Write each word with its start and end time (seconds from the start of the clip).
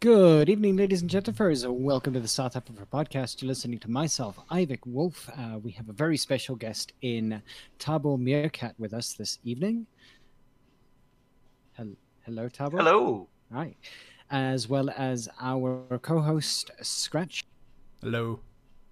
Good 0.00 0.50
evening, 0.50 0.76
ladies 0.76 1.00
and 1.00 1.08
gentlemen. 1.08 1.82
Welcome 1.82 2.12
to 2.12 2.20
the 2.20 2.28
South 2.28 2.54
Africa 2.54 2.86
podcast. 2.92 3.40
You're 3.40 3.48
listening 3.48 3.78
to 3.78 3.90
myself, 3.90 4.38
Ivik 4.50 4.80
Wolf. 4.84 5.26
Uh, 5.34 5.58
we 5.58 5.70
have 5.70 5.88
a 5.88 5.94
very 5.94 6.18
special 6.18 6.54
guest 6.54 6.92
in 7.00 7.40
Thabo 7.78 8.18
Meerkat 8.18 8.74
with 8.78 8.92
us 8.92 9.14
this 9.14 9.38
evening. 9.42 9.86
Hello, 11.78 11.96
hello 12.26 12.46
Thabo. 12.50 12.72
Hello. 12.72 13.28
Hi. 13.50 13.74
As 14.30 14.68
well 14.68 14.90
as 14.98 15.30
our 15.40 15.98
co 16.02 16.20
host, 16.20 16.70
Scratch. 16.82 17.44
Hello. 18.02 18.40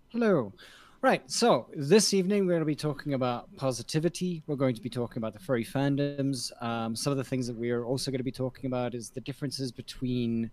Hello. 0.09 0.55
Right, 1.03 1.31
so 1.31 1.69
this 1.77 2.15
evening 2.15 2.47
we're 2.47 2.53
going 2.53 2.61
to 2.61 2.65
be 2.65 2.75
talking 2.75 3.13
about 3.13 3.55
positivity. 3.59 4.43
We're 4.47 4.57
going 4.57 4.75
to 4.75 4.81
be 4.81 4.89
talking 4.89 5.19
about 5.19 5.35
the 5.35 5.39
furry 5.39 5.63
fandoms. 5.63 6.51
Um, 6.63 6.97
some 6.97 7.11
of 7.11 7.19
the 7.19 7.25
things 7.25 7.47
that 7.47 7.57
we're 7.57 7.85
also 7.85 8.11
going 8.11 8.21
to 8.21 8.25
be 8.25 8.33
talking 8.33 8.69
about 8.69 8.95
is 8.95 9.11
the 9.11 9.21
differences 9.21 9.71
between 9.71 10.51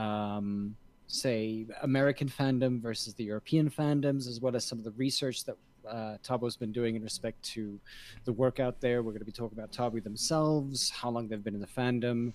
um, 0.00 0.74
say 1.06 1.66
American 1.82 2.28
fandom 2.28 2.80
versus 2.80 3.14
the 3.14 3.24
European 3.24 3.68
fandoms, 3.68 4.26
as 4.28 4.40
well 4.40 4.56
as 4.56 4.64
some 4.64 4.78
of 4.78 4.84
the 4.84 4.92
research 4.92 5.44
that 5.44 5.56
uh, 5.88 6.16
Thabo's 6.24 6.56
been 6.56 6.72
doing 6.72 6.96
in 6.96 7.02
respect 7.02 7.42
to 7.42 7.78
the 8.24 8.32
work 8.32 8.60
out 8.60 8.80
there. 8.80 9.02
We're 9.02 9.12
going 9.12 9.20
to 9.20 9.26
be 9.26 9.32
talking 9.32 9.58
about 9.58 9.72
Thabo 9.72 10.02
themselves, 10.02 10.90
how 10.90 11.10
long 11.10 11.28
they've 11.28 11.42
been 11.42 11.54
in 11.54 11.60
the 11.60 11.66
fandom. 11.66 12.32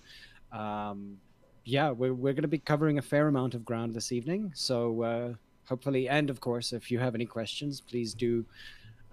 Um, 0.52 1.18
yeah, 1.64 1.90
we're, 1.90 2.14
we're 2.14 2.32
going 2.32 2.42
to 2.42 2.48
be 2.48 2.58
covering 2.58 2.98
a 2.98 3.02
fair 3.02 3.28
amount 3.28 3.54
of 3.54 3.64
ground 3.64 3.94
this 3.94 4.12
evening. 4.12 4.52
So 4.54 5.02
uh, 5.02 5.34
hopefully, 5.64 6.08
and 6.08 6.30
of 6.30 6.40
course, 6.40 6.72
if 6.72 6.90
you 6.90 6.98
have 6.98 7.14
any 7.14 7.26
questions, 7.26 7.80
please 7.80 8.14
do 8.14 8.44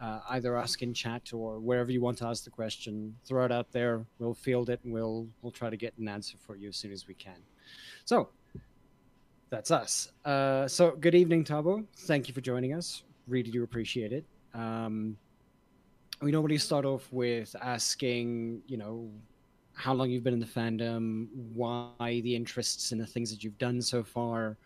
uh, 0.01 0.19
either 0.31 0.57
ask 0.57 0.81
in 0.81 0.93
chat 0.93 1.31
or 1.33 1.59
wherever 1.59 1.91
you 1.91 2.01
want 2.01 2.17
to 2.19 2.25
ask 2.25 2.43
the 2.43 2.49
question. 2.49 3.15
Throw 3.25 3.45
it 3.45 3.51
out 3.51 3.71
there. 3.71 4.05
We'll 4.19 4.33
field 4.33 4.69
it 4.69 4.81
and 4.83 4.93
we'll 4.93 5.27
we'll 5.41 5.51
try 5.51 5.69
to 5.69 5.77
get 5.77 5.97
an 5.97 6.07
answer 6.07 6.37
for 6.45 6.55
you 6.55 6.69
as 6.69 6.75
soon 6.75 6.91
as 6.91 7.07
we 7.07 7.13
can. 7.13 7.37
So 8.03 8.29
that's 9.53 9.69
us. 9.69 10.09
Uh, 10.25 10.67
so 10.67 10.95
good 10.99 11.13
evening, 11.13 11.43
Thabo. 11.43 11.85
Thank 11.95 12.27
you 12.27 12.33
for 12.33 12.41
joining 12.41 12.73
us. 12.73 13.03
Really 13.27 13.51
do 13.51 13.61
appreciate 13.61 14.11
it. 14.11 14.25
Um, 14.55 15.15
we 16.23 16.31
normally 16.31 16.57
start 16.57 16.85
off 16.85 17.07
with 17.11 17.55
asking, 17.61 18.63
you 18.65 18.77
know, 18.77 19.07
how 19.75 19.93
long 19.93 20.09
you've 20.09 20.23
been 20.23 20.33
in 20.33 20.39
the 20.39 20.45
fandom, 20.47 21.27
why 21.53 21.91
the 21.99 22.35
interests 22.35 22.91
in 22.91 22.97
the 22.97 23.05
things 23.05 23.29
that 23.29 23.43
you've 23.43 23.57
done 23.59 23.79
so 23.79 24.03
far. 24.03 24.57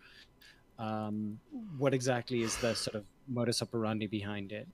Um, 0.79 1.37
what 1.77 1.93
exactly 1.93 2.41
is 2.41 2.55
the 2.55 2.73
sort 2.73 2.95
of 2.95 3.03
modus 3.27 3.61
operandi 3.61 4.07
behind 4.07 4.53
it? 4.53 4.69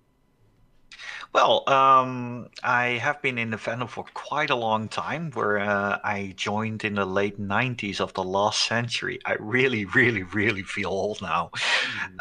Well, 1.33 1.67
um, 1.69 2.49
I 2.63 2.99
have 3.02 3.22
been 3.22 3.38
in 3.38 3.49
the 3.49 3.58
fandom 3.58 3.89
for 3.89 4.05
quite 4.13 4.49
a 4.49 4.55
long 4.55 4.88
time, 4.88 5.31
where 5.31 5.59
uh, 5.59 5.99
I 6.03 6.33
joined 6.36 6.83
in 6.83 6.95
the 6.95 7.05
late 7.05 7.39
90s 7.39 7.99
of 7.99 8.13
the 8.13 8.23
last 8.23 8.67
century. 8.67 9.19
I 9.25 9.36
really, 9.39 9.86
really, 9.86 10.23
really 10.23 10.64
feel 10.64 10.89
old 10.89 11.21
now. 11.21 11.52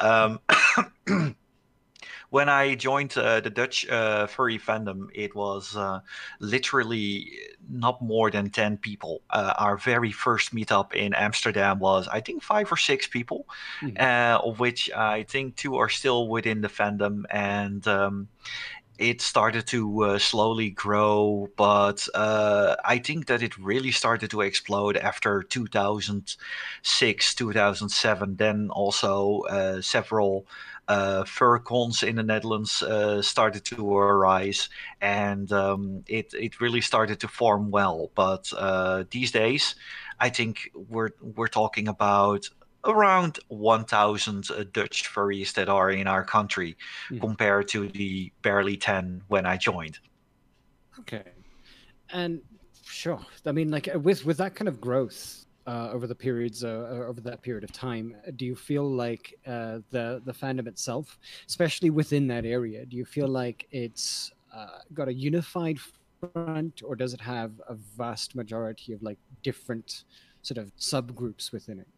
Mm-hmm. 0.01 0.39
Um, 1.09 1.37
when 2.33 2.49
I 2.49 2.75
joined 2.77 3.13
uh, 3.19 3.41
the 3.41 3.51
Dutch 3.51 3.87
uh, 3.91 4.27
furry 4.27 4.59
fandom, 4.59 5.09
it 5.15 5.37
was 5.37 5.77
uh, 5.77 6.01
literally 6.41 7.31
not 7.69 8.01
more 8.01 8.31
than 8.31 8.49
10 8.49 8.79
people. 8.79 9.21
Uh, 9.29 9.53
our 9.59 9.77
very 9.77 10.13
first 10.13 10.55
meetup 10.55 10.95
in 10.95 11.13
Amsterdam 11.13 11.79
was, 11.79 12.09
I 12.09 12.21
think, 12.21 12.43
five 12.43 12.73
or 12.73 12.79
six 12.79 13.07
people, 13.07 13.47
mm-hmm. 13.83 14.49
of 14.49 14.61
which 14.61 14.91
I 14.93 15.25
think 15.25 15.57
two 15.57 15.77
are 15.77 15.91
still 15.91 16.27
within 16.27 16.63
the 16.63 16.69
fandom. 16.69 17.25
And 17.31 17.87
um, 17.87 18.29
it 18.99 19.21
started 19.21 19.67
to 19.67 20.05
uh, 20.05 20.19
slowly 20.19 20.71
grow, 20.71 21.51
but 21.57 22.07
uh, 22.15 22.77
I 22.85 22.99
think 22.99 23.27
that 23.27 23.43
it 23.43 23.59
really 23.59 23.91
started 23.91 24.31
to 24.31 24.43
explode 24.43 24.97
after 24.97 25.43
2006, 25.43 27.35
2007. 27.35 28.37
Then 28.37 28.69
also 28.71 29.41
uh, 29.51 29.81
several 29.81 30.47
uh, 30.89 31.25
fur 31.25 31.59
cons 31.59 32.03
in 32.03 32.17
the 32.17 32.23
Netherlands 32.23 32.83
uh, 32.83 33.23
started 33.23 33.65
to 33.67 33.97
arise, 33.97 34.69
and 35.01 35.53
um, 35.53 36.05
it 36.07 36.35
it 36.35 36.61
really 36.61 36.81
started 36.81 37.21
to 37.21 37.29
form 37.29 37.71
well. 37.71 38.11
But 38.15 38.53
uh, 38.57 39.05
these 39.11 39.31
days, 39.31 39.75
I 40.21 40.29
think 40.29 40.71
we're 40.75 41.11
we're 41.21 41.49
talking 41.49 41.89
about 41.89 42.49
around 42.85 43.39
1,000 43.47 44.51
uh, 44.51 44.65
Dutch 44.73 45.09
furries 45.09 45.53
that 45.55 45.69
are 45.69 45.91
in 45.91 46.09
our 46.09 46.25
country 46.25 46.77
mm. 47.11 47.21
compared 47.21 47.69
to 47.69 47.89
the 47.89 48.33
barely 48.43 48.77
10 48.77 49.23
when 49.29 49.47
I 49.47 49.57
joined. 49.57 50.01
Okay. 50.99 51.23
And 52.13 52.41
sure. 52.85 53.21
I 53.47 53.53
mean, 53.53 53.71
like 53.71 53.95
uh, 53.95 54.01
with, 54.01 54.25
with 54.25 54.39
that 54.39 54.57
kind 54.57 54.67
of 54.67 54.81
growth 54.81 55.42
uh, 55.67 55.91
over 55.93 56.07
the 56.07 56.15
periods, 56.15 56.65
uh, 56.65 56.69
uh, 56.69 57.07
over 57.07 57.21
that 57.21 57.43
period 57.43 57.65
of 57.65 57.73
time, 57.73 58.17
do 58.37 58.45
you 58.45 58.57
feel 58.57 58.89
like 58.89 59.39
uh, 59.47 59.79
the, 59.91 60.21
the 60.25 60.33
fandom 60.33 60.67
itself, 60.67 61.19
especially 61.49 61.91
within 61.91 62.27
that 62.29 62.45
area, 62.45 62.85
do 62.87 62.97
you 62.97 63.05
feel 63.05 63.29
like 63.29 63.69
it's 63.71 64.33
got 64.93 65.09
a 65.09 65.15
unified 65.15 65.79
front 66.35 66.83
or 66.85 66.95
does 66.95 67.15
it 67.15 67.21
have 67.21 67.53
a 67.69 67.75
vast 67.75 68.35
majority 68.35 68.93
of 68.93 69.03
like 69.03 69.19
different 69.43 70.05
sort 70.43 70.59
of 70.59 70.75
subgroups 70.77 71.53
within 71.53 71.79
it? 71.79 71.89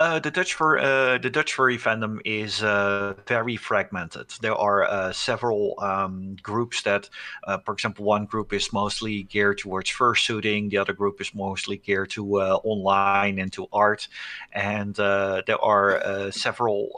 Uh, 0.00 0.18
the 0.20 0.30
Dutch 0.30 0.54
fur, 0.54 0.78
uh, 0.78 1.18
the 1.18 1.30
Dutch 1.30 1.54
furry 1.54 1.76
fandom 1.76 2.20
is 2.24 2.62
uh, 2.62 3.14
very 3.26 3.56
fragmented. 3.56 4.30
There 4.40 4.54
are 4.54 4.84
uh, 4.84 5.12
several 5.12 5.74
um, 5.78 6.36
groups 6.42 6.82
that, 6.82 7.08
uh, 7.44 7.58
for 7.58 7.72
example, 7.72 8.04
one 8.04 8.24
group 8.24 8.52
is 8.52 8.72
mostly 8.72 9.24
geared 9.24 9.58
towards 9.58 9.90
fursuiting. 9.90 10.70
The 10.70 10.78
other 10.78 10.92
group 10.92 11.20
is 11.20 11.34
mostly 11.34 11.78
geared 11.78 12.10
to 12.10 12.40
uh, 12.40 12.60
online 12.62 13.38
and 13.38 13.52
to 13.54 13.66
art, 13.72 14.06
and 14.52 14.94
there 14.94 15.60
are 15.62 16.30
several 16.30 16.90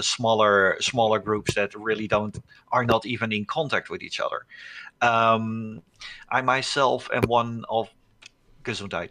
smaller 0.00 0.76
smaller 0.80 1.18
groups 1.18 1.54
that 1.54 1.74
really 1.74 2.08
don't 2.08 2.36
are 2.72 2.84
not 2.84 3.06
even 3.06 3.32
in 3.32 3.44
contact 3.44 3.90
with 3.90 4.02
each 4.02 4.20
other. 4.20 4.46
Um, 5.00 5.82
I 6.30 6.42
myself 6.42 7.08
am 7.12 7.22
one 7.22 7.64
of 7.68 7.88
Gesundheit. 8.64 9.10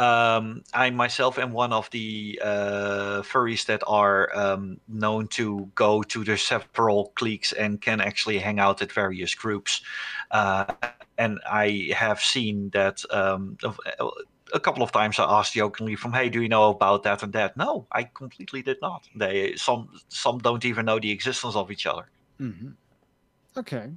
Um, 0.00 0.62
I 0.72 0.88
myself 0.88 1.38
am 1.38 1.52
one 1.52 1.74
of 1.74 1.90
the 1.90 2.40
uh, 2.42 3.20
furries 3.20 3.66
that 3.66 3.82
are 3.86 4.34
um, 4.34 4.80
known 4.88 5.28
to 5.28 5.70
go 5.74 6.02
to 6.04 6.24
the 6.24 6.38
several 6.38 7.12
cliques 7.16 7.52
and 7.52 7.78
can 7.82 8.00
actually 8.00 8.38
hang 8.38 8.58
out 8.58 8.80
at 8.80 8.90
various 8.92 9.34
groups. 9.34 9.82
Uh, 10.30 10.64
and 11.18 11.38
I 11.44 11.90
have 11.94 12.18
seen 12.18 12.70
that 12.70 13.04
um, 13.10 13.58
a 14.54 14.58
couple 14.58 14.82
of 14.82 14.90
times 14.90 15.18
I 15.18 15.24
asked 15.24 15.52
jokingly 15.52 15.96
from, 15.96 16.14
"Hey, 16.14 16.30
do 16.30 16.40
you 16.40 16.48
know 16.48 16.70
about 16.70 17.02
that 17.02 17.22
and 17.22 17.34
that?" 17.34 17.58
No, 17.58 17.86
I 17.92 18.04
completely 18.04 18.62
did 18.62 18.78
not. 18.80 19.06
They 19.14 19.54
some 19.56 19.90
some 20.08 20.38
don't 20.38 20.64
even 20.64 20.86
know 20.86 20.98
the 20.98 21.10
existence 21.10 21.56
of 21.56 21.70
each 21.70 21.84
other. 21.84 22.08
Mm-hmm. 22.40 22.70
Okay. 23.58 23.90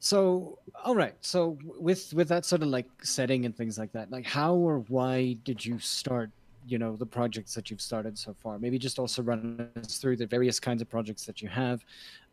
So, 0.00 0.58
all 0.82 0.94
right. 0.94 1.14
So, 1.20 1.58
with 1.78 2.12
with 2.14 2.28
that 2.28 2.46
sort 2.46 2.62
of 2.62 2.68
like 2.68 2.86
setting 3.02 3.44
and 3.44 3.54
things 3.54 3.78
like 3.78 3.92
that, 3.92 4.10
like 4.10 4.24
how 4.24 4.54
or 4.54 4.78
why 4.88 5.36
did 5.44 5.64
you 5.64 5.78
start? 5.78 6.30
You 6.66 6.78
know, 6.78 6.96
the 6.96 7.06
projects 7.06 7.54
that 7.54 7.70
you've 7.70 7.82
started 7.82 8.18
so 8.18 8.34
far. 8.34 8.58
Maybe 8.58 8.78
just 8.78 8.98
also 8.98 9.22
run 9.22 9.68
us 9.76 9.98
through 9.98 10.16
the 10.16 10.26
various 10.26 10.58
kinds 10.58 10.80
of 10.80 10.88
projects 10.88 11.26
that 11.26 11.42
you 11.42 11.48
have, 11.48 11.84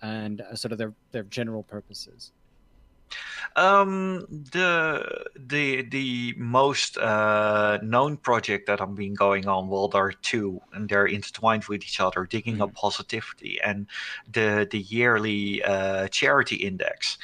and 0.02 0.42
uh, 0.42 0.56
sort 0.56 0.72
of 0.72 0.78
their 0.78 0.94
their 1.12 1.24
general 1.24 1.64
purposes. 1.64 2.32
Um, 3.56 4.26
the 4.30 5.26
the 5.36 5.82
the 5.84 6.34
most 6.38 6.98
uh, 6.98 7.80
known 7.82 8.18
project 8.18 8.68
that 8.68 8.82
I've 8.82 8.96
been 8.96 9.16
going 9.16 9.48
on, 9.48 9.68
well, 9.70 9.88
there 9.88 10.04
are 10.04 10.12
two, 10.12 10.62
and 10.74 10.88
they're 10.88 11.08
intertwined 11.08 11.66
with 11.66 11.84
each 11.84 12.00
other. 12.00 12.26
Digging 12.26 12.56
mm-hmm. 12.56 12.64
up 12.64 12.74
positivity 12.74 13.60
and 13.62 13.88
the 14.32 14.68
the 14.70 14.80
yearly 14.80 15.64
uh, 15.64 16.08
charity 16.10 16.58
index. 16.58 17.18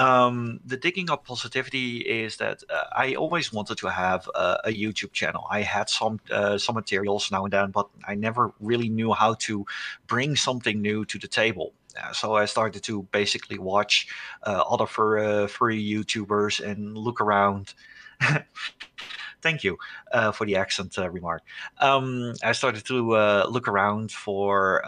Um, 0.00 0.60
the 0.64 0.78
digging 0.78 1.10
up 1.10 1.26
positivity 1.26 1.98
is 1.98 2.38
that 2.38 2.62
uh, 2.70 2.84
I 2.92 3.14
always 3.14 3.52
wanted 3.52 3.76
to 3.78 3.88
have 3.88 4.28
a, 4.34 4.58
a 4.64 4.72
YouTube 4.72 5.12
channel. 5.12 5.46
I 5.50 5.60
had 5.60 5.90
some 5.90 6.20
uh, 6.30 6.56
some 6.56 6.74
materials 6.74 7.30
now 7.30 7.44
and 7.44 7.52
then, 7.52 7.70
but 7.70 7.86
I 8.08 8.14
never 8.14 8.54
really 8.60 8.88
knew 8.88 9.12
how 9.12 9.34
to 9.46 9.66
bring 10.06 10.36
something 10.36 10.80
new 10.80 11.04
to 11.04 11.18
the 11.18 11.28
table. 11.28 11.74
Uh, 12.02 12.12
so 12.12 12.34
I 12.34 12.46
started 12.46 12.82
to 12.84 13.02
basically 13.12 13.58
watch 13.58 14.06
uh, 14.44 14.64
other 14.68 14.86
fur, 14.86 15.18
uh, 15.18 15.46
furry 15.46 15.82
YouTubers 15.82 16.64
and 16.64 16.96
look 16.96 17.20
around. 17.20 17.74
Thank 19.42 19.64
you 19.64 19.78
uh, 20.12 20.32
for 20.32 20.46
the 20.46 20.56
accent 20.56 20.98
uh, 20.98 21.10
remark. 21.10 21.42
Um, 21.78 22.34
I 22.42 22.52
started 22.52 22.84
to 22.86 23.16
uh, 23.16 23.46
look 23.50 23.68
around 23.68 24.12
for 24.12 24.82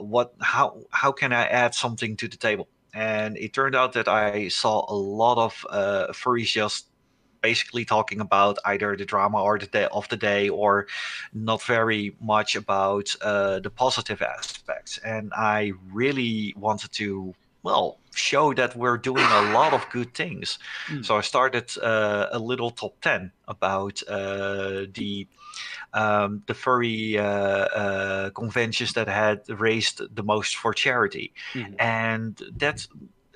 what, 0.00 0.34
how, 0.40 0.82
how 0.90 1.12
can 1.12 1.32
I 1.32 1.44
add 1.46 1.74
something 1.74 2.16
to 2.16 2.28
the 2.28 2.36
table? 2.36 2.68
And 2.94 3.36
it 3.36 3.52
turned 3.52 3.74
out 3.74 3.92
that 3.92 4.08
I 4.08 4.48
saw 4.48 4.84
a 4.88 4.94
lot 4.94 5.38
of 5.38 5.66
furries 6.14 6.52
just 6.52 6.86
basically 7.40 7.84
talking 7.84 8.20
about 8.20 8.58
either 8.64 8.96
the 8.96 9.04
drama 9.04 9.40
or 9.42 9.58
the 9.58 9.66
day 9.66 9.86
of 9.92 10.08
the 10.08 10.16
day 10.16 10.48
or 10.48 10.86
not 11.32 11.62
very 11.62 12.16
much 12.20 12.56
about 12.56 13.14
uh, 13.22 13.60
the 13.60 13.70
positive 13.70 14.20
aspects 14.20 14.98
and 14.98 15.32
i 15.36 15.72
really 15.92 16.52
wanted 16.56 16.90
to 16.90 17.32
well 17.62 17.98
show 18.14 18.52
that 18.54 18.76
we're 18.76 18.98
doing 18.98 19.24
a 19.24 19.52
lot 19.52 19.72
of 19.72 19.88
good 19.90 20.14
things. 20.14 20.58
Mm. 20.88 21.04
So 21.04 21.16
I 21.16 21.20
started 21.20 21.66
uh, 21.78 22.26
a 22.32 22.38
little 22.38 22.70
top 22.70 23.00
ten 23.00 23.32
about 23.46 24.02
uh, 24.08 24.86
the 24.92 25.26
um, 25.92 26.42
the 26.46 26.54
furry 26.54 27.18
uh, 27.18 27.24
uh, 27.24 28.30
conventions 28.30 28.92
that 28.94 29.08
had 29.08 29.48
raised 29.48 30.02
the 30.14 30.22
most 30.22 30.56
for 30.56 30.72
charity, 30.72 31.32
mm. 31.54 31.74
and 31.78 32.40
that's 32.56 32.88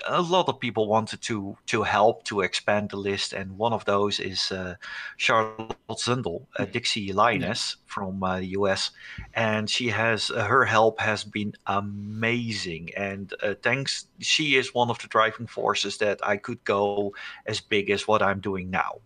a 0.07 0.23
lot 0.23 0.49
of 0.49 0.61
people 0.61 0.89
wanted 0.89 1.21
to 1.23 1.57
to 1.67 1.83
help 1.83 2.25
to 2.25 2.41
expand 2.41 2.91
the 2.91 2.97
list, 2.97 3.33
and 3.33 3.59
one 3.59 3.73
of 3.73 3.85
those 3.85 4.21
is 4.21 4.53
uh, 4.53 4.75
Charlotte 5.17 5.77
Zundel, 5.91 6.47
a 6.57 6.67
Dixie 6.67 7.13
Lioness 7.13 7.77
yeah. 7.77 7.93
from 7.93 8.23
uh, 8.23 8.39
the 8.39 8.47
US, 8.59 8.91
and 9.35 9.69
she 9.69 9.89
has 9.89 10.31
uh, 10.31 10.45
her 10.45 10.65
help 10.65 11.01
has 11.01 11.25
been 11.25 11.55
amazing, 11.67 12.91
and 12.97 13.33
uh, 13.43 13.55
thanks, 13.63 14.07
she 14.19 14.57
is 14.57 14.75
one 14.75 14.91
of 14.91 14.99
the 14.99 15.09
driving 15.09 15.47
forces 15.47 15.99
that 15.99 16.25
I 16.27 16.37
could 16.37 16.63
go 16.65 17.15
as 17.47 17.61
big 17.61 17.91
as 17.91 18.09
what 18.09 18.23
I'm 18.23 18.41
doing 18.41 18.71
now. 18.71 19.01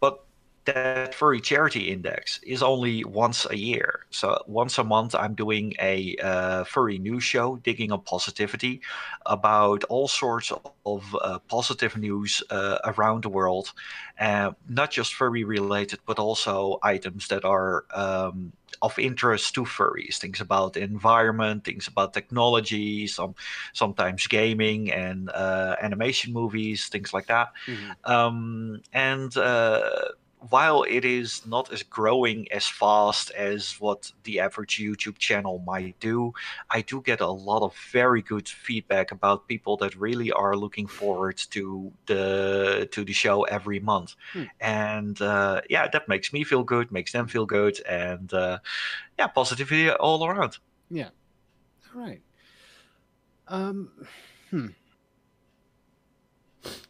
But 0.00 0.25
that 0.66 1.14
furry 1.14 1.40
charity 1.40 1.90
index 1.90 2.40
is 2.42 2.62
only 2.62 3.04
once 3.04 3.46
a 3.50 3.56
year. 3.56 4.06
So 4.10 4.42
once 4.46 4.78
a 4.78 4.84
month, 4.84 5.14
I'm 5.14 5.34
doing 5.34 5.74
a 5.80 6.16
uh, 6.22 6.64
furry 6.64 6.98
news 6.98 7.24
show, 7.24 7.56
digging 7.56 7.92
on 7.92 8.02
positivity, 8.02 8.80
about 9.26 9.84
all 9.84 10.08
sorts 10.08 10.52
of 10.84 11.16
uh, 11.20 11.38
positive 11.48 11.96
news 11.96 12.42
uh, 12.50 12.78
around 12.84 13.22
the 13.24 13.28
world, 13.28 13.72
uh, 14.20 14.52
not 14.68 14.90
just 14.90 15.14
furry 15.14 15.44
related, 15.44 16.00
but 16.06 16.18
also 16.18 16.78
items 16.82 17.28
that 17.28 17.44
are 17.44 17.84
um, 17.94 18.52
of 18.82 18.98
interest 18.98 19.54
to 19.54 19.64
furries. 19.64 20.18
Things 20.18 20.40
about 20.40 20.74
the 20.74 20.82
environment, 20.82 21.64
things 21.64 21.88
about 21.88 22.12
technology, 22.12 23.06
some 23.06 23.34
sometimes 23.72 24.26
gaming 24.26 24.92
and 24.92 25.30
uh, 25.30 25.76
animation 25.80 26.32
movies, 26.32 26.88
things 26.88 27.14
like 27.14 27.26
that. 27.26 27.52
Mm-hmm. 27.66 28.12
Um, 28.12 28.82
and 28.92 29.36
uh, 29.36 29.90
while 30.50 30.82
it 30.82 31.04
is 31.04 31.46
not 31.46 31.72
as 31.72 31.82
growing 31.82 32.50
as 32.52 32.66
fast 32.66 33.30
as 33.30 33.76
what 33.80 34.12
the 34.24 34.40
average 34.40 34.78
YouTube 34.78 35.18
channel 35.18 35.62
might 35.66 35.98
do, 36.00 36.32
I 36.70 36.82
do 36.82 37.00
get 37.02 37.20
a 37.20 37.28
lot 37.28 37.62
of 37.62 37.74
very 37.92 38.22
good 38.22 38.48
feedback 38.48 39.12
about 39.12 39.48
people 39.48 39.76
that 39.78 39.96
really 39.96 40.32
are 40.32 40.56
looking 40.56 40.86
forward 40.86 41.36
to 41.50 41.92
the 42.06 42.88
to 42.92 43.04
the 43.04 43.12
show 43.12 43.44
every 43.44 43.80
month, 43.80 44.14
hmm. 44.32 44.44
and 44.60 45.20
uh, 45.20 45.60
yeah, 45.68 45.88
that 45.88 46.08
makes 46.08 46.32
me 46.32 46.44
feel 46.44 46.64
good, 46.64 46.92
makes 46.92 47.12
them 47.12 47.26
feel 47.26 47.46
good, 47.46 47.80
and 47.88 48.32
uh, 48.32 48.58
yeah, 49.18 49.26
positivity 49.28 49.90
all 49.90 50.26
around. 50.26 50.58
Yeah, 50.90 51.10
all 51.94 52.00
right. 52.00 52.22
Um, 53.48 53.90
hmm 54.50 54.68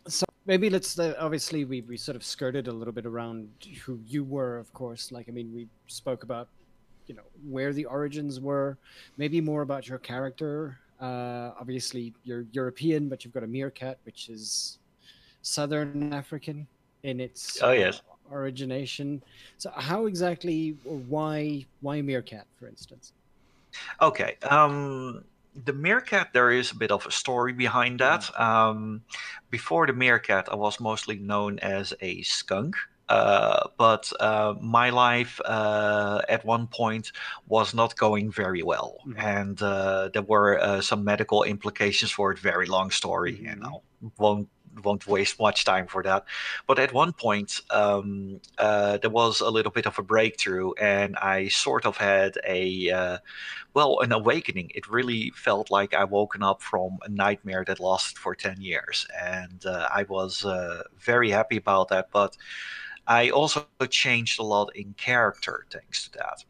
so 0.06 0.24
maybe 0.46 0.70
let's 0.70 0.98
uh, 0.98 1.14
obviously 1.18 1.64
we, 1.64 1.80
we 1.82 1.96
sort 1.96 2.16
of 2.16 2.24
skirted 2.24 2.68
a 2.68 2.72
little 2.72 2.92
bit 2.92 3.06
around 3.06 3.48
who 3.84 3.98
you 4.06 4.24
were 4.24 4.58
of 4.58 4.72
course. 4.72 5.12
Like 5.12 5.28
i 5.28 5.32
mean 5.32 5.52
we 5.54 5.68
spoke 5.86 6.22
about 6.22 6.48
you 7.06 7.14
know 7.14 7.22
where 7.48 7.72
the 7.72 7.84
origins 7.84 8.40
were 8.40 8.78
maybe 9.16 9.40
more 9.40 9.62
about 9.62 9.88
your 9.88 9.98
character. 9.98 10.78
Uh, 11.00 11.52
obviously 11.60 12.14
you're 12.24 12.46
european 12.52 13.06
but 13.10 13.22
you've 13.22 13.34
got 13.34 13.42
a 13.42 13.46
meerkat 13.46 13.98
which 14.04 14.30
is 14.30 14.78
southern 15.42 16.10
african 16.14 16.66
in 17.02 17.20
its 17.20 17.62
oh 17.62 17.72
yes. 17.72 18.00
uh, 18.10 18.34
origination. 18.34 19.22
So 19.58 19.70
how 19.74 20.06
exactly 20.06 20.76
or 20.84 20.96
why 20.96 21.66
why 21.80 22.02
meerkat 22.02 22.46
for 22.58 22.66
instance? 22.66 23.12
Okay 24.00 24.36
um 24.48 25.22
the 25.64 25.72
meerkat, 25.72 26.32
there 26.32 26.50
is 26.50 26.70
a 26.70 26.76
bit 26.76 26.90
of 26.90 27.06
a 27.06 27.10
story 27.10 27.52
behind 27.52 28.00
that. 28.00 28.22
Mm-hmm. 28.22 28.42
Um, 28.42 29.02
before 29.50 29.86
the 29.86 29.92
meerkat, 29.92 30.48
I 30.50 30.56
was 30.56 30.80
mostly 30.80 31.16
known 31.16 31.58
as 31.60 31.94
a 32.00 32.22
skunk. 32.22 32.76
Uh, 33.08 33.68
but 33.78 34.12
uh, 34.18 34.54
my 34.60 34.90
life 34.90 35.40
uh, 35.44 36.20
at 36.28 36.44
one 36.44 36.66
point 36.66 37.12
was 37.46 37.72
not 37.72 37.94
going 37.96 38.32
very 38.32 38.64
well, 38.64 38.98
mm-hmm. 39.06 39.20
and 39.20 39.62
uh, 39.62 40.08
there 40.12 40.22
were 40.22 40.58
uh, 40.58 40.80
some 40.80 41.04
medical 41.04 41.44
implications 41.44 42.10
for 42.10 42.32
it. 42.32 42.38
Very 42.40 42.66
long 42.66 42.90
story, 42.90 43.34
mm-hmm. 43.34 43.46
and 43.46 43.64
I 43.64 43.70
won't 44.18 44.48
won't 44.84 45.06
waste 45.06 45.38
much 45.40 45.64
time 45.64 45.86
for 45.86 46.02
that. 46.02 46.24
But 46.66 46.78
at 46.78 46.92
one 46.92 47.12
point, 47.12 47.60
um, 47.70 48.40
uh, 48.58 48.98
there 48.98 49.10
was 49.10 49.40
a 49.40 49.50
little 49.50 49.72
bit 49.72 49.86
of 49.86 49.98
a 49.98 50.02
breakthrough, 50.02 50.72
and 50.74 51.16
I 51.16 51.48
sort 51.48 51.86
of 51.86 51.96
had 51.96 52.38
a 52.46 52.90
uh, 52.90 53.18
well, 53.74 54.00
an 54.00 54.12
awakening. 54.12 54.72
It 54.74 54.88
really 54.88 55.30
felt 55.34 55.70
like 55.70 55.94
I 55.94 56.04
woken 56.04 56.42
up 56.42 56.62
from 56.62 56.98
a 57.02 57.08
nightmare 57.08 57.64
that 57.66 57.80
lasted 57.80 58.18
for 58.18 58.34
ten 58.34 58.60
years, 58.60 59.06
and 59.22 59.64
uh, 59.66 59.88
I 59.94 60.04
was 60.04 60.44
uh, 60.44 60.82
very 60.98 61.30
happy 61.30 61.56
about 61.58 61.88
that. 61.88 62.10
But 62.10 62.36
I 63.06 63.30
also 63.30 63.66
changed 63.88 64.40
a 64.40 64.42
lot 64.42 64.74
in 64.74 64.94
character 64.94 65.66
thanks 65.70 66.08
to 66.08 66.18
that. 66.18 66.44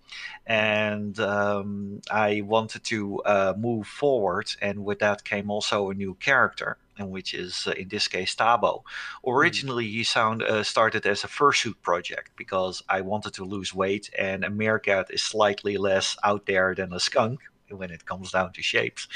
And 0.47 1.19
um, 1.20 2.00
I 2.11 2.43
wanted 2.43 2.85
to 2.85 3.20
uh, 3.23 3.55
move 3.56 3.87
forward, 3.87 4.50
and 4.62 4.85
with 4.85 5.00
that 5.00 5.25
came 5.25 5.50
also 5.50 5.91
a 5.91 5.94
new 5.94 6.14
character, 6.14 6.79
and 6.99 7.11
which 7.11 7.35
is 7.35 7.67
uh, 7.67 7.73
in 7.73 7.88
this 7.88 8.08
case 8.08 8.35
Thabo. 8.35 8.82
Hmm. 9.25 9.31
Originally, 9.31 9.87
he 9.88 10.05
sound 10.05 10.43
uh, 10.43 10.62
started 10.62 11.05
as 11.06 11.25
a 11.25 11.29
fursuit 11.29 11.76
project 11.82 12.31
because 12.37 12.82
I 12.88 13.00
wanted 13.02 13.35
to 13.35 13.44
lose 13.44 13.75
weight, 13.75 14.09
and 14.19 14.44
a 14.44 14.50
meerkat 14.50 15.11
is 15.11 15.23
slightly 15.23 15.76
less 15.76 16.17
out 16.25 16.47
there 16.47 16.75
than 16.75 16.93
a 16.93 17.00
skunk 17.00 17.41
when 17.69 17.91
it 17.91 18.06
comes 18.06 18.31
down 18.31 18.52
to 18.52 18.62
shapes 18.62 19.09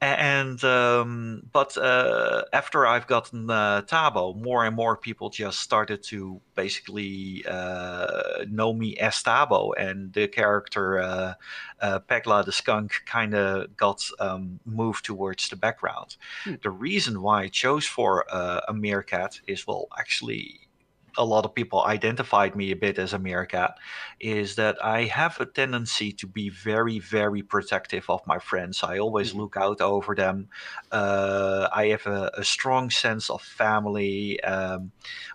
and 0.00 0.62
um, 0.62 1.42
but 1.52 1.76
uh, 1.76 2.44
after 2.52 2.86
I've 2.86 3.08
gotten 3.08 3.50
uh, 3.50 3.82
Thabo, 3.82 4.40
more 4.40 4.64
and 4.64 4.76
more 4.76 4.96
people 4.96 5.28
just 5.28 5.60
started 5.60 6.02
to 6.04 6.40
basically 6.54 7.44
uh, 7.48 8.44
know 8.48 8.72
me 8.72 8.96
as 8.98 9.16
Thabo, 9.16 9.72
and 9.76 10.12
the 10.12 10.28
character 10.28 11.00
uh, 11.00 11.34
uh, 11.80 11.98
Pegla 12.08 12.44
the 12.44 12.52
skunk 12.52 13.02
kind 13.06 13.34
of 13.34 13.76
got 13.76 14.08
um, 14.20 14.60
moved 14.64 15.04
towards 15.04 15.48
the 15.48 15.56
background. 15.56 16.16
Hmm. 16.44 16.54
The 16.62 16.70
reason 16.70 17.20
why 17.20 17.42
I 17.42 17.48
chose 17.48 17.86
for 17.86 18.24
uh, 18.32 18.60
a 18.68 18.72
meerkat 18.72 19.40
is 19.48 19.66
well, 19.66 19.88
actually 19.98 20.67
a 21.18 21.24
lot 21.24 21.44
of 21.44 21.54
people 21.54 21.82
identified 21.84 22.54
me 22.56 22.70
a 22.70 22.76
bit 22.76 22.98
as 22.98 23.12
a 23.12 23.18
meerkat 23.18 23.76
is 24.20 24.54
that 24.54 24.82
I 24.82 25.04
have 25.04 25.38
a 25.40 25.46
tendency 25.46 26.12
to 26.12 26.26
be 26.26 26.48
very, 26.48 27.00
very 27.00 27.42
protective 27.42 28.08
of 28.08 28.26
my 28.26 28.38
friends. 28.38 28.82
I 28.82 28.98
always 28.98 29.30
mm-hmm. 29.30 29.40
look 29.40 29.56
out 29.56 29.80
over 29.80 30.14
them. 30.14 30.48
Uh, 30.92 31.68
I 31.72 31.88
have 31.88 32.06
a, 32.06 32.30
a, 32.34 32.44
strong 32.44 32.88
sense 32.88 33.28
of 33.28 33.42
family. 33.42 34.40
Um, 34.42 34.92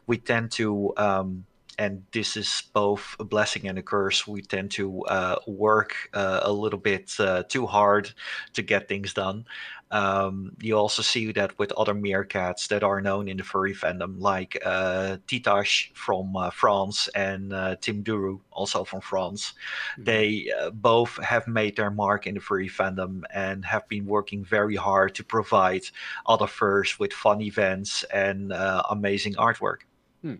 we 0.07 0.17
tend 0.17 0.51
to. 0.53 0.93
Um, 0.97 1.45
and 1.79 2.03
this 2.11 2.37
is 2.37 2.63
both 2.73 3.15
a 3.19 3.23
blessing 3.23 3.67
and 3.67 3.79
a 3.79 3.81
curse. 3.81 4.27
We 4.27 4.43
tend 4.43 4.69
to 4.71 5.01
uh, 5.05 5.37
work 5.47 5.95
uh, 6.13 6.41
a 6.43 6.53
little 6.53 6.79
bit 6.79 7.11
uh, 7.19 7.43
too 7.49 7.65
hard 7.65 8.13
to 8.53 8.61
get 8.61 8.87
things 8.87 9.13
done. 9.13 9.45
Um, 9.93 10.53
you 10.59 10.75
also 10.75 11.03
see 11.03 11.31
that 11.33 11.57
with 11.59 11.71
other 11.73 11.93
meerkats 11.93 12.67
that 12.69 12.81
are 12.81 12.99
known 12.99 13.27
in 13.27 13.37
the 13.37 13.43
furry 13.43 13.75
fandom, 13.75 14.15
like 14.17 14.59
uh, 14.65 15.17
Titash 15.27 15.93
from 15.93 16.35
uh, 16.35 16.49
France 16.49 17.09
and 17.09 17.53
uh, 17.53 17.75
Tim 17.79 18.03
Duru, 18.03 18.39
also 18.51 18.83
from 18.85 19.01
France. 19.01 19.53
Mm-hmm. 19.91 20.03
They 20.05 20.51
uh, 20.59 20.71
both 20.71 21.21
have 21.21 21.47
made 21.47 21.75
their 21.75 21.91
mark 21.91 22.25
in 22.25 22.33
the 22.33 22.41
furry 22.41 22.69
fandom 22.69 23.21
and 23.31 23.63
have 23.65 23.87
been 23.87 24.07
working 24.07 24.43
very 24.43 24.75
hard 24.75 25.13
to 25.13 25.23
provide 25.23 25.83
other 26.25 26.47
furs 26.47 26.97
with 26.97 27.13
fun 27.13 27.39
events 27.41 28.03
and 28.11 28.51
uh, 28.51 28.81
amazing 28.89 29.35
artwork. 29.35 29.81
Hmm. 30.23 30.35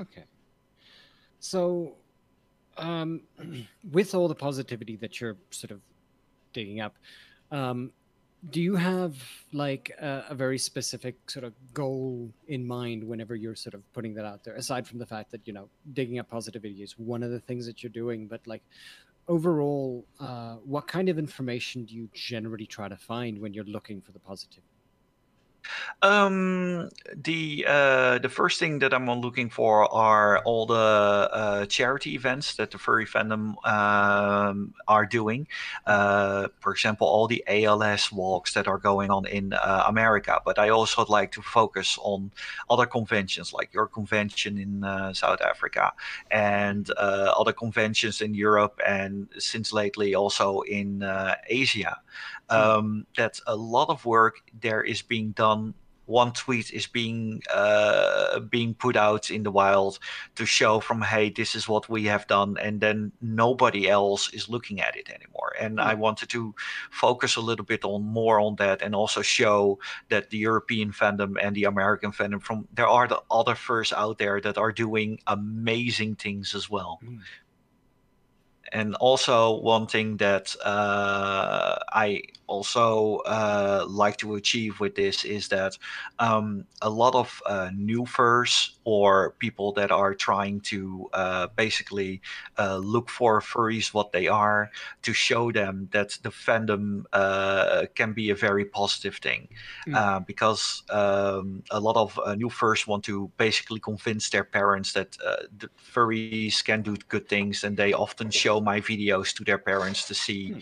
Okay. 0.00 0.24
So, 1.38 1.96
um, 2.78 3.24
with 3.92 4.14
all 4.14 4.26
the 4.26 4.34
positivity 4.34 4.96
that 4.96 5.20
you're 5.20 5.36
sort 5.50 5.70
of 5.70 5.82
digging 6.54 6.80
up, 6.80 6.96
um, 7.50 7.92
do 8.50 8.60
you 8.60 8.76
have 8.76 9.16
like 9.52 9.90
a, 10.00 10.24
a, 10.30 10.34
very 10.34 10.58
specific 10.58 11.30
sort 11.30 11.44
of 11.44 11.54
goal 11.72 12.30
in 12.48 12.66
mind 12.66 13.02
whenever 13.02 13.34
you're 13.34 13.54
sort 13.54 13.74
of 13.74 13.92
putting 13.92 14.14
that 14.14 14.24
out 14.24 14.44
there? 14.44 14.54
Aside 14.54 14.86
from 14.86 14.98
the 14.98 15.06
fact 15.06 15.30
that 15.30 15.46
you 15.46 15.52
know 15.52 15.68
digging 15.92 16.18
up 16.18 16.28
positivity 16.28 16.82
is 16.82 16.98
one 16.98 17.22
of 17.22 17.30
the 17.30 17.40
things 17.40 17.66
that 17.66 17.82
you're 17.82 17.90
doing 17.90 18.26
but 18.26 18.46
like 18.46 18.62
overall 19.28 20.04
uh, 20.20 20.56
what 20.64 20.86
kind 20.86 21.08
of 21.08 21.18
information 21.18 21.84
do 21.84 21.94
you 21.94 22.08
generally 22.12 22.66
try 22.66 22.88
to 22.88 22.96
find 22.96 23.38
when 23.38 23.54
you're 23.54 23.64
looking 23.64 24.00
for 24.00 24.12
the 24.12 24.18
positivity 24.18 24.73
Um, 26.02 26.90
the 27.14 27.64
uh, 27.66 28.18
the 28.18 28.28
first 28.28 28.60
thing 28.60 28.78
that 28.80 28.92
I'm 28.92 29.08
looking 29.20 29.48
for 29.48 29.92
are 29.92 30.38
all 30.44 30.66
the 30.66 30.74
uh, 30.74 31.66
charity 31.66 32.14
events 32.14 32.56
that 32.56 32.70
the 32.70 32.78
furry 32.78 33.06
fandom 33.06 33.54
um, 33.66 34.74
are 34.86 35.06
doing. 35.06 35.46
Uh, 35.86 36.48
for 36.60 36.72
example, 36.72 37.06
all 37.06 37.26
the 37.26 37.42
ALS 37.46 38.12
walks 38.12 38.54
that 38.54 38.68
are 38.68 38.78
going 38.78 39.10
on 39.10 39.26
in 39.26 39.52
uh, 39.52 39.84
America. 39.86 40.40
But 40.44 40.58
I 40.58 40.68
also 40.68 41.04
like 41.08 41.32
to 41.32 41.42
focus 41.42 41.98
on 42.02 42.30
other 42.68 42.86
conventions, 42.86 43.52
like 43.52 43.72
your 43.72 43.86
convention 43.86 44.58
in 44.58 44.84
uh, 44.84 45.12
South 45.14 45.40
Africa, 45.40 45.92
and 46.30 46.90
uh, 46.98 47.32
other 47.36 47.52
conventions 47.52 48.20
in 48.20 48.34
Europe, 48.34 48.80
and 48.86 49.28
since 49.38 49.72
lately 49.72 50.14
also 50.14 50.60
in 50.62 51.02
Asia. 51.48 52.00
Hmm. 52.50 52.56
Um, 52.56 53.06
that 53.16 53.40
a 53.46 53.56
lot 53.56 53.88
of 53.88 54.04
work 54.04 54.36
there 54.60 54.82
is 54.82 55.02
being 55.02 55.32
done 55.32 55.74
one 56.06 56.32
tweet 56.32 56.72
is 56.72 56.86
being 56.86 57.42
uh, 57.52 58.40
being 58.40 58.74
put 58.74 58.96
out 58.96 59.30
in 59.30 59.42
the 59.42 59.50
wild 59.50 59.98
to 60.34 60.44
show 60.44 60.80
from 60.80 61.00
hey 61.00 61.30
this 61.30 61.54
is 61.54 61.68
what 61.68 61.88
we 61.88 62.04
have 62.04 62.26
done 62.26 62.56
and 62.60 62.80
then 62.80 63.12
nobody 63.20 63.88
else 63.88 64.32
is 64.32 64.48
looking 64.48 64.80
at 64.80 64.96
it 64.96 65.08
anymore 65.10 65.52
and 65.60 65.78
mm. 65.78 65.82
i 65.82 65.94
wanted 65.94 66.28
to 66.28 66.54
focus 66.90 67.36
a 67.36 67.40
little 67.40 67.64
bit 67.64 67.84
on 67.84 68.02
more 68.02 68.40
on 68.40 68.54
that 68.56 68.82
and 68.82 68.94
also 68.94 69.22
show 69.22 69.78
that 70.08 70.30
the 70.30 70.38
european 70.38 70.92
fandom 70.92 71.36
and 71.40 71.56
the 71.56 71.64
american 71.64 72.12
fandom 72.12 72.42
from 72.42 72.68
there 72.74 72.88
are 72.88 73.08
the 73.08 73.20
other 73.30 73.54
furs 73.54 73.92
out 73.92 74.18
there 74.18 74.40
that 74.40 74.58
are 74.58 74.72
doing 74.72 75.18
amazing 75.26 76.14
things 76.14 76.54
as 76.54 76.68
well 76.68 77.00
mm 77.02 77.20
and 78.74 78.94
also 78.96 79.58
one 79.60 79.86
thing 79.86 80.18
that 80.18 80.54
uh, 80.64 81.76
I 81.92 82.24
also 82.46 83.16
uh, 83.26 83.84
like 83.88 84.16
to 84.18 84.34
achieve 84.34 84.80
with 84.80 84.94
this 84.94 85.24
is 85.24 85.48
that 85.48 85.76
um, 86.18 86.64
a 86.82 86.90
lot 86.90 87.14
of 87.14 87.42
uh, 87.46 87.70
new 87.74 88.04
furs 88.04 88.78
or 88.84 89.32
people 89.38 89.72
that 89.72 89.90
are 89.90 90.14
trying 90.14 90.60
to 90.60 91.08
uh, 91.12 91.46
basically 91.56 92.20
uh, 92.58 92.76
look 92.76 93.08
for 93.08 93.40
furries 93.40 93.94
what 93.94 94.12
they 94.12 94.28
are 94.28 94.70
to 95.02 95.12
show 95.12 95.50
them 95.50 95.88
that 95.92 96.18
the 96.22 96.30
fandom 96.30 97.04
uh, 97.12 97.86
can 97.94 98.12
be 98.12 98.30
a 98.30 98.34
very 98.34 98.64
positive 98.64 99.16
thing 99.16 99.48
mm. 99.86 100.26
because 100.26 100.82
um, 100.90 101.62
a 101.70 101.80
lot 101.80 101.96
of 101.96 102.18
new 102.36 102.50
furs 102.50 102.86
want 102.86 103.04
to 103.04 103.30
basically 103.36 103.80
convince 103.80 104.30
their 104.30 104.44
parents 104.44 104.92
that 104.92 105.12
the 105.58 105.68
furries 105.78 106.62
can 106.64 106.82
do 106.82 106.96
good 107.08 107.28
things 107.28 107.64
and 107.64 107.76
they 107.76 107.92
often 107.92 108.30
show 108.30 108.60
my 108.60 108.80
videos 108.80 109.34
to 109.34 109.44
their 109.44 109.58
parents 109.58 110.06
to 110.06 110.14
see 110.14 110.52
hmm. 110.52 110.58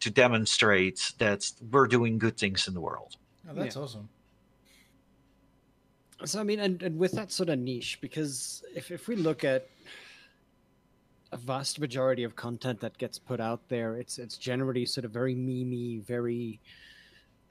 to 0.00 0.10
demonstrate 0.10 1.12
that 1.22 1.48
we're 1.70 1.86
doing 1.86 2.18
good 2.18 2.36
things 2.36 2.66
in 2.66 2.74
the 2.74 2.80
world. 2.80 3.16
Oh, 3.48 3.54
that's 3.54 3.76
yeah. 3.76 3.82
awesome. 3.82 4.08
So 6.24 6.38
i 6.38 6.44
mean 6.44 6.60
and, 6.60 6.80
and 6.84 6.96
with 6.98 7.12
that 7.12 7.32
sort 7.32 7.48
of 7.48 7.58
niche 7.58 7.98
because 8.00 8.62
if, 8.76 8.92
if 8.92 9.08
we 9.08 9.16
look 9.16 9.42
at 9.42 9.68
a 11.32 11.36
vast 11.36 11.80
majority 11.80 12.22
of 12.22 12.36
content 12.36 12.78
that 12.78 12.96
gets 12.96 13.18
put 13.18 13.40
out 13.40 13.68
there 13.68 13.96
it's 13.96 14.18
it's 14.18 14.36
generally 14.36 14.86
sort 14.86 15.04
of 15.04 15.10
very 15.10 15.34
memey 15.34 16.00
very 16.00 16.60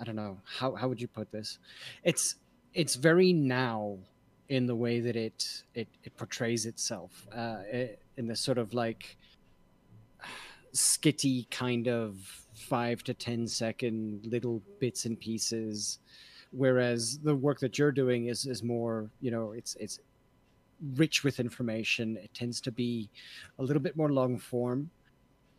i 0.00 0.04
don't 0.04 0.14
know 0.14 0.38
how 0.44 0.76
how 0.76 0.86
would 0.86 1.00
you 1.00 1.08
put 1.08 1.32
this? 1.32 1.58
It's 2.04 2.36
it's 2.74 2.94
very 2.94 3.32
now 3.32 3.98
in 4.48 4.66
the 4.66 4.76
way 4.76 5.00
that 5.00 5.16
it 5.16 5.64
it, 5.74 5.88
it 6.04 6.16
portrays 6.16 6.66
itself 6.66 7.26
uh, 7.34 7.62
it, 7.72 8.00
in 8.16 8.28
this 8.28 8.40
sort 8.40 8.58
of 8.58 8.72
like 8.72 9.16
skitty 10.74 11.50
kind 11.50 11.88
of 11.88 12.16
five 12.54 13.02
to 13.04 13.14
ten 13.14 13.46
second 13.46 14.26
little 14.26 14.62
bits 14.78 15.04
and 15.04 15.18
pieces. 15.18 15.98
Whereas 16.50 17.18
the 17.18 17.34
work 17.34 17.60
that 17.60 17.78
you're 17.78 17.92
doing 17.92 18.26
is 18.26 18.46
is 18.46 18.62
more 18.62 19.10
you 19.20 19.30
know 19.30 19.52
it's 19.52 19.74
it's 19.76 20.00
rich 20.96 21.24
with 21.24 21.40
information. 21.40 22.16
It 22.16 22.32
tends 22.34 22.60
to 22.62 22.72
be 22.72 23.08
a 23.58 23.62
little 23.62 23.82
bit 23.82 23.96
more 23.96 24.10
long 24.10 24.38
form. 24.38 24.90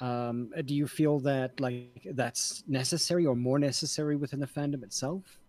Um, 0.01 0.51
do 0.65 0.73
you 0.75 0.87
feel 0.87 1.19
that 1.19 1.59
like 1.59 2.05
that's 2.11 2.63
necessary 2.67 3.25
or 3.25 3.35
more 3.35 3.59
necessary 3.59 4.15
within 4.15 4.39
the 4.39 4.47
fandom 4.47 4.83
itself 4.83 5.39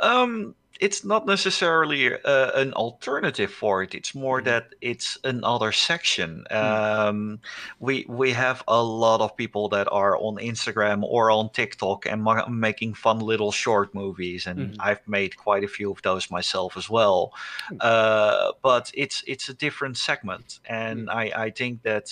um 0.00 0.54
it's 0.80 1.04
not 1.04 1.26
necessarily 1.26 2.14
uh, 2.14 2.50
an 2.54 2.72
alternative 2.72 3.52
for 3.52 3.82
it. 3.82 3.94
It's 3.94 4.14
more 4.14 4.40
mm. 4.40 4.44
that 4.46 4.74
it's 4.80 5.18
another 5.24 5.72
section. 5.72 6.44
Mm. 6.50 7.08
Um, 7.08 7.40
we 7.78 8.06
we 8.08 8.32
have 8.32 8.64
a 8.66 8.82
lot 8.82 9.20
of 9.20 9.36
people 9.36 9.68
that 9.68 9.88
are 9.92 10.16
on 10.16 10.36
Instagram 10.36 11.02
or 11.02 11.30
on 11.30 11.50
TikTok 11.50 12.06
and 12.06 12.22
ma- 12.22 12.48
making 12.48 12.94
fun 12.94 13.20
little 13.20 13.52
short 13.52 13.94
movies, 13.94 14.46
and 14.46 14.58
mm. 14.58 14.76
I've 14.80 15.06
made 15.06 15.36
quite 15.36 15.64
a 15.64 15.68
few 15.68 15.92
of 15.92 16.00
those 16.02 16.30
myself 16.30 16.76
as 16.76 16.88
well. 16.88 17.32
Hmm. 17.68 17.76
Uh, 17.80 18.52
but 18.62 18.90
it's 18.94 19.22
it's 19.26 19.50
a 19.50 19.54
different 19.54 19.98
segment, 19.98 20.60
and 20.64 21.08
mm. 21.08 21.14
I 21.14 21.44
I 21.44 21.50
think 21.50 21.82
that 21.82 22.10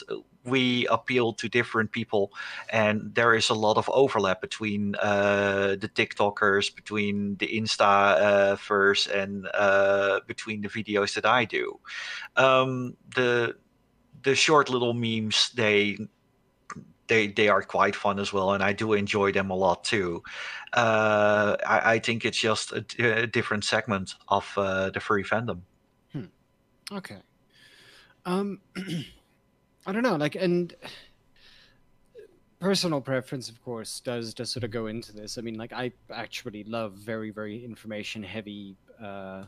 we 0.49 0.87
appeal 0.89 1.33
to 1.35 1.49
different 1.49 1.93
people, 1.93 2.33
and 2.69 3.15
there 3.15 3.35
is 3.35 3.51
a 3.51 3.55
lot 3.55 3.77
of 3.77 3.89
overlap 3.93 4.41
between 4.41 4.95
uh, 4.97 5.77
the 5.81 5.89
TikTokers, 5.89 6.75
between 6.75 7.37
the 7.37 7.47
Insta 7.47 8.21
uh, 8.21 8.57
furs, 8.57 9.07
and 9.07 9.49
uh, 9.55 10.21
between 10.27 10.61
the 10.63 10.69
videos 10.69 11.15
that 11.15 11.27
I 11.27 11.45
do. 11.45 11.79
Um, 12.37 12.97
the 13.15 13.57
the 14.23 14.35
short 14.35 14.69
little 14.69 14.95
memes 14.95 15.51
they 15.55 15.97
they 17.09 17.27
they 17.29 17.49
are 17.49 17.63
quite 17.63 17.97
fun 17.97 18.19
as 18.19 18.33
well, 18.33 18.53
and 18.53 18.63
I 18.63 18.73
do 18.73 18.93
enjoy 18.93 19.33
them 19.33 19.51
a 19.51 19.57
lot 19.57 19.85
too. 19.85 20.23
Uh, 20.73 21.57
I, 21.67 21.95
I, 21.95 21.99
think 21.99 22.25
it's 22.25 22.39
just 22.39 22.73
a, 22.73 22.85
a 23.23 23.27
different 23.27 23.65
segment 23.65 24.15
of 24.29 24.53
uh, 24.57 24.91
the 24.91 25.01
furry 25.01 25.25
fandom. 25.25 25.61
Hmm. 26.13 26.27
Okay. 26.93 27.17
Um, 28.27 28.61
I 29.87 29.93
don't 29.93 30.03
know, 30.03 30.17
like, 30.17 30.35
and 30.35 30.75
personal 32.61 33.01
preference, 33.01 33.49
of 33.49 33.63
course, 33.63 34.01
does 34.01 34.35
does 34.35 34.51
sort 34.51 34.65
of 34.65 34.71
go 34.71 34.87
into 34.87 35.13
this. 35.13 35.39
I 35.39 35.41
mean, 35.41 35.55
like, 35.55 35.73
I 35.73 35.93
actually 36.13 36.65
love 36.65 36.95
very, 36.95 37.31
very 37.31 37.65
information 37.65 38.23
heavy 38.23 38.77
uh, 39.03 39.45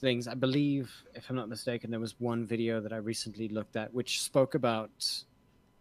things. 0.00 0.26
I 0.28 0.34
believe, 0.34 0.92
if 1.14 1.30
I'm 1.30 1.36
not 1.36 1.48
mistaken, 1.48 1.90
there 1.90 2.00
was 2.00 2.18
one 2.18 2.44
video 2.46 2.80
that 2.80 2.92
I 2.92 2.96
recently 2.96 3.48
looked 3.48 3.76
at 3.76 3.92
which 3.94 4.22
spoke 4.22 4.54
about 4.54 5.24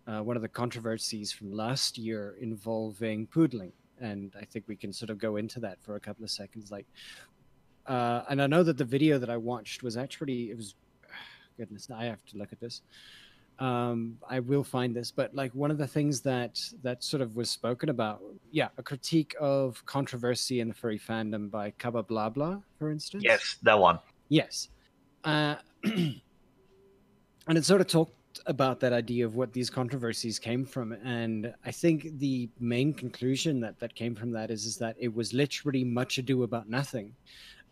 uh, 0.08 0.22
one 0.22 0.36
of 0.36 0.42
the 0.42 0.50
controversies 0.50 1.32
from 1.32 1.52
last 1.52 1.98
year 1.98 2.36
involving 2.40 3.28
poodling, 3.28 3.72
and 4.00 4.34
I 4.40 4.46
think 4.46 4.66
we 4.68 4.76
can 4.76 4.94
sort 4.94 5.10
of 5.10 5.18
go 5.18 5.38
into 5.38 5.60
that 5.62 5.82
for 5.82 5.96
a 5.96 6.00
couple 6.00 6.24
of 6.24 6.30
seconds. 6.30 6.72
Like, 6.72 6.86
uh, 7.88 8.22
and 8.30 8.42
I 8.42 8.48
know 8.48 8.64
that 8.64 8.78
the 8.78 8.86
video 8.86 9.18
that 9.18 9.30
I 9.30 9.38
watched 9.38 9.82
was 9.84 9.98
actually 9.98 10.52
it 10.52 10.58
was 10.58 10.76
goodness, 11.58 11.90
I 11.90 12.06
have 12.06 12.24
to 12.28 12.38
look 12.38 12.54
at 12.54 12.60
this 12.60 12.82
um, 13.64 14.18
I 14.30 14.42
will 14.42 14.66
find 14.66 14.94
this, 14.94 15.10
but 15.10 15.34
like 15.34 15.56
one 15.56 15.72
of 15.72 15.78
the 15.78 15.88
things 15.88 16.20
that 16.22 16.60
that 16.82 17.02
sort 17.02 17.22
of 17.22 17.38
was 17.38 17.50
spoken 17.50 17.88
about, 17.88 18.22
yeah, 18.52 18.68
a 18.78 18.84
critique 18.84 19.34
of 19.40 19.82
controversy 19.86 20.60
in 20.60 20.68
the 20.68 20.74
furry 20.74 21.00
fandom 21.00 21.50
by 21.50 21.72
Kaba 21.72 22.04
Blah 22.04 22.28
Blah, 22.28 22.60
for 22.78 22.92
instance. 22.92 23.24
Yes, 23.24 23.56
that 23.64 23.80
one. 23.80 24.00
Yes, 24.28 24.68
uh, 25.24 25.56
and 25.86 26.20
it 27.48 27.64
sort 27.64 27.80
of 27.80 27.88
talked 27.88 28.12
about 28.48 28.82
that 28.82 28.92
idea 28.92 29.26
of 29.26 29.38
what 29.38 29.54
these 29.54 29.70
controversies 29.70 30.40
came 30.40 30.66
from, 30.66 30.92
and 30.92 31.54
I 31.64 31.72
think 31.72 32.20
the 32.20 32.50
main 32.60 32.94
conclusion 32.94 33.62
that 33.62 33.80
that 33.80 33.96
came 33.96 34.14
from 34.14 34.32
that 34.32 34.52
is 34.52 34.66
is 34.66 34.76
that 34.80 34.98
it 35.00 35.16
was 35.16 35.32
literally 35.32 35.86
much 35.86 36.18
ado 36.18 36.44
about 36.44 36.68
nothing, 36.68 37.16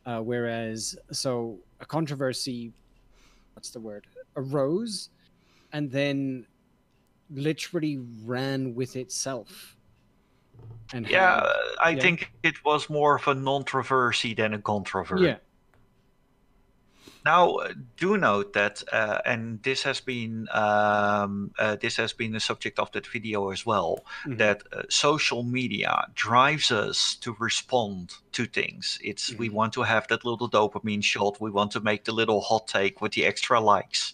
uh, 0.05 0.21
whereas 0.21 0.95
so 1.11 1.59
a 1.81 1.85
controversy, 1.85 2.71
what's 3.55 3.71
the 3.71 3.81
word, 3.81 4.07
arose 4.37 5.09
and 5.73 5.91
then 5.91 6.45
literally 7.29 7.99
ran 8.25 8.75
with 8.75 8.95
itself. 8.95 9.77
And 10.93 11.07
yeah, 11.09 11.35
had, 11.35 11.47
I 11.81 11.89
yeah. 11.91 12.01
think 12.01 12.31
it 12.43 12.63
was 12.65 12.89
more 12.89 13.15
of 13.15 13.27
a 13.27 13.33
non-controversy 13.33 14.33
than 14.33 14.53
a 14.53 14.61
controversy. 14.61 15.25
Yeah, 15.25 15.37
now, 17.23 17.59
do 17.97 18.17
note 18.17 18.53
that, 18.53 18.83
uh, 18.91 19.19
and 19.25 19.61
this 19.61 19.83
has 19.83 19.99
been 19.99 20.47
um, 20.51 21.51
uh, 21.59 21.75
this 21.75 21.97
has 21.97 22.13
been 22.13 22.31
the 22.31 22.39
subject 22.39 22.79
of 22.79 22.91
that 22.93 23.05
video 23.05 23.51
as 23.51 23.65
well. 23.65 23.99
Mm-hmm. 24.25 24.37
That 24.37 24.63
uh, 24.73 24.83
social 24.89 25.43
media 25.43 26.07
drives 26.15 26.71
us 26.71 27.15
to 27.21 27.35
respond 27.39 28.13
to 28.31 28.45
things. 28.45 28.97
It's 29.03 29.29
mm-hmm. 29.29 29.39
we 29.39 29.49
want 29.49 29.73
to 29.73 29.83
have 29.83 30.07
that 30.07 30.25
little 30.25 30.49
dopamine 30.49 31.03
shot. 31.03 31.39
We 31.39 31.51
want 31.51 31.71
to 31.71 31.79
make 31.79 32.05
the 32.05 32.11
little 32.11 32.41
hot 32.41 32.67
take 32.67 33.01
with 33.01 33.11
the 33.11 33.25
extra 33.25 33.61
likes. 33.61 34.13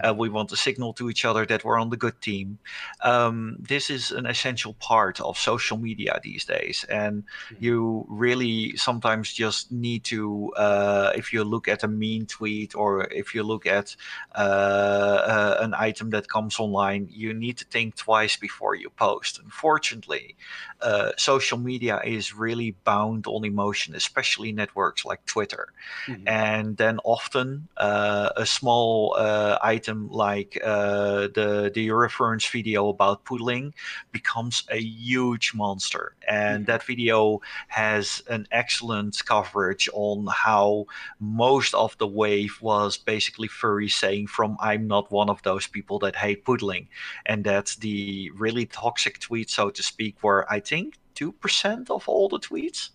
Uh, 0.00 0.08
mm-hmm. 0.08 0.18
we 0.18 0.28
want 0.28 0.48
to 0.48 0.56
signal 0.56 0.92
to 0.94 1.10
each 1.10 1.24
other 1.24 1.46
that 1.46 1.64
we're 1.64 1.78
on 1.78 1.90
the 1.90 1.96
good 1.96 2.20
team. 2.20 2.58
Um, 3.02 3.56
this 3.60 3.88
is 3.88 4.10
an 4.10 4.26
essential 4.26 4.74
part 4.74 5.20
of 5.20 5.38
social 5.38 5.76
media 5.76 6.18
these 6.24 6.44
days, 6.44 6.84
and 6.88 7.22
mm-hmm. 7.22 7.64
you 7.64 8.04
really 8.08 8.76
sometimes 8.76 9.32
just 9.32 9.70
need 9.70 10.02
to, 10.04 10.52
uh, 10.56 11.12
if 11.14 11.32
you 11.32 11.44
look 11.44 11.68
at 11.68 11.84
a 11.84 11.88
mean 11.88 12.26
tweet 12.26 12.47
or 12.74 13.04
if 13.12 13.34
you 13.34 13.42
look 13.42 13.66
at 13.66 13.96
uh, 14.34 15.18
uh, 15.34 15.56
an 15.60 15.74
item 15.74 16.10
that 16.10 16.28
comes 16.28 16.58
online, 16.58 17.08
you 17.10 17.32
need 17.34 17.56
to 17.58 17.64
think 17.64 17.96
twice 17.96 18.36
before 18.36 18.74
you 18.74 18.90
post. 18.90 19.40
Unfortunately, 19.44 20.36
uh, 20.80 21.10
social 21.16 21.58
media 21.58 22.00
is 22.04 22.34
really 22.34 22.70
bound 22.84 23.26
on 23.26 23.44
emotion, 23.44 23.94
especially 23.94 24.52
networks 24.52 25.04
like 25.04 25.24
Twitter. 25.26 25.68
Mm-hmm. 26.06 26.28
And 26.28 26.76
then 26.76 26.98
often 27.04 27.68
uh, 27.76 28.30
a 28.36 28.46
small 28.46 29.16
uh, 29.18 29.58
item 29.62 30.08
like 30.10 30.60
uh, 30.64 31.28
the 31.34 31.70
the 31.74 31.90
reference 31.90 32.46
video 32.46 32.88
about 32.88 33.24
poodling 33.24 33.72
becomes 34.12 34.64
a 34.70 34.80
huge 34.80 35.52
monster, 35.54 36.14
and 36.26 36.64
mm-hmm. 36.64 36.70
that 36.70 36.82
video 36.84 37.40
has 37.68 38.22
an 38.28 38.46
excellent 38.50 39.24
coverage 39.24 39.88
on 39.92 40.26
how 40.30 40.86
most 41.20 41.74
of 41.74 41.96
the 41.98 42.06
wave 42.38 42.58
was 42.60 42.96
basically 42.96 43.48
furry 43.48 43.88
saying 43.88 44.26
from 44.26 44.56
I'm 44.60 44.86
not 44.86 45.10
one 45.10 45.30
of 45.30 45.42
those 45.42 45.66
people 45.66 45.98
that 46.00 46.16
hate 46.16 46.44
poodling, 46.44 46.88
and 47.26 47.44
that's 47.44 47.76
the 47.76 48.30
really 48.34 48.66
toxic 48.66 49.18
tweet, 49.20 49.50
so 49.50 49.70
to 49.70 49.82
speak, 49.82 50.16
where 50.22 50.50
I 50.52 50.60
think 50.60 50.94
two 51.14 51.32
percent 51.32 51.90
of 51.90 52.08
all 52.08 52.28
the 52.28 52.38
tweets. 52.38 52.90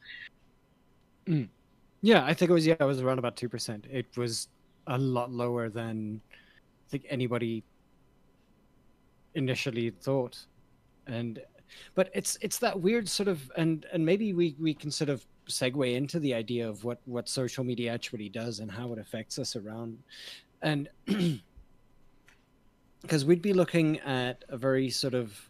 Mm. 1.28 1.50
Yeah, 2.02 2.26
I 2.26 2.34
think 2.34 2.52
it 2.52 2.54
was 2.54 2.68
yeah, 2.68 2.76
it 2.80 2.86
was 2.86 3.02
around 3.02 3.20
about 3.20 3.36
two 3.36 3.50
percent. 3.50 3.86
It 3.92 4.18
was 4.18 4.48
a 4.88 4.98
lot 4.98 5.32
lower 5.32 5.70
than 5.70 6.22
I 6.34 6.90
think 6.90 7.06
anybody 7.10 7.64
initially 9.36 9.90
thought, 9.90 10.38
and 11.08 11.42
but 11.96 12.10
it's 12.14 12.38
it's 12.42 12.60
that 12.60 12.80
weird 12.80 13.08
sort 13.08 13.28
of 13.28 13.52
and 13.58 13.86
and 13.94 14.06
maybe 14.06 14.34
we 14.34 14.56
we 14.60 14.74
can 14.74 14.92
sort 14.92 15.10
of 15.10 15.26
segue 15.48 15.96
into 15.96 16.20
the 16.20 16.34
idea 16.34 16.68
of 16.68 16.84
what 16.84 17.00
what 17.06 17.28
social 17.28 17.64
media 17.64 17.94
actually 17.94 18.30
does 18.30 18.60
and 18.60 18.72
how 18.72 18.92
it 18.94 19.00
affects 19.00 19.40
us 19.40 19.56
around. 19.56 19.98
And 20.62 20.90
because 23.02 23.26
we'd 23.26 23.42
be 23.42 23.54
looking 23.54 24.00
at 24.00 24.44
a 24.50 24.58
very 24.58 24.90
sort 24.90 25.14
of 25.14 25.50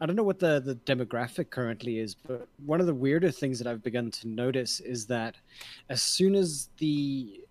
I 0.00 0.06
don't 0.06 0.16
know 0.16 0.24
what 0.24 0.40
the, 0.40 0.60
the 0.60 0.74
demographic 0.74 1.50
currently 1.50 1.98
is, 1.98 2.14
but 2.14 2.48
one 2.66 2.80
of 2.80 2.86
the 2.86 2.94
weirder 2.94 3.30
things 3.30 3.58
that 3.58 3.66
I've 3.66 3.82
begun 3.82 4.10
to 4.10 4.28
notice 4.28 4.80
is 4.80 5.06
that 5.06 5.36
as 5.88 6.02
soon 6.02 6.34
as 6.34 6.68
the 6.78 7.44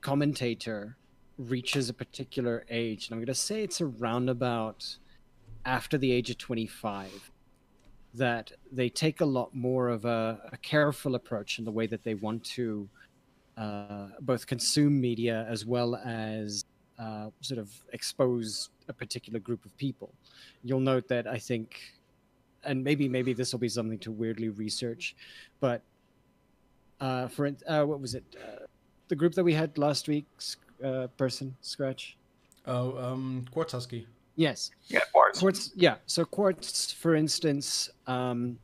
commentator 0.00 0.96
reaches 1.38 1.88
a 1.88 1.94
particular 1.94 2.64
age, 2.70 3.06
and 3.06 3.14
I'm 3.14 3.18
going 3.18 3.26
to 3.26 3.34
say 3.34 3.62
it's 3.62 3.80
around 3.80 4.28
about 4.28 4.96
after 5.66 5.98
the 5.98 6.10
age 6.10 6.30
of 6.30 6.38
25, 6.38 7.30
that 8.14 8.52
they 8.72 8.88
take 8.88 9.20
a 9.20 9.24
lot 9.24 9.54
more 9.54 9.88
of 9.88 10.04
a, 10.06 10.40
a 10.52 10.56
careful 10.58 11.16
approach 11.16 11.58
in 11.58 11.64
the 11.64 11.70
way 11.70 11.86
that 11.86 12.02
they 12.02 12.14
want 12.14 12.42
to 12.44 12.88
uh, 13.58 14.08
both 14.20 14.46
consume 14.46 14.98
media 14.98 15.46
as 15.48 15.66
well 15.66 15.96
as 15.96 16.64
uh, 16.98 17.28
sort 17.40 17.58
of 17.58 17.70
expose 17.92 18.70
a 18.88 18.92
particular 18.92 19.38
group 19.38 19.64
of 19.66 19.76
people. 19.76 20.14
You'll 20.62 20.80
note 20.80 21.08
that 21.08 21.26
I 21.26 21.38
think, 21.38 21.78
and 22.64 22.82
maybe 22.82 23.08
maybe 23.08 23.34
this 23.34 23.52
will 23.52 23.58
be 23.58 23.68
something 23.68 23.98
to 24.00 24.10
weirdly 24.10 24.48
research, 24.48 25.14
but 25.60 25.82
uh, 27.00 27.28
for 27.28 27.50
uh, 27.66 27.84
what 27.84 28.00
was 28.00 28.14
it? 28.14 28.24
Uh, 28.42 28.64
the 29.08 29.16
group 29.16 29.34
that 29.34 29.44
we 29.44 29.52
had 29.52 29.76
last 29.76 30.08
week, 30.08 30.26
uh, 30.82 31.08
person 31.18 31.54
scratch. 31.60 32.16
Oh, 32.66 32.96
um, 32.98 33.44
Husky. 33.54 34.06
Yes. 34.36 34.70
Yeah, 34.86 35.00
Quartz. 35.12 35.40
Quartz. 35.40 35.70
Yeah. 35.74 35.96
So 36.06 36.24
Quartz, 36.24 36.92
for 36.92 37.14
instance, 37.14 37.90
um, 38.06 38.58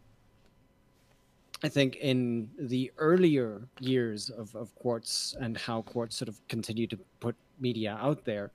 I 1.64 1.68
think 1.68 1.96
in 1.96 2.50
the 2.58 2.92
earlier 2.98 3.62
years 3.80 4.30
of, 4.30 4.54
of 4.54 4.74
Quartz 4.74 5.34
and 5.40 5.56
how 5.56 5.82
Quartz 5.82 6.16
sort 6.16 6.28
of 6.28 6.40
continued 6.48 6.90
to 6.90 6.98
put 7.20 7.34
media 7.58 7.98
out 8.00 8.24
there, 8.24 8.50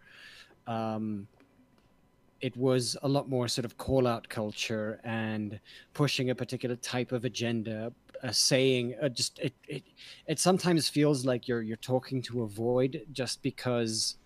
um, 0.68 1.28
it 2.42 2.56
was 2.56 2.96
a 3.02 3.08
lot 3.08 3.28
more 3.28 3.48
sort 3.48 3.66
of 3.66 3.78
call 3.78 4.06
out 4.06 4.30
culture 4.30 5.00
and 5.04 5.60
pushing 5.94 6.30
a 6.30 6.36
particular 6.36 6.76
type 6.76 7.12
of 7.12 7.26
agenda, 7.26 7.92
uh, 8.24 8.32
saying 8.32 8.94
uh, 9.02 9.10
just 9.10 9.40
it, 9.40 9.54
it 9.68 9.84
it 10.28 10.40
sometimes 10.40 10.88
feels 10.88 11.26
like 11.26 11.48
you're 11.48 11.64
you're 11.64 11.78
talking 11.78 12.22
to 12.22 12.44
a 12.44 12.48
void 12.48 13.02
just 13.12 13.42
because 13.42 14.18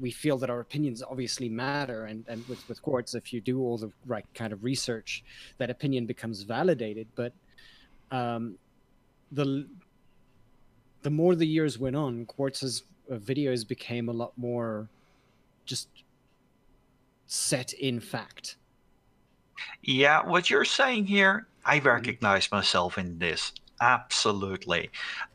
we 0.00 0.10
feel 0.10 0.38
that 0.38 0.50
our 0.50 0.60
opinions 0.60 1.02
obviously 1.02 1.48
matter 1.48 2.06
and, 2.06 2.24
and 2.28 2.46
with, 2.48 2.66
with 2.68 2.80
quartz 2.82 3.14
if 3.14 3.32
you 3.32 3.40
do 3.40 3.60
all 3.60 3.78
the 3.78 3.90
right 4.06 4.24
kind 4.34 4.52
of 4.52 4.64
research 4.64 5.22
that 5.58 5.70
opinion 5.70 6.06
becomes 6.06 6.42
validated. 6.42 7.06
But 7.14 7.32
um, 8.10 8.56
the 9.30 9.66
the 11.02 11.10
more 11.10 11.34
the 11.34 11.46
years 11.46 11.78
went 11.78 11.96
on 11.96 12.26
quartz's 12.26 12.84
uh, 13.10 13.16
videos 13.16 13.66
became 13.66 14.08
a 14.08 14.12
lot 14.12 14.32
more 14.36 14.88
just 15.64 15.88
set 17.26 17.72
in 17.74 18.00
fact. 18.00 18.56
Yeah 19.82 20.22
what 20.26 20.50
you're 20.50 20.64
saying 20.64 21.06
here 21.06 21.46
i 21.64 21.78
mm-hmm. 21.78 21.88
recognize 21.88 22.50
myself 22.50 22.98
in 22.98 23.18
this 23.18 23.52
Absolutely. 23.82 24.90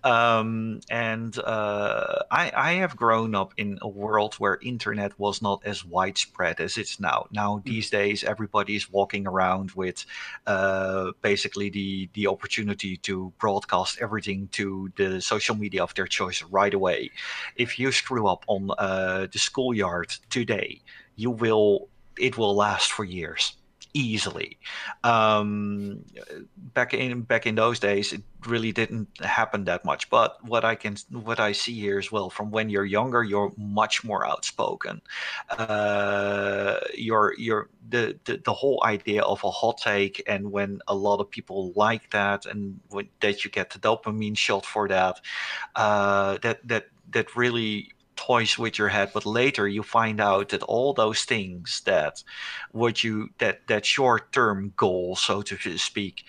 Um, 0.05 0.79
and 0.89 1.37
uh, 1.39 2.19
I, 2.31 2.49
I 2.55 2.73
have 2.75 2.95
grown 2.95 3.35
up 3.35 3.53
in 3.57 3.77
a 3.81 3.89
world 3.89 4.35
where 4.35 4.57
internet 4.61 5.11
was 5.19 5.41
not 5.41 5.61
as 5.65 5.83
widespread 5.83 6.61
as 6.61 6.77
it's 6.77 6.97
now. 6.97 7.27
Now, 7.33 7.57
hmm. 7.57 7.69
these 7.69 7.89
days, 7.89 8.23
everybody 8.23 8.77
is 8.77 8.89
walking 8.89 9.27
around 9.27 9.71
with 9.71 10.05
uh, 10.45 11.11
basically 11.21 11.69
the, 11.69 12.09
the 12.13 12.27
opportunity 12.27 12.95
to 12.95 13.33
broadcast 13.37 13.97
everything 13.99 14.47
to 14.53 14.93
the 14.95 15.19
social 15.19 15.55
media 15.57 15.83
of 15.83 15.93
their 15.95 16.07
choice 16.07 16.41
right 16.43 16.73
away. 16.73 17.11
If 17.57 17.77
you 17.77 17.91
screw 17.91 18.27
up 18.27 18.45
on 18.47 18.71
uh, 18.77 19.27
the 19.29 19.39
schoolyard 19.39 20.15
today, 20.29 20.79
you 21.17 21.31
will 21.31 21.89
it 22.17 22.37
will 22.37 22.55
last 22.55 22.93
for 22.93 23.03
years 23.03 23.56
easily. 23.97 24.57
Um, 25.03 26.03
back 26.55 26.93
in 26.93 27.21
back 27.21 27.45
in 27.47 27.55
those 27.55 27.79
days, 27.79 28.13
it 28.13 28.21
really 28.45 28.71
didn't 28.71 29.07
happen 29.21 29.65
that 29.65 29.83
much. 29.83 30.09
But 30.09 30.37
what 30.43 30.63
I 30.63 30.75
can 30.75 30.95
what 31.11 31.39
I 31.39 31.51
see 31.51 31.73
here 31.73 31.97
as 31.97 32.11
well, 32.11 32.29
from 32.29 32.51
when 32.51 32.69
you're 32.69 32.85
younger, 32.85 33.23
you're 33.23 33.51
much 33.57 34.03
more 34.03 34.25
outspoken. 34.25 35.01
Uh, 35.49 36.79
you're 36.93 37.33
you're 37.37 37.69
the, 37.89 38.17
the 38.25 38.37
the 38.37 38.53
whole 38.53 38.81
idea 38.85 39.23
of 39.23 39.43
a 39.43 39.51
hot 39.51 39.79
take, 39.79 40.23
and 40.27 40.51
when 40.51 40.79
a 40.87 40.95
lot 40.95 41.19
of 41.19 41.29
people 41.29 41.73
like 41.75 42.11
that, 42.11 42.45
and 42.45 42.79
when, 42.89 43.09
that 43.21 43.43
you 43.43 43.51
get 43.51 43.71
the 43.71 43.79
dopamine 43.79 44.37
shot 44.37 44.65
for 44.65 44.87
that, 44.87 45.19
uh, 45.75 46.37
that 46.43 46.67
that 46.67 46.87
that 47.11 47.35
really 47.35 47.93
toys 48.17 48.57
with 48.57 48.77
your 48.77 48.89
head 48.89 49.09
but 49.13 49.25
later 49.25 49.67
you 49.67 49.81
find 49.83 50.19
out 50.19 50.49
that 50.49 50.63
all 50.63 50.93
those 50.93 51.23
things 51.23 51.81
that 51.85 52.23
what 52.71 53.03
you 53.03 53.29
that 53.37 53.65
that 53.67 53.85
short 53.85 54.31
term 54.33 54.73
goal 54.75 55.15
so 55.15 55.41
to 55.41 55.77
speak 55.77 56.25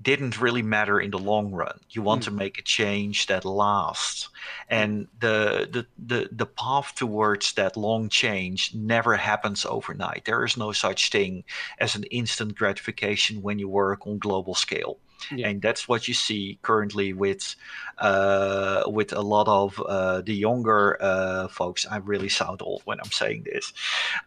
didn't 0.00 0.40
really 0.40 0.62
matter 0.62 1.00
in 1.00 1.10
the 1.10 1.18
long 1.18 1.50
run. 1.52 1.80
You 1.90 2.02
want 2.02 2.22
mm. 2.22 2.26
to 2.26 2.30
make 2.30 2.58
a 2.58 2.62
change 2.62 3.26
that 3.26 3.44
lasts. 3.44 4.28
And 4.68 5.08
the, 5.20 5.68
the 5.70 5.86
the 5.98 6.28
the 6.30 6.46
path 6.46 6.94
towards 6.94 7.52
that 7.54 7.76
long 7.76 8.08
change 8.08 8.74
never 8.74 9.16
happens 9.16 9.64
overnight. 9.64 10.24
There 10.24 10.44
is 10.44 10.56
no 10.56 10.72
such 10.72 11.10
thing 11.10 11.44
as 11.78 11.94
an 11.94 12.04
instant 12.04 12.54
gratification 12.54 13.42
when 13.42 13.58
you 13.58 13.68
work 13.68 14.06
on 14.06 14.18
global 14.18 14.54
scale 14.54 14.98
yeah. 15.34 15.48
and 15.48 15.62
that's 15.62 15.88
what 15.88 16.08
you 16.08 16.14
see 16.14 16.58
currently 16.62 17.12
with 17.12 17.54
uh, 17.98 18.82
with 18.86 19.12
a 19.12 19.20
lot 19.20 19.48
of 19.48 19.80
uh, 19.80 20.20
the 20.22 20.34
younger 20.34 20.96
uh, 21.00 21.48
folks. 21.48 21.86
I 21.86 21.98
really 21.98 22.28
sound 22.28 22.62
old 22.62 22.82
when 22.84 23.00
I'm 23.00 23.10
saying 23.10 23.44
this. 23.44 23.72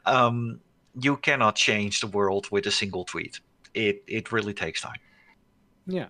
Um, 0.05 0.59
you 0.99 1.17
cannot 1.17 1.55
change 1.55 2.01
the 2.01 2.07
world 2.07 2.49
with 2.51 2.65
a 2.67 2.71
single 2.71 3.05
tweet. 3.05 3.39
It 3.73 4.03
it 4.07 4.31
really 4.31 4.53
takes 4.53 4.81
time. 4.81 4.99
Yeah, 5.87 6.07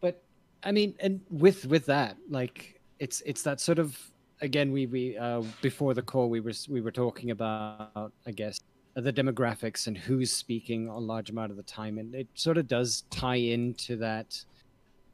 but 0.00 0.22
I 0.62 0.72
mean, 0.72 0.94
and 1.00 1.20
with 1.30 1.66
with 1.66 1.86
that, 1.86 2.16
like 2.28 2.80
it's 2.98 3.22
it's 3.26 3.42
that 3.42 3.60
sort 3.60 3.78
of 3.78 3.98
again 4.40 4.72
we 4.72 4.86
we 4.86 5.18
uh, 5.18 5.42
before 5.60 5.94
the 5.94 6.02
call 6.02 6.30
we 6.30 6.40
were 6.40 6.52
we 6.68 6.80
were 6.80 6.92
talking 6.92 7.30
about 7.30 8.12
I 8.26 8.30
guess 8.30 8.60
the 9.00 9.12
demographics 9.12 9.86
and 9.86 9.96
who's 9.96 10.32
speaking 10.32 10.88
a 10.88 10.98
large 10.98 11.30
amount 11.30 11.50
of 11.50 11.56
the 11.56 11.62
time. 11.62 11.98
And 11.98 12.14
it 12.14 12.28
sort 12.34 12.58
of 12.58 12.66
does 12.66 13.04
tie 13.10 13.36
into 13.36 13.96
that 13.96 14.42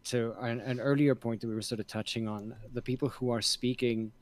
to 0.05 0.35
an, 0.40 0.61
an, 0.61 0.79
earlier 0.79 1.14
point 1.14 1.40
that 1.40 1.49
we 1.49 1.55
were 1.55 1.62
sort 1.62 1.81
of 1.81 1.87
touching 1.87 2.29
on. 2.29 2.55
The 2.75 2.83
people 2.83 3.09
who 3.09 3.31
are 3.31 3.42
speaking 3.42 4.12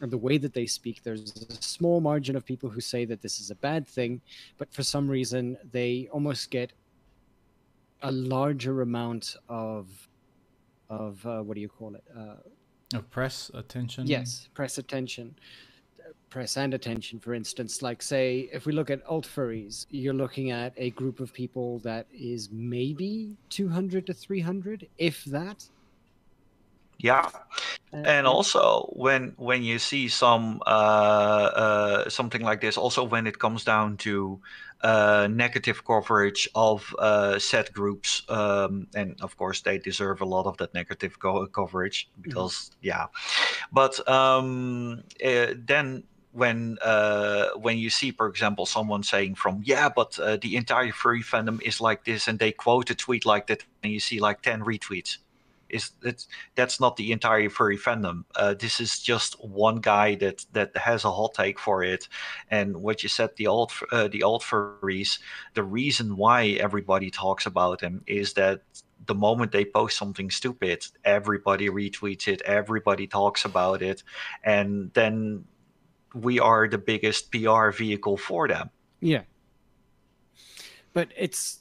and 0.00 0.10
the 0.10 0.18
way 0.18 0.38
that 0.38 0.52
they 0.52 0.66
speak 0.66 1.02
there's 1.02 1.46
a 1.50 1.62
small 1.62 2.00
margin 2.00 2.36
of 2.36 2.44
people 2.44 2.68
who 2.70 2.80
say 2.80 3.04
that 3.04 3.20
this 3.22 3.38
is 3.38 3.50
a 3.50 3.54
bad 3.54 3.86
thing 3.86 4.20
but 4.58 4.72
for 4.72 4.82
some 4.82 5.08
reason 5.08 5.56
they 5.72 6.08
almost 6.10 6.50
get 6.50 6.72
a 8.02 8.10
larger 8.10 8.80
amount 8.80 9.36
of 9.48 10.08
of 10.88 11.24
uh, 11.26 11.40
what 11.40 11.54
do 11.54 11.60
you 11.60 11.68
call 11.68 11.94
it? 11.94 12.04
Uh, 12.16 12.96
of 12.96 13.08
press 13.10 13.50
attention? 13.54 14.06
Yes 14.06 14.48
press 14.54 14.78
attention 14.78 15.34
press 16.30 16.56
and 16.56 16.72
attention, 16.72 17.18
for 17.18 17.34
instance. 17.34 17.82
Like, 17.82 18.02
say, 18.02 18.48
if 18.52 18.66
we 18.66 18.72
look 18.72 18.90
at 18.90 19.04
alt 19.06 19.26
furries, 19.26 19.86
you're 19.90 20.14
looking 20.14 20.50
at 20.50 20.72
a 20.76 20.90
group 20.90 21.20
of 21.20 21.32
people 21.34 21.80
that 21.80 22.06
is 22.12 22.48
maybe 22.50 23.36
200 23.50 24.06
to 24.06 24.14
300, 24.14 24.88
if 24.98 25.24
that. 25.26 25.64
Yeah, 26.98 27.30
Uh, 27.92 27.96
and 28.04 28.26
also 28.26 28.86
when 28.92 29.32
when 29.36 29.64
you 29.64 29.78
see 29.78 30.08
some 30.08 30.60
uh, 30.66 31.50
uh, 31.64 32.08
something 32.08 32.42
like 32.42 32.60
this, 32.60 32.76
also 32.76 33.02
when 33.02 33.26
it 33.26 33.38
comes 33.38 33.64
down 33.64 33.96
to 33.96 34.40
uh, 34.82 35.26
negative 35.30 35.84
coverage 35.84 36.48
of 36.54 36.94
uh, 36.98 37.38
set 37.38 37.72
groups, 37.72 38.22
um, 38.28 38.86
and 38.94 39.20
of 39.22 39.36
course 39.36 39.62
they 39.62 39.78
deserve 39.78 40.20
a 40.20 40.24
lot 40.24 40.46
of 40.46 40.56
that 40.58 40.72
negative 40.72 41.18
co- 41.18 41.46
coverage 41.46 42.08
because 42.20 42.70
yeah, 42.80 43.06
but 43.72 43.98
um, 44.08 45.02
uh, 45.24 45.54
then 45.66 46.04
when 46.32 46.78
uh, 46.82 47.48
when 47.56 47.78
you 47.78 47.90
see, 47.90 48.12
for 48.12 48.28
example, 48.28 48.66
someone 48.66 49.02
saying 49.02 49.34
from 49.34 49.62
yeah, 49.64 49.88
but 49.88 50.18
uh, 50.18 50.36
the 50.36 50.56
entire 50.56 50.92
furry 50.92 51.22
fandom 51.22 51.60
is 51.62 51.80
like 51.80 52.04
this, 52.04 52.28
and 52.28 52.38
they 52.38 52.52
quote 52.52 52.90
a 52.90 52.94
tweet 52.94 53.26
like 53.26 53.46
that, 53.48 53.64
and 53.82 53.92
you 53.92 54.00
see 54.00 54.20
like 54.20 54.42
ten 54.42 54.62
retweets. 54.62 55.18
Is 55.68 55.92
that 56.00 56.26
that's 56.54 56.80
not 56.80 56.96
the 56.96 57.12
entire 57.12 57.48
furry 57.48 57.78
fandom? 57.78 58.24
Uh, 58.34 58.54
this 58.54 58.80
is 58.80 59.00
just 59.00 59.42
one 59.44 59.76
guy 59.76 60.16
that 60.16 60.44
that 60.52 60.76
has 60.76 61.04
a 61.04 61.10
hot 61.10 61.34
take 61.34 61.58
for 61.58 61.82
it, 61.82 62.08
and 62.50 62.76
what 62.76 63.02
you 63.02 63.08
said, 63.08 63.30
the 63.36 63.46
old 63.46 63.72
uh, 63.92 64.08
the 64.08 64.22
alt 64.22 64.42
furries. 64.42 65.18
The 65.54 65.64
reason 65.64 66.16
why 66.16 66.58
everybody 66.60 67.10
talks 67.10 67.46
about 67.46 67.80
them 67.80 68.02
is 68.06 68.34
that 68.34 68.62
the 69.06 69.14
moment 69.14 69.50
they 69.50 69.64
post 69.64 69.96
something 69.96 70.30
stupid, 70.30 70.86
everybody 71.04 71.68
retweets 71.68 72.28
it, 72.28 72.42
everybody 72.42 73.06
talks 73.06 73.44
about 73.44 73.82
it, 73.82 74.02
and 74.44 74.92
then 74.94 75.44
we 76.14 76.38
are 76.40 76.68
the 76.68 76.78
biggest 76.78 77.30
PR 77.30 77.70
vehicle 77.70 78.16
for 78.16 78.48
them. 78.48 78.70
Yeah. 79.00 79.22
But 80.92 81.08
it's 81.16 81.60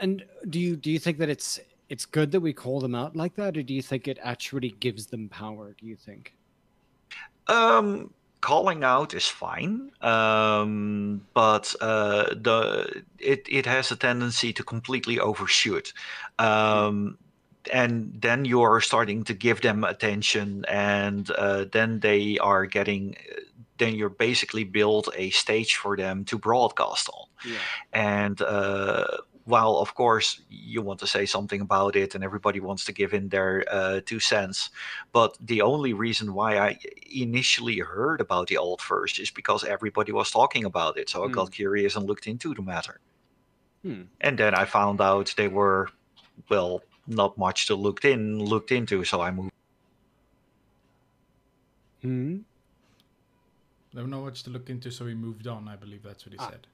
and 0.00 0.24
do 0.50 0.58
you 0.58 0.76
do 0.76 0.90
you 0.90 0.98
think 0.98 1.18
that 1.18 1.28
it's 1.28 1.60
it's 1.88 2.04
good 2.04 2.32
that 2.32 2.40
we 2.40 2.52
call 2.52 2.80
them 2.80 2.94
out 2.94 3.14
like 3.16 3.36
that 3.36 3.56
or 3.56 3.62
do 3.62 3.72
you 3.72 3.82
think 3.82 4.08
it 4.08 4.18
actually 4.22 4.70
gives 4.80 5.06
them 5.06 5.28
power, 5.28 5.74
do 5.78 5.86
you 5.86 5.96
think? 5.96 6.34
Um, 7.48 8.12
calling 8.40 8.84
out 8.84 9.14
is 9.14 9.26
fine, 9.26 9.90
um, 10.02 11.20
but 11.34 11.74
uh, 11.80 12.34
the 12.34 13.02
it 13.18 13.46
it 13.48 13.66
has 13.66 13.90
a 13.90 13.96
tendency 13.96 14.52
to 14.52 14.62
completely 14.62 15.18
overshoot. 15.18 15.92
Um, 16.38 17.18
and 17.72 18.12
then 18.20 18.44
you're 18.44 18.80
starting 18.80 19.24
to 19.24 19.34
give 19.34 19.60
them 19.60 19.82
attention, 19.82 20.64
and 20.68 21.30
uh, 21.32 21.64
then 21.72 22.00
they 22.00 22.38
are 22.38 22.66
getting. 22.66 23.16
Then 23.78 23.94
you're 23.94 24.08
basically 24.08 24.64
build 24.64 25.08
a 25.16 25.30
stage 25.30 25.76
for 25.76 25.96
them 25.96 26.24
to 26.26 26.38
broadcast 26.38 27.08
on. 27.08 27.28
Yeah. 27.44 27.58
And 27.92 28.40
uh, 28.40 29.06
while, 29.46 29.76
of 29.76 29.94
course, 29.94 30.40
you 30.50 30.82
want 30.82 30.98
to 31.00 31.06
say 31.06 31.24
something 31.24 31.60
about 31.60 31.94
it 31.94 32.14
and 32.14 32.24
everybody 32.24 32.58
wants 32.58 32.84
to 32.86 32.92
give 32.92 33.14
in 33.14 33.28
their 33.28 33.64
uh, 33.70 34.00
two 34.04 34.18
cents, 34.18 34.70
but 35.12 35.38
the 35.40 35.62
only 35.62 35.92
reason 35.92 36.34
why 36.34 36.58
I 36.58 36.78
initially 37.14 37.78
heard 37.78 38.20
about 38.20 38.48
the 38.48 38.56
alt 38.56 38.80
furs 38.80 39.18
is 39.20 39.30
because 39.30 39.62
everybody 39.62 40.10
was 40.10 40.32
talking 40.32 40.64
about 40.64 40.98
it. 40.98 41.10
So 41.10 41.24
I 41.24 41.28
got 41.28 41.52
curious 41.52 41.94
and 41.94 42.06
looked 42.06 42.26
into 42.26 42.54
the 42.54 42.62
matter. 42.62 43.00
Hmm. 43.82 44.02
And 44.20 44.36
then 44.36 44.52
I 44.52 44.64
found 44.64 45.00
out 45.00 45.32
they 45.36 45.48
were, 45.48 45.90
well, 46.48 46.82
not 47.06 47.38
much 47.38 47.66
to 47.68 47.76
looked 47.76 48.04
in 48.04 48.40
looked 48.40 48.72
into. 48.72 49.04
So 49.04 49.20
I 49.20 49.30
moved. 49.30 49.52
Hmm. 52.02 52.38
There 53.96 54.04
was 54.04 54.10
not 54.10 54.24
much 54.24 54.42
to 54.42 54.50
look 54.50 54.68
into, 54.68 54.90
so 54.90 55.06
we 55.06 55.14
moved 55.14 55.46
on. 55.46 55.68
I 55.68 55.76
believe 55.76 56.02
that's 56.02 56.26
what 56.26 56.34
he 56.34 56.38
Ah. 56.38 56.50
said. 56.50 56.66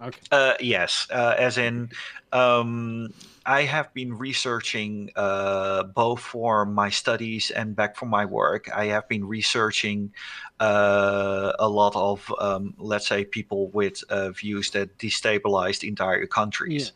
Okay. 0.00 0.20
Uh, 0.30 0.54
yes, 0.60 1.08
uh, 1.10 1.34
as 1.36 1.58
in, 1.58 1.90
um, 2.32 3.12
I 3.44 3.62
have 3.62 3.92
been 3.94 4.16
researching 4.16 5.10
uh, 5.16 5.82
both 5.82 6.20
for 6.20 6.64
my 6.64 6.88
studies 6.88 7.50
and 7.50 7.74
back 7.74 7.96
for 7.96 8.06
my 8.06 8.24
work. 8.24 8.70
I 8.72 8.84
have 8.94 9.08
been 9.08 9.24
researching 9.26 10.12
uh, 10.60 11.50
a 11.58 11.68
lot 11.68 11.96
of, 11.96 12.32
um, 12.38 12.74
let's 12.78 13.08
say, 13.08 13.24
people 13.24 13.70
with 13.70 14.04
uh, 14.08 14.30
views 14.30 14.70
that 14.70 14.96
destabilized 14.98 15.82
entire 15.82 16.26
countries. 16.26 16.92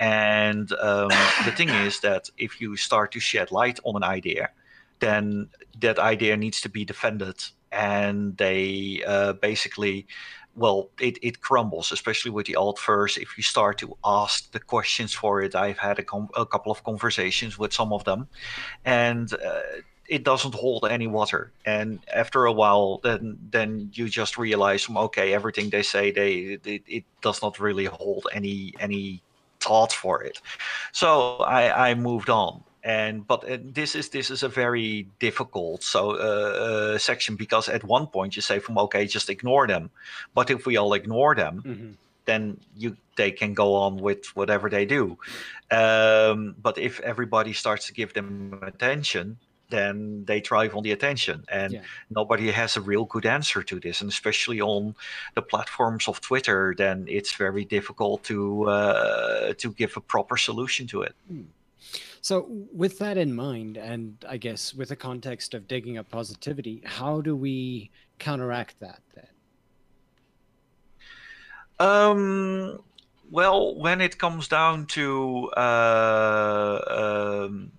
And 0.00 0.72
um, 0.80 1.10
the 1.44 1.52
thing 1.54 1.68
is 1.68 2.00
that 2.00 2.30
if 2.38 2.58
you 2.62 2.76
start 2.76 3.12
to 3.12 3.20
shed 3.20 3.52
light 3.52 3.80
on 3.84 3.96
an 3.96 4.02
idea, 4.04 4.48
then 5.00 5.50
that 5.80 5.98
idea 5.98 6.38
needs 6.38 6.62
to 6.62 6.70
be 6.70 6.86
defended. 6.86 7.36
And 7.72 8.36
they 8.36 9.02
uh, 9.06 9.34
basically 9.34 10.06
well, 10.56 10.88
it, 10.98 11.18
it 11.22 11.42
crumbles, 11.42 11.92
especially 11.92 12.30
with 12.30 12.46
the 12.46 12.56
alt 12.56 12.78
furs. 12.78 13.18
If 13.18 13.36
you 13.36 13.42
start 13.42 13.78
to 13.78 13.96
ask 14.04 14.50
the 14.52 14.58
questions 14.58 15.12
for 15.12 15.42
it, 15.42 15.54
I've 15.54 15.78
had 15.78 15.98
a, 15.98 16.02
com- 16.02 16.30
a 16.34 16.46
couple 16.46 16.72
of 16.72 16.82
conversations 16.82 17.58
with 17.58 17.74
some 17.74 17.92
of 17.92 18.04
them, 18.04 18.26
and 18.84 19.32
uh, 19.34 19.60
it 20.08 20.24
doesn't 20.24 20.54
hold 20.54 20.86
any 20.86 21.06
water. 21.06 21.52
And 21.66 22.00
after 22.12 22.46
a 22.46 22.52
while, 22.52 23.00
then 23.02 23.38
then 23.50 23.90
you 23.92 24.08
just 24.08 24.38
realize, 24.38 24.88
okay, 24.88 25.34
everything 25.34 25.68
they 25.70 25.82
say, 25.82 26.10
they 26.10 26.58
it, 26.64 26.82
it 26.86 27.04
does 27.20 27.42
not 27.42 27.60
really 27.60 27.84
hold 27.84 28.26
any 28.32 28.72
any 28.80 29.22
thought 29.60 29.92
for 29.92 30.22
it. 30.22 30.40
So 30.92 31.38
I, 31.38 31.90
I 31.90 31.94
moved 31.94 32.30
on 32.30 32.62
and 32.86 33.26
but 33.26 33.42
uh, 33.50 33.58
this 33.60 33.96
is 33.96 34.10
this 34.10 34.30
is 34.30 34.44
a 34.44 34.48
very 34.48 35.08
difficult 35.18 35.82
so 35.82 36.12
uh, 36.12 36.94
uh, 36.94 36.98
section 36.98 37.34
because 37.34 37.68
at 37.68 37.82
one 37.82 38.06
point 38.06 38.36
you 38.36 38.42
say 38.42 38.60
from 38.60 38.78
okay 38.78 39.06
just 39.06 39.28
ignore 39.28 39.66
them. 39.66 39.90
But 40.34 40.50
if 40.50 40.66
we 40.66 40.76
all 40.76 40.94
ignore 40.94 41.34
them 41.34 41.62
hmm 41.64 41.92
then 42.26 42.58
you 42.76 42.96
they 43.16 43.30
can 43.30 43.54
go 43.54 43.76
on 43.76 43.98
with 43.98 44.24
whatever 44.34 44.68
they 44.68 44.84
do. 44.84 45.16
Um, 45.70 46.56
but 46.60 46.76
if 46.76 46.98
everybody 47.00 47.52
starts 47.52 47.86
to 47.86 47.92
give 47.94 48.14
them 48.14 48.58
attention 48.62 49.36
then 49.68 50.24
they 50.26 50.40
thrive 50.40 50.76
on 50.76 50.82
the 50.82 50.92
attention. 50.92 51.44
And 51.48 51.72
Yeah. 51.72 51.82
nobody 52.10 52.52
has 52.52 52.76
a 52.76 52.80
real 52.80 53.04
good 53.04 53.26
answer 53.26 53.62
to 53.64 53.80
this. 53.80 54.00
And 54.00 54.10
especially 54.10 54.60
on 54.60 54.94
the 55.34 55.42
platforms 55.42 56.08
of 56.08 56.20
twitter 56.20 56.74
then 56.76 57.06
it's 57.08 57.32
very 57.44 57.64
difficult 57.64 58.18
to 58.24 58.38
uh, 58.76 59.54
to 59.62 59.72
give 59.80 59.92
a 59.96 60.00
proper 60.00 60.36
solution 60.36 60.86
to 60.88 61.02
it 61.02 61.14
So, 62.26 62.48
with 62.72 62.98
that 62.98 63.16
in 63.18 63.32
mind, 63.36 63.76
and 63.76 64.16
I 64.28 64.36
guess 64.36 64.74
with 64.74 64.88
the 64.88 64.96
context 64.96 65.54
of 65.54 65.68
digging 65.68 65.96
up 65.96 66.10
positivity, 66.10 66.82
how 66.84 67.20
do 67.20 67.36
we 67.36 67.92
counteract 68.18 68.80
that 68.80 68.98
then? 69.14 69.28
Um, 71.78 72.82
well, 73.30 73.76
when 73.76 74.00
it 74.00 74.18
comes 74.18 74.48
down 74.48 74.86
to 74.86 75.50
uh, 75.56 77.44
um, 77.46 77.70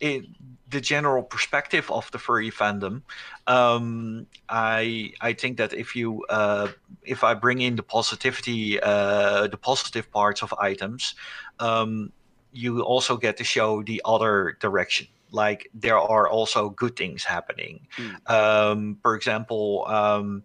it, 0.00 0.26
the 0.68 0.82
general 0.82 1.22
perspective 1.22 1.90
of 1.90 2.10
the 2.10 2.18
furry 2.18 2.50
fandom, 2.50 3.00
um, 3.46 4.26
I 4.50 5.14
I 5.22 5.32
think 5.32 5.56
that 5.56 5.72
if 5.72 5.96
you 5.96 6.26
uh, 6.28 6.68
if 7.02 7.24
I 7.24 7.32
bring 7.32 7.62
in 7.62 7.76
the 7.76 7.82
positivity, 7.82 8.78
uh, 8.82 9.46
the 9.46 9.56
positive 9.56 10.10
parts 10.10 10.42
of 10.42 10.52
items, 10.58 11.14
um, 11.58 12.12
you 12.54 12.80
also 12.82 13.16
get 13.16 13.36
to 13.38 13.44
show 13.44 13.82
the 13.82 14.00
other 14.04 14.56
direction. 14.60 15.06
Like 15.30 15.68
there 15.74 15.98
are 15.98 16.28
also 16.28 16.70
good 16.70 16.96
things 16.96 17.24
happening. 17.24 17.86
Um, 18.26 18.98
for 19.02 19.14
example. 19.16 19.84
Um, 19.88 20.44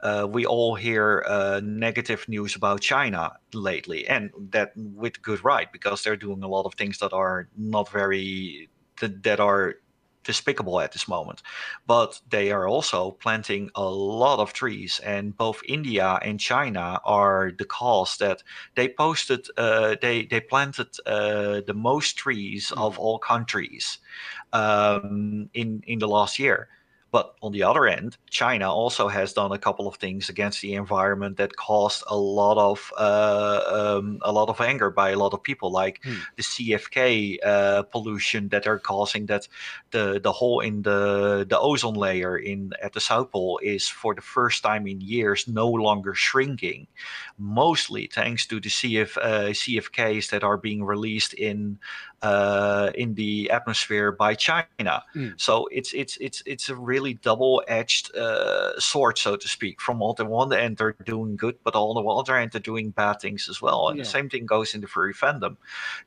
uh, 0.00 0.26
we 0.30 0.44
all 0.44 0.74
hear 0.74 1.24
uh, 1.26 1.60
negative 1.64 2.28
news 2.28 2.54
about 2.54 2.82
China 2.82 3.32
lately, 3.54 4.06
and 4.06 4.30
that 4.50 4.72
with 4.76 5.22
good 5.22 5.42
right 5.42 5.72
because 5.72 6.02
they're 6.02 6.16
doing 6.16 6.42
a 6.42 6.48
lot 6.48 6.66
of 6.66 6.74
things 6.74 6.98
that 6.98 7.14
are 7.14 7.48
not 7.56 7.88
very 7.88 8.68
that, 9.00 9.22
that 9.22 9.40
are 9.40 9.76
despicable 10.26 10.80
at 10.80 10.92
this 10.92 11.08
moment. 11.08 11.42
But 11.86 12.20
they 12.28 12.50
are 12.50 12.68
also 12.68 13.12
planting 13.12 13.70
a 13.74 13.84
lot 13.84 14.38
of 14.40 14.52
trees, 14.52 15.00
and 15.04 15.36
both 15.36 15.62
India 15.66 16.18
and 16.22 16.38
China 16.40 17.00
are 17.04 17.52
the 17.56 17.64
cause 17.64 18.16
that 18.18 18.42
they 18.74 18.88
posted. 18.88 19.46
Uh, 19.56 19.96
they 20.02 20.26
they 20.26 20.40
planted 20.40 20.88
uh, 21.06 21.62
the 21.66 21.74
most 21.74 22.16
trees 22.18 22.72
of 22.76 22.98
all 22.98 23.18
countries 23.18 23.98
um, 24.52 25.48
in 25.54 25.82
in 25.86 25.98
the 25.98 26.08
last 26.08 26.38
year. 26.38 26.68
But 27.12 27.34
on 27.42 27.52
the 27.52 27.62
other 27.62 27.86
end, 27.86 28.16
China 28.30 28.72
also 28.72 29.08
has 29.08 29.32
done 29.32 29.52
a 29.52 29.58
couple 29.58 29.86
of 29.88 29.96
things 29.96 30.28
against 30.28 30.60
the 30.60 30.74
environment 30.74 31.36
that 31.36 31.56
caused 31.56 32.02
a 32.08 32.16
lot 32.16 32.58
of 32.58 32.92
uh, 32.98 33.96
um, 33.98 34.18
a 34.22 34.32
lot 34.32 34.48
of 34.48 34.60
anger 34.60 34.90
by 34.90 35.10
a 35.10 35.16
lot 35.16 35.32
of 35.32 35.42
people, 35.42 35.70
like 35.70 36.00
Hmm. 36.04 36.14
the 36.36 36.42
CFK 36.42 37.38
uh, 37.44 37.82
pollution 37.84 38.48
that 38.48 38.66
are 38.66 38.78
causing 38.78 39.26
that 39.26 39.48
the 39.90 40.20
the 40.20 40.32
hole 40.32 40.60
in 40.60 40.82
the 40.82 41.46
the 41.48 41.58
ozone 41.58 41.94
layer 41.94 42.36
in 42.36 42.72
at 42.82 42.92
the 42.92 43.00
South 43.00 43.30
Pole 43.30 43.58
is 43.62 43.88
for 43.88 44.14
the 44.14 44.20
first 44.22 44.62
time 44.62 44.86
in 44.86 45.00
years 45.00 45.46
no 45.48 45.68
longer 45.68 46.14
shrinking, 46.14 46.86
mostly 47.38 48.08
thanks 48.12 48.46
to 48.46 48.60
the 48.60 48.68
CF 48.68 49.16
uh, 49.18 49.50
CFKs 49.52 50.30
that 50.30 50.42
are 50.44 50.56
being 50.56 50.84
released 50.84 51.34
in 51.34 51.78
uh, 52.22 52.90
in 52.94 53.14
the 53.14 53.50
atmosphere 53.50 54.10
by 54.12 54.34
China. 54.34 55.02
Mm. 55.14 55.40
So 55.40 55.68
it's 55.70 55.92
it's 55.92 56.16
it's 56.20 56.42
it's 56.46 56.68
a 56.68 56.74
really 56.74 56.95
double-edged 57.14 58.16
uh, 58.16 58.78
sword, 58.78 59.18
so 59.18 59.36
to 59.36 59.48
speak. 59.48 59.80
From 59.80 60.02
on 60.02 60.14
the 60.16 60.24
one 60.24 60.52
end, 60.52 60.76
they're 60.76 60.96
doing 61.04 61.36
good, 61.36 61.56
but 61.62 61.74
on 61.74 61.94
the 61.94 62.08
other 62.08 62.36
end, 62.36 62.52
they're 62.52 62.60
doing 62.60 62.90
bad 62.90 63.20
things 63.20 63.48
as 63.48 63.60
well. 63.62 63.88
And 63.88 63.98
Yeah. 63.98 64.04
the 64.04 64.10
same 64.10 64.28
thing 64.28 64.46
goes 64.46 64.74
in 64.74 64.80
the 64.80 64.86
furry 64.86 65.14
fandom. 65.14 65.56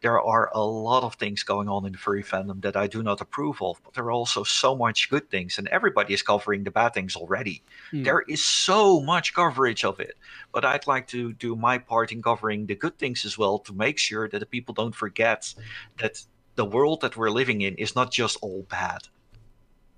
There 0.01 0.21
are 0.21 0.51
a 0.53 0.61
lot 0.61 1.03
of 1.03 1.15
things 1.15 1.43
going 1.43 1.69
on 1.69 1.85
in 1.85 1.91
the 1.91 1.97
furry 1.97 2.23
fandom 2.23 2.61
that 2.61 2.75
I 2.75 2.87
do 2.87 3.03
not 3.03 3.21
approve 3.21 3.61
of, 3.61 3.81
but 3.83 3.93
there 3.93 4.05
are 4.05 4.11
also 4.11 4.43
so 4.43 4.75
much 4.75 5.09
good 5.09 5.29
things, 5.29 5.57
and 5.57 5.67
everybody 5.69 6.13
is 6.13 6.21
covering 6.21 6.63
the 6.63 6.71
bad 6.71 6.93
things 6.93 7.15
already. 7.15 7.61
Hmm. 7.91 8.03
There 8.03 8.21
is 8.27 8.43
so 8.43 8.99
much 8.99 9.33
coverage 9.33 9.83
of 9.83 9.99
it, 9.99 10.15
but 10.51 10.65
I'd 10.65 10.87
like 10.87 11.07
to 11.07 11.33
do 11.33 11.55
my 11.55 11.77
part 11.77 12.11
in 12.11 12.21
covering 12.21 12.65
the 12.65 12.75
good 12.75 12.97
things 12.97 13.25
as 13.25 13.37
well 13.37 13.59
to 13.59 13.73
make 13.73 13.97
sure 13.97 14.27
that 14.29 14.39
the 14.39 14.45
people 14.45 14.73
don't 14.73 14.95
forget 14.95 15.53
that 15.97 16.23
the 16.55 16.65
world 16.65 17.01
that 17.01 17.15
we're 17.15 17.29
living 17.29 17.61
in 17.61 17.75
is 17.75 17.95
not 17.95 18.11
just 18.11 18.37
all 18.41 18.65
bad. 18.69 19.07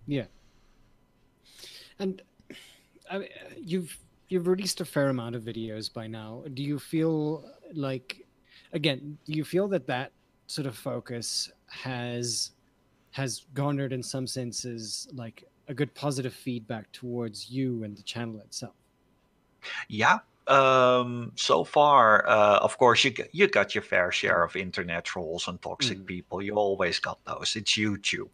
Yeah. 0.07 0.25
And 2.01 2.21
I 3.11 3.19
mean, 3.19 3.29
you've 3.61 3.95
you've 4.27 4.47
released 4.47 4.81
a 4.81 4.85
fair 4.85 5.09
amount 5.09 5.35
of 5.35 5.43
videos 5.43 5.93
by 5.93 6.07
now. 6.07 6.43
Do 6.53 6.63
you 6.63 6.79
feel 6.79 7.45
like 7.73 8.25
again, 8.73 9.17
do 9.25 9.33
you 9.33 9.45
feel 9.45 9.67
that 9.67 9.85
that 9.87 10.11
sort 10.47 10.65
of 10.65 10.75
focus 10.75 11.51
has 11.67 12.51
has 13.11 13.45
garnered 13.53 13.93
in 13.93 14.01
some 14.01 14.25
senses 14.25 15.07
like 15.13 15.43
a 15.67 15.73
good 15.75 15.93
positive 15.93 16.33
feedback 16.33 16.91
towards 16.91 17.51
you 17.51 17.83
and 17.83 17.95
the 17.95 18.01
channel 18.01 18.39
itself? 18.39 18.73
Yeah. 19.87 20.19
Um, 20.47 21.31
so 21.35 21.63
far, 21.63 22.27
uh, 22.27 22.57
of 22.59 22.77
course, 22.77 23.03
you 23.03 23.13
you 23.31 23.47
got 23.47 23.75
your 23.75 23.83
fair 23.83 24.11
share 24.11 24.43
of 24.43 24.55
internet 24.55 25.05
trolls 25.05 25.47
and 25.47 25.61
toxic 25.61 25.99
Mhm. 25.99 26.05
people. 26.07 26.41
You 26.41 26.55
always 26.55 26.99
got 26.99 27.23
those. 27.25 27.55
It's 27.55 27.73
YouTube. 27.77 28.29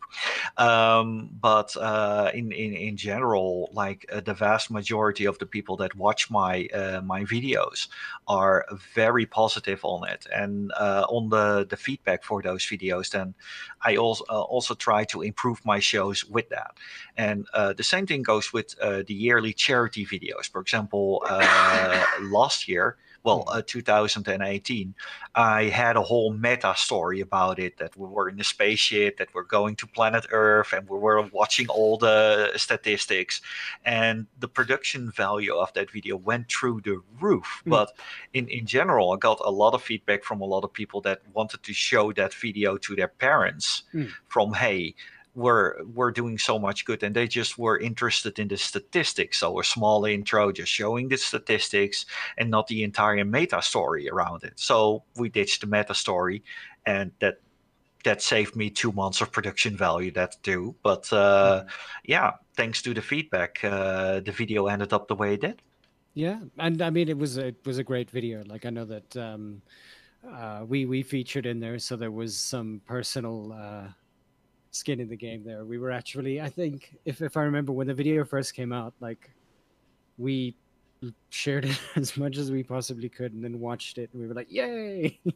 Um, 0.58 1.30
but 1.42 1.76
uh, 1.78 2.32
in, 2.34 2.52
in 2.52 2.74
in 2.74 2.98
general, 2.98 3.70
like 3.74 4.06
uh, 4.12 4.22
the 4.22 4.34
vast 4.34 4.72
majority 4.72 5.26
of 5.26 5.38
the 5.40 5.46
people 5.46 5.76
that 5.78 5.96
watch 5.96 6.30
my 6.32 6.68
uh, 6.74 7.02
my 7.04 7.24
videos 7.26 7.88
are 8.28 8.66
very 8.96 9.26
positive 9.26 9.80
on 9.84 10.08
it, 10.08 10.26
and 10.34 10.72
uh, 10.80 11.06
on 11.10 11.30
the 11.30 11.66
the 11.70 11.78
feedback 11.78 12.24
for 12.24 12.42
those 12.42 12.64
videos. 12.66 13.10
Then 13.12 13.36
I 13.82 13.96
also 13.98 14.24
uh, 14.30 14.42
also 14.42 14.76
try 14.76 15.04
to 15.06 15.22
improve 15.22 15.64
my 15.66 15.80
shows 15.80 16.26
with 16.26 16.50
that. 16.50 16.78
And 17.18 17.48
uh, 17.54 17.74
the 17.74 17.84
same 17.84 18.06
thing 18.06 18.24
goes 18.24 18.54
with 18.54 18.76
uh, 18.82 19.04
the 19.08 19.14
yearly 19.14 19.54
charity 19.54 20.06
videos. 20.06 20.50
For 20.52 20.62
example, 20.62 21.24
uh, 21.30 21.97
last 22.22 22.68
year, 22.68 22.98
well, 23.24 23.44
uh, 23.48 23.62
2018, 23.62 24.96
I 25.36 25.64
had 25.64 25.98
a 25.98 26.02
whole 26.02 26.32
meta 26.32 26.74
story 26.78 27.20
about 27.20 27.60
it 27.60 27.78
that 27.78 27.98
we 27.98 28.08
were 28.08 28.30
in 28.30 28.40
a 28.40 28.44
spaceship, 28.44 29.18
that 29.18 29.34
we're 29.34 29.44
going 29.44 29.76
to 29.78 29.88
planet 29.88 30.28
Earth, 30.32 30.72
and 30.72 30.88
we 30.88 30.98
were 30.98 31.22
watching 31.34 31.68
all 31.68 31.98
the 31.98 32.52
statistics. 32.56 33.42
And 33.84 34.28
the 34.40 34.48
production 34.48 35.12
value 35.12 35.54
of 35.56 35.74
that 35.74 35.92
video 35.92 36.16
went 36.16 36.50
through 36.50 36.82
the 36.82 37.02
roof. 37.20 37.64
Mm. 37.66 37.72
But 37.72 37.98
in, 38.34 38.48
in 38.48 38.66
general, 38.66 39.12
I 39.12 39.18
got 39.18 39.42
a 39.44 39.52
lot 39.52 39.74
of 39.74 39.84
feedback 39.84 40.24
from 40.24 40.40
a 40.40 40.46
lot 40.46 40.64
of 40.64 40.72
people 40.72 41.02
that 41.02 41.20
wanted 41.34 41.64
to 41.64 41.74
show 41.74 42.14
that 42.14 42.34
video 42.34 42.78
to 42.78 42.96
their 42.96 43.10
parents 43.10 43.84
Mm. 43.94 44.10
from, 44.28 44.54
hey, 44.54 44.96
we're 45.38 45.84
we're 45.94 46.10
doing 46.10 46.36
so 46.36 46.58
much 46.58 46.84
good 46.84 47.04
and 47.04 47.16
they 47.16 47.28
just 47.28 47.60
were 47.60 47.78
interested 47.78 48.40
in 48.40 48.48
the 48.48 48.58
statistics. 48.58 49.38
So 49.38 49.60
a 49.60 49.64
small 49.64 50.04
intro 50.06 50.52
just 50.52 50.72
showing 50.72 51.10
the 51.10 51.18
statistics 51.18 52.08
and 52.40 52.50
not 52.50 52.66
the 52.66 52.84
entire 52.84 53.24
meta 53.24 53.62
story 53.62 54.10
around 54.10 54.44
it. 54.44 54.54
So 54.56 55.04
we 55.16 55.30
ditched 55.30 55.62
the 55.62 55.68
meta 55.68 55.94
story 55.94 56.44
and 56.88 57.12
that 57.20 57.36
that 58.04 58.24
saved 58.24 58.56
me 58.56 58.72
two 58.72 58.92
months 58.92 59.22
of 59.22 59.32
production 59.32 59.78
value 59.78 60.12
that 60.14 60.42
too. 60.42 60.76
But 60.82 61.14
uh 61.14 61.66
yeah 62.04 62.32
thanks 62.56 62.82
to 62.82 62.96
the 62.96 63.02
feedback 63.04 63.64
uh 63.64 64.22
the 64.22 64.32
video 64.32 64.66
ended 64.66 64.92
up 64.92 65.08
the 65.08 65.16
way 65.16 65.36
it 65.36 65.42
did. 65.42 65.62
Yeah, 66.16 66.40
and 66.58 66.82
I 66.82 66.90
mean 66.90 67.10
it 67.10 67.18
was 67.18 67.38
a, 67.38 67.48
it 67.48 67.64
was 67.64 67.78
a 67.78 67.84
great 67.84 68.10
video. 68.10 68.44
Like 68.44 68.66
I 68.66 68.72
know 68.72 68.86
that 68.86 69.16
um, 69.16 69.62
uh, 70.28 70.66
we 70.68 70.88
we 70.88 71.04
featured 71.04 71.46
in 71.46 71.60
there, 71.60 71.78
so 71.78 71.96
there 71.96 72.10
was 72.10 72.36
some 72.36 72.82
personal 72.88 73.54
uh, 73.54 73.88
skin 74.78 75.00
in 75.00 75.10
the 75.10 75.18
game 75.18 75.44
there. 75.44 75.66
We 75.66 75.78
were 75.78 75.92
actually, 75.92 76.42
I 76.42 76.50
think, 76.50 76.98
if 77.06 77.22
if 77.22 77.38
I 77.38 77.44
remember 77.44 77.72
when 77.72 77.88
the 77.88 77.94
video 77.94 78.24
first 78.24 78.54
came 78.54 78.72
out, 78.72 78.94
like 79.00 79.30
we 80.18 80.56
shared 81.30 81.66
it 81.66 81.80
as 81.96 82.18
much 82.18 82.38
as 82.38 82.52
we 82.52 82.64
possibly 82.64 83.10
could, 83.10 83.34
and 83.34 83.44
then 83.44 83.60
watched 83.60 83.98
it, 83.98 84.10
and 84.14 84.22
we 84.22 84.28
were 84.28 84.34
like, 84.34 84.52
"Yay!" 84.52 85.20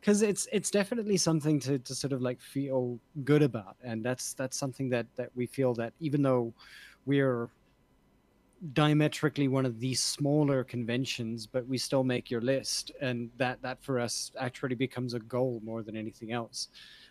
Because 0.00 0.22
it's 0.22 0.46
it's 0.52 0.70
definitely 0.70 1.16
something 1.16 1.58
to 1.60 1.78
to 1.80 1.94
sort 1.94 2.12
of 2.12 2.22
like 2.22 2.40
feel 2.40 3.00
good 3.24 3.42
about, 3.42 3.76
and 3.82 4.04
that's 4.04 4.34
that's 4.34 4.56
something 4.56 4.88
that 4.90 5.06
that 5.16 5.30
we 5.34 5.46
feel 5.46 5.74
that 5.74 5.92
even 5.98 6.22
though 6.22 6.54
we're 7.04 7.50
diametrically 8.72 9.48
one 9.48 9.64
of 9.64 9.78
the 9.78 9.94
smaller 9.94 10.64
conventions, 10.64 11.46
but 11.46 11.66
we 11.66 11.78
still 11.78 12.04
make 12.04 12.30
your 12.30 12.40
list, 12.40 12.92
and 13.00 13.30
that 13.36 13.60
that 13.62 13.82
for 13.82 13.98
us 13.98 14.30
actually 14.38 14.74
becomes 14.74 15.14
a 15.14 15.20
goal 15.20 15.60
more 15.64 15.82
than 15.82 15.96
anything 15.96 16.32
else. 16.32 16.68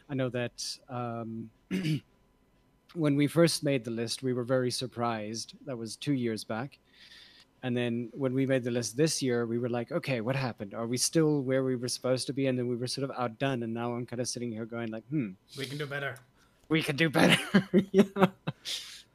I 0.09 0.13
know 0.15 0.29
that 0.29 0.63
um, 0.89 1.49
when 2.93 3.15
we 3.15 3.27
first 3.27 3.63
made 3.63 3.83
the 3.83 3.91
list, 3.91 4.23
we 4.23 4.33
were 4.33 4.43
very 4.43 4.71
surprised. 4.71 5.53
That 5.65 5.77
was 5.77 5.95
two 5.95 6.13
years 6.13 6.43
back. 6.43 6.79
And 7.63 7.75
then 7.75 8.09
when 8.13 8.33
we 8.33 8.45
made 8.45 8.63
the 8.63 8.71
list 8.71 8.95
this 8.95 9.21
year, 9.21 9.45
we 9.45 9.57
were 9.57 9.69
like, 9.69 9.91
okay, 9.91 10.21
what 10.21 10.35
happened? 10.35 10.73
Are 10.73 10.85
we 10.87 10.95
still 10.97 11.41
where 11.41 11.63
we 11.63 11.75
were 11.75 11.87
supposed 11.87 12.27
to 12.27 12.33
be? 12.33 12.47
And 12.47 12.57
then 12.57 12.67
we 12.67 12.75
were 12.75 12.87
sort 12.87 13.09
of 13.09 13.15
outdone. 13.17 13.63
And 13.63 13.73
now 13.73 13.93
I'm 13.93 14.05
kind 14.05 14.21
of 14.21 14.27
sitting 14.27 14.51
here 14.51 14.65
going 14.65 14.91
like, 14.91 15.03
hmm, 15.09 15.31
We 15.57 15.65
can 15.65 15.77
do 15.77 15.85
better. 15.87 16.15
we 16.69 16.81
can 16.83 16.95
do 16.95 17.09
better. 17.09 17.37
yeah. 17.91 18.03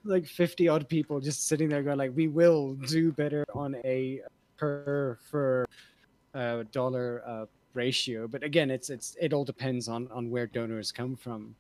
Like 0.05 0.27
50 0.27 0.67
odd 0.69 0.89
people 0.89 1.21
just 1.21 1.47
sitting 1.47 1.69
there 1.69 1.83
going 1.83 1.99
like, 1.99 2.11
we 2.17 2.27
will 2.27 2.75
do 2.75 3.13
better 3.13 3.45
on 3.55 3.77
a 3.85 4.21
per 4.57 5.19
for 5.31 5.65
uh, 6.35 6.65
dollar 6.73 7.23
uh, 7.25 7.47
ratio. 7.75 8.29
But 8.29 8.43
again, 8.43 8.71
it's 8.71 8.91
it's 8.91 9.17
it 9.21 9.33
all 9.33 9.45
depends 9.45 9.89
on 9.89 10.09
on 10.13 10.31
where 10.31 10.47
donors 10.47 10.93
come 10.93 11.17
from. 11.17 11.55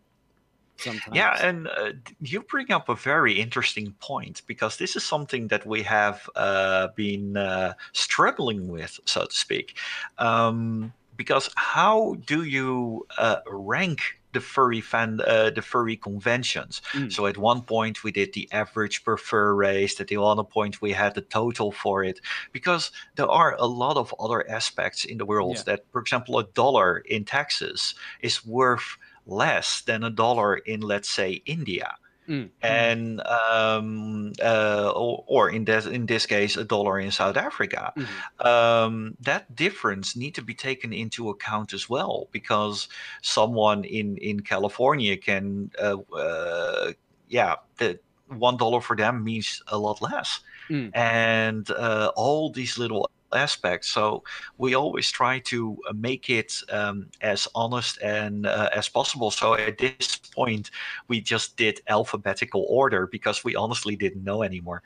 Sometimes. 0.76 1.14
Yeah, 1.14 1.38
and 1.46 1.68
uh, 1.68 1.92
you 2.20 2.40
bring 2.40 2.72
up 2.72 2.88
a 2.88 2.96
very 2.96 3.34
interesting 3.38 3.94
point 4.00 4.42
because 4.46 4.78
this 4.78 4.96
is 4.96 5.04
something 5.04 5.46
that 5.48 5.64
we 5.66 5.82
have 5.82 6.28
uh, 6.34 6.88
been 6.96 7.36
uh, 7.36 7.74
struggling 7.92 8.68
with, 8.68 8.98
so 9.04 9.26
to 9.26 9.36
speak. 9.36 9.76
Um, 10.18 10.92
because 11.16 11.50
how 11.56 12.16
do 12.26 12.44
you 12.44 13.06
uh, 13.18 13.36
rank 13.46 14.00
the 14.32 14.40
furry 14.40 14.80
fan, 14.80 15.20
uh, 15.26 15.50
the 15.50 15.62
furry 15.62 15.96
conventions? 15.96 16.82
Mm. 16.92 17.12
So 17.12 17.26
at 17.26 17.36
one 17.38 17.62
point 17.62 18.02
we 18.04 18.12
did 18.12 18.32
the 18.32 18.48
average 18.52 19.04
per 19.04 19.16
fur 19.16 19.54
race. 19.54 20.00
At 20.00 20.08
the 20.08 20.20
other 20.20 20.44
point 20.44 20.80
we 20.82 20.92
had 20.92 21.14
the 21.14 21.22
total 21.22 21.72
for 21.72 22.04
it, 22.04 22.20
because 22.52 22.90
there 23.16 23.28
are 23.30 23.56
a 23.58 23.66
lot 23.66 23.96
of 23.96 24.14
other 24.18 24.48
aspects 24.50 25.04
in 25.04 25.18
the 25.18 25.26
world 25.26 25.56
Yeah. 25.56 25.62
that, 25.66 25.84
for 25.92 26.00
example, 26.00 26.38
a 26.38 26.44
dollar 26.44 26.98
in 26.98 27.24
Texas 27.24 27.94
is 28.20 28.44
worth 28.44 28.96
less 29.26 29.82
than 29.82 30.02
a 30.02 30.10
dollar 30.10 30.56
in, 30.56 30.80
let's 30.80 31.08
say, 31.08 31.42
India, 31.46 31.94
Mm. 32.28 32.50
and 32.62 33.20
um, 33.26 34.32
uh, 34.40 34.92
or, 34.94 35.24
or 35.26 35.50
in 35.50 35.64
this 35.64 35.86
in 35.86 36.06
this 36.06 36.24
case, 36.24 36.56
a 36.56 36.64
dollar 36.64 37.00
in 37.00 37.10
South 37.10 37.36
Africa. 37.36 37.92
Mhm. 37.96 38.46
Um, 38.46 39.16
that 39.20 39.54
difference 39.56 40.14
need 40.16 40.34
to 40.36 40.42
be 40.42 40.54
taken 40.54 40.92
into 40.92 41.30
account 41.30 41.72
as 41.74 41.90
well, 41.90 42.28
because 42.30 42.88
someone 43.22 43.82
in 43.84 44.16
in 44.18 44.40
California 44.40 45.16
can, 45.16 45.70
uh, 45.82 45.96
uh, 46.16 46.92
yeah, 47.28 47.56
the 47.78 47.98
one 48.28 48.56
dollar 48.56 48.80
for 48.80 48.96
them 48.96 49.24
means 49.24 49.60
a 49.66 49.76
lot 49.76 50.00
less, 50.00 50.40
Mm. 50.70 50.90
and 50.94 51.70
uh, 51.72 52.12
all 52.14 52.52
these 52.52 52.78
little 52.78 53.10
aspects. 53.34 53.88
So 53.88 54.22
we 54.58 54.74
always 54.74 55.10
try 55.10 55.38
to 55.40 55.76
uh, 55.88 55.92
make 55.94 56.30
it 56.30 56.54
um, 56.70 57.08
as 57.20 57.48
honest 57.54 58.00
and 58.02 58.46
uh, 58.46 58.68
as 58.74 58.88
possible. 58.88 59.30
So 59.30 59.54
at 59.54 59.78
this 59.78 60.16
point, 60.16 60.70
we 61.08 61.20
just 61.20 61.56
did 61.56 61.80
alphabetical 61.88 62.66
order 62.68 63.06
because 63.06 63.44
we 63.44 63.54
honestly 63.56 63.96
didn't 63.96 64.24
know 64.24 64.42
anymore. 64.42 64.82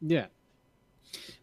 Yeah. 0.00 0.26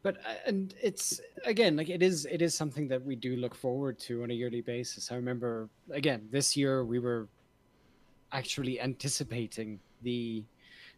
But 0.04 0.18
uh, 0.18 0.36
and 0.46 0.74
it's 0.82 1.20
again 1.46 1.76
like 1.76 1.90
it 1.90 2.02
is 2.02 2.26
it 2.26 2.42
is 2.42 2.56
something 2.56 2.88
that 2.88 3.04
we 3.04 3.16
do 3.16 3.36
look 3.36 3.56
forward 3.56 4.00
to 4.08 4.24
on 4.24 4.32
a 4.32 4.34
yearly 4.34 4.62
basis. 4.62 5.12
I 5.12 5.16
remember 5.16 5.70
again 5.92 6.28
this 6.32 6.56
year 6.56 6.86
we 6.86 7.00
were 7.00 7.28
actually 8.32 8.80
anticipating 8.80 9.80
the 10.04 10.44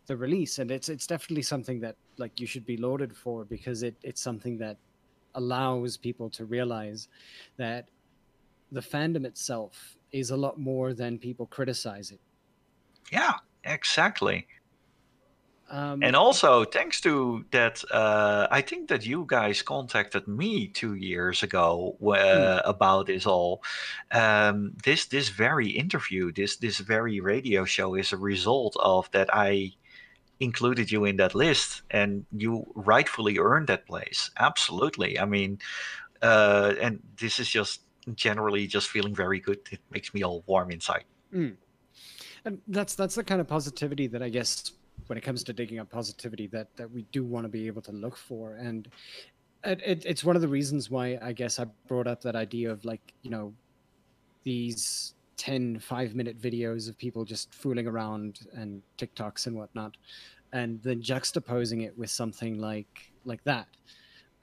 the 0.08 0.18
release 0.18 0.60
and 0.60 0.72
it's 0.72 0.90
it's 0.90 1.08
definitely 1.08 1.44
something 1.44 1.80
that 1.80 1.96
like 2.18 2.40
you 2.40 2.48
should 2.48 2.66
be 2.66 2.78
lauded 2.78 3.16
for 3.16 3.46
because 3.46 3.84
it 3.84 3.96
it's 4.04 4.22
something 4.22 4.58
that 4.58 4.78
allows 5.42 5.98
people 5.98 6.30
to 6.38 6.44
realize 6.46 7.02
that 7.58 7.84
the 8.72 8.82
fandom 8.82 9.26
itself 9.26 9.98
is 10.12 10.32
a 10.32 10.38
lot 10.38 10.56
more 10.58 10.94
than 10.94 11.18
people 11.18 11.46
criticize 11.58 12.12
it. 12.16 12.22
Yeah, 13.12 13.36
exactly. 13.64 14.48
Um, 15.72 16.04
And 16.04 16.16
also, 16.16 16.66
thanks 16.66 17.02
to 17.02 17.46
that, 17.52 17.84
uh, 17.92 18.48
I 18.60 18.62
think 18.70 18.90
that 18.90 19.06
you 19.06 19.26
guys 19.28 19.62
contacted 19.62 20.28
me 20.28 20.68
two 20.68 20.96
years 20.96 21.44
ago 21.44 21.96
uh, 22.02 22.62
about 22.66 23.06
this 23.06 23.26
all. 23.26 23.62
Um, 24.12 24.74
this 24.84 25.08
this 25.08 25.30
very 25.30 25.70
interview, 25.84 26.32
this 26.32 26.58
this 26.58 26.80
very 26.80 27.20
radio 27.22 27.66
show, 27.66 27.98
is 27.98 28.14
a 28.14 28.18
result 28.18 28.76
of 28.80 29.10
that. 29.12 29.30
I 29.32 29.74
included 30.40 30.92
you 30.92 31.06
in 31.06 31.18
that 31.18 31.36
list, 31.36 31.82
and 31.92 32.26
you 32.32 32.66
rightfully 32.76 33.38
earned 33.40 33.68
that 33.68 33.86
place. 33.86 34.32
Absolutely. 34.38 35.20
I 35.20 35.26
mean, 35.26 35.60
uh, 36.22 36.74
and 36.80 37.02
this 37.18 37.40
is 37.40 37.50
just 37.50 37.82
generally 38.16 38.68
just 38.68 38.90
feeling 38.90 39.14
very 39.14 39.40
good. 39.40 39.60
It 39.72 39.80
makes 39.92 40.14
me 40.14 40.24
all 40.24 40.44
warm 40.48 40.72
inside. 40.72 41.06
Mm. 41.34 41.56
And 42.46 42.62
that's 42.68 42.96
that's 42.96 43.16
the 43.16 43.24
kind 43.24 43.42
of 43.42 43.48
positivity 43.48 44.08
that 44.08 44.24
I 44.24 44.30
guess 44.30 44.72
when 45.08 45.18
it 45.18 45.22
comes 45.22 45.44
to 45.44 45.54
digging 45.54 45.80
up 45.80 45.90
positivity 45.90 46.48
that 46.48 46.76
that 46.78 46.90
we 46.92 47.04
do 47.12 47.24
want 47.24 47.44
to 47.46 47.50
be 47.50 47.68
able 47.68 47.82
to 47.82 47.92
look 47.92 48.16
for 48.16 48.56
and 48.56 48.88
it, 49.64 49.82
it, 49.86 50.06
it's 50.06 50.24
one 50.24 50.36
of 50.36 50.42
the 50.42 50.48
reasons 50.48 50.90
why 50.90 51.18
i 51.22 51.32
guess 51.32 51.60
i 51.60 51.66
brought 51.88 52.08
up 52.08 52.22
that 52.22 52.36
idea 52.36 52.72
of 52.72 52.84
like 52.86 53.14
you 53.22 53.30
know 53.30 53.54
these 54.44 55.16
10 55.40 55.80
five 55.80 56.16
minute 56.16 56.40
videos 56.40 56.90
of 56.90 56.98
people 56.98 57.24
just 57.24 57.54
fooling 57.54 57.88
around 57.88 58.42
and 58.54 58.82
tiktoks 58.98 59.48
and 59.48 59.56
whatnot 59.56 59.96
and 60.52 60.82
then 60.84 61.02
juxtaposing 61.02 61.86
it 61.86 61.98
with 61.98 62.10
something 62.10 62.60
like 62.60 63.12
like 63.24 63.42
that 63.46 63.68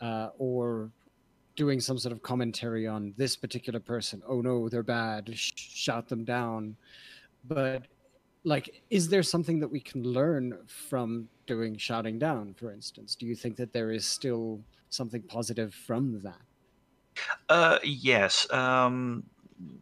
uh, 0.01 0.29
or 0.39 0.91
doing 1.55 1.81
some 1.81 1.99
sort 1.99 2.13
of 2.13 2.23
commentary 2.23 2.87
on 2.87 3.15
this 3.17 3.37
particular 3.37 3.79
person. 3.79 4.23
Oh 4.27 4.41
no 4.41 4.69
they're 4.71 4.83
bad. 4.83 5.31
Sh- 5.35 5.53
shout 5.57 6.09
them 6.09 6.25
down. 6.25 6.77
But 7.47 7.83
like 8.45 8.83
is 8.89 9.09
there 9.09 9.23
something 9.23 9.61
that 9.61 9.69
we 9.69 9.81
can 9.81 10.03
learn 10.03 10.59
from 10.67 11.29
doing 11.47 11.77
shouting 11.77 12.19
down 12.19 12.55
for 12.55 12.73
instance? 12.73 13.15
Do 13.15 13.27
you 13.27 13.35
think 13.35 13.57
that 13.57 13.73
there 13.75 13.91
is 13.91 14.07
still 14.07 14.61
something 14.89 15.23
positive 15.23 15.75
from 15.75 16.23
that? 16.23 16.41
Uh 17.51 17.79
yes. 17.85 18.51
Um 18.51 19.25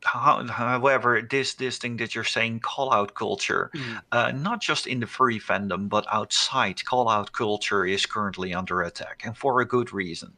however, 0.05 1.23
this 1.23 1.55
this 1.55 1.79
thing 1.79 1.97
that 1.97 2.15
you're 2.15 2.25
saying, 2.25 2.61
call 2.61 2.93
out 2.93 3.15
culture, 3.15 3.71
mm. 3.75 4.01
uh, 4.13 4.31
not 4.33 4.61
just 4.61 4.87
in 4.87 5.01
the 5.01 5.07
furry 5.07 5.41
fandom, 5.41 5.89
but 5.89 6.07
outside, 6.13 6.85
call 6.85 7.09
out 7.09 7.33
culture 7.33 7.85
is 7.85 8.07
currently 8.07 8.55
under 8.55 8.83
attack, 8.83 9.23
and 9.25 9.37
for 9.37 9.61
a 9.61 9.65
good 9.65 9.93
reason. 9.93 10.33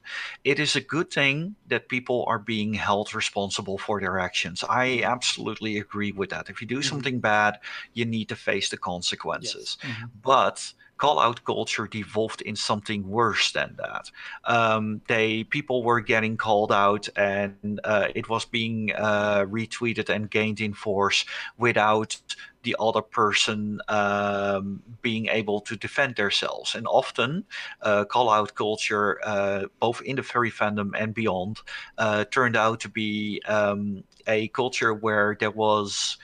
It 0.44 0.58
is 0.58 0.76
a 0.76 0.80
good 0.80 1.10
thing 1.10 1.56
that 1.68 1.88
people 1.88 2.24
are 2.28 2.38
being 2.38 2.74
held 2.74 3.14
responsible 3.14 3.78
for 3.78 4.00
their 4.00 4.18
actions. 4.18 4.64
I 4.68 5.02
absolutely 5.02 5.78
agree 5.78 6.12
with 6.12 6.30
that. 6.30 6.48
If 6.48 6.60
you 6.60 6.66
do 6.66 6.76
mm-hmm. 6.76 6.88
something 6.88 7.20
bad, 7.20 7.58
you 7.92 8.04
need 8.04 8.28
to 8.28 8.36
face 8.36 8.68
the 8.70 8.76
consequences. 8.76 9.76
Yes. 9.82 9.92
Mm-hmm. 9.92 10.06
But 10.22 10.72
call 10.98 11.18
out 11.18 11.44
culture 11.44 11.86
devolved 11.86 12.40
in 12.42 12.56
something 12.56 13.08
worse 13.08 13.52
than 13.52 13.76
that. 13.78 14.10
Um, 14.44 15.00
they 15.08 15.44
people 15.44 15.82
were 15.82 16.00
getting 16.00 16.36
called 16.36 16.72
out, 16.72 17.08
and 17.16 17.80
uh, 17.84 18.08
it 18.14 18.28
was 18.28 18.44
being 18.44 18.92
uh, 18.96 19.44
retweeted 19.48 20.08
and 20.08 20.30
gained 20.30 20.60
in 20.60 20.74
force 20.74 21.24
without 21.58 22.16
the 22.62 22.76
other 22.80 23.00
person 23.00 23.80
um, 23.88 24.82
being 25.00 25.28
able 25.28 25.60
to 25.60 25.76
defend 25.76 26.16
themselves. 26.16 26.74
And 26.74 26.86
often, 26.88 27.44
uh, 27.82 28.04
call 28.04 28.28
out 28.28 28.56
culture, 28.56 29.20
uh, 29.24 29.66
both 29.78 30.02
in 30.02 30.16
the 30.16 30.22
furry 30.24 30.50
fandom 30.50 30.90
and 30.98 31.14
beyond, 31.14 31.60
uh, 31.98 32.24
turned 32.24 32.56
out 32.56 32.80
to 32.80 32.88
be 32.88 33.40
um, 33.46 34.02
a 34.26 34.48
culture 34.48 34.92
where 34.94 35.36
there 35.38 35.52
was 35.52 36.18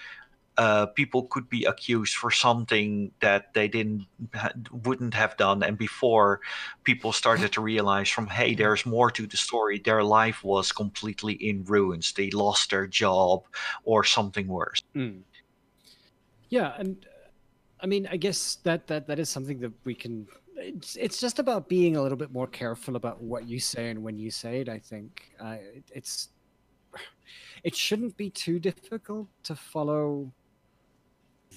uh, 0.59 0.87
people 0.87 1.25
could 1.25 1.49
be 1.49 1.65
accused 1.65 2.15
for 2.15 2.31
something 2.31 3.11
that 3.21 3.55
they 3.55 3.69
didn't 3.69 4.07
wouldn't 4.71 5.15
have 5.15 5.37
done 5.37 5.63
and 5.63 5.79
before 5.79 6.41
people 6.85 7.13
started 7.13 7.51
to 7.53 7.61
realize 7.61 8.11
from 8.11 8.27
hey 8.27 8.55
there's 8.55 8.85
more 8.85 9.11
to 9.11 9.27
the 9.27 9.37
story. 9.37 9.79
Their 9.79 10.05
life 10.05 10.45
was 10.45 10.71
completely 10.71 11.35
in 11.35 11.65
ruins. 11.65 12.13
They 12.13 12.31
lost 12.31 12.71
their 12.71 12.87
job 12.87 13.45
or 13.85 14.05
something 14.05 14.47
worse. 14.47 14.83
Mm. 14.95 15.23
yeah 16.51 16.75
and 16.79 17.07
i 17.81 17.87
mean 17.87 18.07
i 18.11 18.17
guess 18.17 18.57
that 18.63 18.87
that 18.87 19.07
that 19.07 19.19
is 19.19 19.29
something 19.31 19.59
that 19.61 19.73
we 19.85 19.95
can 19.95 20.27
it's, 20.57 20.97
it's 20.97 21.19
just 21.19 21.39
about 21.39 21.69
being 21.69 21.97
a 21.97 22.03
little 22.03 22.19
bit 22.19 22.31
more 22.31 22.47
careful 22.47 22.97
about 22.97 23.23
what 23.23 23.49
you 23.49 23.59
say 23.59 23.89
and 23.89 24.03
when 24.03 24.19
you 24.19 24.31
say 24.31 24.61
it 24.61 24.69
i 24.69 24.79
think. 24.79 25.33
Uh, 25.41 25.57
it's 25.93 26.29
it 27.65 27.75
shouldn't 27.75 28.17
be 28.17 28.31
too 28.31 28.59
difficult 28.59 29.29
to 29.45 29.55
follow 29.55 30.33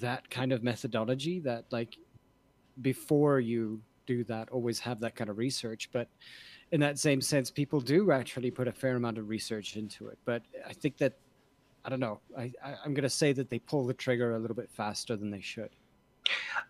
that 0.02 0.30
kind 0.30 0.52
of 0.52 0.64
methodology 0.64 1.40
that 1.40 1.66
like 1.72 1.98
before 2.82 3.40
you 3.40 3.82
do 4.06 4.24
that 4.26 4.50
always 4.50 4.80
have 4.80 5.00
that 5.00 5.16
kind 5.16 5.30
of 5.30 5.38
research. 5.38 5.90
But 5.92 6.08
in 6.72 6.80
that 6.82 7.00
same 7.00 7.22
sense 7.22 7.52
people 7.52 7.80
do 7.80 8.12
actually 8.12 8.52
put 8.52 8.68
a 8.68 8.72
fair 8.72 8.96
amount 8.96 9.18
of 9.18 9.30
research 9.30 9.76
into 9.76 10.08
it. 10.08 10.18
But 10.26 10.42
i 10.68 10.74
think 10.74 10.98
that 10.98 11.14
i 11.84 11.90
don't 11.90 12.00
know 12.00 12.20
i, 12.38 12.52
I 12.64 12.72
am 12.86 12.94
going 12.94 13.04
to 13.04 13.10
say 13.10 13.34
that 13.34 13.50
they 13.50 13.60
pull 13.60 13.86
the 13.86 13.94
trigger 13.94 14.36
a 14.36 14.40
little 14.40 14.56
bit 14.56 14.70
faster 14.72 15.16
than 15.16 15.30
they 15.30 15.42
should. 15.42 15.70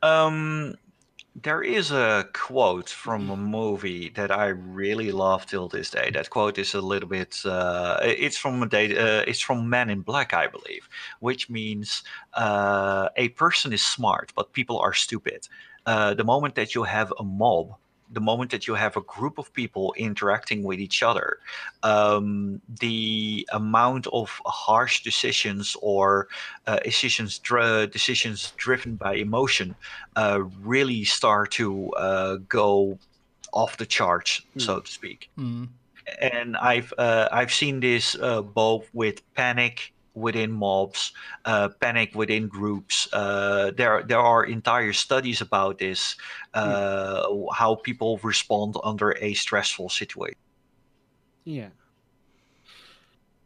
Um 0.01 0.75
there 1.35 1.61
is 1.61 1.91
a 1.91 2.27
quote 2.33 2.89
from 2.89 3.29
a 3.29 3.35
movie 3.35 4.09
that 4.15 4.31
I 4.31 4.47
really 4.47 5.11
love 5.11 5.45
till 5.45 5.67
this 5.67 5.89
day. 5.89 6.09
That 6.13 6.29
quote 6.29 6.57
is 6.57 6.73
a 6.73 6.79
little 6.81 7.09
bit. 7.09 7.41
Uh, 7.43 7.97
it's 8.01 8.37
from 8.37 8.63
a 8.63 8.65
day. 8.65 8.97
Uh, 8.97 9.23
it's 9.27 9.41
from 9.41 9.69
Men 9.69 9.89
in 9.89 9.99
Black, 10.01 10.33
I 10.33 10.47
believe, 10.47 10.87
which 11.19 11.49
means 11.49 12.03
uh, 12.35 13.09
a 13.17 13.29
person 13.29 13.73
is 13.73 13.83
smart, 13.83 14.31
but 14.35 14.53
people 14.53 14.79
are 14.79 14.93
stupid. 14.93 15.49
Uh, 15.85 16.13
the 16.13 16.23
moment 16.23 16.55
that 16.55 16.73
you 16.73 16.83
have 16.83 17.13
a 17.19 17.23
mob 17.23 17.75
the 18.11 18.21
moment 18.21 18.51
that 18.51 18.67
you 18.67 18.75
have 18.75 18.97
a 18.97 19.01
group 19.01 19.37
of 19.37 19.51
people 19.53 19.93
interacting 19.97 20.63
with 20.63 20.79
each 20.79 21.01
other, 21.01 21.39
um, 21.83 22.61
the 22.79 23.47
amount 23.51 24.07
of 24.07 24.39
harsh 24.45 25.01
decisions 25.03 25.75
or 25.81 26.27
uh, 26.67 26.79
decisions 26.79 27.39
dr- 27.39 27.91
decisions 27.91 28.53
driven 28.57 28.95
by 28.95 29.15
emotion 29.15 29.75
uh, 30.15 30.39
really 30.61 31.03
start 31.03 31.51
to 31.51 31.89
uh, 31.93 32.37
go 32.47 32.97
off 33.53 33.77
the 33.77 33.85
charts, 33.85 34.41
mm. 34.55 34.61
so 34.61 34.79
to 34.79 34.91
speak. 34.91 35.29
Mm. 35.37 35.69
And 36.21 36.55
I've 36.57 36.93
uh, 36.99 37.29
I've 37.31 37.51
seen 37.51 37.79
this 37.79 38.15
uh, 38.21 38.43
both 38.43 38.87
with 38.93 39.21
panic 39.33 39.91
within 40.15 40.51
mobs, 40.51 41.11
uh, 41.45 41.69
panic 41.79 42.15
within 42.15 42.47
groups. 42.47 43.07
Uh, 43.13 43.71
there, 43.77 44.03
there 44.03 44.19
are 44.19 44.45
entire 44.45 44.93
studies 44.93 45.41
about 45.41 45.77
this, 45.77 46.15
uh, 46.53 47.27
mm. 47.27 47.47
how 47.53 47.75
people 47.75 48.19
respond 48.23 48.75
under 48.83 49.15
a 49.21 49.33
stressful 49.33 49.89
situation. 49.89 50.37
Yeah. 51.43 51.69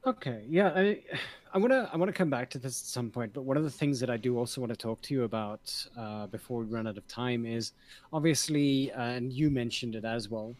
Okay. 0.05 0.43
Yeah. 0.47 0.71
I, 0.75 0.99
I 1.51 1.57
want 1.57 1.71
to 1.71 1.89
I 1.91 1.97
want 1.97 2.09
to 2.09 2.13
come 2.13 2.29
back 2.29 2.51
to 2.51 2.59
this 2.59 2.79
at 2.79 2.85
some 2.85 3.09
point, 3.09 3.33
but 3.33 3.41
one 3.41 3.57
of 3.57 3.63
the 3.63 3.71
things 3.71 3.99
that 4.01 4.09
I 4.11 4.17
do 4.17 4.37
also 4.37 4.61
want 4.61 4.69
to 4.71 4.77
talk 4.77 5.01
to 5.01 5.15
you 5.15 5.23
about 5.23 5.73
uh, 5.97 6.27
before 6.27 6.59
we 6.59 6.65
run 6.65 6.85
out 6.85 6.95
of 6.95 7.07
time 7.07 7.43
is 7.43 7.71
obviously, 8.13 8.91
uh, 8.91 9.01
and 9.01 9.33
you 9.33 9.49
mentioned 9.49 9.95
it 9.95 10.05
as 10.05 10.29
well. 10.29 10.53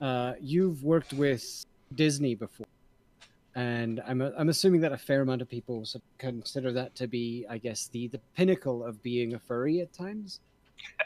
Uh, 0.00 0.34
you've 0.40 0.84
worked 0.84 1.12
with 1.14 1.66
Disney 1.96 2.36
before 2.36 2.66
and 3.56 4.02
I'm 4.06 4.20
I'm 4.20 4.50
assuming 4.50 4.82
that 4.82 4.92
a 4.92 4.98
fair 4.98 5.22
amount 5.22 5.40
of 5.40 5.48
people 5.48 5.84
consider 6.18 6.72
that 6.72 6.94
to 6.96 7.08
be, 7.08 7.46
I 7.48 7.56
guess, 7.56 7.88
the 7.88 8.06
the 8.06 8.20
pinnacle 8.36 8.84
of 8.84 9.02
being 9.02 9.34
a 9.34 9.38
furry 9.38 9.80
at 9.80 9.94
times. 9.94 10.40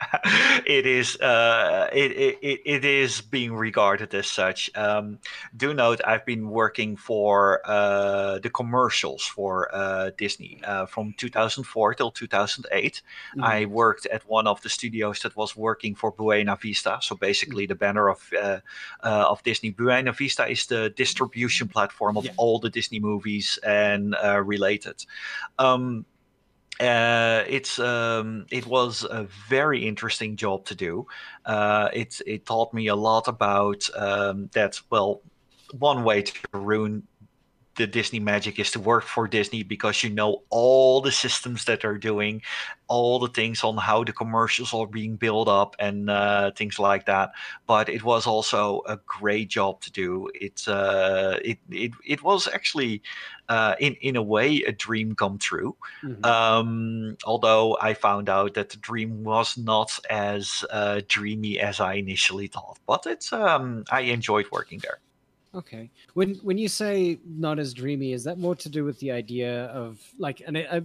it 0.67 0.87
is 0.87 1.17
uh, 1.21 1.89
it, 1.93 2.13
it, 2.43 2.61
it 2.65 2.85
is 2.85 3.21
being 3.21 3.53
regarded 3.53 4.15
as 4.15 4.27
such. 4.27 4.71
Um, 4.75 5.19
do 5.57 5.75
note 5.75 6.01
I've 6.07 6.25
been 6.25 6.51
working 6.51 6.97
for 6.97 7.61
uh, 7.65 8.39
the 8.39 8.51
commercials 8.51 9.25
for 9.25 9.75
uh, 9.75 10.11
Disney 10.17 10.61
uh, 10.65 10.87
from 10.87 11.15
2004 11.17 11.95
till 11.95 12.11
2008. 12.11 13.03
Mm-hmm. 13.37 13.45
I 13.45 13.65
worked 13.67 14.07
at 14.07 14.29
one 14.29 14.47
of 14.47 14.61
the 14.63 14.69
studios 14.69 15.21
that 15.21 15.37
was 15.37 15.57
working 15.57 15.95
for 15.95 16.11
Buena 16.11 16.57
Vista, 16.57 16.99
so 17.01 17.17
basically 17.17 17.67
the 17.67 17.75
banner 17.75 18.09
of 18.09 18.31
uh, 18.41 18.59
uh, 19.03 19.27
of 19.29 19.43
Disney. 19.43 19.71
Buena 19.71 20.13
Vista 20.13 20.47
is 20.47 20.67
the 20.67 20.91
distribution 20.91 21.69
platform 21.69 22.17
of 22.17 22.25
yeah. 22.25 22.33
all 22.37 22.59
the 22.59 22.71
Disney 22.71 23.01
movies 23.01 23.59
and 23.65 24.15
related. 24.45 25.05
Um, 25.59 26.07
uh, 26.79 27.45
it's 27.47 27.79
um, 27.79 28.47
it 28.51 28.67
was 28.67 29.05
a 29.05 29.25
very 29.49 29.87
interesting 29.87 30.37
job 30.37 30.65
to 30.67 30.75
do. 30.75 31.07
Uh, 31.45 31.89
it 31.93 32.21
it 32.27 32.47
taught 32.47 32.73
me 32.73 32.87
a 32.87 32.97
lot 32.97 33.29
about 33.29 33.89
um, 33.97 34.49
that. 34.53 34.81
Well, 34.91 35.23
one 35.79 36.05
way 36.05 36.23
to 36.23 36.35
ruin 36.53 37.07
the 37.81 37.87
Disney 37.87 38.21
magic 38.21 38.59
is 38.59 38.71
to 38.73 38.81
work 38.81 39.05
for 39.05 39.27
Disney 39.27 39.63
because 39.63 40.05
you 40.05 40.11
know 40.11 40.43
all 40.51 41.01
the 41.01 41.11
systems 41.11 41.65
that 41.65 41.81
they're 41.81 41.97
doing, 41.97 42.43
all 42.89 43.19
the 43.19 43.29
things 43.29 43.65
on 43.65 43.79
how 43.79 44.05
the 44.05 44.13
commercials 44.13 44.75
are 44.75 44.87
being 44.87 45.17
built 45.17 45.49
up 45.49 45.77
and 45.79 46.11
uh, 46.11 46.51
things 46.53 46.79
like 46.79 47.07
that. 47.07 47.33
But 47.67 47.89
it 47.89 48.05
was 48.05 48.27
also 48.27 48.83
a 48.87 48.99
great 49.07 49.49
job 49.49 49.81
to 49.81 49.91
do. 49.91 50.29
It's 50.35 50.69
uh, 50.69 51.39
it 51.43 51.59
it 51.71 51.93
it 52.07 52.23
was 52.23 52.49
actually 52.49 53.03
uh, 53.49 53.77
in 53.81 53.95
in 54.03 54.17
a 54.17 54.23
way 54.23 54.63
a 54.63 54.73
dream 54.73 55.15
come 55.15 55.39
true. 55.39 55.75
Mm-hmm. 56.03 56.25
Um, 56.25 57.17
although 57.25 57.79
I 57.81 57.95
found 57.95 58.29
out 58.29 58.55
that 58.55 58.69
the 58.69 58.77
dream 58.77 59.25
was 59.25 59.57
not 59.57 59.99
as 60.11 60.65
uh, 60.71 61.01
dreamy 61.09 61.59
as 61.59 61.81
I 61.81 61.95
initially 61.95 62.49
thought. 62.49 62.79
But 62.87 63.07
it's 63.07 63.33
um, 63.33 63.85
I 63.91 64.01
enjoyed 64.03 64.47
working 64.53 64.81
there. 64.81 65.01
Okay. 65.55 65.91
When 66.15 66.37
when 66.37 66.59
you 66.59 66.69
say 66.69 67.19
not 67.27 67.59
as 67.59 67.75
dreamy, 67.75 68.13
is 68.13 68.23
that 68.25 68.39
more 68.39 68.55
to 68.57 68.69
do 68.69 68.85
with 68.85 68.99
the 69.01 69.11
idea 69.11 69.65
of 69.67 70.01
like, 70.19 70.43
and 70.47 70.57
I, 70.57 70.67
I 70.71 70.83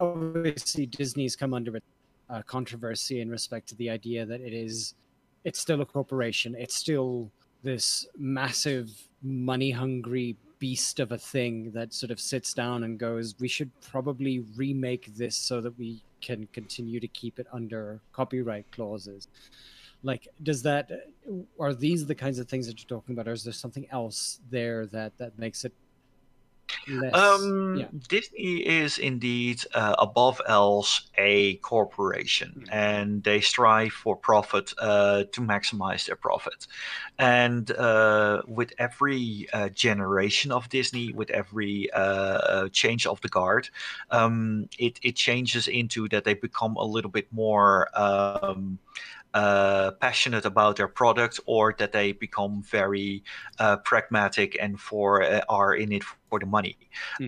obviously 0.00 0.86
Disney's 0.86 1.34
come 1.34 1.54
under 1.54 1.80
uh, 2.28 2.42
controversy 2.42 3.20
in 3.20 3.30
respect 3.30 3.68
to 3.70 3.76
the 3.76 3.88
idea 3.88 4.26
that 4.26 4.40
it 4.40 4.52
is 4.52 4.94
it's 5.44 5.60
still 5.60 5.80
a 5.80 5.86
corporation. 5.86 6.54
It's 6.58 6.74
still 6.74 7.30
this 7.62 8.06
massive 8.18 8.90
money 9.22 9.70
hungry 9.70 10.36
beast 10.58 11.00
of 11.00 11.12
a 11.12 11.18
thing 11.18 11.72
that 11.72 11.92
sort 11.92 12.10
of 12.10 12.20
sits 12.20 12.54
down 12.54 12.84
and 12.84 12.98
goes, 12.98 13.34
we 13.40 13.48
should 13.48 13.70
probably 13.80 14.44
remake 14.56 15.12
this 15.16 15.36
so 15.36 15.60
that 15.60 15.76
we 15.78 16.00
can 16.20 16.46
continue 16.52 17.00
to 17.00 17.08
keep 17.08 17.40
it 17.40 17.46
under 17.52 18.00
copyright 18.12 18.70
clauses. 18.70 19.26
Like, 20.02 20.28
does 20.42 20.62
that 20.62 20.90
are 21.58 21.74
these 21.74 22.06
the 22.06 22.14
kinds 22.14 22.38
of 22.38 22.48
things 22.48 22.66
that 22.66 22.78
you're 22.78 22.98
talking 22.98 23.14
about, 23.14 23.28
or 23.28 23.32
is 23.32 23.44
there 23.44 23.52
something 23.52 23.86
else 23.90 24.40
there 24.50 24.86
that 24.86 25.16
that 25.18 25.38
makes 25.38 25.64
it 25.64 25.72
less? 26.88 27.14
Um, 27.14 27.76
yeah. 27.76 27.86
Disney 28.08 28.66
is 28.66 28.98
indeed 28.98 29.62
uh, 29.74 29.94
above 29.98 30.40
else 30.48 31.08
a 31.16 31.54
corporation, 31.56 32.50
Mm. 32.56 32.72
and 32.72 33.22
they 33.22 33.40
strive 33.40 33.92
for 33.92 34.16
profit 34.16 34.74
uh, 34.78 35.24
to 35.32 35.40
maximize 35.40 36.06
their 36.06 36.16
profit. 36.16 36.66
And 37.18 37.70
uh, 37.70 38.42
with 38.48 38.72
every 38.78 39.46
uh, 39.52 39.68
generation 39.68 40.50
of 40.50 40.68
Disney, 40.68 41.12
with 41.12 41.30
every 41.30 41.90
uh, 41.92 42.38
uh, 42.54 42.68
change 42.70 43.06
of 43.06 43.20
the 43.20 43.28
guard, 43.28 43.68
um, 44.10 44.68
it 44.78 44.98
it 45.02 45.14
changes 45.14 45.68
into 45.68 46.08
that 46.08 46.24
they 46.24 46.34
become 46.34 46.74
a 46.76 46.84
little 46.84 47.10
bit 47.10 47.28
more. 47.32 47.88
Um, 47.94 48.78
uh, 49.34 49.90
passionate 50.00 50.44
about 50.44 50.76
their 50.76 50.88
product, 50.88 51.40
or 51.46 51.74
that 51.78 51.92
they 51.92 52.12
become 52.12 52.62
very 52.62 53.22
uh, 53.58 53.76
pragmatic 53.78 54.56
and 54.60 54.78
for 54.80 55.22
uh, 55.22 55.40
are 55.48 55.74
in 55.74 55.92
it 55.92 56.04
for 56.28 56.38
the 56.38 56.46
money. 56.46 56.76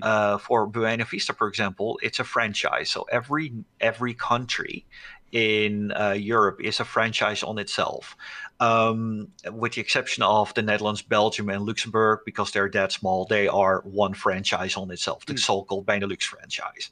Uh, 0.02 0.38
for 0.38 0.66
Buena 0.66 1.04
Vista, 1.04 1.32
for 1.32 1.48
example, 1.48 1.98
it's 2.02 2.20
a 2.20 2.24
franchise. 2.24 2.90
So 2.90 3.06
every 3.10 3.52
every 3.80 4.14
country 4.14 4.84
in 5.32 5.90
uh, 5.92 6.12
Europe 6.12 6.60
is 6.62 6.78
a 6.80 6.84
franchise 6.84 7.42
on 7.42 7.58
itself, 7.58 8.16
um, 8.60 9.28
with 9.50 9.72
the 9.72 9.80
exception 9.80 10.22
of 10.22 10.54
the 10.54 10.62
Netherlands, 10.62 11.02
Belgium, 11.02 11.48
and 11.48 11.66
Luxembourg, 11.66 12.20
because 12.24 12.52
they're 12.52 12.70
that 12.70 12.92
small. 12.92 13.26
They 13.26 13.48
are 13.48 13.82
one 13.84 14.14
franchise 14.14 14.76
on 14.76 14.90
itself, 14.92 15.26
the 15.26 15.32
Hmm. 15.32 15.38
so-called 15.38 15.86
Benelux 15.86 16.22
franchise. 16.22 16.90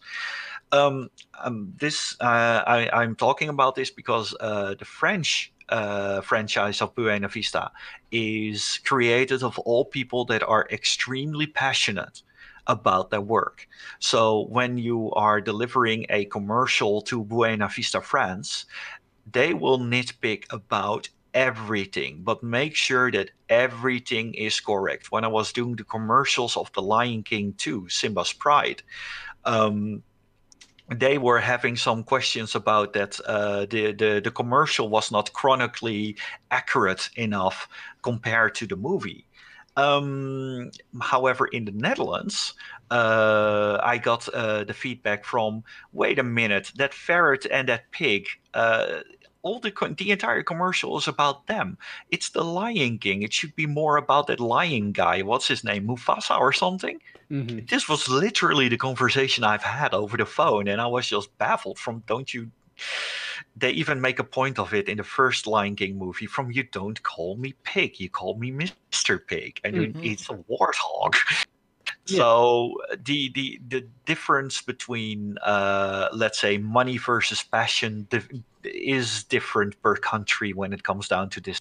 Um, 0.73 1.11
um, 1.39 1.73
this 1.77 2.17
uh, 2.21 2.63
I, 2.67 2.89
I'm 2.93 3.15
talking 3.15 3.51
about 3.51 3.75
this 3.75 3.91
because 3.91 4.35
uh, 4.41 4.75
the 4.79 4.85
French 4.85 5.53
uh, 5.69 6.21
franchise 6.23 6.81
of 6.81 6.95
Buena 6.95 7.29
Vista 7.29 7.71
is 8.11 8.81
created 8.85 9.43
of 9.43 9.59
all 9.61 9.85
people 9.85 10.25
that 10.27 10.43
are 10.43 10.67
extremely 10.71 11.47
passionate 11.47 12.23
about 12.67 13.11
their 13.11 13.21
work. 13.21 13.69
So 13.99 14.47
when 14.49 14.79
you 14.79 15.13
are 15.13 15.41
delivering 15.41 16.07
a 16.09 16.27
commercial 16.27 17.03
to 17.03 17.25
Buena 17.25 17.69
Vista 17.69 18.01
France, 18.01 18.67
they 19.31 19.55
will 19.55 19.79
nitpick 19.79 20.45
about 20.51 21.09
everything, 21.35 22.21
but 22.23 22.43
make 22.43 22.77
sure 22.77 23.11
that 23.11 23.31
everything 23.49 24.35
is 24.35 24.61
correct. 24.61 25.11
When 25.11 25.25
I 25.25 25.29
was 25.29 25.53
doing 25.53 25.77
the 25.77 25.85
commercials 25.85 26.57
of 26.57 26.73
The 26.73 26.83
Lion 26.83 27.23
King 27.23 27.55
2, 27.57 27.89
Simba's 27.89 28.33
Pride, 28.33 28.83
um, 29.45 30.03
they 30.89 31.19
were 31.19 31.39
having 31.39 31.77
some 31.77 32.05
questions 32.05 32.55
about 32.55 32.93
that 32.93 33.21
uh, 33.27 33.67
the, 33.71 33.93
the 33.93 34.21
the 34.23 34.31
commercial 34.31 34.89
was 34.89 35.11
not 35.11 35.33
chronically 35.33 36.17
accurate 36.51 37.09
enough 37.17 37.69
compared 38.03 38.55
to 38.57 38.67
the 38.67 38.77
movie. 38.77 39.27
Um, 39.77 40.71
however, 41.01 41.47
in 41.47 41.65
the 41.65 41.73
Netherlands, 41.73 42.55
uh, 42.91 43.79
I 43.83 43.97
got 43.97 44.29
uh, 44.29 44.65
the 44.65 44.75
feedback 44.75 45.25
from, 45.25 45.65
wait 45.93 46.19
a 46.19 46.23
minute, 46.23 46.73
that 46.77 46.93
ferret 46.93 47.47
and 47.51 47.69
that 47.69 47.91
pig, 47.91 48.27
uh, 48.53 49.01
all 49.43 49.61
the 49.61 49.73
the 49.99 50.11
entire 50.11 50.43
commercial 50.43 50.97
is 50.99 51.09
about 51.09 51.47
them. 51.47 51.77
It's 52.11 52.31
the 52.31 52.45
Lion 52.45 52.99
King. 52.99 53.23
It 53.23 53.33
should 53.33 53.55
be 53.57 53.67
more 53.67 53.97
about 53.97 54.27
that 54.29 54.41
lion 54.41 54.93
guy. 54.93 55.23
What's 55.23 55.49
his 55.49 55.65
name, 55.65 55.87
Mufasa 55.87 56.39
or 56.39 56.53
something? 56.53 57.01
Mhm. 57.31 57.67
this 57.69 57.89
was 57.89 58.09
literally 58.09 58.69
the 58.69 58.77
conversation 58.77 59.43
I've 59.45 59.63
had 59.63 59.95
over 59.95 60.17
the 60.19 60.27
phone, 60.27 60.69
and 60.69 60.81
I 60.81 60.87
was 60.87 61.09
just 61.09 61.37
baffled 61.39 61.79
from 61.79 62.03
don't 62.07 62.33
you. 62.35 62.51
They 63.57 63.71
even 63.71 64.01
make 64.01 64.19
a 64.19 64.25
point 64.25 64.59
of 64.59 64.75
it 64.75 64.89
in 64.89 64.99
the 64.99 65.05
first 65.05 65.47
Lion 65.47 65.77
King 65.77 65.97
movie 65.99 66.27
from 66.27 66.51
you 66.53 66.65
don't 66.65 67.03
call 67.03 67.37
me 67.37 67.55
pig, 67.65 67.99
you 68.01 68.11
call 68.11 68.37
me 68.39 68.51
Mr. 68.53 69.19
Pig, 69.27 69.61
and 69.65 69.75
Mhm. 69.77 69.97
it's 70.03 70.29
a 70.29 70.35
warthog. 70.51 71.15
Yeah. 72.07 72.17
So 72.17 72.75
the 73.05 73.31
the 73.33 73.61
the 73.69 73.87
difference 74.07 74.61
between 74.61 75.39
uh, 75.39 76.09
let's 76.13 76.41
say 76.41 76.59
money 76.59 76.99
versus 76.99 77.43
passion 77.43 78.09
is 78.65 79.25
different 79.25 79.81
per 79.83 79.97
country 79.97 80.53
when 80.53 80.73
it 80.73 80.83
comes 80.83 81.07
down 81.07 81.31
to 81.31 81.41
this. 81.41 81.61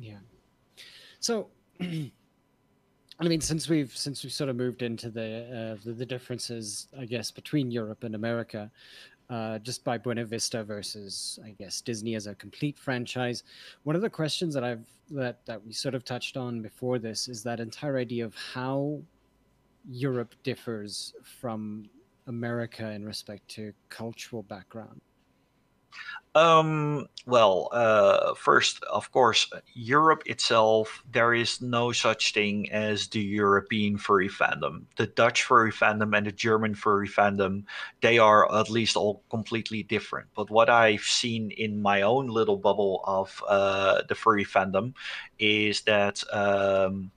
Yeah. 0.00 0.18
So, 1.20 1.48
I 1.80 2.10
mean, 3.20 3.40
since 3.40 3.68
we've 3.68 3.96
since 3.96 4.24
we've 4.24 4.32
sort 4.32 4.50
of 4.50 4.56
moved 4.56 4.82
into 4.82 5.08
the 5.08 5.76
uh, 5.78 5.82
the, 5.84 5.92
the 5.92 6.06
differences, 6.06 6.88
I 6.98 7.04
guess, 7.04 7.30
between 7.30 7.70
Europe 7.70 8.02
and 8.02 8.16
America, 8.16 8.70
uh, 9.30 9.58
just 9.58 9.84
by 9.84 9.98
Buena 9.98 10.24
Vista 10.24 10.64
versus, 10.64 11.38
I 11.44 11.50
guess, 11.50 11.80
Disney 11.80 12.14
as 12.14 12.26
a 12.26 12.34
complete 12.34 12.78
franchise. 12.78 13.44
One 13.84 13.94
of 13.94 14.02
the 14.02 14.10
questions 14.10 14.54
that 14.54 14.64
I've 14.64 14.86
that 15.10 15.44
that 15.46 15.64
we 15.64 15.72
sort 15.72 15.94
of 15.94 16.04
touched 16.04 16.36
on 16.36 16.60
before 16.60 16.98
this 16.98 17.28
is 17.28 17.42
that 17.44 17.60
entire 17.60 17.98
idea 17.98 18.24
of 18.24 18.34
how 18.34 19.00
Europe 19.88 20.34
differs 20.42 21.14
from 21.40 21.88
America 22.26 22.90
in 22.90 23.04
respect 23.04 23.48
to 23.48 23.72
cultural 23.88 24.42
background. 24.42 25.00
Um, 26.34 27.06
well, 27.26 27.68
uh, 27.72 28.34
first, 28.34 28.84
of 28.84 29.10
course, 29.10 29.50
Europe 29.74 30.22
itself, 30.26 31.02
there 31.10 31.34
is 31.34 31.60
no 31.60 31.90
such 31.90 32.32
thing 32.32 32.70
as 32.70 33.08
the 33.08 33.20
European 33.20 33.96
furry 33.96 34.28
fandom. 34.28 34.84
The 34.96 35.06
Dutch 35.06 35.42
furry 35.42 35.72
fandom 35.72 36.16
and 36.16 36.26
the 36.26 36.32
German 36.32 36.74
furry 36.74 37.08
fandom, 37.08 37.64
they 38.02 38.18
are 38.18 38.54
at 38.54 38.70
least 38.70 38.94
all 38.94 39.22
completely 39.30 39.82
different. 39.82 40.28
But 40.36 40.50
what 40.50 40.68
I've 40.68 41.00
seen 41.00 41.50
in 41.50 41.82
my 41.82 42.02
own 42.02 42.28
little 42.28 42.58
bubble 42.58 43.02
of 43.04 43.42
uh, 43.48 44.02
the 44.08 44.14
furry 44.14 44.44
fandom 44.44 44.94
is 45.38 45.80
that 45.82 46.22
um, 46.32 47.10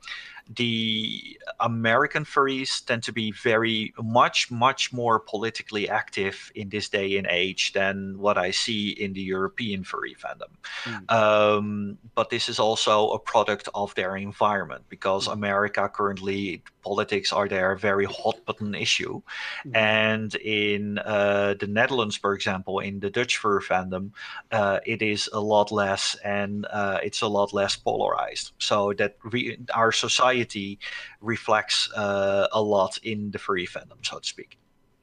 the 0.56 1.38
American 1.60 2.26
furries 2.26 2.84
tend 2.86 3.04
to 3.04 3.12
be 3.12 3.32
very 3.32 3.94
much, 4.02 4.52
much 4.52 4.92
more 4.92 5.20
politically 5.20 5.90
active 5.90 6.52
in 6.56 6.70
this 6.70 6.90
day 6.90 7.18
and 7.18 7.28
age 7.28 7.74
than 7.74 8.18
what 8.20 8.38
I 8.38 8.52
see 8.52 8.90
in 8.90 9.14
the 9.14 9.22
European 9.22 9.84
furry 9.84 10.16
fandom. 10.16 10.52
Mm. 10.84 11.12
Um, 11.12 11.98
but 12.16 12.30
this 12.30 12.50
is 12.50 12.60
also 12.60 13.12
a 13.12 13.20
product 13.20 13.70
of 13.74 13.94
their 13.96 14.16
environment 14.18 14.84
because 14.90 15.28
Mm. 15.28 15.34
America 15.34 15.90
currently 15.90 16.64
politics 16.82 17.32
are 17.32 17.48
there 17.48 17.72
a 17.72 17.78
very 17.78 18.06
hot 18.06 18.44
button 18.46 18.76
issue. 18.76 19.22
Mhm. 19.66 19.76
And 19.76 20.36
in 20.36 20.98
uh, 21.00 21.56
the 21.60 21.68
Netherlands, 21.68 22.16
for 22.18 22.34
example, 22.34 22.80
in 22.80 23.00
the 23.00 23.10
Dutch 23.10 23.38
fur 23.38 23.62
fandom, 23.62 24.12
uh, 24.52 24.80
it 24.86 25.02
is 25.02 25.30
a 25.34 25.40
lot 25.40 25.72
less 25.72 26.16
and 26.24 26.66
uh, 26.72 27.00
it's 27.04 27.22
a 27.22 27.28
lot 27.28 27.54
less 27.54 27.76
polarized. 27.76 28.52
So 28.60 28.94
that 28.94 29.18
re- 29.24 29.58
our 29.74 29.92
society 29.92 30.80
reflects 31.22 31.92
uh, 31.94 32.48
a 32.52 32.62
lot 32.62 32.98
in 33.04 33.32
the 33.32 33.40
furry 33.40 33.68
fandom, 33.68 34.04
so 34.04 34.20
to 34.20 34.28
speak. 34.28 34.58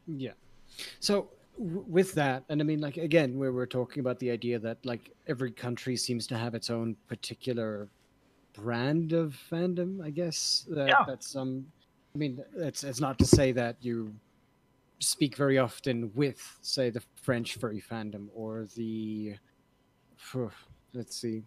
Yeah. 0.07 0.33
So 1.01 1.31
w- 1.59 1.85
with 1.87 2.15
that, 2.15 2.45
and 2.49 2.61
I 2.61 2.65
mean, 2.65 2.81
like 2.81 2.97
again, 2.97 3.39
where 3.39 3.53
we're 3.53 3.67
talking 3.67 4.01
about 4.01 4.19
the 4.19 4.31
idea 4.31 4.59
that 4.61 4.85
like 4.85 5.11
every 5.27 5.51
country 5.51 5.97
seems 5.97 6.27
to 6.29 6.37
have 6.37 6.55
its 6.55 6.71
own 6.71 6.97
particular 7.07 7.89
brand 8.63 9.13
of 9.13 9.39
fandom. 9.51 10.03
I 10.05 10.11
guess 10.11 10.67
that 10.71 10.89
Yeah. 10.89 11.05
that's 11.07 11.37
um. 11.37 11.67
I 12.15 12.19
mean, 12.19 12.43
it's 12.57 12.83
it's 12.85 13.01
not 13.01 13.19
to 13.19 13.25
say 13.25 13.53
that 13.53 13.77
you 13.81 14.15
speak 14.99 15.37
very 15.37 15.59
often 15.59 16.11
with, 16.15 16.41
say, 16.63 16.91
the 16.91 17.03
French 17.23 17.55
furry 17.55 17.81
fandom 17.81 18.29
or 18.35 18.67
the. 18.77 19.37
Let's 20.95 21.17
see. 21.17 21.45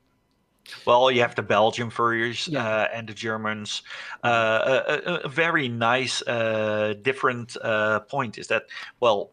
Well, 0.85 1.11
you 1.11 1.21
have 1.21 1.35
the 1.35 1.41
Belgian 1.41 1.89
furriers 1.89 2.47
Yeah. 2.47 2.65
uh, 2.65 2.87
and 2.93 3.09
the 3.09 3.13
Germans. 3.13 3.81
Uh, 4.23 4.81
a, 4.87 4.93
a, 4.93 5.15
a 5.25 5.27
very 5.27 5.67
nice, 5.67 6.21
uh, 6.27 6.93
different 7.01 7.57
uh, 7.61 7.99
point 8.01 8.37
is 8.37 8.47
that, 8.47 8.63
well, 8.99 9.31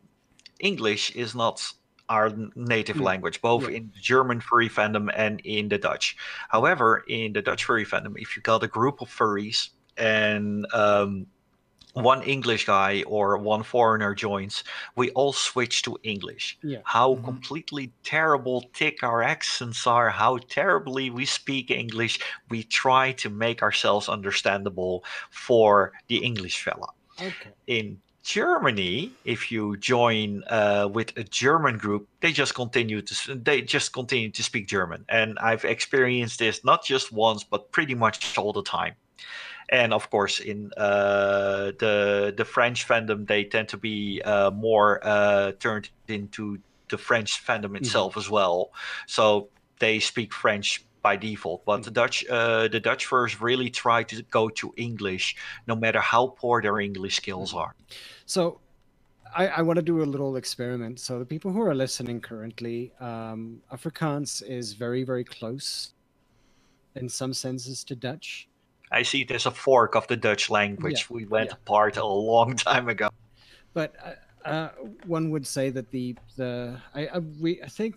English 0.59 1.14
is 1.14 1.35
not 1.35 1.62
our 2.09 2.31
native 2.55 2.97
Mm. 2.97 3.05
language, 3.05 3.41
both 3.43 3.69
Yeah. 3.69 3.77
in 3.77 3.93
German 4.01 4.41
furry 4.41 4.69
fandom 4.69 5.11
and 5.15 5.41
in 5.45 5.69
the 5.69 5.79
Dutch. 5.79 6.17
However, 6.49 7.05
in 7.09 7.33
the 7.33 7.43
Dutch 7.43 7.65
furry 7.65 7.85
fandom, 7.85 8.15
if 8.17 8.37
you 8.37 8.43
got 8.43 8.63
a 8.63 8.69
group 8.69 9.01
of 9.01 9.09
furries 9.09 9.71
and 9.97 10.67
um, 10.73 11.27
one 11.95 12.23
English 12.23 12.67
guy 12.67 13.03
or 13.07 13.37
one 13.39 13.63
foreigner 13.63 14.15
joins, 14.15 14.63
we 14.97 15.11
all 15.11 15.33
switch 15.33 15.83
to 15.83 15.99
English. 16.03 16.59
Yeah. 16.63 16.81
How 16.85 17.17
Mhm. 17.17 17.25
completely 17.25 17.93
terrible 18.05 18.71
thick 18.75 19.03
our 19.03 19.23
accents 19.23 19.87
are, 19.87 20.11
how 20.11 20.39
terribly 20.39 21.11
we 21.11 21.27
speak 21.27 21.71
English. 21.71 22.21
We 22.51 22.63
try 22.65 23.13
to 23.13 23.31
make 23.31 23.63
ourselves 23.63 24.09
understandable 24.09 25.05
for 25.31 25.93
the 26.09 26.19
English 26.25 26.63
fella. 26.63 26.89
Okay. 27.21 27.53
In 27.67 28.01
Germany, 28.29 29.11
if 29.24 29.51
you 29.51 29.79
join 29.79 30.45
uh, 30.51 30.87
with 30.93 31.16
a 31.16 31.24
German 31.24 31.79
group, 31.79 32.07
they 32.20 32.31
just 32.31 32.55
continue 32.55 33.01
to 33.01 33.35
they 33.35 33.62
just 33.62 33.95
continue 33.95 34.31
to 34.31 34.43
speak 34.43 34.68
German, 34.68 35.07
and 35.09 35.39
I've 35.39 35.64
experienced 35.64 36.39
this 36.39 36.62
not 36.62 36.85
just 36.85 37.11
once, 37.11 37.43
but 37.43 37.72
pretty 37.72 37.95
much 37.95 38.37
all 38.37 38.53
the 38.53 38.62
time. 38.62 38.97
And 39.70 39.95
of 39.95 40.11
course, 40.11 40.41
in 40.41 40.70
uh, 40.76 41.72
the 41.79 42.35
the 42.37 42.45
French 42.45 42.87
fandom, 42.87 43.26
they 43.26 43.45
tend 43.45 43.70
to 43.70 43.79
be 43.79 44.20
uh, 44.20 44.51
more 44.51 45.01
uh, 45.03 45.53
turned 45.53 45.89
into 46.07 46.59
the 46.91 46.99
French 46.99 47.43
fandom 47.43 47.79
itself 47.79 48.18
as 48.18 48.29
well. 48.29 48.72
So 49.07 49.49
they 49.81 50.01
speak 50.01 50.35
French 50.35 50.85
by 51.09 51.17
default. 51.17 51.61
But 51.65 51.79
the 51.89 51.95
Dutch 52.01 52.17
uh, 52.29 52.69
the 52.77 52.83
Dutch 52.89 53.03
first 53.13 53.35
really 53.41 53.71
try 53.85 54.01
to 54.13 54.17
go 54.39 54.43
to 54.61 54.67
English, 54.77 55.27
no 55.71 55.75
matter 55.85 56.01
how 56.13 56.23
poor 56.41 56.57
their 56.65 56.79
English 56.89 57.17
skills 57.23 57.51
are. 57.63 57.73
So, 58.27 58.43
I, 59.43 59.45
I 59.59 59.61
want 59.67 59.77
to 59.83 59.87
do 59.93 59.97
a 60.07 60.09
little 60.15 60.35
experiment. 60.37 61.01
So, 61.07 61.13
the 61.19 61.31
people 61.35 61.51
who 61.55 61.63
are 61.69 61.75
listening 61.85 62.19
currently, 62.21 62.93
um, 63.01 63.41
Afrikaans 63.77 64.31
is 64.59 64.67
very, 64.85 65.03
very 65.13 65.25
close 65.25 65.69
in 67.01 67.09
some 67.09 67.33
senses 67.33 67.85
to 67.85 67.95
Dutch. 68.09 68.49
I 68.99 69.03
see 69.11 69.21
it 69.23 69.31
as 69.31 69.47
a 69.47 69.55
fork 69.67 69.95
of 70.01 70.05
the 70.13 70.17
Dutch 70.29 70.45
language. 70.51 71.01
Yeah, 71.03 71.17
We 71.17 71.25
went 71.37 71.51
yeah. 71.51 71.61
apart 71.61 71.97
a 71.97 72.07
long 72.07 72.51
time 72.71 72.87
ago. 72.95 73.09
But 73.73 73.91
uh, 74.05 74.49
uh, 74.49 74.71
one 75.07 75.31
would 75.33 75.47
say 75.47 75.67
that 75.77 75.87
the 75.91 76.07
the 76.37 76.53
I, 76.95 77.03
I 77.17 77.19
we 77.45 77.51
I 77.69 77.71
think 77.79 77.95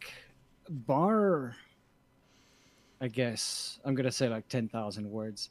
bar. 0.69 1.55
I 3.01 3.07
guess 3.07 3.79
I'm 3.83 3.95
gonna 3.95 4.11
say 4.11 4.29
like 4.29 4.47
ten 4.47 4.69
thousand 4.69 5.09
words. 5.09 5.49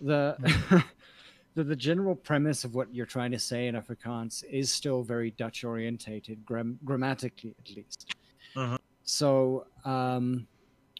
The, 0.00 0.36
the 1.54 1.64
the 1.64 1.76
general 1.76 2.14
premise 2.14 2.64
of 2.64 2.74
what 2.74 2.92
you're 2.92 3.06
trying 3.06 3.30
to 3.30 3.38
say 3.38 3.68
in 3.68 3.74
Afrikaans 3.76 4.44
is 4.50 4.72
still 4.72 5.02
very 5.02 5.30
Dutch 5.32 5.64
orientated, 5.64 6.44
gram- 6.44 6.78
grammatically 6.84 7.54
at 7.58 7.76
least. 7.76 8.14
Mhm. 8.56 8.78
So 9.04 9.66
um, 9.84 10.46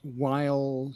while 0.02 0.92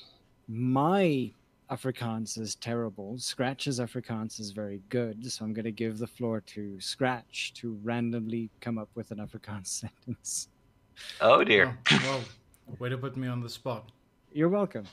my 0.48 1.32
Afrikaans 1.70 2.38
is 2.38 2.54
terrible, 2.56 3.18
Scratch's 3.18 3.80
Afrikaans 3.80 4.38
is 4.38 4.50
very 4.50 4.80
good. 4.88 5.30
So 5.30 5.44
I'm 5.44 5.52
going 5.54 5.64
to 5.64 5.72
give 5.72 5.98
the 5.98 6.06
floor 6.06 6.42
to 6.48 6.78
Scratch 6.80 7.54
to 7.54 7.78
randomly 7.82 8.50
come 8.60 8.78
up 8.78 8.88
with 8.94 9.10
an 9.10 9.18
Afrikaans 9.18 9.66
sentence. 10.06 10.48
Oh 11.20 11.42
dear. 11.42 11.78
Oh, 11.90 11.96
whoa. 12.68 12.74
Way 12.78 12.90
to 12.90 12.98
put 12.98 13.16
me 13.16 13.26
on 13.26 13.40
the 13.40 13.48
spot. 13.48 13.90
You're 14.34 14.48
welcome. 14.48 14.86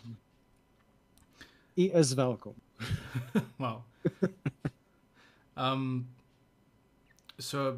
E 1.77 1.85
is 1.93 2.13
welkom. 2.15 2.55
wow. 3.57 3.83
um. 5.57 6.07
So, 7.39 7.77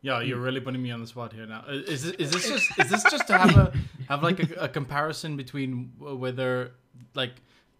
yeah, 0.00 0.20
you're 0.20 0.38
really 0.38 0.60
putting 0.60 0.80
me 0.80 0.92
on 0.92 1.00
the 1.00 1.08
spot 1.08 1.32
here 1.32 1.46
now. 1.46 1.64
Uh, 1.68 1.72
Is 1.72 2.04
this, 2.04 2.12
is 2.12 2.30
this 2.30 2.48
just 2.48 2.78
is 2.78 2.90
this 2.90 3.02
just 3.10 3.26
to 3.26 3.36
have 3.38 3.56
a 3.56 3.72
have 4.08 4.22
like 4.22 4.38
a, 4.38 4.64
a 4.64 4.68
comparison 4.68 5.36
between 5.36 5.90
whether 5.98 6.70
like 7.14 7.32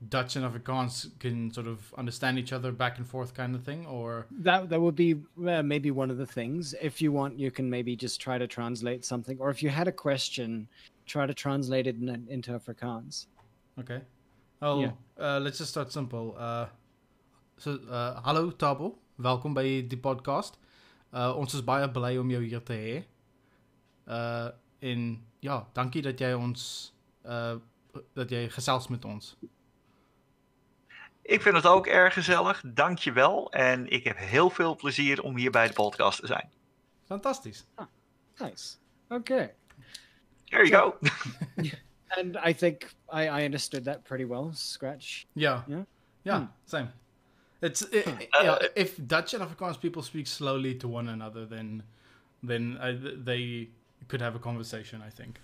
Dutch 0.09 0.37
and 0.37 0.45
Afrikaans 0.45 1.11
can 1.19 1.51
sort 1.53 1.67
of 1.67 1.93
understand 1.97 2.39
each 2.39 2.53
other 2.53 2.73
back 2.73 2.99
and 2.99 3.07
forth 3.07 3.35
kind 3.35 3.55
of 3.55 3.63
thing, 3.65 3.87
or 3.87 4.27
That 4.31 4.69
that 4.71 4.81
would 4.81 4.95
be 4.97 5.15
uh, 5.47 5.63
maybe 5.63 5.91
one 5.91 6.11
of 6.11 6.19
the 6.19 6.27
things. 6.27 6.75
If 6.83 7.01
you 7.03 7.13
want, 7.13 7.39
you 7.39 7.51
can 7.51 7.69
maybe 7.71 7.97
just 7.97 8.21
try 8.21 8.39
to 8.39 8.47
translate 8.47 9.05
something, 9.05 9.39
or 9.41 9.51
if 9.51 9.63
you 9.63 9.71
had 9.71 9.89
a 9.89 9.93
question, 9.93 10.69
try 11.07 11.27
to 11.27 11.35
translate 11.35 11.87
it 11.87 11.97
in, 11.97 12.27
into 12.29 12.53
Afrikaans. 12.53 13.27
okay? 13.79 14.01
Oh, 14.63 14.81
Ja. 14.81 14.91
uh, 15.19 15.41
let's 15.41 15.59
just 15.59 15.71
start 15.71 15.93
simple. 15.93 16.35
Uh, 16.39 16.67
so, 17.59 17.79
uh, 17.91 18.21
hallo 18.23 18.51
Thabo, 18.51 18.95
welkom 19.19 19.55
by 19.55 19.83
die 19.83 19.97
podcast. 19.97 20.59
Uh, 21.13 21.33
ons 21.37 21.55
is 21.55 21.61
baie 21.63 21.87
bly 21.89 22.17
om 22.19 22.31
jou 22.31 22.43
hier 22.43 22.61
te 22.65 22.73
hê. 22.75 23.05
Uh 24.09 24.51
en 24.85 25.19
ja, 25.41 25.65
dankie 25.73 26.03
dat 26.03 26.19
jy 26.21 26.33
ons 26.37 26.93
uh 27.25 27.57
dat 28.15 28.31
jy 28.31 28.49
gesels 28.53 28.89
met 28.91 29.05
ons. 29.05 29.35
Ik 31.27 31.43
vind 31.43 31.55
het 31.57 31.67
ook 31.67 31.87
erg 31.87 32.13
gezellig. 32.15 32.63
Dank 32.67 32.99
je 32.99 33.13
wel. 33.13 33.53
En 33.53 33.89
ik 33.91 34.05
heb 34.05 34.17
heel 34.19 34.51
veel 34.51 34.77
plezier 34.77 35.23
om 35.23 35.37
hier 35.37 35.51
bij 35.51 35.67
de 35.67 35.73
podcast 35.73 36.21
te 36.21 36.27
zijn. 36.27 36.51
Fantasties. 37.05 37.65
Nice. 38.39 38.75
Okay. 39.09 39.55
There 40.45 40.69
you 40.69 40.83
go. 40.83 40.99
And 42.19 42.37
I 42.47 42.55
think 42.55 42.83
I, 43.15 43.29
I 43.41 43.45
understood 43.45 43.85
that 43.85 44.03
pretty 44.03 44.27
well. 44.27 44.49
Scratch. 44.53 45.25
Ja. 45.33 45.65
Ja? 45.67 45.87
Ja, 46.23 46.37
Hmm. 46.37 46.51
same. 46.65 46.91
It's 47.61 47.83
i 47.93 47.97
i- 47.97 48.29
yeah, 48.43 48.63
if 48.75 48.95
Dutch 49.01 49.35
and 49.35 49.43
Afrikaans 49.43 49.79
people 49.79 50.03
speak 50.03 50.27
slowly 50.27 50.75
to 50.75 50.89
one 50.89 51.11
another, 51.11 51.49
then 51.49 51.83
then 52.47 52.79
uh, 52.81 53.25
they 53.25 53.71
could 54.07 54.21
have 54.23 54.37
a 54.37 54.41
conversation. 54.41 55.03
I 55.09 55.11
think. 55.15 55.37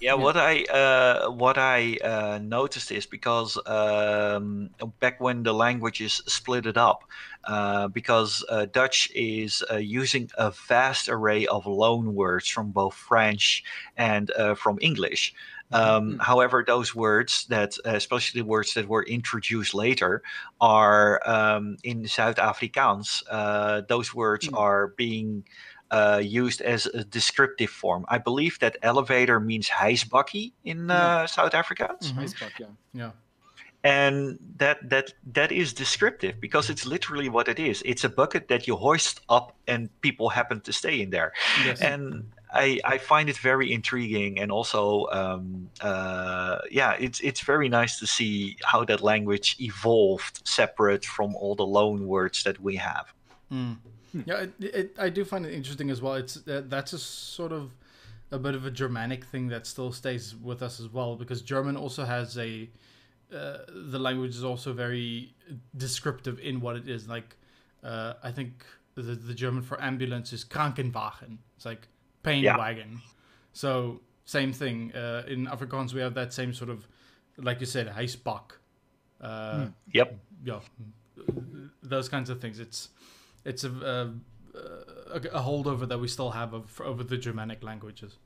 Yeah, 0.00 0.14
what 0.14 0.36
I 0.36 0.62
uh, 0.64 1.28
what 1.30 1.58
I 1.58 1.96
uh, 2.04 2.38
noticed 2.40 2.92
is 2.92 3.04
because 3.06 3.58
um, 3.66 4.70
back 5.00 5.20
when 5.20 5.42
the 5.42 5.52
languages 5.52 6.22
split 6.28 6.66
it 6.66 6.76
up, 6.76 7.02
uh, 7.44 7.88
because 7.88 8.44
uh, 8.48 8.66
Dutch 8.66 9.10
is 9.14 9.64
uh, 9.70 9.76
using 9.76 10.30
a 10.38 10.52
vast 10.68 11.08
array 11.08 11.46
of 11.48 11.66
loan 11.66 12.14
words 12.14 12.48
from 12.48 12.70
both 12.70 12.94
French 12.94 13.64
and 13.96 14.30
uh, 14.32 14.54
from 14.54 14.78
English. 14.80 15.34
Um, 15.72 16.16
However, 16.20 16.64
those 16.66 16.94
words 16.94 17.44
that, 17.48 17.76
uh, 17.84 17.90
especially 17.90 18.40
the 18.40 18.46
words 18.46 18.74
that 18.74 18.88
were 18.88 19.02
introduced 19.02 19.74
later, 19.74 20.22
are 20.60 21.20
um, 21.28 21.76
in 21.82 22.06
South 22.06 22.36
Afrikaans. 22.36 23.22
Uh, 23.28 23.82
those 23.88 24.14
words 24.14 24.48
Mm. 24.48 24.54
are 24.54 24.88
being 24.96 25.44
uh, 25.90 26.20
used 26.22 26.60
as 26.60 26.86
a 26.86 27.04
descriptive 27.04 27.70
form. 27.70 28.04
I 28.08 28.18
believe 28.18 28.58
that 28.60 28.76
elevator 28.82 29.40
means 29.40 29.68
hysbakkie 29.68 30.52
in 30.64 30.90
uh, 30.90 30.94
Yeah. 30.94 31.26
South 31.26 31.52
Afrikaans, 31.52 32.12
Mhm. 32.12 32.22
Icebox, 32.24 32.52
yeah. 32.60 32.66
Yeah. 32.92 33.10
and 33.84 34.38
that 34.58 34.78
that 34.90 35.14
that 35.34 35.52
is 35.52 35.72
descriptive 35.72 36.40
because 36.40 36.68
it's 36.72 36.84
literally 36.84 37.28
what 37.28 37.48
it 37.48 37.58
is. 37.58 37.82
It's 37.84 38.04
a 38.04 38.08
bucket 38.08 38.48
that 38.48 38.66
you 38.66 38.76
hoist 38.76 39.20
up, 39.28 39.54
and 39.68 39.88
people 40.00 40.28
happen 40.30 40.60
to 40.62 40.72
stay 40.72 41.00
in 41.00 41.10
there. 41.10 41.32
Yes. 41.64 41.80
And 41.80 42.32
I 42.52 42.80
I 42.84 42.98
find 42.98 43.28
it 43.28 43.38
very 43.38 43.72
intriguing, 43.72 44.40
and 44.40 44.50
also 44.50 45.06
um, 45.12 45.70
uh, 45.80 46.58
yeah, 46.70 46.92
it's 46.98 47.20
it's 47.20 47.40
very 47.40 47.68
nice 47.68 47.98
to 48.00 48.06
see 48.06 48.56
how 48.64 48.84
that 48.84 49.00
language 49.00 49.56
evolved 49.60 50.40
separate 50.44 51.04
from 51.04 51.34
all 51.36 51.54
the 51.54 51.66
loan 51.66 52.06
words 52.08 52.42
that 52.42 52.58
we 52.60 52.76
have. 52.76 53.06
Mm. 53.52 53.76
Yeah, 54.24 54.40
it, 54.42 54.52
it, 54.60 54.96
I 54.98 55.08
do 55.10 55.24
find 55.24 55.44
it 55.46 55.52
interesting 55.52 55.90
as 55.90 56.00
well. 56.02 56.14
It's 56.14 56.36
uh, 56.48 56.62
that's 56.66 56.92
a 56.92 56.98
sort 56.98 57.52
of 57.52 57.70
a 58.30 58.38
bit 58.38 58.54
of 58.54 58.66
a 58.66 58.70
Germanic 58.70 59.24
thing 59.24 59.48
that 59.48 59.66
still 59.66 59.92
stays 59.92 60.34
with 60.36 60.62
us 60.62 60.80
as 60.80 60.88
well 60.92 61.16
because 61.16 61.42
German 61.42 61.76
also 61.76 62.04
has 62.04 62.36
a 62.38 62.68
uh, 63.34 63.58
the 63.68 63.98
language 63.98 64.34
is 64.34 64.44
also 64.44 64.72
very 64.72 65.34
descriptive 65.76 66.38
in 66.40 66.60
what 66.60 66.76
it 66.76 66.88
is. 66.88 67.08
Like 67.08 67.36
uh, 67.84 68.14
I 68.22 68.32
think 68.32 68.64
the, 68.94 69.02
the 69.02 69.34
German 69.34 69.62
for 69.62 69.80
ambulance 69.82 70.32
is 70.32 70.44
Krankenwagen. 70.44 71.38
It's 71.56 71.64
like 71.66 71.88
pain 72.22 72.42
Yeah. 72.44 72.56
wagon. 72.58 73.00
So 73.52 74.00
same 74.24 74.52
thing 74.52 74.92
uh, 74.94 75.24
in 75.28 75.46
Afrikaans. 75.46 75.92
We 75.94 76.00
have 76.00 76.14
that 76.14 76.32
same 76.32 76.52
sort 76.54 76.70
of 76.70 76.86
like 77.36 77.60
you 77.60 77.66
said, 77.66 77.88
hysbak. 77.88 78.52
Uh, 79.20 79.66
Yep. 79.92 80.18
yeah, 80.44 80.60
those 81.82 82.08
kinds 82.08 82.30
of 82.30 82.40
things. 82.40 82.58
It's 82.60 82.88
it's 83.44 83.64
a 83.64 83.70
a, 83.70 84.12
a, 85.12 85.20
a 85.32 85.42
holdover 85.42 85.86
that 85.88 85.98
we 86.00 86.08
still 86.08 86.30
have 86.30 86.54
of, 86.54 86.80
over 86.80 87.04
the 87.04 87.16
Germanic 87.16 87.62
languages. 87.62 88.18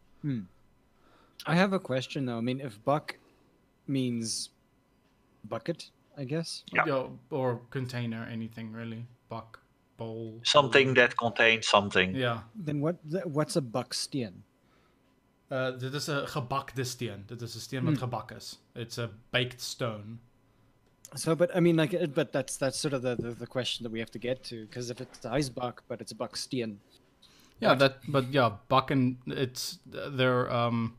I 1.47 1.55
have 1.55 1.73
a 1.73 1.79
question 1.79 2.27
though. 2.27 2.39
I 2.39 2.41
mean, 2.41 2.61
if 2.61 2.83
buck 2.85 3.19
means 3.87 4.51
bucket, 5.49 5.91
I 6.17 6.25
guess. 6.25 6.65
Yeah. 6.73 7.09
or 7.31 7.61
container, 7.71 8.29
anything 8.31 8.73
really. 8.73 9.07
Buck, 9.29 9.61
bowl. 9.97 10.41
Something 10.45 10.95
that 10.95 11.17
contains 11.17 11.67
something. 11.67 12.15
Yeah. 12.15 12.41
Then 12.55 12.81
what? 12.81 12.97
What's 13.25 13.57
a 13.57 13.63
buckstien? 13.63 14.45
Uh, 15.53 15.79
dit 15.79 15.93
is 15.95 16.07
een 16.07 16.29
gebakte 16.29 16.85
steen. 16.85 17.25
Dit 17.27 17.43
is 17.43 17.55
een 17.55 17.61
steen 17.61 17.85
wat 17.85 17.99
gebak 17.99 18.31
is. 18.31 18.59
It's 18.75 18.99
a 18.99 19.11
baked 19.31 19.61
stone. 19.61 20.19
So, 21.15 21.35
but 21.35 21.55
I 21.55 21.61
mean, 21.61 21.77
like, 21.77 21.95
uh, 21.95 22.07
but 22.07 22.33
that's 22.33 22.57
that's 22.57 22.79
sort 22.79 22.95
of 22.95 23.03
the 23.03 23.17
the, 23.17 23.31
the 23.33 23.47
question 23.47 23.83
that 23.85 23.93
we 23.93 23.99
have 23.99 24.11
to 24.13 24.19
get 24.19 24.43
to 24.45 24.67
because 24.67 24.91
if 24.91 25.01
it's 25.01 25.19
ijsbak, 25.21 25.75
but 25.89 26.01
it's 26.01 26.13
a 26.13 26.15
buckstien. 26.15 26.77
Yeah, 27.61 27.75
that. 27.75 27.99
But 28.09 28.33
yeah, 28.33 28.51
buck 28.69 28.91
and 28.91 29.17
it's 29.27 29.79
they're 29.87 30.51
um, 30.53 30.97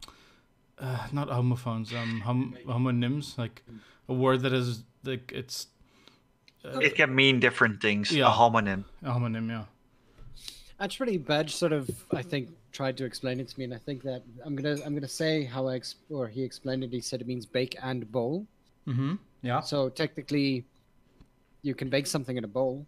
uh, 0.80 1.08
not 1.12 1.30
homophones. 1.30 1.94
Um, 1.94 2.22
hom- 2.22 2.58
homonyms 2.66 3.38
like 3.38 3.64
a 4.08 4.14
word 4.14 4.42
that 4.42 4.54
is 4.54 4.84
like 5.04 5.32
it's 5.34 5.68
It 6.64 6.96
can 6.96 7.14
mean 7.14 7.40
different 7.40 7.82
things. 7.82 8.12
Yeah. 8.12 8.28
A 8.28 8.32
homonym. 8.32 8.86
a 9.04 9.12
homonym. 9.12 9.50
Yeah. 9.50 9.66
Actually, 10.80 11.18
Badge 11.18 11.56
sort 11.56 11.72
of, 11.72 11.90
I 12.12 12.22
think, 12.22 12.50
tried 12.72 12.98
to 12.98 13.06
explain 13.06 13.40
it 13.40 13.48
to 13.50 13.60
me, 13.60 13.66
and 13.66 13.74
I 13.74 13.78
think 13.78 14.04
that 14.04 14.24
I'm 14.46 14.56
gonna 14.56 14.78
I'm 14.86 14.94
gonna 14.94 15.08
say 15.08 15.44
how 15.44 15.68
I 15.68 15.76
ex- 15.76 15.96
or 16.10 16.28
he 16.28 16.44
explained 16.44 16.84
it. 16.84 16.92
He 16.92 17.02
said 17.02 17.22
it 17.22 17.28
means 17.28 17.46
bake 17.46 17.76
and 17.82 18.10
bowl. 18.12 18.46
Mm-hmm. 18.88 19.16
Yeah. 19.44 19.60
So 19.62 19.90
technically, 19.90 20.66
you 21.62 21.76
can 21.76 21.90
bake 21.90 22.08
something 22.08 22.38
in 22.38 22.44
a 22.44 22.48
bowl. 22.48 22.86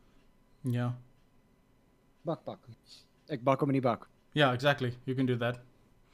Yeah. 0.64 0.91
Bak 2.26 2.43
bak. 2.45 2.58
Like 3.30 3.43
bako 3.43 3.68
mini 3.68 3.80
bak. 3.82 4.08
Yeah, 4.34 4.53
exactly. 4.53 4.93
You 5.06 5.16
can 5.16 5.26
do 5.28 5.36
that. 5.36 5.60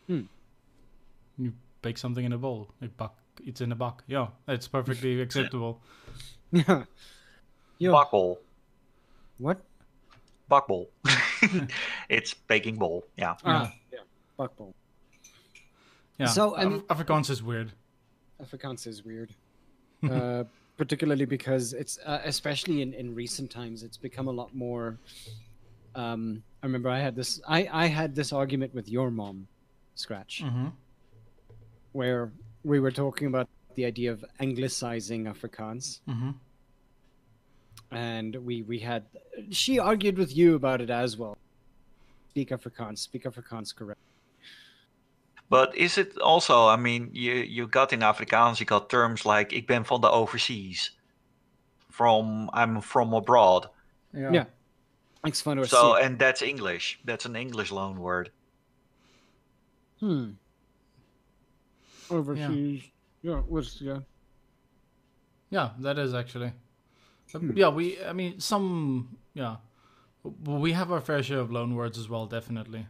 Hmm. 0.08 0.22
You 1.38 1.54
bake 1.82 1.98
something 1.98 2.26
in 2.26 2.34
a 2.34 2.38
bowl. 2.38 2.70
Like 2.82 2.98
bak, 2.98 3.12
it's 3.46 3.62
in 3.62 3.72
a 3.72 3.76
bak. 3.76 4.04
Yeah, 4.08 4.28
it's 4.48 4.68
perfectly 4.68 5.22
acceptable. 5.26 5.80
Yeah. 6.52 6.84
Yo, 7.80 7.94
Bakbol. 7.94 8.38
what? 9.38 9.62
Bakbol. 10.50 10.88
it's 12.10 12.34
baking 12.34 12.76
bowl. 12.78 13.06
Yeah. 13.18 13.36
Ah, 13.46 13.72
yeah. 13.92 14.00
Bakbol. 14.38 14.74
Yeah. 16.20 16.28
So, 16.28 16.56
I 16.56 16.64
Af- 16.64 16.72
mean- 16.72 16.82
Afrikaans 16.82 17.30
is 17.30 17.42
weird. 17.42 17.72
Afrikaans 18.44 18.86
is 18.86 19.04
weird, 19.06 19.34
uh, 20.10 20.44
particularly 20.78 21.26
because 21.26 21.74
it's 21.74 22.00
uh, 22.06 22.20
especially 22.26 22.82
in, 22.82 22.94
in 22.94 23.14
recent 23.14 23.52
times 23.52 23.84
it's 23.84 23.98
become 23.98 24.28
a 24.28 24.32
lot 24.32 24.54
more. 24.56 24.98
Um, 25.96 26.42
I 26.64 26.66
remember 26.66 26.90
I 26.90 27.00
had 27.00 27.16
this 27.16 27.42
I, 27.48 27.68
I 27.72 27.86
had 27.88 28.16
this 28.16 28.32
argument 28.34 28.74
with 28.74 28.88
your 28.90 29.12
mom, 29.12 29.48
Scratch, 29.96 30.42
Mm-hmm. 30.44 30.68
where 31.92 32.32
we 32.64 32.80
were 32.80 32.92
talking 32.92 33.28
about 33.28 33.48
the 33.76 33.86
idea 33.86 34.12
of 34.12 34.24
anglicizing 34.40 35.26
Afrikaans, 35.26 36.00
Mm-hmm. 36.08 36.32
and 37.92 38.36
we 38.38 38.62
we 38.64 38.80
had 38.80 39.04
she 39.50 39.80
argued 39.80 40.18
with 40.18 40.36
you 40.36 40.56
about 40.56 40.82
it 40.82 40.90
as 40.90 41.18
well. 41.18 41.38
Speak 42.30 42.50
Afrikaans, 42.50 43.00
speak 43.00 43.24
Afrikaans 43.26 43.76
correct. 43.76 44.00
But 45.52 45.76
is 45.76 45.98
it 45.98 46.18
also, 46.22 46.68
I 46.68 46.78
mean, 46.78 47.10
you, 47.12 47.34
you 47.34 47.68
got 47.68 47.92
in 47.92 48.00
Afrikaans, 48.00 48.60
you 48.62 48.66
got 48.66 48.90
terms 48.90 49.26
like 49.26 49.52
ik 49.52 49.68
ben 49.68 49.86
van 49.86 50.02
de 50.02 50.10
overseas. 50.10 50.98
From, 51.90 52.50
I'm 52.54 52.82
from 52.82 53.14
abroad. 53.14 53.70
Yeah. 54.14 54.46
Makes 55.24 55.42
fun 55.42 55.60
of 55.60 55.68
So, 55.68 55.96
and 55.96 56.18
that's 56.18 56.42
English. 56.42 57.00
That's 57.04 57.26
an 57.26 57.36
English 57.36 57.70
loan 57.72 58.00
word. 58.00 58.32
Hmm. 60.00 60.30
Overseas. 62.10 62.90
Yeah, 63.22 63.42
was 63.48 63.78
yeah. 63.82 64.00
Yeah, 65.50 65.70
that 65.80 65.98
is 65.98 66.14
actually. 66.14 66.54
Uh, 67.34 67.40
Hmm. 67.40 67.58
Yeah, 67.58 67.70
we. 67.70 67.98
I 68.04 68.14
mean, 68.14 68.40
some. 68.40 69.18
Yeah, 69.34 69.58
we 70.46 70.74
have 70.74 70.92
our 70.92 71.02
fair 71.02 71.24
share 71.24 71.40
of 71.40 71.52
loan 71.52 71.76
words 71.76 71.98
as 71.98 72.10
well, 72.10 72.26
definitely. 72.26 72.88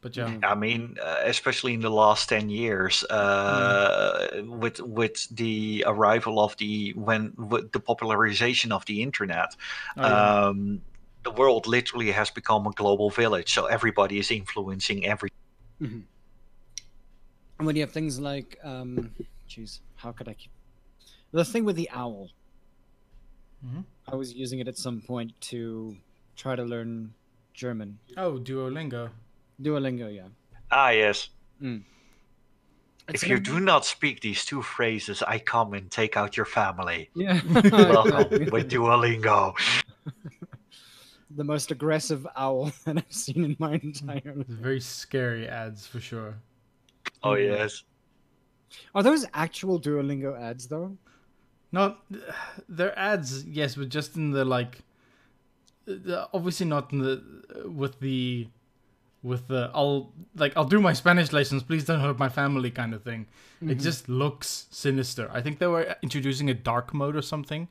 But 0.00 0.16
yeah, 0.16 0.28
Mhm. 0.28 0.44
I 0.44 0.54
mean, 0.54 0.96
uh, 1.02 1.22
especially 1.24 1.74
in 1.74 1.80
the 1.80 1.90
last 1.90 2.28
ten 2.28 2.48
years, 2.50 3.02
uh, 3.04 4.42
with 4.46 4.80
with 4.80 5.26
the 5.34 5.84
arrival 5.86 6.38
of 6.38 6.56
the 6.58 6.92
when 6.94 7.34
with 7.36 7.72
the 7.72 7.80
popularization 7.80 8.70
of 8.70 8.84
the 8.86 9.02
internet, 9.02 9.56
Oh, 9.96 10.02
yeah. 10.02 10.46
um, 10.48 10.82
the 11.24 11.32
world 11.32 11.66
literally 11.66 12.12
has 12.12 12.30
become 12.30 12.66
a 12.68 12.72
global 12.72 13.10
village. 13.10 13.52
So 13.52 13.66
everybody 13.66 14.18
is 14.18 14.30
influencing 14.30 15.04
every. 15.04 15.30
And 15.80 16.06
when 17.66 17.74
you 17.74 17.82
have 17.82 17.90
things 17.90 18.20
like, 18.20 18.56
um, 18.62 19.10
jeez, 19.48 19.80
how 19.96 20.12
could 20.12 20.28
I 20.28 20.34
keep 20.34 20.52
the 21.32 21.44
thing 21.44 21.64
with 21.64 21.74
the 21.74 21.90
owl? 21.90 22.30
Mhm. 23.66 23.84
I 24.06 24.14
was 24.14 24.32
using 24.32 24.60
it 24.60 24.68
at 24.68 24.76
some 24.78 25.00
point 25.00 25.32
to 25.50 25.96
try 26.36 26.54
to 26.54 26.62
learn 26.62 27.14
German. 27.52 27.98
oh, 28.16 28.38
Duolingo. 28.38 29.10
Duolingo, 29.60 30.14
yeah. 30.14 30.28
Ah, 30.70 30.90
yes. 30.90 31.30
It's 31.60 33.22
if 33.22 33.28
you 33.28 33.40
do 33.40 33.58
not 33.60 33.84
speak 33.84 34.20
these 34.20 34.44
two 34.44 34.62
phrases, 34.62 35.22
I 35.22 35.38
come 35.38 35.72
and 35.74 35.90
take 35.90 36.16
out 36.16 36.36
your 36.36 36.46
family. 36.46 37.10
yeah, 37.14 37.40
Welcome 37.72 38.30
with 38.52 38.70
Duolingo. 38.70 39.54
the 41.30 41.44
most 41.44 41.70
aggressive 41.70 42.26
owl 42.36 42.72
that 42.84 42.98
I've 42.98 43.04
seen 43.12 43.44
in 43.44 43.56
my 43.58 43.80
entire 43.82 44.34
life. 44.34 44.46
Very 44.46 44.80
scary 44.80 45.48
ads 45.48 45.86
for 45.86 46.00
sure. 46.00 46.34
Oh 47.22 47.30
Mhm. 47.30 47.46
yes. 47.58 47.82
Are 48.94 49.02
those 49.02 49.24
actual 49.34 49.80
Duolingo 49.80 50.38
ads 50.38 50.68
though? 50.68 50.96
No, 51.72 51.96
they're 52.68 52.98
ads, 52.98 53.44
yes, 53.44 53.74
but 53.74 53.88
just 53.88 54.16
in 54.16 54.30
the 54.30 54.44
like. 54.44 54.78
the- 55.86 56.28
Obviously 56.32 56.66
not 56.66 56.92
in 56.92 56.98
the 57.00 57.22
with 57.68 57.98
the, 58.00 58.48
with 59.28 59.46
the 59.48 59.70
I'll 59.74 60.12
like 60.34 60.56
I'll 60.56 60.64
do 60.64 60.80
my 60.80 60.92
Spanish 60.92 61.32
lessons. 61.32 61.62
Please 61.62 61.84
don't 61.84 62.00
hurt 62.00 62.18
my 62.18 62.28
family 62.28 62.70
kind 62.70 62.94
of 62.94 63.02
thing. 63.04 63.26
It 63.60 63.64
mm-hmm. 63.64 63.78
just 63.78 64.08
looks 64.08 64.66
sinister. 64.70 65.30
I 65.32 65.40
think 65.40 65.58
they 65.58 65.66
were 65.66 65.94
introducing 66.02 66.50
a 66.50 66.54
dark 66.54 66.94
mode 66.94 67.14
or 67.14 67.22
something. 67.22 67.68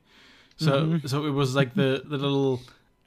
So 0.56 0.72
mm-hmm. 0.72 1.06
so 1.06 1.26
it 1.26 1.30
was 1.30 1.54
like 1.54 1.74
the 1.74 2.02
the 2.04 2.16
little 2.16 2.60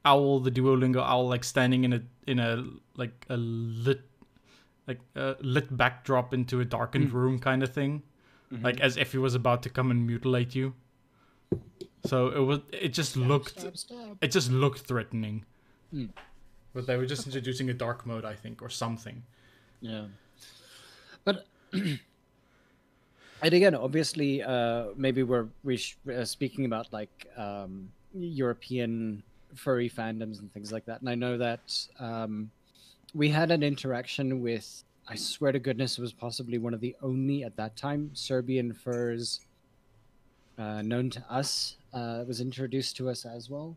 owl, 0.05 0.39
the 0.39 0.51
Duolingo 0.51 1.01
owl, 1.01 1.27
like 1.27 1.43
standing 1.43 1.83
in 1.83 1.93
a 1.93 2.01
in 2.27 2.39
a 2.39 2.63
like 2.95 3.25
a 3.29 3.37
lit 3.37 4.01
like 4.87 4.99
a 5.15 5.35
lit 5.39 5.75
backdrop 5.75 6.33
into 6.33 6.59
a 6.59 6.65
darkened 6.65 7.09
mm. 7.09 7.13
room 7.13 7.39
kind 7.39 7.63
of 7.63 7.73
thing, 7.73 8.03
mm-hmm. 8.51 8.63
like 8.63 8.79
as 8.81 8.97
if 8.97 9.11
he 9.11 9.17
was 9.17 9.35
about 9.35 9.63
to 9.63 9.69
come 9.69 9.91
and 9.91 10.05
mutilate 10.05 10.53
you. 10.55 10.73
So 12.05 12.27
it 12.27 12.39
was 12.39 12.59
it 12.71 12.89
just 12.89 13.15
looked 13.15 13.59
Stab, 13.59 13.77
stab. 13.77 14.17
it 14.21 14.31
just 14.31 14.51
looked 14.51 14.81
threatening. 14.81 15.45
Hmm. 15.91 16.05
But 16.73 16.87
they 16.87 16.97
were 16.97 17.05
just 17.05 17.25
introducing 17.25 17.69
a 17.69 17.73
dark 17.73 18.05
mode, 18.05 18.23
I 18.25 18.33
think, 18.33 18.61
or 18.61 18.69
something. 18.69 19.23
Yeah. 19.81 20.05
But 21.23 21.45
and 21.73 21.99
again, 23.41 23.75
obviously, 23.75 24.41
uh, 24.41 24.87
maybe 24.95 25.23
we're 25.23 25.47
we 25.63 25.77
sh- 25.77 25.97
uh, 26.13 26.23
speaking 26.25 26.65
about 26.65 26.91
like 26.93 27.27
um, 27.37 27.89
European 28.13 29.23
furry 29.55 29.89
fandoms 29.89 30.39
and 30.39 30.51
things 30.53 30.71
like 30.71 30.85
that. 30.85 31.01
And 31.01 31.09
I 31.09 31.15
know 31.15 31.37
that 31.37 31.77
um, 31.99 32.51
we 33.13 33.29
had 33.29 33.51
an 33.51 33.63
interaction 33.63 34.41
with. 34.41 34.83
I 35.07 35.15
swear 35.15 35.51
to 35.51 35.59
goodness, 35.59 35.97
it 35.97 36.01
was 36.01 36.13
possibly 36.13 36.57
one 36.57 36.73
of 36.73 36.79
the 36.79 36.95
only 37.01 37.43
at 37.43 37.57
that 37.57 37.75
time 37.75 38.11
Serbian 38.13 38.71
furs 38.73 39.41
uh, 40.57 40.81
known 40.81 41.09
to 41.09 41.23
us. 41.29 41.75
Uh, 41.93 42.23
was 42.25 42.39
introduced 42.39 42.95
to 42.97 43.09
us 43.09 43.25
as 43.25 43.49
well. 43.49 43.75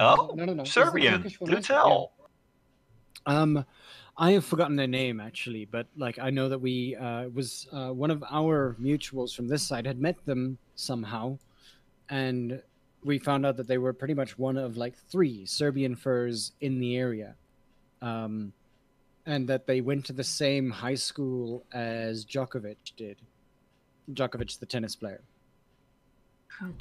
Oh, 0.00 0.32
No, 0.34 0.44
no, 0.44 0.52
no. 0.52 0.64
Serbian. 0.64 1.22
Do 1.22 1.60
tell. 1.60 2.12
Um, 3.26 3.64
I 4.16 4.32
have 4.32 4.44
forgotten 4.44 4.76
their 4.76 4.88
name 4.88 5.20
actually, 5.20 5.64
but 5.64 5.86
like 5.96 6.18
I 6.18 6.30
know 6.30 6.48
that 6.48 6.58
we 6.58 6.96
uh, 6.96 7.28
was 7.28 7.68
uh, 7.72 7.90
one 7.90 8.10
of 8.10 8.24
our 8.30 8.76
mutuals 8.80 9.34
from 9.34 9.46
this 9.46 9.62
side 9.62 9.86
had 9.86 10.00
met 10.00 10.16
them 10.26 10.58
somehow, 10.74 11.38
and 12.08 12.60
we 13.04 13.18
found 13.18 13.46
out 13.46 13.56
that 13.58 13.68
they 13.68 13.78
were 13.78 13.92
pretty 13.92 14.14
much 14.14 14.38
one 14.38 14.56
of 14.56 14.76
like 14.76 14.96
three 15.08 15.46
Serbian 15.46 15.94
furs 15.94 16.52
in 16.60 16.80
the 16.80 16.96
area, 16.96 17.36
um, 18.02 18.52
and 19.24 19.48
that 19.48 19.66
they 19.66 19.80
went 19.80 20.04
to 20.06 20.12
the 20.12 20.24
same 20.24 20.70
high 20.70 20.96
school 20.96 21.64
as 21.72 22.24
Djokovic 22.24 22.96
did. 22.96 23.18
Djokovic, 24.12 24.58
the 24.58 24.66
tennis 24.66 24.96
player. 24.96 25.22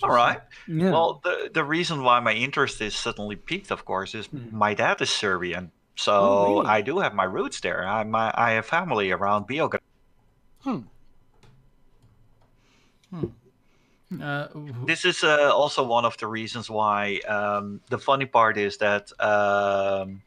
All 0.04 0.10
right. 0.10 0.40
Yeah. 0.68 0.92
Well, 0.92 1.22
the 1.24 1.50
the 1.54 1.64
reason 1.64 2.04
why 2.04 2.20
my 2.20 2.34
interest 2.34 2.82
is 2.82 2.96
suddenly 2.96 3.36
piqued, 3.36 3.72
of 3.72 3.86
course, 3.86 4.16
is 4.16 4.28
Mhm. 4.28 4.52
my 4.52 4.74
dad 4.74 5.02
is 5.02 5.10
Serbian, 5.10 5.72
so 5.96 6.14
Oh, 6.14 6.44
really? 6.62 6.68
I 6.68 6.82
do 6.82 7.00
have 7.00 7.14
my 7.14 7.26
roots 7.26 7.60
there. 7.62 7.86
I 7.88 8.04
my 8.04 8.32
I 8.36 8.52
have 8.52 8.66
family 8.66 9.12
around 9.12 9.48
Beograd. 9.48 9.80
Hmm. 10.64 10.82
Uh, 14.22 14.48
wh- 14.56 14.86
This 14.86 15.04
is 15.06 15.24
uh, 15.24 15.52
also 15.54 15.84
one 15.84 16.06
of 16.06 16.18
the 16.18 16.28
reasons 16.28 16.70
why. 16.70 17.20
Um, 17.28 17.82
the 17.90 17.98
funny 17.98 18.26
part 18.26 18.58
is 18.58 18.78
that 18.78 19.12
um, 19.20 20.22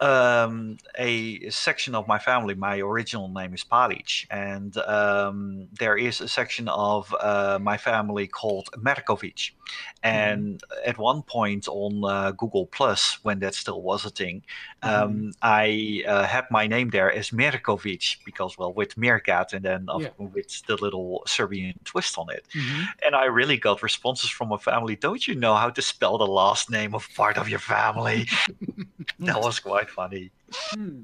um, 0.00 0.76
a 0.96 1.48
section 1.50 1.94
of 1.94 2.06
my 2.06 2.18
family, 2.18 2.54
my 2.54 2.78
original 2.78 3.28
name 3.28 3.54
is 3.54 3.64
Palic, 3.64 4.24
and 4.30 4.76
um, 4.78 5.68
there 5.78 5.96
is 5.96 6.20
a 6.20 6.28
section 6.28 6.68
of 6.68 7.14
uh, 7.20 7.58
my 7.60 7.76
family 7.76 8.26
called 8.26 8.68
Merkovic. 8.76 9.50
And 10.02 10.62
at 10.84 10.96
one 10.98 11.22
point 11.22 11.66
on 11.68 12.02
uh, 12.04 12.30
Google 12.32 12.66
Plus, 12.66 13.18
when 13.22 13.40
that 13.40 13.54
still 13.54 13.82
was 13.82 14.04
a 14.04 14.10
thing, 14.10 14.44
um, 14.82 15.32
I 15.42 16.04
uh, 16.06 16.24
had 16.24 16.44
my 16.50 16.66
name 16.66 16.90
there 16.90 17.12
as 17.12 17.30
Merkovic 17.30 18.18
because, 18.24 18.56
well, 18.56 18.72
with 18.72 18.96
Meerkat 18.96 19.52
and 19.52 19.64
then 19.64 19.88
Yeah. 19.96 20.10
with 20.16 20.62
the 20.66 20.76
little 20.76 21.22
Serbian 21.26 21.74
twist 21.84 22.16
on 22.18 22.30
it 22.30 22.46
Mhm. 22.54 22.88
and 23.04 23.14
I 23.16 23.24
really 23.26 23.56
got 23.56 23.82
responses 23.82 24.30
from 24.30 24.48
my 24.48 24.56
family. 24.58 24.96
Don't 24.96 25.26
you 25.26 25.34
know 25.34 25.54
how 25.54 25.70
to 25.70 25.82
spell 25.82 26.18
the 26.18 26.26
last 26.26 26.70
name 26.70 26.94
of 26.94 27.08
part 27.14 27.36
of 27.38 27.48
your 27.48 27.58
family? 27.58 28.26
that 29.20 29.40
was 29.40 29.58
quite 29.60 29.87
funny. 29.88 30.30
Hmm. 30.52 31.02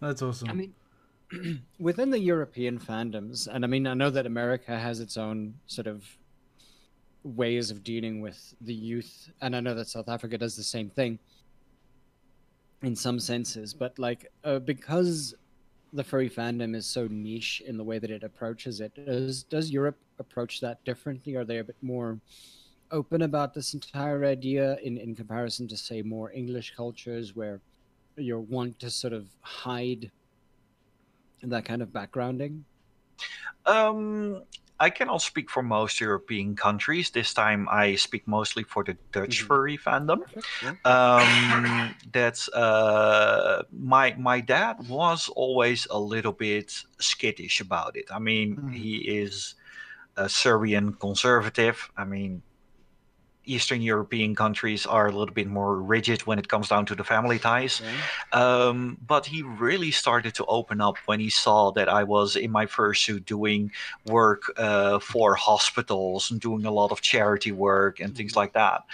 that's 0.00 0.22
awesome. 0.22 0.48
I 0.48 0.52
mean, 0.52 0.74
within 1.78 2.10
the 2.10 2.18
European 2.18 2.78
fandoms, 2.78 3.48
and 3.48 3.64
I 3.64 3.68
mean, 3.68 3.86
I 3.86 3.94
know 3.94 4.10
that 4.10 4.26
America 4.26 4.78
has 4.78 5.00
its 5.00 5.16
own 5.16 5.54
sort 5.66 5.86
of 5.86 6.04
ways 7.22 7.70
of 7.70 7.82
dealing 7.82 8.20
with 8.20 8.54
the 8.60 8.74
youth, 8.74 9.30
and 9.40 9.56
I 9.56 9.60
know 9.60 9.74
that 9.74 9.88
South 9.88 10.08
Africa 10.08 10.38
does 10.38 10.56
the 10.56 10.62
same 10.62 10.90
thing 10.90 11.18
in 12.82 12.94
some 12.94 13.18
senses, 13.18 13.72
but 13.72 13.98
like, 13.98 14.30
uh, 14.44 14.58
because 14.58 15.34
the 15.92 16.04
furry 16.04 16.28
fandom 16.28 16.74
is 16.74 16.86
so 16.86 17.06
niche 17.10 17.62
in 17.66 17.78
the 17.78 17.84
way 17.84 17.98
that 17.98 18.10
it 18.10 18.22
approaches 18.22 18.80
it, 18.80 18.92
does, 19.06 19.44
does 19.44 19.70
Europe 19.70 19.96
approach 20.18 20.60
that 20.60 20.84
differently? 20.84 21.34
Are 21.36 21.44
they 21.44 21.58
a 21.58 21.64
bit 21.64 21.76
more 21.80 22.18
open 22.94 23.22
about 23.22 23.52
this 23.52 23.74
entire 23.74 24.24
idea 24.24 24.78
in, 24.82 24.96
in 24.96 25.14
comparison 25.14 25.66
to, 25.68 25.76
say, 25.76 26.00
more 26.00 26.30
English 26.32 26.74
cultures 26.76 27.34
where 27.34 27.60
you 28.16 28.38
want 28.38 28.78
to 28.78 28.88
sort 28.90 29.12
of 29.12 29.26
hide 29.42 30.10
that 31.42 31.64
kind 31.64 31.82
of 31.82 31.88
backgrounding? 31.88 32.62
Um, 33.66 34.42
I 34.78 34.90
cannot 34.90 35.22
speak 35.22 35.50
for 35.50 35.62
most 35.62 36.00
European 36.00 36.56
countries. 36.56 37.10
This 37.10 37.34
time 37.34 37.68
I 37.70 37.94
speak 37.96 38.26
mostly 38.26 38.64
for 38.64 38.84
the 38.84 38.96
Dutch 39.12 39.38
mm-hmm. 39.38 39.46
furry 39.46 39.78
fandom. 39.78 40.20
Um, 40.84 41.94
that's 42.12 42.48
uh, 42.50 43.62
my 43.72 44.14
my 44.18 44.40
dad 44.40 44.88
was 44.88 45.28
always 45.34 45.86
a 45.90 45.98
little 45.98 46.32
bit 46.32 46.84
skittish 46.98 47.60
about 47.60 47.96
it. 47.96 48.06
I 48.10 48.18
mean, 48.18 48.56
mm-hmm. 48.56 48.70
he 48.70 48.96
is 48.96 49.54
a 50.16 50.28
Serbian 50.28 50.94
conservative. 50.94 51.90
I 51.96 52.04
mean, 52.04 52.42
Eastern 53.46 53.82
European 53.82 54.34
countries 54.34 54.86
are 54.86 55.06
a 55.06 55.12
little 55.12 55.34
bit 55.34 55.46
more 55.46 55.76
rigid 55.80 56.22
when 56.22 56.38
it 56.38 56.48
comes 56.48 56.68
down 56.68 56.86
to 56.86 56.94
the 56.94 57.04
family 57.04 57.38
ties. 57.38 57.82
Um, 58.32 58.98
but 59.06 59.26
he 59.26 59.42
really 59.42 59.90
started 59.90 60.34
to 60.36 60.44
open 60.46 60.80
up 60.80 60.96
when 61.06 61.20
he 61.20 61.30
saw 61.30 61.70
that 61.72 61.88
I 61.88 62.04
was 62.04 62.36
in 62.36 62.50
my 62.50 62.66
fursuit 62.66 63.24
doing 63.24 63.72
work 64.06 64.52
uh, 64.56 64.98
for 64.98 65.34
hospitals 65.34 66.30
and 66.30 66.40
doing 66.40 66.64
a 66.64 66.70
lot 66.70 66.92
of 66.92 67.00
charity 67.00 67.52
work 67.52 68.00
and 68.00 68.16
things 68.16 68.32
mm-hmm. 68.32 68.40
like 68.40 68.52
that. 68.54 68.84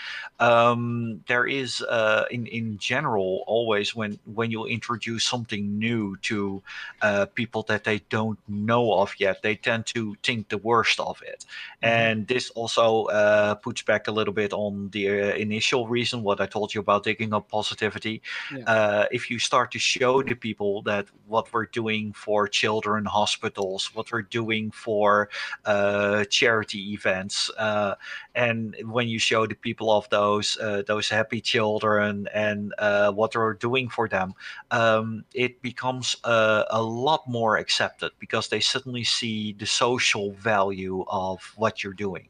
Um, 0.40 1.22
there 1.28 1.46
is, 1.46 1.82
uh, 1.82 2.24
in 2.30 2.46
in 2.46 2.78
general, 2.78 3.44
always 3.46 3.94
when 3.94 4.18
when 4.24 4.50
you 4.50 4.64
introduce 4.64 5.24
something 5.24 5.78
new 5.78 6.16
to 6.22 6.62
uh, 7.02 7.26
people 7.34 7.62
that 7.64 7.84
they 7.84 7.98
don't 8.08 8.38
know 8.48 8.94
of 8.94 9.14
yet, 9.18 9.42
they 9.42 9.54
tend 9.54 9.86
to 9.86 10.16
think 10.22 10.48
the 10.48 10.58
worst 10.58 10.98
of 10.98 11.20
it, 11.22 11.44
mm-hmm. 11.44 11.86
and 11.86 12.26
this 12.26 12.50
also 12.50 13.04
uh, 13.06 13.54
puts 13.54 13.82
back 13.82 14.08
a 14.08 14.12
little 14.12 14.32
bit 14.32 14.39
bit 14.40 14.52
on 14.52 14.88
the 14.90 15.04
uh, 15.08 15.34
initial 15.46 15.82
reason, 15.96 16.22
what 16.22 16.40
I 16.40 16.46
told 16.46 16.68
you 16.74 16.80
about 16.80 17.04
digging 17.04 17.32
up 17.36 17.48
positivity. 17.48 18.16
Yeah. 18.54 18.64
Uh, 18.74 19.04
if 19.18 19.22
you 19.30 19.38
start 19.38 19.68
to 19.72 19.78
show 19.78 20.22
the 20.22 20.34
people 20.46 20.82
that 20.90 21.04
what 21.26 21.44
we're 21.52 21.70
doing 21.82 22.12
for 22.24 22.48
children 22.48 23.04
hospitals, 23.04 23.94
what 23.94 24.06
we're 24.12 24.28
doing 24.40 24.70
for 24.70 25.28
uh, 25.64 26.24
charity 26.38 26.82
events, 26.92 27.50
uh, 27.58 27.94
and 28.34 28.76
when 28.96 29.06
you 29.08 29.18
show 29.18 29.46
the 29.46 29.58
people 29.66 29.88
of 29.98 30.08
those 30.10 30.58
uh, 30.66 30.82
those 30.86 31.08
happy 31.18 31.40
children 31.40 32.12
and 32.46 32.60
uh, 32.78 33.10
what 33.12 33.32
they're 33.32 33.60
doing 33.68 33.88
for 33.96 34.08
them, 34.08 34.28
um, 34.70 35.24
it 35.34 35.60
becomes 35.62 36.16
a 36.24 36.82
lot 36.82 37.22
more 37.28 37.56
accepted 37.58 38.10
because 38.18 38.48
they 38.48 38.60
suddenly 38.60 39.04
see 39.04 39.54
the 39.58 39.66
social 39.66 40.32
value 40.32 41.04
of 41.08 41.38
what 41.56 41.74
you're 41.82 42.00
doing. 42.08 42.28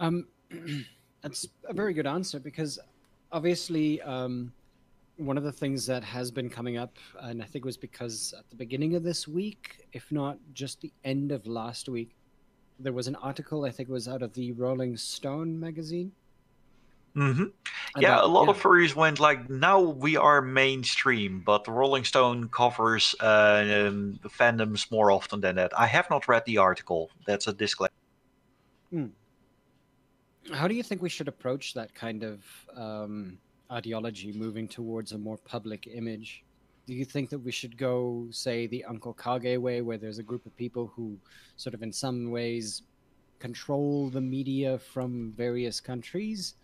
Um, 0.00 0.26
that's 1.22 1.46
a 1.68 1.72
very 1.72 1.94
good 1.94 2.06
answer 2.06 2.40
because 2.40 2.78
obviously 3.30 4.02
um, 4.02 4.52
one 5.16 5.36
of 5.36 5.44
the 5.44 5.52
things 5.52 5.86
that 5.86 6.02
has 6.02 6.30
been 6.30 6.50
coming 6.50 6.78
up, 6.78 6.96
and 7.20 7.42
I 7.42 7.44
think 7.44 7.64
it 7.64 7.68
was 7.68 7.76
because 7.76 8.34
at 8.36 8.48
the 8.50 8.56
beginning 8.56 8.96
of 8.96 9.02
this 9.02 9.28
week, 9.28 9.86
if 9.92 10.10
not 10.10 10.38
just 10.54 10.80
the 10.80 10.92
end 11.04 11.30
of 11.30 11.46
last 11.46 11.88
week, 11.88 12.16
there 12.78 12.94
was 12.94 13.06
an 13.06 13.16
article 13.16 13.64
I 13.64 13.70
think 13.70 13.90
it 13.90 13.92
was 13.92 14.08
out 14.08 14.22
of 14.22 14.32
the 14.32 14.52
Rolling 14.52 14.96
Stone 14.96 15.60
magazine. 15.60 16.12
Mm-hmm. 17.16 17.44
Yeah, 17.98 18.22
a 18.22 18.26
lot 18.26 18.44
yeah. 18.44 18.50
of 18.50 18.62
furries 18.62 18.94
went 18.94 19.18
like, 19.18 19.50
now 19.50 19.80
we 19.80 20.16
are 20.16 20.40
mainstream, 20.40 21.42
but 21.44 21.66
Rolling 21.66 22.04
Stone 22.04 22.48
covers 22.48 23.14
uh, 23.20 23.88
um, 23.88 24.20
fandoms 24.28 24.90
more 24.92 25.10
often 25.10 25.40
than 25.40 25.56
that. 25.56 25.72
I 25.78 25.86
have 25.86 26.08
not 26.08 26.28
read 26.28 26.44
the 26.46 26.58
article. 26.58 27.10
That's 27.26 27.48
a 27.48 27.52
disclaimer. 27.52 27.90
Mm. 28.92 29.10
How 30.52 30.66
do 30.66 30.74
you 30.74 30.82
think 30.82 31.00
we 31.00 31.08
should 31.08 31.28
approach 31.28 31.74
that 31.74 31.94
kind 31.94 32.24
of 32.24 32.44
um, 32.76 33.38
ideology 33.70 34.32
moving 34.32 34.66
towards 34.66 35.12
a 35.12 35.18
more 35.18 35.36
public 35.36 35.86
image? 35.86 36.42
Do 36.86 36.94
you 36.94 37.04
think 37.04 37.30
that 37.30 37.38
we 37.38 37.52
should 37.52 37.76
go, 37.76 38.26
say, 38.30 38.66
the 38.66 38.84
Uncle 38.84 39.14
Kage 39.14 39.58
way, 39.58 39.80
where 39.80 39.96
there's 39.96 40.18
a 40.18 40.24
group 40.24 40.44
of 40.46 40.56
people 40.56 40.92
who 40.96 41.16
sort 41.56 41.74
of 41.74 41.82
in 41.82 41.92
some 41.92 42.30
ways 42.30 42.82
control 43.38 44.10
the 44.10 44.20
media 44.20 44.78
from 44.78 45.32
various 45.36 45.80
countries? 45.80 46.54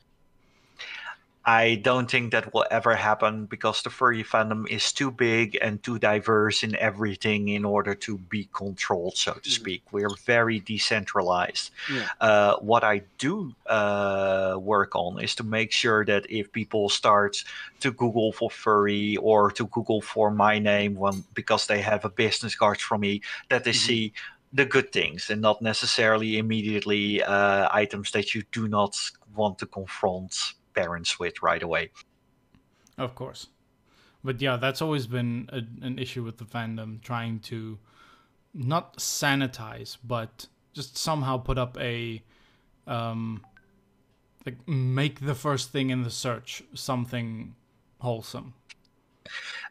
I 1.48 1.76
don't 1.76 2.10
think 2.10 2.32
that 2.32 2.52
will 2.52 2.66
ever 2.72 2.96
happen 2.96 3.46
because 3.46 3.80
the 3.82 3.90
furry 3.90 4.24
fandom 4.24 4.68
is 4.68 4.92
too 4.92 5.12
big 5.12 5.56
and 5.62 5.80
too 5.80 5.96
diverse 5.96 6.64
in 6.64 6.74
everything 6.74 7.46
in 7.48 7.64
order 7.64 7.94
to 7.94 8.18
be 8.18 8.48
controlled, 8.52 9.16
so 9.16 9.34
to 9.34 9.48
mm. 9.48 9.52
speak. 9.52 9.82
We're 9.92 10.10
very 10.24 10.58
decentralized. 10.58 11.70
Yeah. 11.88 12.08
Uh, 12.20 12.56
what 12.56 12.82
I 12.82 13.02
do 13.18 13.54
uh, 13.66 14.56
work 14.60 14.96
on 14.96 15.22
is 15.22 15.36
to 15.36 15.44
make 15.44 15.70
sure 15.70 16.04
that 16.06 16.28
if 16.28 16.50
people 16.50 16.88
start 16.88 17.44
to 17.78 17.92
Google 17.92 18.32
for 18.32 18.50
furry 18.50 19.16
or 19.18 19.52
to 19.52 19.66
Google 19.68 20.00
for 20.00 20.32
my 20.32 20.58
name 20.58 20.96
when, 20.96 21.22
because 21.34 21.68
they 21.68 21.80
have 21.80 22.04
a 22.04 22.10
business 22.10 22.56
card 22.56 22.80
from 22.80 23.02
me, 23.02 23.22
that 23.50 23.62
they 23.62 23.70
mm-hmm. 23.70 23.86
see 23.86 24.12
the 24.52 24.64
good 24.64 24.90
things 24.92 25.30
and 25.30 25.40
not 25.40 25.62
necessarily 25.62 26.38
immediately 26.38 27.22
uh, 27.22 27.68
items 27.70 28.10
that 28.10 28.34
you 28.34 28.42
do 28.50 28.66
not 28.66 28.98
want 29.36 29.58
to 29.60 29.66
confront 29.66 30.54
parents 30.76 31.18
with 31.18 31.42
right 31.42 31.62
away. 31.62 31.90
Of 32.98 33.14
course. 33.14 33.48
But 34.22 34.40
yeah, 34.40 34.56
that's 34.56 34.82
always 34.82 35.06
been 35.06 35.48
a, 35.52 35.62
an 35.84 35.98
issue 35.98 36.22
with 36.22 36.38
the 36.38 36.44
fandom, 36.44 37.00
trying 37.02 37.40
to 37.40 37.78
not 38.54 38.96
sanitize, 38.98 39.96
but 40.02 40.46
just 40.72 40.96
somehow 40.96 41.38
put 41.38 41.58
up 41.58 41.78
a 41.80 42.22
um 42.86 43.44
like 44.44 44.56
make 44.68 45.20
the 45.20 45.34
first 45.34 45.70
thing 45.70 45.90
in 45.90 46.02
the 46.02 46.10
search 46.10 46.62
something 46.74 47.54
wholesome. 48.00 48.54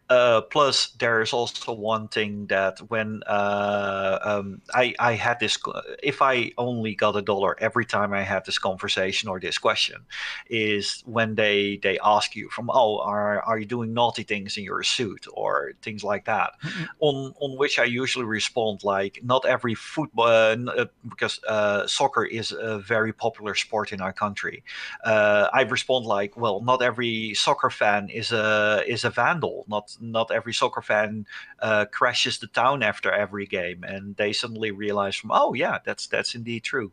Uh, 0.09 0.41
plus, 0.41 0.89
there 0.99 1.21
is 1.21 1.33
also 1.33 1.73
one 1.73 2.07
thing 2.07 2.45
that 2.47 2.79
when 2.89 3.23
uh, 3.25 4.19
um, 4.23 4.61
I, 4.73 4.93
I 4.99 5.13
had 5.13 5.39
this, 5.39 5.57
if 6.03 6.21
I 6.21 6.51
only 6.57 6.93
got 6.93 7.15
a 7.15 7.21
dollar 7.21 7.57
every 7.59 7.85
time 7.85 8.13
I 8.13 8.21
had 8.21 8.45
this 8.45 8.59
conversation 8.59 9.29
or 9.29 9.39
this 9.39 9.57
question, 9.57 10.05
is 10.47 11.03
when 11.05 11.35
they 11.35 11.79
they 11.81 11.97
ask 12.03 12.35
you 12.35 12.49
from, 12.49 12.69
oh, 12.69 12.99
are 12.99 13.41
are 13.41 13.57
you 13.57 13.65
doing 13.65 13.93
naughty 13.93 14.23
things 14.23 14.57
in 14.57 14.63
your 14.63 14.83
suit 14.83 15.25
or 15.33 15.73
things 15.81 16.03
like 16.03 16.25
that, 16.25 16.51
mm-hmm. 16.63 16.83
on 16.99 17.33
on 17.41 17.57
which 17.57 17.79
I 17.79 17.85
usually 17.85 18.25
respond 18.25 18.83
like, 18.83 19.19
not 19.23 19.45
every 19.45 19.73
football 19.73 20.27
uh, 20.27 20.55
uh, 20.67 20.85
because 21.09 21.39
uh, 21.47 21.87
soccer 21.87 22.25
is 22.25 22.51
a 22.51 22.77
very 22.79 23.11
popular 23.11 23.55
sport 23.55 23.91
in 23.91 24.01
our 24.01 24.13
country. 24.13 24.63
Uh, 25.03 25.47
I 25.51 25.61
respond 25.63 26.05
like, 26.05 26.37
well, 26.37 26.61
not 26.61 26.81
every 26.81 27.33
soccer 27.33 27.71
fan 27.71 28.09
is 28.09 28.31
a 28.31 28.83
is 28.87 29.03
a 29.03 29.09
vandal, 29.09 29.65
not 29.67 29.94
not 30.01 30.31
every 30.31 30.53
soccer 30.53 30.81
fan 30.81 31.25
uh, 31.59 31.85
crashes 31.85 32.39
the 32.39 32.47
town 32.47 32.83
after 32.83 33.11
every 33.11 33.45
game, 33.45 33.83
and 33.83 34.15
they 34.15 34.33
suddenly 34.33 34.71
realize 34.71 35.15
from 35.15 35.31
oh 35.33 35.53
yeah, 35.53 35.79
that's 35.85 36.07
that's 36.07 36.35
indeed 36.35 36.63
true. 36.63 36.91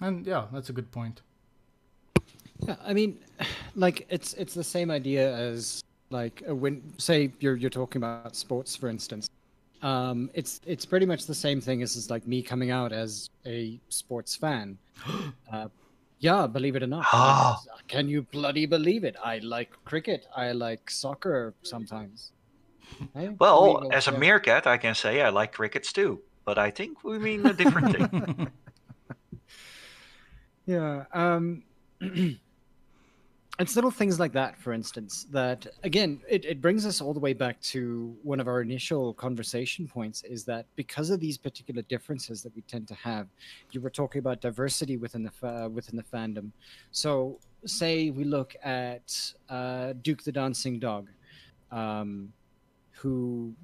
And 0.00 0.26
yeah, 0.26 0.46
that's 0.52 0.68
a 0.68 0.72
good 0.72 0.90
point. 0.90 1.22
Yeah, 2.60 2.76
I 2.84 2.92
mean, 2.92 3.18
like 3.74 4.06
it's 4.08 4.34
it's 4.34 4.54
the 4.54 4.64
same 4.64 4.90
idea 4.90 5.34
as 5.34 5.82
like 6.10 6.42
when 6.46 6.82
say 6.98 7.32
you're 7.40 7.56
you're 7.56 7.70
talking 7.70 8.00
about 8.00 8.36
sports, 8.36 8.76
for 8.76 8.88
instance. 8.88 9.30
Um, 9.82 10.30
it's 10.34 10.60
it's 10.66 10.86
pretty 10.86 11.06
much 11.06 11.26
the 11.26 11.34
same 11.34 11.60
thing 11.60 11.82
as, 11.82 11.96
as 11.96 12.10
like 12.10 12.26
me 12.26 12.42
coming 12.42 12.70
out 12.70 12.92
as 12.92 13.30
a 13.44 13.78
sports 13.88 14.34
fan. 14.34 14.78
uh, 15.52 15.68
yeah, 16.18 16.46
believe 16.46 16.76
it 16.76 16.82
or 16.82 16.86
not. 16.86 17.04
Ah. 17.12 17.60
Can 17.88 18.08
you 18.08 18.22
bloody 18.22 18.66
believe 18.66 19.04
it? 19.04 19.16
I 19.22 19.38
like 19.38 19.72
cricket. 19.84 20.26
I 20.34 20.52
like 20.52 20.90
soccer 20.90 21.54
sometimes. 21.62 22.32
Well, 23.38 23.88
as 23.92 24.06
a 24.06 24.16
meerkat, 24.16 24.66
I 24.66 24.78
can 24.78 24.94
say 24.94 25.20
I 25.20 25.28
like 25.28 25.52
crickets 25.52 25.92
too, 25.92 26.20
but 26.44 26.58
I 26.58 26.70
think 26.70 27.04
we 27.04 27.18
mean 27.18 27.44
a 27.44 27.52
different 27.52 27.96
thing. 27.96 28.50
yeah. 30.66 31.04
Um, 31.12 31.64
it's 33.58 33.74
little 33.74 33.90
things 33.90 34.20
like 34.20 34.32
that, 34.32 34.58
for 34.58 34.72
instance, 34.72 35.26
that 35.30 35.66
again, 35.82 36.20
it, 36.28 36.44
it 36.44 36.60
brings 36.60 36.84
us 36.84 37.00
all 37.00 37.14
the 37.14 37.20
way 37.20 37.32
back 37.32 37.60
to 37.62 38.14
one 38.22 38.38
of 38.38 38.48
our 38.48 38.60
initial 38.60 39.14
conversation 39.14 39.88
points 39.88 40.22
is 40.24 40.44
that 40.44 40.66
because 40.76 41.08
of 41.10 41.20
these 41.20 41.38
particular 41.38 41.82
differences 41.82 42.42
that 42.42 42.54
we 42.54 42.62
tend 42.62 42.86
to 42.88 42.94
have, 42.94 43.28
you 43.72 43.80
were 43.80 43.90
talking 43.90 44.18
about 44.18 44.40
diversity 44.40 44.98
within 44.98 45.22
the 45.22 45.46
uh, 45.46 45.68
within 45.68 45.96
the 45.96 46.02
fandom. 46.02 46.50
So, 46.90 47.38
say 47.64 48.10
we 48.10 48.24
look 48.24 48.54
at 48.62 49.32
uh, 49.48 49.94
Duke 50.02 50.22
the 50.22 50.32
Dancing 50.32 50.78
Dog, 50.78 51.08
um, 51.72 52.32
who 52.90 53.54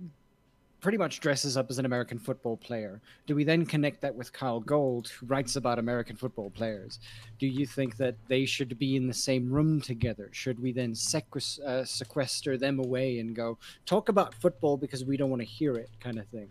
pretty 0.83 0.99
much 0.99 1.21
dresses 1.21 1.57
up 1.57 1.71
as 1.71 1.79
an 1.79 1.87
American 1.87 2.19
football 2.19 2.57
player. 2.57 3.01
Do 3.27 3.37
we 3.37 3.45
then 3.45 3.65
connect 3.65 4.01
that 4.03 4.15
with 4.15 4.33
Kyell 4.33 4.67
Gold, 4.67 5.09
who 5.09 5.27
writes 5.27 5.55
about 5.55 5.79
American 5.79 6.17
football 6.17 6.51
players? 6.51 6.99
Do 7.39 7.47
you 7.47 7.65
think 7.67 7.97
that 7.97 8.17
they 8.27 8.45
should 8.45 8.77
be 8.79 8.97
in 8.97 9.07
the 9.07 9.15
same 9.15 9.51
room 9.51 9.81
together? 9.81 10.29
Should 10.33 10.61
we 10.61 10.73
then 10.73 10.93
sequest- 10.93 11.61
uh, 11.61 11.85
sequester 11.85 12.59
them 12.59 12.81
away 12.81 13.21
and 13.21 13.35
go 13.35 13.59
talk 13.87 14.09
about 14.09 14.35
football 14.35 14.77
because 14.77 15.05
we 15.05 15.17
don't 15.17 15.31
want 15.31 15.41
to 15.41 15.47
hear 15.47 15.77
it, 15.77 15.89
kind 16.01 16.19
of 16.19 16.27
thing? 16.27 16.49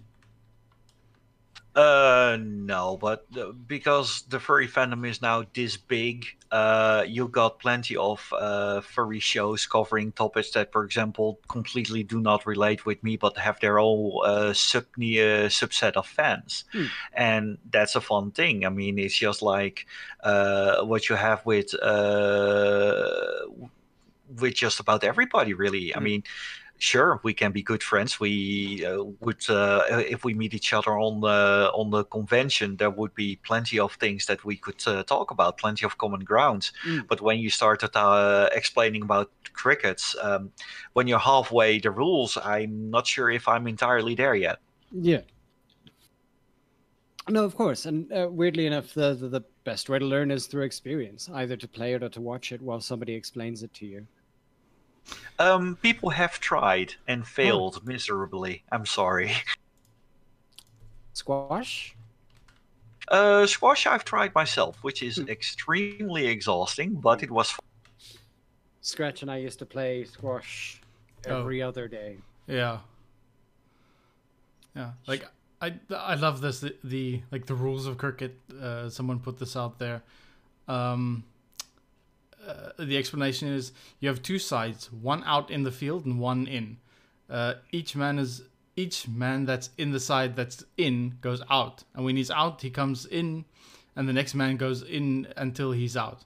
Uh, 1.73 2.37
no, 2.41 2.97
but 2.97 3.25
uh, 3.39 3.53
because 3.53 4.23
the 4.23 4.41
furry 4.41 4.67
fandom 4.67 5.07
is 5.07 5.21
now 5.21 5.45
this 5.53 5.77
big, 5.77 6.25
uh, 6.51 7.05
you 7.07 7.29
got 7.29 7.59
plenty 7.59 7.95
of 7.95 8.27
uh, 8.37 8.81
furry 8.81 9.21
shows 9.21 9.65
covering 9.65 10.11
topics 10.11 10.51
that, 10.51 10.69
for 10.73 10.83
example, 10.83 11.39
completely 11.47 12.03
do 12.03 12.19
not 12.19 12.45
relate 12.45 12.85
with 12.85 13.01
me, 13.03 13.15
but 13.15 13.37
have 13.37 13.57
their 13.61 13.79
own 13.79 14.11
uh, 14.25 14.51
sub 14.51 14.83
uh, 14.97 15.47
subset 15.47 15.93
of 15.93 16.05
fans, 16.05 16.65
Hmm. 16.73 16.87
and 17.13 17.57
that's 17.69 17.95
a 17.95 18.01
fun 18.01 18.31
thing. 18.31 18.65
I 18.65 18.69
mean, 18.69 18.99
it's 18.99 19.15
just 19.17 19.41
like 19.41 19.85
uh, 20.25 20.83
what 20.83 21.07
you 21.07 21.15
have 21.15 21.45
with 21.45 21.73
uh, 21.81 23.47
with 24.39 24.55
just 24.55 24.79
about 24.79 25.03
everybody, 25.03 25.53
really. 25.53 25.95
I 25.95 25.99
Hmm. 25.99 26.03
mean 26.03 26.23
sure 26.81 27.19
we 27.23 27.33
can 27.33 27.51
be 27.51 27.61
good 27.61 27.83
friends 27.83 28.19
we 28.19 28.83
uh, 28.85 29.03
would 29.19 29.43
uh, 29.49 29.83
if 30.15 30.23
we 30.25 30.33
meet 30.33 30.53
each 30.53 30.73
other 30.73 30.93
on 30.97 31.21
the 31.21 31.69
on 31.73 31.89
the 31.91 32.03
convention 32.05 32.75
there 32.77 32.89
would 32.89 33.13
be 33.13 33.35
plenty 33.49 33.77
of 33.79 33.93
things 33.93 34.25
that 34.25 34.43
we 34.43 34.55
could 34.55 34.81
uh, 34.87 35.03
talk 35.03 35.29
about 35.31 35.57
plenty 35.57 35.85
of 35.85 35.97
common 35.97 36.23
grounds 36.31 36.71
Mm. 36.85 37.07
but 37.07 37.21
when 37.21 37.37
you 37.39 37.49
started 37.49 37.95
uh, 37.95 38.49
explaining 38.51 39.03
about 39.03 39.29
crickets 39.53 40.15
um, 40.21 40.51
when 40.93 41.07
you're 41.07 41.19
halfway 41.33 41.79
the 41.79 41.91
rules 41.91 42.37
i'm 42.37 42.89
not 42.89 43.05
sure 43.05 43.29
if 43.29 43.47
i'm 43.47 43.67
entirely 43.67 44.15
there 44.15 44.35
yet 44.35 44.57
Yeah. 44.91 45.21
No, 47.29 47.45
of 47.45 47.55
course, 47.55 47.85
and 47.85 48.11
uh, 48.11 48.27
weirdly 48.31 48.65
enough, 48.65 48.93
the, 48.93 49.13
the 49.13 49.29
the 49.29 49.41
best 49.63 49.89
way 49.89 49.99
to 49.99 50.05
learn 50.05 50.31
is 50.31 50.47
through 50.47 50.63
experience, 50.63 51.29
either 51.33 51.55
to 51.55 51.67
play 51.67 51.93
it 51.93 52.01
or 52.03 52.09
to 52.09 52.21
watch 52.21 52.51
it 52.51 52.61
while 52.61 52.81
somebody 52.81 53.13
explains 53.13 53.61
it 53.63 53.71
to 53.75 53.85
you. 53.85 54.07
Um, 55.39 55.75
people 55.81 56.09
have 56.11 56.39
tried 56.39 56.93
and 57.07 57.27
failed 57.27 57.85
miserably 57.85 58.63
i'm 58.71 58.85
sorry 58.85 59.31
Squash. 61.13 61.95
uh, 63.09 63.45
squash 63.45 63.85
i've 63.87 64.05
tried 64.05 64.33
myself 64.35 64.77
which 64.81 65.03
is 65.03 65.17
Hmm. 65.17 65.27
extremely 65.29 66.27
exhausting 66.27 66.95
but 66.95 67.23
it 67.23 67.31
was 67.31 67.51
fun. 67.51 67.59
Scratch 68.83 69.21
and 69.21 69.29
I 69.29 69.37
used 69.37 69.59
to 69.59 69.65
play 69.65 70.05
squash 70.05 70.81
Oh. 71.27 71.41
every 71.41 71.61
other 71.61 71.87
day. 71.87 72.17
Yeah. 72.47 72.79
Yeah, 74.75 74.93
like 75.05 75.23
I 75.61 75.75
I 75.95 76.15
love 76.15 76.41
this 76.41 76.61
the, 76.61 76.75
the 76.83 77.21
like 77.31 77.45
the 77.45 77.53
rules 77.53 77.85
of 77.85 77.99
cricket. 77.99 78.39
Uh, 78.59 78.89
someone 78.89 79.19
put 79.19 79.37
this 79.37 79.55
out 79.55 79.77
there. 79.77 80.01
Um, 80.67 81.23
uh, 82.47 82.71
the 82.79 82.97
explanation 82.97 83.47
is 83.49 83.71
you 83.99 84.09
have 84.09 84.21
two 84.21 84.39
sides, 84.39 84.91
one 84.91 85.23
out 85.25 85.51
in 85.51 85.63
the 85.63 85.71
field 85.71 86.05
and 86.05 86.19
one 86.19 86.47
in. 86.47 86.77
Uh, 87.29 87.55
each 87.71 87.95
man 87.95 88.19
is 88.19 88.43
each 88.75 89.07
man 89.07 89.45
that's 89.45 89.69
in 89.77 89.91
the 89.91 89.99
side 89.99 90.35
that's 90.35 90.63
in 90.77 91.17
goes 91.21 91.41
out, 91.49 91.83
and 91.93 92.05
when 92.05 92.15
he's 92.15 92.31
out, 92.31 92.61
he 92.61 92.69
comes 92.69 93.05
in, 93.05 93.45
and 93.95 94.07
the 94.07 94.13
next 94.13 94.33
man 94.33 94.57
goes 94.57 94.81
in 94.81 95.27
until 95.37 95.71
he's 95.71 95.95
out. 95.95 96.25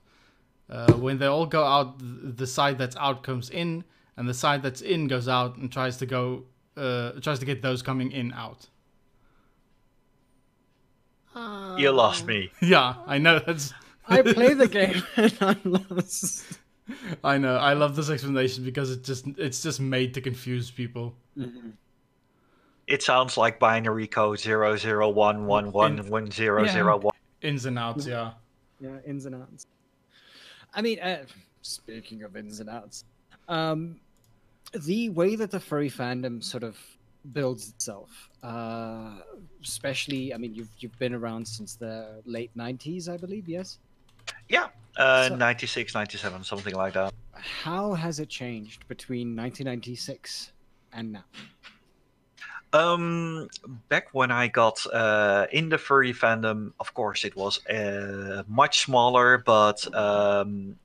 Uh, 0.70 0.94
when 0.94 1.18
they 1.20 1.28
all 1.28 1.46
go 1.46 1.64
out, 1.64 1.96
the 2.00 2.48
side 2.48 2.78
that's 2.78 2.96
out 2.96 3.24
comes 3.24 3.50
in, 3.50 3.84
and 4.18 4.28
the 4.28 4.34
side 4.34 4.64
that's 4.64 4.82
in 4.82 5.08
goes 5.08 5.28
out 5.28 5.58
and 5.58 5.72
tries 5.72 5.98
to 5.98 6.06
go 6.06 6.44
uh, 6.78 7.12
tries 7.22 7.40
to 7.40 7.46
get 7.46 7.62
those 7.62 7.82
coming 7.82 8.12
in 8.12 8.34
out. 8.34 8.68
you 11.78 11.92
lost 11.92 12.26
me 12.26 12.52
Yeah, 12.62 12.96
I 13.06 13.18
know 13.18 13.40
that's. 13.40 13.74
I 14.08 14.22
play 14.22 14.54
the 14.54 14.68
game 14.68 15.04
and 15.16 15.38
I'm 15.42 15.60
lost. 15.90 16.60
I 17.24 17.38
know. 17.38 17.58
I 17.58 17.74
love 17.74 17.96
this 17.96 18.10
explanation 18.10 18.64
because 18.64 18.92
it 18.92 19.04
just 19.04 19.26
it's 19.38 19.64
just 19.64 19.80
made 19.80 20.14
to 20.14 20.22
confuse 20.22 20.70
people. 20.70 21.16
It 22.88 23.02
sounds 23.02 23.38
like 23.38 23.60
binary 23.60 24.08
code 24.08 24.40
zero 24.40 24.78
zero 24.78 25.10
one 25.10 25.48
one 25.48 25.72
one 25.72 26.08
one 26.10 26.30
zero 26.30 26.66
zero 26.68 26.98
one. 26.98 27.14
Ins 27.42 27.66
and 27.66 27.80
outs, 27.80 28.06
yeah. 28.06 28.34
Yeah, 28.80 28.98
ins 29.06 29.26
and 29.26 29.36
outs. 29.36 29.66
I 30.74 30.82
mean, 30.82 31.00
uh, 31.00 31.26
speaking 31.62 32.24
of 32.24 32.36
ins 32.36 32.60
and 32.60 32.70
outs, 32.70 33.06
um, 33.48 34.00
the 34.74 35.10
way 35.10 35.36
that 35.36 35.50
the 35.50 35.60
furry 35.60 35.90
fandom 35.90 36.44
sort 36.44 36.64
of 36.64 36.78
builds 37.34 37.70
itself, 37.70 38.30
uh, 38.44 39.22
especially, 39.64 40.34
I 40.34 40.38
mean, 40.38 40.54
you've 40.54 40.70
you've 40.78 40.98
been 41.00 41.14
around 41.14 41.48
since 41.48 41.76
the 41.76 42.22
late 42.26 42.52
'90s, 42.56 43.10
I 43.10 43.18
believe. 43.18 43.48
Yes. 43.48 43.80
Yeah, 44.50 44.68
uh, 44.98 45.30
So- 45.30 45.36
96, 45.36 45.94
97, 45.94 46.44
something 46.44 46.76
like 46.76 46.94
that. 46.94 47.14
How 47.64 47.94
has 47.94 48.20
it 48.20 48.30
changed 48.30 48.88
between 48.88 49.36
1996 49.36 50.52
and 50.94 51.12
now? 51.14 51.26
Um, 52.74 53.48
back 53.88 54.08
when 54.12 54.32
I 54.32 54.48
got 54.48 54.86
uh, 54.92 55.48
in 55.52 55.70
the 55.70 55.78
furry 55.78 56.14
fandom, 56.14 56.74
of 56.80 56.94
course, 56.94 57.24
it 57.24 57.36
was 57.36 57.66
uh, 57.68 58.44
much 58.48 58.82
smaller, 58.86 59.38
but 59.46 59.86
um, 59.96 60.76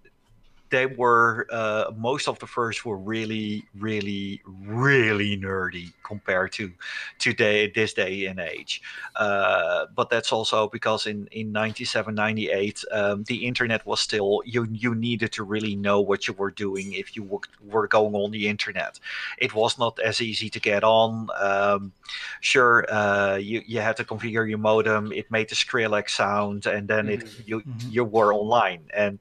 they 0.70 0.86
were 0.86 1.46
uh, 1.50 1.90
most 1.96 2.28
of 2.28 2.38
the 2.38 2.46
furs 2.46 2.84
were 2.84 2.96
really, 2.96 3.68
really, 3.78 4.40
really 4.46 5.36
nerdy 5.36 5.92
compared 6.04 6.52
to 6.52 6.72
today, 7.18 7.70
this 7.74 7.92
day 7.94 8.26
and 8.26 8.38
age. 8.40 8.80
Uh, 9.16 9.86
but 9.94 10.08
that's 10.10 10.32
also 10.32 10.68
because 10.68 11.06
in 11.06 11.26
in 11.32 11.52
97, 11.52 12.14
98, 12.14 12.84
um, 12.92 13.24
the 13.24 13.46
internet 13.46 13.84
was 13.86 14.00
still 14.00 14.42
you 14.44 14.66
you 14.70 14.94
needed 14.94 15.32
to 15.32 15.44
really 15.44 15.74
know 15.76 16.00
what 16.00 16.28
you 16.28 16.34
were 16.34 16.50
doing 16.50 16.92
if 16.92 17.16
you 17.16 17.22
were, 17.24 17.40
were 17.66 17.86
going 17.88 18.14
on 18.14 18.30
the 18.30 18.48
internet. 18.48 18.98
It 19.38 19.54
was 19.54 19.78
not 19.78 19.98
as 20.00 20.20
easy 20.20 20.48
to 20.50 20.60
get 20.60 20.84
on. 20.84 21.28
Um, 21.40 21.92
sure, 22.40 22.86
uh, 22.92 23.36
you 23.36 23.62
you 23.66 23.80
had 23.80 23.96
to 23.96 24.04
configure 24.04 24.48
your 24.48 24.58
modem. 24.58 25.12
It 25.12 25.30
made 25.30 25.48
the 25.48 25.54
Skrillex 25.54 26.10
sound, 26.10 26.66
and 26.66 26.88
then 26.88 27.08
it 27.08 27.24
you 27.44 27.60
Mhm. 27.66 27.92
you 27.92 28.04
were 28.04 28.32
online 28.34 28.82
and. 28.94 29.18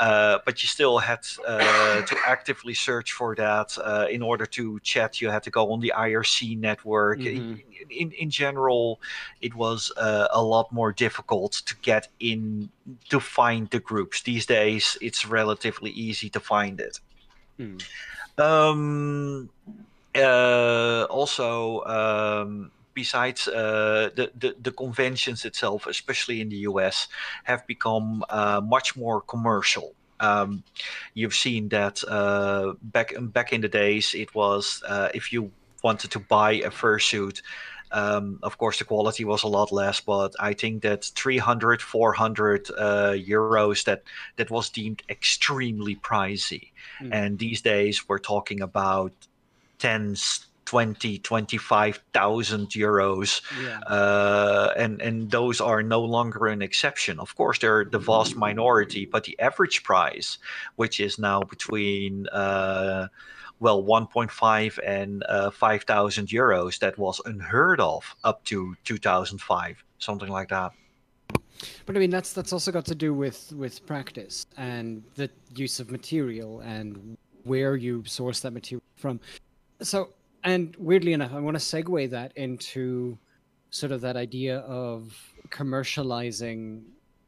Uh, 0.00 0.38
but 0.46 0.62
you 0.62 0.66
still 0.66 0.96
had 0.98 1.18
uh, 1.46 2.00
to 2.00 2.16
actively 2.26 2.72
search 2.72 3.12
for 3.12 3.34
that. 3.34 3.76
Uh, 3.76 4.06
in 4.10 4.22
order 4.22 4.46
to 4.46 4.80
chat, 4.80 5.20
you 5.20 5.28
had 5.28 5.42
to 5.42 5.50
go 5.50 5.72
on 5.72 5.80
the 5.80 5.92
IRC 5.94 6.58
network. 6.58 7.18
Mhm. 7.18 7.62
In, 7.90 8.12
in 8.12 8.30
general, 8.30 8.98
it 9.42 9.54
was 9.54 9.92
uh, 9.98 10.28
a 10.32 10.42
lot 10.42 10.72
more 10.72 10.90
difficult 10.90 11.52
to 11.66 11.74
get 11.82 12.08
in 12.18 12.70
to 13.10 13.20
find 13.20 13.68
the 13.68 13.80
groups. 13.80 14.22
These 14.22 14.46
days, 14.46 14.96
it's 15.02 15.26
relatively 15.26 15.90
easy 15.90 16.30
to 16.30 16.40
find 16.40 16.80
it. 16.80 16.98
Hmm. 17.58 17.76
Um, 18.38 19.50
uh, 20.14 21.04
also, 21.10 21.84
um, 21.84 22.70
besides 22.94 23.48
uh, 23.48 24.10
the, 24.14 24.30
the 24.38 24.56
the 24.60 24.72
conventions 24.72 25.44
itself, 25.44 25.86
especially 25.86 26.40
in 26.40 26.48
the 26.48 26.58
US, 26.70 27.08
have 27.44 27.66
become 27.66 28.24
uh, 28.28 28.60
much 28.62 28.96
more 28.96 29.20
commercial. 29.20 29.94
Um, 30.20 30.62
you've 31.14 31.34
seen 31.34 31.68
that 31.70 32.04
uh, 32.06 32.74
back 32.82 33.14
back 33.18 33.52
in 33.52 33.60
the 33.60 33.68
days, 33.68 34.14
it 34.14 34.34
was 34.34 34.82
uh, 34.86 35.08
if 35.14 35.32
you 35.32 35.50
wanted 35.82 36.10
to 36.12 36.18
buy 36.18 36.52
a 36.52 36.70
fursuit. 36.70 37.42
Um, 37.92 38.38
of 38.44 38.56
course, 38.56 38.78
the 38.78 38.84
quality 38.84 39.24
was 39.24 39.42
a 39.42 39.48
lot 39.48 39.72
less, 39.72 40.00
but 40.00 40.36
I 40.38 40.52
think 40.52 40.82
that 40.82 41.04
300, 41.04 41.82
400 41.82 42.70
uh, 42.70 43.14
euros 43.16 43.84
that 43.84 44.04
that 44.36 44.48
was 44.48 44.70
deemed 44.70 45.02
extremely 45.08 45.96
pricey. 45.96 46.70
Mm. 47.00 47.10
And 47.12 47.38
these 47.38 47.62
days, 47.62 48.08
we're 48.08 48.20
talking 48.20 48.60
about 48.60 49.12
tens, 49.80 50.46
20, 50.64 51.18
25,000 51.18 52.68
euros. 52.70 53.42
Yeah. 53.62 53.80
Uh, 53.80 54.72
and, 54.76 55.00
and 55.00 55.30
those 55.30 55.60
are 55.60 55.82
no 55.82 56.00
longer 56.00 56.46
an 56.46 56.62
exception. 56.62 57.18
Of 57.18 57.34
course, 57.36 57.58
they're 57.58 57.84
the 57.84 57.98
vast 57.98 58.36
minority, 58.36 59.04
but 59.04 59.24
the 59.24 59.38
average 59.40 59.82
price, 59.82 60.38
which 60.76 61.00
is 61.00 61.18
now 61.18 61.42
between, 61.42 62.28
uh, 62.28 63.08
well, 63.58 63.82
1.5 63.82 64.78
and 64.86 65.24
uh, 65.28 65.50
5,000 65.50 66.28
euros, 66.28 66.78
that 66.78 66.98
was 66.98 67.20
unheard 67.24 67.80
of 67.80 68.14
up 68.24 68.44
to 68.44 68.74
2005, 68.84 69.84
something 69.98 70.28
like 70.28 70.48
that. 70.48 70.72
But 71.86 71.96
I 71.96 71.98
mean, 71.98 72.10
that's 72.10 72.32
that's 72.32 72.52
also 72.52 72.72
got 72.72 72.86
to 72.86 72.94
do 72.94 73.12
with 73.12 73.52
with 73.52 73.84
practice 73.86 74.46
and 74.56 75.02
the 75.16 75.30
use 75.54 75.78
of 75.78 75.90
material 75.90 76.60
and 76.60 77.18
where 77.44 77.76
you 77.76 78.02
source 78.06 78.40
that 78.40 78.52
material 78.52 78.82
from. 78.96 79.20
So, 79.82 80.10
and 80.44 80.74
weirdly 80.76 81.12
enough, 81.12 81.32
I 81.32 81.40
want 81.40 81.58
to 81.58 81.62
segue 81.62 82.10
that 82.10 82.32
into 82.36 83.18
sort 83.70 83.92
of 83.92 84.00
that 84.00 84.16
idea 84.16 84.58
of 84.60 85.16
commercializing 85.50 86.82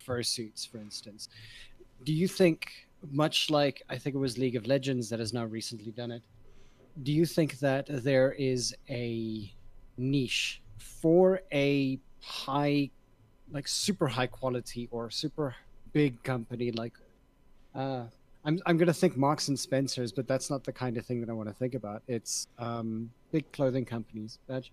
fursuits, 0.04 0.68
for 0.68 0.78
instance. 0.78 1.28
Do 2.04 2.12
you 2.12 2.26
think, 2.26 2.88
much 3.10 3.50
like 3.50 3.82
I 3.88 3.96
think 3.98 4.16
it 4.16 4.18
was 4.18 4.38
League 4.38 4.56
of 4.56 4.66
Legends 4.66 5.08
that 5.10 5.20
has 5.20 5.32
now 5.32 5.44
recently 5.44 5.92
done 5.92 6.10
it, 6.10 6.22
do 7.02 7.12
you 7.12 7.24
think 7.24 7.58
that 7.60 7.86
there 7.88 8.32
is 8.32 8.74
a 8.88 9.52
niche 9.96 10.60
for 10.78 11.40
a 11.52 11.98
high 12.20 12.90
like 13.50 13.68
super 13.68 14.06
high 14.06 14.26
quality 14.26 14.88
or 14.90 15.10
super 15.10 15.54
big 15.92 16.22
company 16.22 16.70
like 16.72 16.94
uh 17.74 18.04
I'm 18.45 18.61
I'm 18.66 18.76
gonna 18.76 18.93
think 18.93 19.16
Marks 19.16 19.49
and 19.49 19.59
Spencers, 19.59 20.12
but 20.12 20.26
that's 20.26 20.51
not 20.51 20.64
the 20.64 20.72
kind 20.72 20.97
of 20.97 21.07
thing 21.07 21.20
that 21.20 21.30
I 21.30 21.32
want 21.32 21.49
to 21.49 21.55
think 21.55 21.74
about. 21.74 22.03
It's 22.09 22.49
um 22.59 23.11
big 23.30 23.51
clothing 23.53 23.84
companies. 23.84 24.38
Badge. 24.49 24.72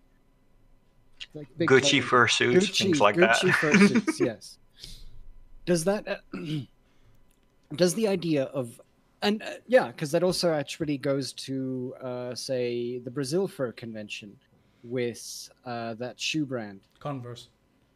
like 1.34 1.48
big 1.58 1.70
Gucci 1.70 2.02
clothing. 2.02 2.02
fursuits, 2.02 2.70
Gucci, 2.70 2.84
things 2.84 3.02
like 3.02 3.16
that. 3.18 3.36
Gucci 3.38 3.62
that. 3.62 3.74
fursuits, 3.74 4.20
yes. 4.26 4.58
Does 5.66 5.84
that 5.84 6.08
uh, 6.08 6.18
does 7.76 7.94
the 7.94 8.08
idea 8.08 8.46
of 8.46 8.82
and 9.22 9.44
uh, 9.44 9.52
yeah, 9.68 9.88
because 9.88 10.12
that 10.12 10.24
also 10.24 10.54
actually 10.54 10.98
goes 10.98 11.34
to 11.34 11.94
uh, 12.02 12.36
say 12.36 13.00
the 13.00 13.12
Brazil 13.12 13.48
Fur 13.48 13.72
Convention 13.74 14.36
with 14.84 15.50
uh, 15.66 15.94
that 15.96 16.20
shoe 16.20 16.46
brand 16.46 16.80
Converse. 17.00 17.50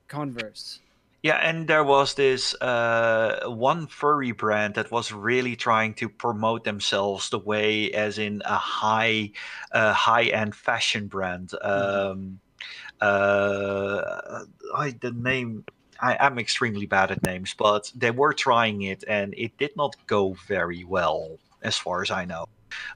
Converse. 0.07 0.79
Yeah, 1.23 1.37
and 1.37 1.69
there 1.69 1.85
was 1.85 2.15
this 2.15 2.53
uh, 2.61 3.43
one 3.45 3.87
furry 3.87 4.33
brand 4.33 4.75
that 4.75 4.91
was 4.91 5.13
really 5.13 5.55
trying 5.55 5.93
to 5.95 6.09
promote 6.09 6.65
themselves 6.65 7.29
the 7.29 7.39
way, 7.39 7.91
as 7.91 8.19
in 8.19 8.41
a 8.43 8.57
high, 8.57 9.31
uh, 9.71 9.93
high-end 9.93 10.53
fashion 10.53 11.07
brand. 11.07 11.51
Um, 11.61 12.39
uh, 12.99 14.43
I, 14.75 14.91
the 14.99 15.11
name 15.11 15.63
I, 16.01 16.17
I'm 16.19 16.37
extremely 16.39 16.87
bad 16.87 17.11
at 17.11 17.23
names, 17.23 17.55
but 17.57 17.89
they 17.95 18.11
were 18.11 18.33
trying 18.33 18.81
it, 18.81 19.05
and 19.07 19.33
it 19.37 19.57
did 19.57 19.77
not 19.77 19.95
go 20.07 20.35
very 20.45 20.83
well, 20.83 21.39
as 21.61 21.77
far 21.77 22.01
as 22.01 22.11
I 22.11 22.25
know. 22.25 22.47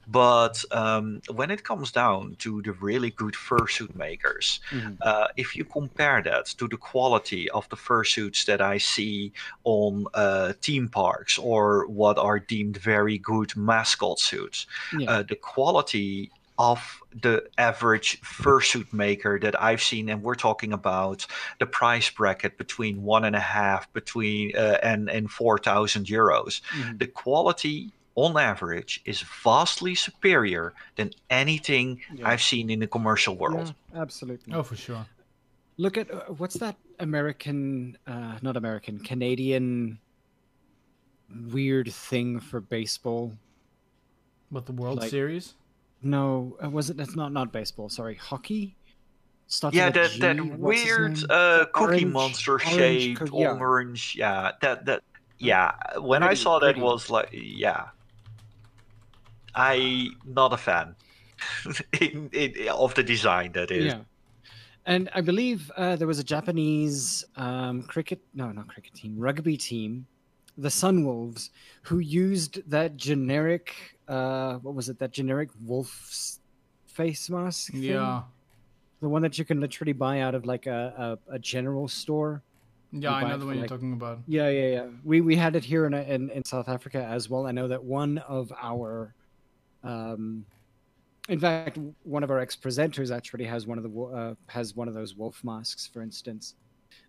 But 0.06 0.64
um, 0.70 1.20
when 1.30 1.50
it 1.50 1.64
comes 1.64 1.92
down 1.92 2.36
to 2.38 2.62
the 2.62 2.72
really 2.72 3.10
good 3.10 3.34
fursuit 3.34 3.94
makers, 3.94 4.60
Mhm. 4.72 4.96
uh, 5.02 5.28
if 5.36 5.56
you 5.56 5.64
compare 5.64 6.22
that 6.22 6.46
to 6.58 6.68
the 6.68 6.76
quality 6.76 7.50
of 7.50 7.68
the 7.68 7.76
fursuits 7.76 8.44
that 8.46 8.60
I 8.60 8.78
see 8.78 9.32
on 9.64 10.06
uh, 10.14 10.52
theme 10.62 10.88
parks 10.88 11.38
or 11.38 11.86
what 11.86 12.18
are 12.18 12.38
deemed 12.38 12.76
very 12.76 13.18
good 13.18 13.56
mascot 13.56 14.18
suits, 14.18 14.66
Yeah. 14.98 15.10
uh, 15.10 15.22
the 15.22 15.36
quality 15.36 16.30
of 16.58 17.00
the 17.22 17.48
average 17.56 18.20
fursuit 18.22 18.92
maker 18.92 19.38
that 19.38 19.60
I've 19.62 19.80
seen, 19.80 20.08
and 20.08 20.22
we're 20.24 20.34
talking 20.34 20.72
about 20.72 21.24
the 21.60 21.66
price 21.66 22.10
bracket 22.10 22.58
between 22.58 23.04
one 23.04 23.24
and 23.24 23.36
a 23.36 23.40
half 23.40 23.92
between 23.92 24.56
uh, 24.56 24.78
and 24.82 25.08
and 25.08 25.30
four 25.30 25.58
thousand 25.58 26.06
euros. 26.06 26.60
Mhm. 26.72 26.98
The 26.98 27.06
quality 27.06 27.92
on 28.24 28.36
average 28.36 29.00
is 29.04 29.22
vastly 29.44 29.94
superior 29.94 30.74
than 30.96 31.10
anything 31.30 32.00
Yeah. 32.14 32.28
I've 32.30 32.42
seen 32.42 32.68
in 32.70 32.80
the 32.80 32.86
commercial 32.86 33.34
world. 33.36 33.74
Yeah, 33.94 34.02
absolutely. 34.02 34.52
Oh, 34.54 34.62
for 34.64 34.76
sure. 34.76 35.04
Look 35.76 35.96
at 35.96 36.10
uh, 36.10 36.20
what's 36.40 36.56
that 36.64 36.76
American, 36.98 37.96
uh, 38.06 38.38
not 38.42 38.56
American, 38.56 38.98
Canadian 38.98 39.98
weird 41.52 41.92
thing 41.92 42.40
for 42.40 42.60
baseball. 42.60 43.32
What 44.50 44.66
the 44.66 44.72
World 44.72 44.98
Like- 45.00 45.10
Series? 45.10 45.54
No, 46.02 46.56
uh, 46.64 46.70
was 46.70 46.90
it? 46.90 46.96
That's 46.96 47.16
not 47.16 47.32
not 47.32 47.52
baseball. 47.52 47.88
Sorry, 47.88 48.14
hockey. 48.14 48.76
Starts 49.48 49.76
Yeah, 49.76 49.90
that 49.90 50.10
G. 50.12 50.20
that 50.20 50.36
weird 50.58 51.16
name? 51.16 51.26
uh, 51.30 51.64
Cookie 51.72 52.04
Orange- 52.04 52.12
Monster 52.12 52.52
orange 52.52 52.68
shaped 52.68 53.20
coo- 53.20 53.40
yeah. 53.40 53.52
orange. 53.58 54.14
Yeah, 54.16 54.52
that 54.62 54.84
that 54.86 55.02
yeah. 55.38 55.72
When 55.98 56.22
I 56.22 56.34
saw 56.34 56.58
that 56.60 56.66
pretty. 56.74 56.80
was 56.82 57.10
like 57.10 57.30
yeah. 57.32 57.88
I 59.54 60.08
not 60.24 60.52
a 60.52 60.56
fan 60.56 60.94
in, 62.00 62.30
in, 62.32 62.68
of 62.68 62.94
the 62.94 63.02
design. 63.02 63.52
That 63.52 63.70
is. 63.70 63.86
Yeah. 63.86 64.00
And 64.86 65.10
I 65.14 65.20
believe 65.20 65.70
uh, 65.76 65.96
there 65.96 66.06
was 66.06 66.18
a 66.18 66.24
Japanese 66.24 67.24
um, 67.36 67.82
cricket, 67.82 68.20
no, 68.32 68.50
not 68.52 68.68
cricket 68.68 68.94
team, 68.94 69.18
rugby 69.18 69.58
team, 69.58 70.06
the 70.56 70.68
Sunwolves, 70.68 71.50
who 71.82 71.98
used 71.98 72.68
that 72.70 72.96
generic, 72.96 73.74
uh, 74.08 74.54
what 74.54 74.74
was 74.74 74.88
it, 74.88 74.98
that 74.98 75.12
generic 75.12 75.50
wolf's 75.62 76.40
face 76.86 77.28
mask? 77.28 77.70
thing? 77.72 77.82
Yeah. 77.82 78.22
The 79.00 79.08
one 79.08 79.20
that 79.22 79.38
you 79.38 79.44
can 79.44 79.60
literally 79.60 79.92
buy 79.92 80.20
out 80.20 80.34
of 80.34 80.46
like 80.46 80.66
a, 80.66 81.18
a, 81.28 81.34
a 81.34 81.38
general 81.38 81.86
store. 81.86 82.42
Yeah, 82.90 83.12
I 83.12 83.28
know 83.28 83.36
the 83.36 83.40
for, 83.40 83.46
one 83.46 83.58
you're 83.58 83.66
talking 83.66 83.92
about. 83.92 84.20
Yeah, 84.26 84.48
yeah, 84.48 84.68
yeah. 84.68 84.86
We 85.04 85.20
we 85.20 85.36
had 85.36 85.54
it 85.54 85.64
here 85.64 85.84
in 85.86 85.92
in, 85.92 86.30
in 86.30 86.44
South 86.44 86.68
Africa 86.68 87.04
as 87.04 87.28
well. 87.28 87.46
I 87.46 87.52
know 87.52 87.68
that 87.68 87.84
one 87.84 88.18
of 88.18 88.50
our, 88.60 89.14
um, 89.84 90.44
in 91.28 91.38
fact, 91.38 91.78
one 92.02 92.22
of 92.22 92.30
our 92.30 92.38
ex 92.38 92.56
presenters 92.56 93.14
actually 93.14 93.44
has 93.44 93.66
one 93.66 93.78
of 93.78 93.84
the 93.84 94.00
uh, 94.00 94.34
has 94.46 94.74
one 94.74 94.88
of 94.88 94.94
those 94.94 95.14
wolf 95.14 95.42
masks, 95.44 95.86
for 95.86 96.02
instance. 96.02 96.54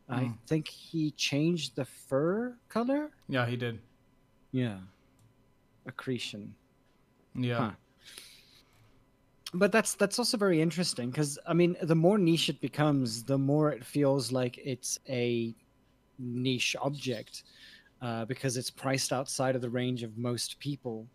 I 0.09 0.25
Hmm. 0.25 0.33
think 0.47 0.67
he 0.67 1.11
changed 1.11 1.75
the 1.75 1.85
fur 1.85 2.57
color. 2.67 3.11
Yeah, 3.27 3.45
he 3.45 3.55
did. 3.55 3.79
Yeah, 4.51 4.79
accretion. 5.85 6.55
Yeah. 7.35 7.57
Huh. 7.57 7.71
But 9.53 9.71
that's 9.71 9.95
that's 9.95 10.19
also 10.19 10.37
very 10.37 10.61
interesting 10.61 11.09
because 11.09 11.39
I 11.47 11.53
mean, 11.53 11.75
the 11.81 11.95
more 11.95 12.17
niche 12.17 12.49
it 12.49 12.61
becomes, 12.61 13.23
the 13.23 13.37
more 13.37 13.71
it 13.71 13.83
feels 13.83 14.31
like 14.31 14.57
it's 14.57 14.99
a 15.07 15.55
niche 16.19 16.75
object 16.81 17.43
uh, 18.01 18.25
because 18.25 18.57
it's 18.57 18.69
priced 18.69 19.11
outside 19.11 19.55
of 19.55 19.61
the 19.61 19.69
range 19.69 20.03
of 20.03 20.17
most 20.17 20.59
people. 20.59 21.07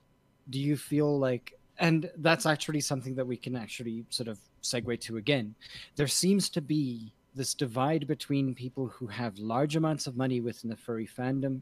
Do 0.51 0.61
you 0.61 0.77
feel 0.77 1.19
like, 1.19 1.59
and 1.79 2.11
that's 2.19 2.47
actually 2.47 2.81
something 2.81 3.15
that 3.17 3.27
we 3.27 3.37
can 3.37 3.57
actually 3.57 4.05
sort 4.11 4.29
of 4.29 4.39
segue 4.63 5.01
to 5.01 5.17
again. 5.17 5.55
There 5.97 6.09
seems 6.09 6.49
to 6.51 6.61
be 6.61 7.13
this 7.35 7.55
divide 7.55 8.07
between 8.07 8.55
people 8.55 8.87
who 8.87 9.07
have 9.07 9.39
large 9.39 9.77
amounts 9.77 10.07
of 10.07 10.17
money 10.17 10.41
within 10.41 10.71
the 10.71 10.77
furry 10.77 11.07
fandom, 11.07 11.61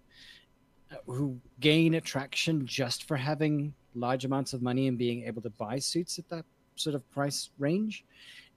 uh, 0.91 0.97
who 1.07 1.39
gain 1.61 1.95
attraction 1.95 2.67
just 2.67 3.05
for 3.05 3.17
having 3.17 3.75
large 3.95 4.25
amounts 4.25 4.53
of 4.53 4.63
money 4.63 4.89
and 4.89 4.99
being 4.99 5.25
able 5.25 5.43
to 5.43 5.51
buy 5.51 5.79
suits 5.79 6.19
at 6.19 6.29
that 6.29 6.45
sort 6.77 6.95
of 6.95 7.11
price 7.11 7.51
range, 7.59 8.05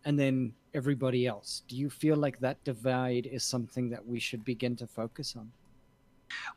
and 0.05 0.19
then 0.19 0.53
everybody 0.73 1.25
else. 1.25 1.63
Do 1.67 1.75
you 1.75 1.89
feel 1.89 2.17
like 2.17 2.39
that 2.39 2.63
divide 2.63 3.25
is 3.25 3.43
something 3.43 3.89
that 3.89 4.05
we 4.05 4.19
should 4.19 4.43
begin 4.45 4.75
to 4.77 4.87
focus 4.87 5.35
on? 5.37 5.51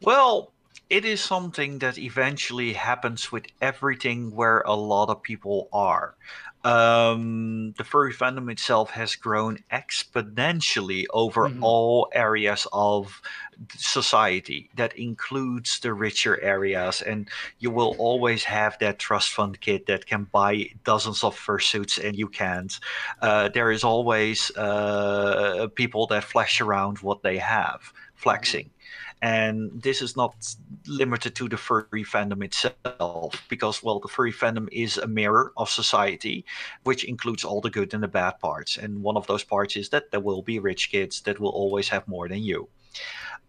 Well, 0.02 0.52
it 0.90 1.04
is 1.04 1.20
something 1.20 1.78
that 1.80 1.98
eventually 1.98 2.72
happens 2.72 3.30
with 3.30 3.46
everything 3.60 4.34
where 4.34 4.60
a 4.60 4.74
lot 4.74 5.10
of 5.10 5.22
people 5.22 5.68
are. 5.72 6.14
Um, 6.64 7.72
the 7.76 7.84
furry 7.84 8.12
fandom 8.12 8.50
itself 8.50 8.90
has 8.90 9.14
grown 9.14 9.58
exponentially 9.70 11.04
over 11.10 11.48
Mhm. 11.48 11.62
all 11.62 12.08
areas 12.12 12.66
of 12.72 13.20
society. 13.76 14.70
That 14.74 14.96
includes 14.98 15.78
the 15.80 15.92
richer 15.92 16.40
areas, 16.40 17.02
and 17.02 17.28
you 17.58 17.70
will 17.70 17.94
always 17.98 18.44
have 18.44 18.78
that 18.80 18.98
trust 18.98 19.30
fund 19.30 19.60
kid 19.60 19.86
that 19.86 20.06
can 20.06 20.24
buy 20.24 20.70
dozens 20.84 21.22
of 21.22 21.38
fursuits 21.38 22.02
and 22.02 22.16
you 22.16 22.28
can't. 22.28 22.78
Uh, 23.20 23.48
there 23.48 23.70
is 23.70 23.84
always 23.84 24.50
uh, 24.56 25.68
people 25.74 26.06
that 26.08 26.24
flash 26.24 26.60
around 26.60 26.98
what 27.00 27.22
they 27.22 27.38
have, 27.38 27.92
flexing 28.14 28.70
and 29.22 29.70
this 29.82 30.00
is 30.00 30.16
not 30.16 30.34
limited 30.86 31.34
to 31.34 31.48
the 31.48 31.56
furry 31.56 32.04
fandom 32.04 32.44
itself 32.44 33.44
because 33.48 33.82
well 33.82 33.98
the 33.98 34.08
furry 34.08 34.32
fandom 34.32 34.68
is 34.70 34.96
a 34.98 35.06
mirror 35.06 35.52
of 35.56 35.68
society 35.68 36.44
which 36.84 37.04
includes 37.04 37.44
all 37.44 37.60
the 37.60 37.70
good 37.70 37.92
and 37.94 38.02
the 38.02 38.08
bad 38.08 38.38
parts. 38.40 38.76
And 38.76 39.02
one 39.02 39.16
of 39.16 39.26
those 39.26 39.44
parts 39.44 39.76
is 39.76 39.88
that 39.90 40.10
there 40.10 40.20
will 40.20 40.42
be 40.42 40.58
rich 40.58 40.90
kids 40.90 41.20
that 41.22 41.40
will 41.40 41.50
always 41.50 41.88
have 41.88 42.06
more 42.06 42.28
than 42.28 42.42
you 42.42 42.68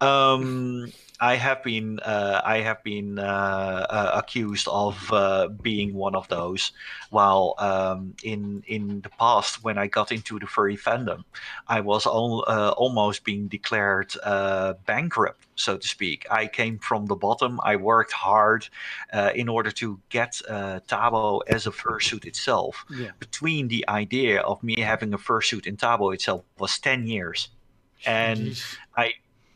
um, 0.01 0.91
I 1.21 1.35
have 1.35 1.63
been 1.63 1.99
uh, 1.99 2.41
I 2.45 2.61
have 2.61 2.81
been 2.83 3.19
uh, 3.19 3.85
uh, 3.89 4.11
accused 4.15 4.67
of 4.69 5.11
uh, 5.11 5.49
being 5.61 5.93
one 5.93 6.15
of 6.15 6.27
those. 6.29 6.71
While 7.09 7.55
um, 7.57 8.13
in 8.23 8.63
in 8.67 9.01
the 9.01 9.09
past, 9.09 9.61
when 9.63 9.77
I 9.77 9.87
got 9.87 10.11
into 10.11 10.39
the 10.39 10.47
furry 10.47 10.77
fandom, 10.77 11.23
I 11.67 11.81
was 11.81 12.05
al- 12.05 12.45
uh, 12.47 12.71
almost 12.77 13.25
being 13.25 13.49
declared 13.49 14.13
uh, 14.23 14.75
bankrupt, 14.85 15.45
so 15.55 15.77
to 15.77 15.87
speak. 15.87 16.25
I 16.31 16.47
came 16.47 16.79
from 16.79 17.05
the 17.07 17.15
bottom. 17.15 17.59
I 17.63 17.75
worked 17.75 18.13
hard 18.13 18.69
uh, 19.11 19.31
in 19.35 19.49
order 19.49 19.71
to 19.71 19.99
get 20.07 20.39
uh, 20.47 20.79
Thabo 20.87 21.41
as 21.47 21.67
a 21.67 21.71
fursuit 21.71 22.25
itself. 22.25 22.85
Yeah. 22.89 23.11
Between 23.19 23.67
the 23.67 23.83
idea 23.89 24.39
of 24.41 24.63
me 24.63 24.79
having 24.79 25.13
a 25.13 25.17
fursuit 25.17 25.67
in 25.67 25.75
Thabo 25.75 26.13
itself 26.13 26.45
was 26.57 26.79
ten 26.79 27.07
years, 27.07 27.49
and 28.05 28.39
Jeez. 28.39 28.77
then 28.95 29.13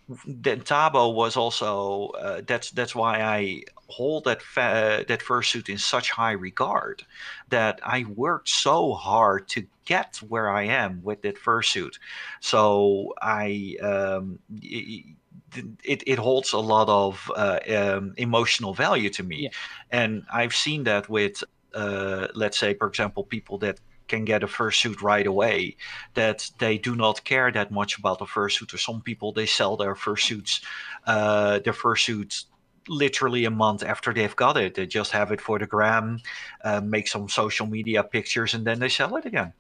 Thabo 0.10 1.14
was 1.14 1.38
also 1.38 2.08
uh, 2.10 2.42
that's 2.46 2.72
that's 2.72 2.94
why 2.94 3.22
I 3.22 3.64
hold 3.88 4.26
that 4.26 4.42
fa- 4.42 5.06
that 5.08 5.22
fursuit 5.22 5.70
in 5.70 5.78
such 5.78 6.12
high 6.12 6.32
regard 6.34 7.04
that 7.50 7.80
I 7.84 8.04
worked 8.04 8.50
so 8.50 8.94
hard 8.94 9.48
to 9.50 9.66
get 9.86 10.18
where 10.28 10.50
I 10.50 10.64
am 10.64 11.02
with 11.04 11.22
that 11.22 11.38
fursuit. 11.38 12.00
So 12.42 13.14
I 13.22 13.78
um, 13.82 14.40
it 14.62 16.04
it 16.06 16.20
holds 16.20 16.54
a 16.54 16.60
lot 16.60 16.90
of 16.90 17.32
uh, 17.36 17.60
um, 17.76 18.14
emotional 18.18 18.74
value 18.74 19.10
to 19.12 19.24
me, 19.24 19.44
Yeah. 19.44 19.50
and 19.92 20.24
I've 20.34 20.56
seen 20.56 20.84
that 20.84 21.10
with 21.10 21.44
uh, 21.74 22.28
let's 22.36 22.58
say 22.58 22.74
for 22.74 22.88
example 22.88 23.24
people 23.24 23.58
that 23.60 23.80
can 24.08 24.26
get 24.26 24.44
a 24.44 24.48
fursuit 24.48 25.02
right 25.02 25.26
away 25.28 25.76
that 26.14 26.50
they 26.60 26.78
do 26.78 26.96
not 26.96 27.24
care 27.24 27.52
that 27.52 27.72
much 27.72 27.98
about 27.98 28.20
the 28.20 28.26
fursuit. 28.26 28.74
Or 28.74 28.78
some 28.78 29.02
people 29.02 29.32
they 29.32 29.46
sell 29.46 29.78
their 29.78 29.96
fursuits, 29.96 30.64
uh, 31.08 31.60
their 31.60 31.74
fursuits 31.74 32.46
literally 32.88 33.46
a 33.46 33.50
month 33.50 33.84
after 33.84 34.14
they've 34.14 34.36
got 34.36 34.58
it. 34.58 34.76
They 34.76 34.86
just 34.86 35.12
have 35.12 35.32
it 35.32 35.40
for 35.42 35.58
the 35.60 35.66
gram, 35.66 36.20
uh, 36.64 36.82
make 36.82 37.08
some 37.08 37.30
social 37.30 37.66
media 37.66 38.04
pictures, 38.04 38.54
and 38.54 38.66
then 38.66 38.80
they 38.80 38.90
sell 38.90 39.16
it 39.16 39.26
again. 39.26 39.54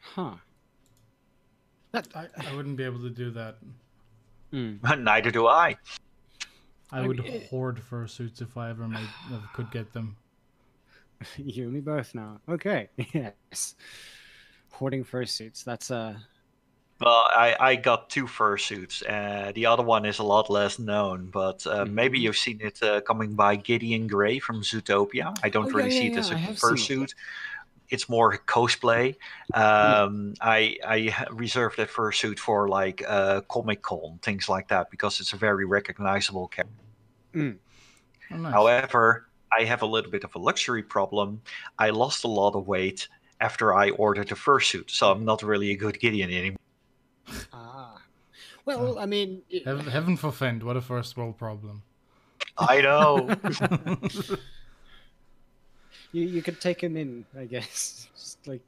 Huh. 0.00 0.34
I, 1.94 2.26
I 2.38 2.54
wouldn't 2.56 2.76
be 2.76 2.84
able 2.84 3.00
to 3.02 3.10
do 3.10 3.30
that. 3.32 3.58
Mm. 4.52 4.98
Neither 5.02 5.30
do 5.30 5.46
I. 5.46 5.76
I 6.90 7.00
I 7.00 7.06
would 7.06 7.18
mean, 7.18 7.26
it- 7.32 7.48
hoard 7.48 7.80
fursuits 7.90 8.40
if 8.40 8.56
I 8.56 8.70
ever 8.70 8.86
made 8.88 9.08
could 9.52 9.70
get 9.70 9.92
them. 9.92 10.16
You 11.36 11.64
and 11.64 11.72
me 11.72 11.80
both 11.80 12.14
now. 12.14 12.40
Okay. 12.48 12.90
Yes. 13.14 13.74
Hoarding 14.72 15.04
fursuits. 15.04 15.64
That's 15.64 15.90
uh 15.90 16.18
Well, 17.00 17.26
I, 17.34 17.56
I 17.58 17.76
got 17.76 18.08
two 18.08 18.24
fursuits. 18.26 19.02
Uh, 19.06 19.52
the 19.52 19.66
other 19.66 19.82
one 19.82 20.06
is 20.06 20.20
a 20.20 20.22
lot 20.22 20.48
less 20.48 20.78
known, 20.78 21.28
but 21.30 21.66
uh, 21.66 21.84
maybe 21.84 22.18
Mhm. 22.18 22.20
you've 22.20 22.36
seen 22.36 22.60
it 22.62 22.82
uh, 22.82 23.00
coming 23.00 23.34
by 23.34 23.56
Gideon 23.56 24.06
Grey 24.06 24.38
from 24.38 24.62
Zootopia. 24.62 25.36
I 25.42 25.48
don't 25.50 25.64
Oh, 25.64 25.70
yeah, 25.70 25.84
really 25.84 25.90
see 25.90 26.06
yeah, 26.06 26.06
it 26.06 26.16
as 26.16 26.30
yeah, 26.30 26.32
a 26.32 26.36
I 26.36 26.38
have 26.38 26.58
seen 26.60 26.82
it. 26.82 26.88
fursuit. 26.88 27.14
It's 27.90 28.08
more 28.08 28.38
cosplay. 28.46 29.16
Um, 29.54 30.34
I 30.40 30.78
I 30.86 31.08
ha- 31.10 31.26
reserved 31.32 31.78
that 31.78 31.90
fursuit 31.90 32.38
for 32.40 32.68
like 32.68 33.04
uh, 33.08 33.42
Comic 33.42 33.82
Con 33.82 34.20
things 34.22 34.48
like 34.48 34.68
that 34.68 34.90
because 34.90 35.20
it's 35.20 35.32
a 35.34 35.38
very 35.38 35.66
recognizable 35.66 36.48
character. 36.48 36.72
Oh, 38.30 38.36
nice. 38.36 38.58
However, 38.58 39.28
I 39.56 39.64
have 39.64 39.82
a 39.82 39.86
little 39.86 40.10
bit 40.10 40.24
of 40.24 40.34
a 40.34 40.38
luxury 40.38 40.82
problem. 40.82 41.42
I 41.78 41.90
lost 41.90 42.24
a 42.24 42.28
lot 42.28 42.54
of 42.54 42.66
weight 42.66 43.08
after 43.40 43.74
I 43.74 43.90
ordered 43.90 44.28
the 44.28 44.34
fursuit, 44.34 44.90
so 44.90 45.10
I'm 45.10 45.24
not 45.24 45.42
really 45.42 45.70
a 45.70 45.76
good 45.76 46.00
Gideon 46.00 46.30
anymore. 46.30 46.58
ah. 47.52 48.00
Well, 48.64 48.98
I 48.98 49.06
mean, 49.06 49.42
y- 49.52 49.60
Heaven, 49.64 49.86
heaven 49.86 50.16
forfend, 50.16 50.62
what 50.62 50.76
a 50.76 50.80
first 50.80 51.16
world 51.16 51.36
problem. 51.36 51.82
I 52.56 52.80
know. 52.80 53.28
you 56.12 56.22
you 56.22 56.42
could 56.42 56.60
take 56.60 56.82
him 56.82 56.96
in, 56.96 57.26
I 57.36 57.44
guess. 57.44 58.08
Just 58.16 58.46
like 58.46 58.62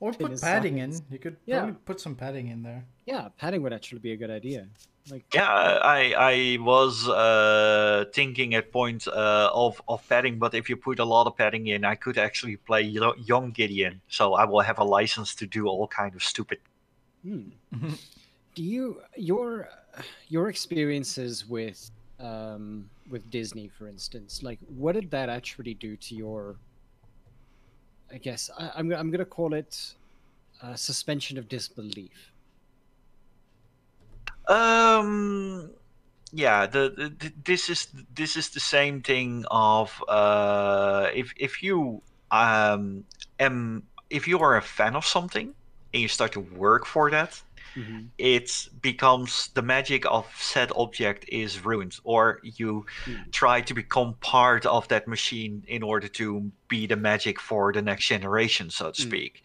Or 0.00 0.12
put 0.12 0.30
his 0.30 0.40
padding 0.40 0.78
in. 0.78 0.92
You 1.10 1.18
could 1.18 1.36
Yeah. 1.46 1.60
probably 1.60 1.76
put 1.84 2.00
some 2.00 2.14
padding 2.14 2.48
in 2.48 2.62
there. 2.62 2.84
yeah, 3.06 3.28
padding 3.38 3.62
would 3.62 3.72
actually 3.72 4.00
be 4.00 4.12
a 4.12 4.16
good 4.16 4.30
idea. 4.30 4.68
Like 5.10 5.24
Yeah, 5.34 5.48
I 5.82 6.14
I 6.32 6.58
was 6.60 7.08
uh, 7.08 8.04
thinking 8.14 8.54
at 8.54 8.70
point 8.72 9.06
uh, 9.08 9.50
of 9.52 9.82
of 9.88 10.06
padding, 10.08 10.38
but 10.38 10.54
if 10.54 10.68
you 10.70 10.76
put 10.76 10.98
a 10.98 11.04
lot 11.04 11.26
of 11.26 11.36
padding 11.36 11.66
in, 11.66 11.84
I 11.84 11.96
could 11.96 12.18
actually 12.18 12.56
play 12.56 12.82
young 12.82 13.50
Gideon. 13.52 14.00
So 14.08 14.34
I 14.34 14.44
will 14.44 14.60
have 14.60 14.78
a 14.78 14.84
license 14.84 15.34
to 15.36 15.46
do 15.46 15.66
all 15.66 15.88
kind 15.88 16.14
of 16.14 16.22
stupid. 16.22 16.58
hmm. 17.22 17.50
do 18.54 18.62
you 18.62 19.00
your 19.16 19.68
your 20.28 20.48
experiences 20.48 21.46
with 21.48 21.90
um 22.20 22.88
with 23.10 23.28
Disney, 23.30 23.68
for 23.68 23.88
instance, 23.88 24.42
like 24.42 24.58
what 24.68 24.92
did 24.94 25.10
that 25.10 25.28
actually 25.28 25.74
do 25.74 25.96
to 25.96 26.14
your? 26.14 26.56
I 28.12 28.18
guess 28.18 28.50
I, 28.58 28.72
I'm 28.76 28.92
I'm 28.92 29.10
gonna 29.10 29.24
call 29.24 29.54
it 29.54 29.94
uh, 30.62 30.74
suspension 30.74 31.38
of 31.38 31.48
disbelief. 31.48 32.32
Um, 34.48 35.70
yeah, 36.32 36.66
the, 36.66 36.92
the, 36.96 37.08
the 37.08 37.32
this 37.44 37.70
is 37.70 37.88
this 38.14 38.36
is 38.36 38.50
the 38.50 38.60
same 38.60 39.00
thing 39.00 39.44
of 39.50 40.02
uh, 40.08 41.08
if 41.14 41.32
if 41.36 41.62
you 41.62 42.02
um 42.30 43.04
am 43.38 43.82
if 44.10 44.28
you 44.28 44.38
are 44.40 44.56
a 44.56 44.62
fan 44.62 44.94
of 44.94 45.06
something 45.06 45.54
and 45.94 46.02
you 46.02 46.08
start 46.08 46.32
to 46.32 46.40
work 46.40 46.86
for 46.86 47.10
that, 47.10 47.40
Mhm. 47.76 48.08
it 48.18 48.68
becomes 48.82 49.48
the 49.54 49.62
magic 49.62 50.04
of 50.06 50.26
said 50.38 50.70
object 50.76 51.24
is 51.28 51.64
ruined 51.64 51.96
or 52.04 52.40
you 52.42 52.84
Mm. 53.06 53.32
try 53.32 53.60
to 53.62 53.74
become 53.74 54.14
part 54.20 54.66
of 54.66 54.86
that 54.88 55.08
machine 55.08 55.64
in 55.66 55.82
order 55.82 56.08
to 56.08 56.52
be 56.68 56.86
the 56.86 56.96
magic 56.96 57.40
for 57.40 57.72
the 57.72 57.82
next 57.82 58.06
generation 58.06 58.70
so 58.70 58.90
to 58.90 59.02
Mm. 59.02 59.06
speak 59.08 59.42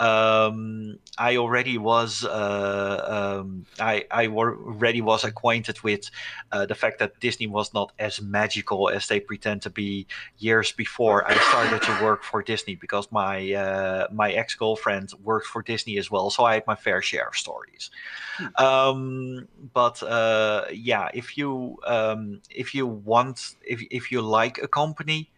um, 0.00 0.98
i 1.18 1.36
already 1.36 1.78
was 1.78 2.24
uh, 2.24 3.38
um, 3.40 3.66
I, 3.80 4.04
I 4.10 4.26
already 4.28 5.00
was 5.00 5.24
acquainted 5.24 5.80
with 5.82 6.10
uh, 6.52 6.66
the 6.66 6.74
fact 6.74 6.98
that 6.98 7.18
disney 7.20 7.46
was 7.46 7.74
not 7.74 7.92
as 7.98 8.20
magical 8.20 8.88
as 8.88 9.06
they 9.08 9.20
pretend 9.20 9.62
to 9.62 9.70
be 9.70 10.06
years 10.38 10.72
before 10.72 11.28
i 11.28 11.34
started 11.50 11.82
to 11.82 12.04
work 12.04 12.22
for 12.22 12.42
disney 12.42 12.74
because 12.74 13.10
my 13.10 13.52
uh, 13.52 14.06
my 14.12 14.32
ex-girlfriend 14.32 15.12
worked 15.22 15.46
for 15.46 15.62
disney 15.62 15.98
as 15.98 16.10
well 16.10 16.30
so 16.30 16.44
i 16.44 16.54
had 16.54 16.66
my 16.66 16.74
fair 16.76 17.02
share 17.02 17.28
of 17.28 17.36
stories. 17.36 17.90
Um, 18.56 19.48
but 19.74 20.02
uh, 20.02 20.66
yeah 20.72 21.08
if 21.12 21.36
you 21.36 21.78
um, 21.86 22.40
if 22.50 22.74
you 22.74 22.86
want 22.86 23.56
if, 23.62 23.82
if 23.90 24.12
you 24.12 24.22
like 24.22 24.58
a 24.62 24.68
company 24.68 25.30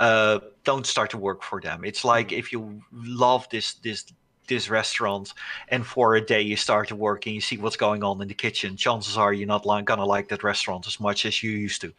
uh, 0.00 0.38
don't 0.64 0.86
start 0.86 1.10
to 1.10 1.18
work 1.18 1.42
for 1.42 1.60
them 1.60 1.84
it's 1.84 2.04
like 2.04 2.32
if 2.32 2.52
you 2.52 2.82
love 2.92 3.46
this 3.50 3.74
this 3.84 4.04
this 4.48 4.68
restaurant 4.68 5.32
and 5.68 5.86
for 5.86 6.16
a 6.16 6.20
day 6.20 6.40
you 6.42 6.56
start 6.56 6.88
to 6.88 6.96
work 6.96 7.26
and 7.26 7.34
you 7.34 7.40
see 7.40 7.56
what's 7.56 7.76
going 7.76 8.02
on 8.02 8.20
in 8.22 8.26
the 8.28 8.34
kitchen 8.34 8.76
chances 8.76 9.16
are 9.16 9.32
you're 9.32 9.46
not 9.46 9.64
li- 9.66 9.82
gonna 9.82 10.04
like 10.04 10.28
that 10.28 10.42
restaurant 10.42 10.86
as 10.86 10.98
much 10.98 11.24
as 11.26 11.42
you 11.42 11.50
used 11.52 11.80
to 11.80 11.92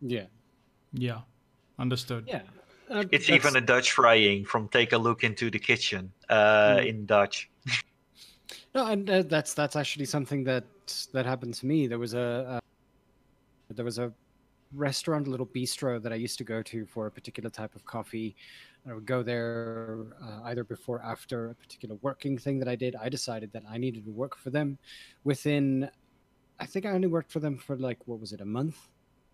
Yeah, 0.00 0.26
Yeah, 0.92 1.20
understood. 1.78 2.24
yeah. 2.26 2.42
Uh, 2.90 3.04
it's 3.12 3.28
that's- 3.28 3.46
even 3.46 3.56
a 3.56 3.64
dutch 3.64 3.92
frying 3.92 4.44
from 4.44 4.68
take 4.68 4.92
a 4.92 4.98
look 4.98 5.22
into 5.24 5.50
the 5.50 5.58
kitchen 5.58 6.12
uh, 6.28 6.80
Mm. 6.80 6.86
in 6.88 7.06
dutch 7.06 7.50
No, 8.74 8.86
and 8.86 9.08
uh, 9.08 9.22
that's 9.22 9.54
that's 9.54 9.76
actually 9.76 10.06
something 10.06 10.44
that 10.44 10.64
that 11.12 11.24
happened 11.26 11.54
to 11.54 11.66
me. 11.66 11.86
There 11.86 11.98
was 11.98 12.14
a 12.14 12.58
uh, 12.58 12.60
there 13.74 13.84
was 13.84 13.98
a 13.98 14.12
restaurant, 14.74 15.26
a 15.26 15.30
little 15.30 15.46
bistro 15.46 16.02
that 16.02 16.12
I 16.12 16.16
used 16.16 16.38
to 16.38 16.44
go 16.44 16.62
to 16.62 16.86
for 16.86 17.06
a 17.06 17.10
particular 17.10 17.50
type 17.50 17.74
of 17.74 17.84
coffee. 17.84 18.36
I 18.88 18.92
would 18.92 19.06
go 19.06 19.22
there 19.22 20.06
uh, 20.22 20.42
either 20.44 20.62
before, 20.64 20.96
or 20.98 21.02
after 21.02 21.50
a 21.50 21.54
particular 21.54 21.96
working 22.02 22.36
thing 22.36 22.58
that 22.58 22.68
I 22.68 22.76
did. 22.76 22.94
I 22.96 23.08
decided 23.08 23.52
that 23.52 23.62
I 23.68 23.78
needed 23.78 24.04
to 24.04 24.10
work 24.12 24.36
for 24.36 24.50
them. 24.50 24.78
Within, 25.24 25.88
I 26.60 26.66
think 26.66 26.84
I 26.84 26.90
only 26.90 27.08
worked 27.08 27.32
for 27.32 27.40
them 27.40 27.56
for 27.56 27.76
like 27.76 27.98
what 28.06 28.20
was 28.20 28.32
it, 28.32 28.40
a 28.40 28.44
month? 28.44 28.76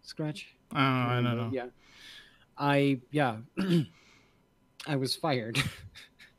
Scratch. 0.02 0.54
Uh, 0.74 0.78
I 0.78 1.20
don't 1.22 1.36
know. 1.36 1.50
Yeah. 1.52 1.66
I 2.56 3.00
yeah. 3.10 3.38
I 4.86 4.96
was 4.96 5.14
fired 5.14 5.62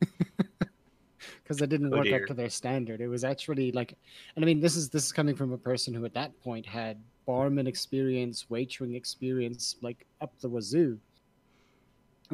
because 1.42 1.62
I 1.62 1.66
didn't 1.66 1.92
Oh, 1.92 1.98
work 1.98 2.04
dear. 2.06 2.22
up 2.22 2.26
to 2.28 2.34
their 2.34 2.50
standard. 2.50 3.00
It 3.00 3.08
was 3.08 3.24
actually 3.24 3.72
like, 3.72 3.94
and 4.36 4.44
I 4.44 4.46
mean, 4.46 4.60
this 4.60 4.74
is 4.76 4.88
this 4.88 5.04
is 5.04 5.12
coming 5.12 5.34
from 5.36 5.52
a 5.52 5.58
person 5.58 5.94
who 5.94 6.04
at 6.04 6.14
that 6.14 6.38
point 6.42 6.66
had 6.66 7.00
barman 7.26 7.66
experience, 7.66 8.46
waitering 8.50 8.94
experience, 8.94 9.76
like 9.82 10.06
up 10.20 10.32
the 10.40 10.48
wazoo. 10.48 10.98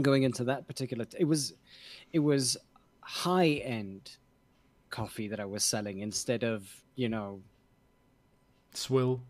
Going 0.00 0.22
into 0.22 0.44
that 0.44 0.66
particular, 0.66 1.06
it 1.18 1.24
was, 1.24 1.54
it 2.12 2.20
was 2.20 2.56
high 3.00 3.62
end 3.64 4.16
coffee 4.90 5.28
that 5.28 5.40
I 5.40 5.44
was 5.44 5.64
selling 5.64 6.00
instead 6.00 6.44
of 6.44 6.70
you 6.94 7.08
know 7.08 7.40
Swill. 8.74 9.20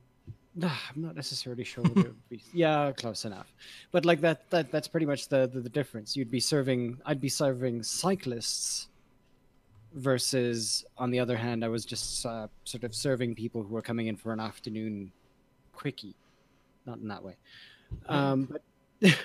Nah, 0.55 0.69
I'm 0.95 1.03
not 1.03 1.17
necessarily 1.17 1.65
sure 1.65 1.85
what 1.85 1.93
it 1.93 2.09
would 2.09 2.29
be. 2.29 2.43
Yeah, 2.53 2.93
close 2.93 3.25
enough. 3.25 3.55
But 3.93 4.05
like 4.05 4.21
that, 4.21 4.49
that 4.51 4.71
that's 4.71 4.89
pretty 4.89 5.07
much 5.07 5.29
the, 5.29 5.49
the 5.53 5.61
the 5.61 5.69
difference. 5.69 6.17
You'd 6.17 6.31
be 6.31 6.41
serving, 6.41 6.99
I'd 7.07 7.21
be 7.21 7.29
serving 7.29 7.83
cyclists, 7.83 8.89
versus 9.95 10.85
on 10.97 11.11
the 11.11 11.21
other 11.21 11.37
hand, 11.37 11.65
I 11.65 11.69
was 11.69 11.85
just 11.85 12.25
uh, 12.27 12.49
sort 12.65 12.85
of 12.85 12.95
serving 12.95 13.35
people 13.35 13.63
who 13.63 13.75
were 13.75 13.83
coming 13.83 14.07
in 14.07 14.17
for 14.17 14.33
an 14.33 14.41
afternoon 14.41 15.13
quickie, 15.79 16.17
not 16.87 16.99
in 16.99 17.07
that 17.09 17.23
way. 17.23 17.37
Um, 18.09 18.49
but 18.51 18.63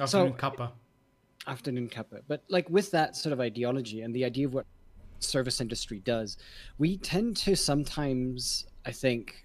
Afternoon 0.00 0.06
So- 0.06 0.30
kappa. 0.38 0.72
afternoon 1.48 1.88
cuppa. 1.88 2.22
But 2.28 2.42
like 2.48 2.68
with 2.70 2.90
that 2.92 3.16
sort 3.16 3.32
of 3.32 3.40
ideology 3.40 4.02
and 4.02 4.14
the 4.14 4.24
idea 4.24 4.46
of 4.46 4.54
what 4.54 4.66
service 5.18 5.60
industry 5.60 6.00
does, 6.04 6.38
we 6.78 6.96
tend 6.98 7.36
to 7.38 7.56
sometimes, 7.56 8.66
I 8.86 8.92
think, 8.92 9.44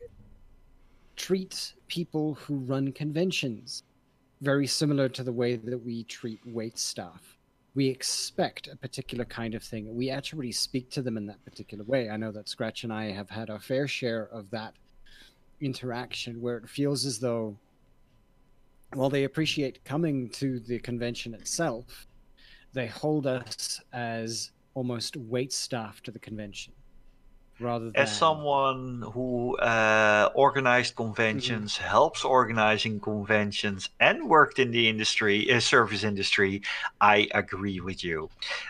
treat 1.15 1.73
people 1.87 2.35
who 2.35 2.57
run 2.57 2.91
conventions 2.91 3.83
very 4.41 4.65
similar 4.67 5.07
to 5.09 5.23
the 5.23 5.31
way 5.33 5.55
that 5.55 5.77
we 5.77 6.03
treat 6.05 6.39
wait 6.45 6.77
staff. 6.77 7.37
We 7.75 7.87
expect 7.87 8.67
a 8.67 8.75
particular 8.75 9.23
kind 9.25 9.53
of 9.55 9.63
thing. 9.63 9.95
We 9.95 10.09
actually 10.09 10.51
speak 10.51 10.89
to 10.91 11.01
them 11.01 11.15
in 11.17 11.25
that 11.27 11.43
particular 11.45 11.83
way. 11.85 12.09
I 12.09 12.17
know 12.17 12.31
that 12.31 12.49
Scratch 12.49 12.83
and 12.83 12.91
I 12.91 13.11
have 13.11 13.29
had 13.29 13.49
our 13.49 13.59
fair 13.59 13.87
share 13.87 14.27
of 14.31 14.49
that 14.51 14.73
interaction 15.61 16.41
where 16.41 16.57
it 16.57 16.69
feels 16.69 17.05
as 17.05 17.19
though 17.19 17.57
while 18.93 19.09
they 19.09 19.23
appreciate 19.23 19.83
coming 19.85 20.29
to 20.29 20.59
the 20.59 20.79
convention 20.79 21.33
itself, 21.33 22.07
they 22.73 22.87
hold 22.87 23.25
us 23.25 23.81
as 23.93 24.51
almost 24.73 25.15
wait 25.17 25.53
staff 25.53 26.01
to 26.03 26.11
the 26.11 26.19
convention. 26.19 26.73
Rather 27.61 27.91
than 27.91 27.93
as 27.93 28.09
someone 28.09 29.03
who 29.13 29.57
uh, 29.57 30.29
organized 30.33 30.95
conventions, 30.95 31.75
Mm-hmm. 31.75 31.77
helps 31.77 32.23
organizing 32.23 33.01
conventions, 33.01 33.89
and 33.99 34.29
worked 34.29 34.59
in 34.59 34.71
the 34.71 34.87
industry, 34.87 35.51
uh, 35.51 35.59
service 35.59 36.03
industry, 36.05 36.61
I 37.01 37.27
agree 37.33 37.81
with 37.81 38.01
you. 38.01 38.29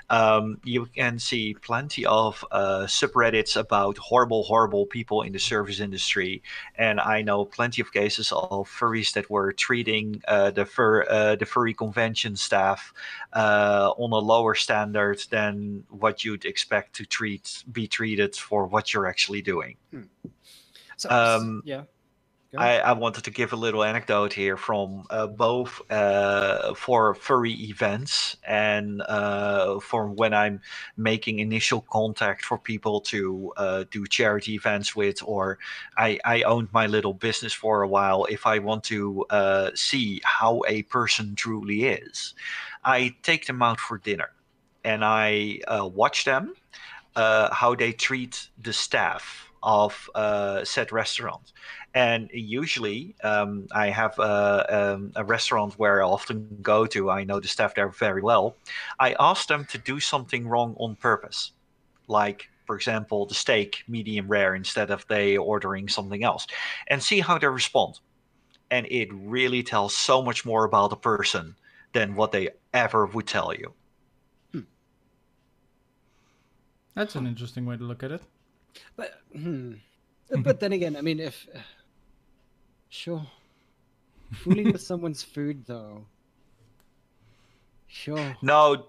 Um, 0.09 0.59
you 0.63 0.87
can 0.87 1.19
see 1.19 1.53
plenty 1.53 2.03
of 2.07 2.43
uh, 2.51 2.85
subreddits 2.87 3.55
about 3.55 3.97
horrible, 3.99 4.41
horrible 4.43 4.87
people 4.87 5.21
in 5.21 5.33
the 5.33 5.39
service 5.39 5.79
industry, 5.79 6.41
and 6.73 6.99
I 6.99 7.21
know 7.21 7.45
plenty 7.45 7.79
of 7.81 7.93
cases 7.93 8.31
of 8.31 8.67
furries 8.67 9.13
that 9.13 9.29
were 9.29 9.53
treating 9.53 10.23
uh, 10.27 10.49
the 10.49 10.65
fur, 10.65 11.03
uh, 11.07 11.35
the 11.35 11.45
furry 11.45 11.75
convention 11.75 12.35
staff 12.35 12.91
uh, 13.33 13.93
on 13.97 14.11
a 14.11 14.17
lower 14.17 14.55
standard 14.55 15.19
than 15.29 15.83
what 15.89 16.23
you'd 16.23 16.45
expect 16.45 16.95
to 16.95 17.05
treat 17.05 17.63
be 17.71 17.87
treated 17.87 18.35
for 18.35 18.65
what 18.65 18.80
you're 18.93 19.07
actually 19.07 19.41
doing. 19.41 19.75
So, 20.97 21.09
um, 21.09 21.61
yeah. 21.65 21.83
I. 22.57 22.79
I 22.79 22.91
wanted 22.91 23.23
to 23.23 23.31
give 23.31 23.53
a 23.53 23.55
little 23.55 23.81
anecdote 23.81 24.33
here 24.33 24.57
from 24.57 25.05
uh, 25.09 25.27
both 25.27 25.81
uh, 25.89 26.73
for 26.73 27.15
furry 27.15 27.53
events 27.53 28.35
and 28.45 29.01
uh, 29.03 29.79
for 29.79 30.07
when 30.07 30.33
I'm 30.33 30.59
making 30.97 31.39
initial 31.39 31.81
contact 31.89 32.43
for 32.43 32.57
people 32.57 32.99
to 33.01 33.53
uh, 33.55 33.83
do 33.89 34.05
charity 34.05 34.55
events 34.55 34.95
with, 34.95 35.23
or 35.23 35.59
I, 35.97 36.19
I 36.25 36.41
owned 36.41 36.67
my 36.73 36.87
little 36.87 37.13
business 37.13 37.53
for 37.53 37.83
a 37.83 37.87
while. 37.87 38.25
If 38.25 38.45
I 38.45 38.59
want 38.59 38.83
to 38.85 39.25
uh, 39.29 39.71
see 39.73 40.19
how 40.25 40.61
a 40.67 40.83
person 40.83 41.35
truly 41.35 41.85
is, 41.85 42.33
I 42.83 43.15
take 43.23 43.47
them 43.47 43.61
out 43.61 43.79
for 43.79 43.97
dinner 43.97 44.31
and 44.83 45.05
I 45.05 45.61
uh, 45.67 45.87
watch 45.87 46.25
them 46.25 46.53
uh, 47.15 47.53
how 47.53 47.75
they 47.75 47.91
treat 47.91 48.49
the 48.57 48.73
staff 48.73 49.51
of 49.63 50.09
uh, 50.15 50.63
said 50.63 50.91
restaurant. 50.91 51.53
And 51.93 52.29
usually, 52.33 53.15
um, 53.23 53.67
I 53.73 53.89
have 53.89 54.17
a, 54.17 54.93
um, 54.93 55.11
a 55.15 55.23
restaurant 55.23 55.73
where 55.77 56.01
I 56.01 56.07
often 56.07 56.57
go 56.61 56.85
to. 56.87 57.09
I 57.09 57.23
know 57.23 57.39
the 57.39 57.47
staff 57.47 57.75
there 57.75 57.89
very 57.89 58.21
well. 58.21 58.55
I 58.99 59.15
ask 59.19 59.47
them 59.47 59.65
to 59.65 59.77
do 59.77 59.99
something 59.99 60.47
wrong 60.47 60.75
on 60.79 60.95
purpose, 60.95 61.51
like, 62.07 62.49
for 62.65 62.75
example, 62.75 63.25
the 63.25 63.35
steak 63.35 63.83
medium 63.87 64.27
rare 64.27 64.55
instead 64.55 64.89
of 64.89 65.05
they 65.07 65.37
ordering 65.37 65.89
something 65.89 66.23
else, 66.23 66.47
and 66.87 67.03
see 67.03 67.19
how 67.19 67.37
they 67.37 67.47
respond. 67.47 67.99
And 68.69 68.87
it 68.89 69.09
really 69.11 69.63
tells 69.63 69.95
so 69.95 70.21
much 70.21 70.45
more 70.45 70.63
about 70.63 70.93
a 70.93 70.95
person 70.95 71.55
than 71.93 72.15
what 72.15 72.31
they 72.31 72.49
ever 72.73 73.05
would 73.05 73.27
tell 73.27 73.53
you. 73.53 73.73
That's 76.95 77.15
an 77.15 77.25
interesting 77.27 77.65
way 77.65 77.77
to 77.77 77.83
look 77.83 78.03
at 78.03 78.11
it. 78.11 78.21
But 78.95 79.21
hmm. 79.33 79.73
but 80.39 80.59
then 80.59 80.73
again, 80.73 80.95
I 80.95 81.01
mean, 81.01 81.19
if 81.19 81.47
sure, 82.89 83.25
fooling 84.33 84.71
with 84.71 84.81
someone's 84.81 85.23
food 85.23 85.65
though, 85.65 86.05
sure. 87.87 88.35
No, 88.41 88.87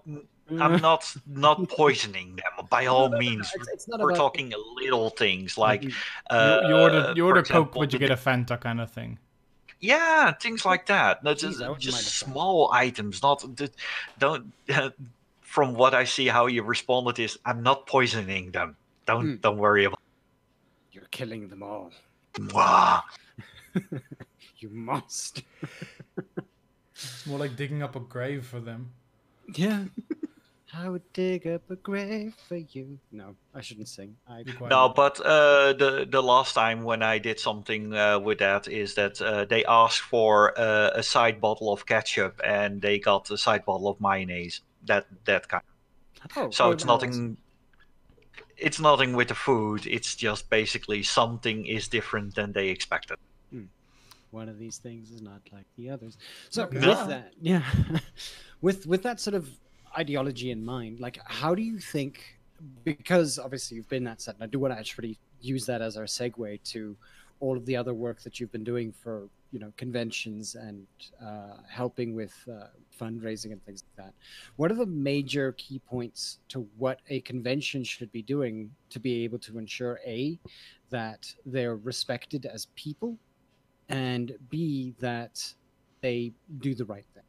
I'm 0.59 0.81
not 0.81 1.13
not 1.27 1.67
poisoning 1.69 2.35
them 2.35 2.65
by 2.69 2.85
all 2.87 3.09
means. 3.09 3.51
It's, 3.55 3.67
it's 3.69 3.87
not 3.87 3.99
We're 3.99 4.09
about 4.11 4.17
talking 4.17 4.53
little 4.75 5.09
things 5.09 5.57
like 5.57 5.81
Mhm. 5.81 5.93
uh, 6.29 6.59
you, 6.63 6.69
you 6.69 6.75
order 6.81 7.13
you 7.15 7.23
for 7.23 7.27
order 7.27 7.39
example, 7.41 7.65
Coke, 7.65 7.79
but 7.79 7.93
you 7.93 7.99
get 7.99 8.11
a 8.11 8.15
Fanta 8.15 8.59
kind 8.59 8.79
of 8.81 8.91
thing. 8.91 9.19
yeah 9.79 10.31
things 10.33 10.65
like 10.65 10.85
that. 10.87 11.23
No, 11.23 11.33
just, 11.33 11.59
Jeez, 11.59 11.63
I 11.65 11.67
wouldn't 11.69 11.81
just 11.83 11.95
mind 11.95 12.05
a 12.05 12.09
Fanta. 12.09 12.33
small 12.33 12.71
items. 12.73 13.21
Not 13.21 13.43
don't. 14.19 14.53
from 15.53 15.75
what 15.75 15.93
I 15.93 16.03
see, 16.03 16.27
how 16.27 16.47
you 16.47 16.63
responded 16.63 17.19
is, 17.19 17.37
I'm 17.45 17.61
not 17.61 17.85
poisoning 17.85 18.51
them. 18.51 18.75
Don't 19.05 19.25
Hmm. 19.25 19.35
don't 19.45 19.59
worry 19.59 19.85
about. 19.85 19.99
You're 20.91 21.11
killing 21.11 21.47
them 21.49 21.61
all. 21.61 21.91
Mwah. 22.33 23.03
You 24.63 24.69
must. 24.69 25.43
It's 26.95 27.25
more 27.27 27.37
like 27.37 27.57
digging 27.57 27.83
up 27.83 27.95
a 27.97 27.99
grave 27.99 28.45
for 28.45 28.61
them. 28.61 28.91
Yeah. 29.53 29.85
I 30.73 30.89
would 30.89 31.03
dig 31.13 31.45
up 31.45 31.69
a 31.69 31.75
grave 31.75 32.33
for 32.47 32.55
you. 32.55 32.97
No, 33.11 33.35
I 33.53 33.61
shouldn't 33.61 33.89
sing. 33.89 34.15
I 34.27 34.43
No, 34.69 34.89
but 34.89 35.19
uh, 35.19 35.73
the 35.73 36.07
the 36.09 36.23
last 36.23 36.55
time 36.55 36.83
when 36.83 37.03
I 37.03 37.19
did 37.19 37.39
something 37.39 37.93
uh, 37.93 38.19
with 38.19 38.39
that 38.39 38.67
is 38.67 38.95
that 38.95 39.21
uh, 39.21 39.45
they 39.45 39.65
asked 39.65 40.01
for 40.01 40.57
uh, 40.57 40.91
a 40.95 41.03
side 41.03 41.39
bottle 41.41 41.69
of 41.73 41.85
ketchup 41.85 42.39
and 42.43 42.81
they 42.81 42.97
got 42.99 43.29
a 43.29 43.37
side 43.37 43.65
bottle 43.65 43.87
of 43.89 43.99
mayonnaise. 43.99 44.61
That 44.85 45.05
that 45.25 45.47
kind. 45.47 45.63
oh, 46.35 46.51
So 46.51 46.71
it's 46.71 46.85
no, 46.85 46.93
nothing. 46.93 47.37
It's 48.57 48.79
nothing 48.79 49.13
with 49.13 49.27
the 49.29 49.35
food. 49.35 49.85
It's 49.87 50.15
just 50.15 50.49
basically 50.49 51.03
something 51.03 51.65
is 51.65 51.87
different 51.87 52.35
than 52.35 52.51
they 52.53 52.69
expected. 52.69 53.17
Hmm. 53.51 53.65
one 54.31 54.49
of 54.49 54.57
these 54.57 54.77
things 54.77 55.11
is 55.11 55.21
not 55.21 55.41
like 55.51 55.65
the 55.77 55.89
others. 55.89 56.17
So 56.49 56.63
Okay. 56.63 56.79
with 56.79 56.85
No. 56.85 57.07
that, 57.07 57.33
yeah, 57.41 57.63
with 58.61 58.85
with 58.87 59.03
that 59.03 59.19
sort 59.19 59.35
of 59.35 59.49
ideology 59.97 60.51
in 60.51 60.63
mind, 60.65 60.99
like 60.99 61.19
how 61.25 61.53
do 61.55 61.61
you 61.61 61.79
think? 61.79 62.39
Because 62.83 63.37
obviously 63.39 63.77
you've 63.77 63.89
been 63.89 64.05
that 64.05 64.21
set, 64.21 64.35
and 64.35 64.43
I 64.43 64.47
do 64.47 64.59
want 64.59 64.73
to 64.73 64.79
actually 64.79 65.17
use 65.41 65.65
that 65.65 65.81
as 65.81 65.97
our 65.97 66.05
segue 66.05 66.63
to 66.73 66.95
all 67.41 67.57
of 67.57 67.65
the 67.65 67.75
other 67.75 67.93
work 67.93 68.21
that 68.21 68.39
you've 68.39 68.51
been 68.51 68.63
doing 68.63 68.91
for 68.93 69.27
you 69.53 69.59
know 69.59 69.71
conventions 69.77 70.55
and 70.55 70.85
uh, 71.23 71.57
helping 71.69 72.15
with 72.15 72.35
uh, 72.51 72.65
fundraising 72.99 73.51
and 73.53 73.63
things 73.65 73.83
like 73.85 74.05
that. 74.05 74.13
What 74.57 74.71
are 74.71 74.75
the 74.75 74.85
major 74.85 75.53
key 75.53 75.79
points 75.79 76.39
to 76.49 76.67
what 76.77 76.99
a 77.09 77.21
convention 77.21 77.83
should 77.83 78.11
be 78.11 78.23
doing 78.23 78.71
to 78.89 78.99
be 78.99 79.23
able 79.23 79.39
to 79.39 79.57
ensure 79.57 79.99
a 80.05 80.37
that 80.89 81.31
they're 81.45 81.77
respected 81.77 82.45
as 82.45 82.67
people 82.75 83.17
and 83.89 84.33
B 84.49 84.95
that 84.99 85.53
they 86.01 86.33
do 86.59 86.75
the 86.75 86.85
right 86.85 87.05
thing. 87.13 87.23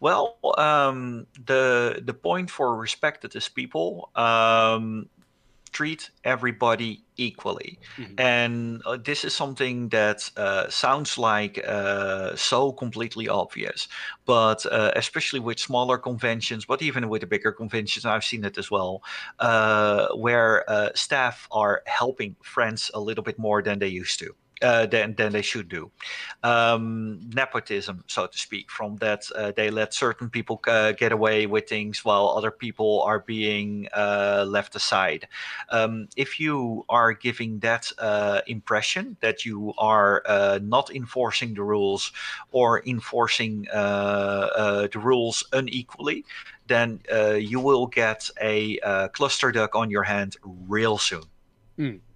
Well, 0.00 0.38
um, 0.58 1.26
the 1.46 2.02
the 2.04 2.14
point 2.14 2.50
for 2.50 2.76
respected 2.76 3.34
as 3.36 3.48
people 3.48 4.10
um, 4.14 5.08
treat 5.78 6.10
everybody 6.24 6.92
equally, 7.16 7.70
Mhm. 7.98 8.14
and 8.20 8.82
uh, 8.86 8.96
this 9.08 9.24
is 9.24 9.34
something 9.42 9.90
that 9.90 10.18
uh, 10.36 10.68
sounds 10.70 11.18
like 11.18 11.54
uh, 11.66 12.34
so 12.36 12.72
completely 12.72 13.28
obvious, 13.28 13.88
but 14.26 14.60
uh, 14.66 14.92
especially 14.96 15.40
with 15.40 15.58
smaller 15.58 15.98
conventions, 15.98 16.64
but 16.66 16.82
even 16.82 17.08
with 17.10 17.20
the 17.22 17.26
bigger 17.34 17.52
conventions, 17.52 18.04
I've 18.04 18.24
seen 18.24 18.44
it 18.44 18.58
as 18.58 18.70
well, 18.70 19.02
uh, 19.38 20.08
where 20.26 20.52
uh, 20.70 20.90
staff 20.94 21.46
are 21.50 21.82
helping 21.86 22.36
friends 22.42 22.90
a 22.94 23.00
little 23.00 23.24
bit 23.24 23.38
more 23.38 23.62
than 23.62 23.78
they 23.78 23.88
used 24.02 24.18
to. 24.20 24.34
Uh, 24.60 24.86
than, 24.86 25.14
than 25.14 25.30
they 25.30 25.42
should 25.42 25.68
do. 25.68 25.88
Um, 26.42 27.20
nepotism, 27.32 28.02
so 28.08 28.26
to 28.26 28.36
speak, 28.36 28.72
from 28.72 28.96
that 28.96 29.22
uh, 29.36 29.52
they 29.54 29.70
let 29.70 29.94
certain 29.94 30.28
people 30.28 30.60
uh, 30.66 30.90
get 30.90 31.12
away 31.12 31.46
with 31.46 31.68
things 31.68 32.04
while 32.04 32.30
other 32.30 32.50
people 32.50 33.02
are 33.02 33.20
being 33.20 33.86
uh, 33.94 34.44
left 34.48 34.74
aside. 34.74 35.28
Um, 35.70 36.08
if 36.16 36.40
you 36.40 36.84
are 36.88 37.12
giving 37.12 37.60
that 37.60 37.92
uh, 37.98 38.40
impression 38.48 39.16
that 39.20 39.44
you 39.44 39.74
are 39.78 40.24
uh, 40.26 40.58
not 40.60 40.90
enforcing 40.90 41.54
the 41.54 41.62
rules 41.62 42.10
or 42.50 42.82
enforcing 42.84 43.62
the 43.72 45.00
rules 45.00 45.44
unequally, 45.52 46.24
then 46.66 46.98
you 47.38 47.60
will 47.60 47.86
get 47.86 48.28
a 48.40 48.80
cluster 49.12 49.52
duck 49.52 49.76
on 49.76 49.88
your 49.88 50.02
hand 50.02 50.36
real 50.66 50.98
soon. 50.98 51.22
That's 51.76 52.07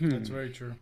Hmm. 0.00 0.24
very 0.24 0.50
true. 0.50 0.74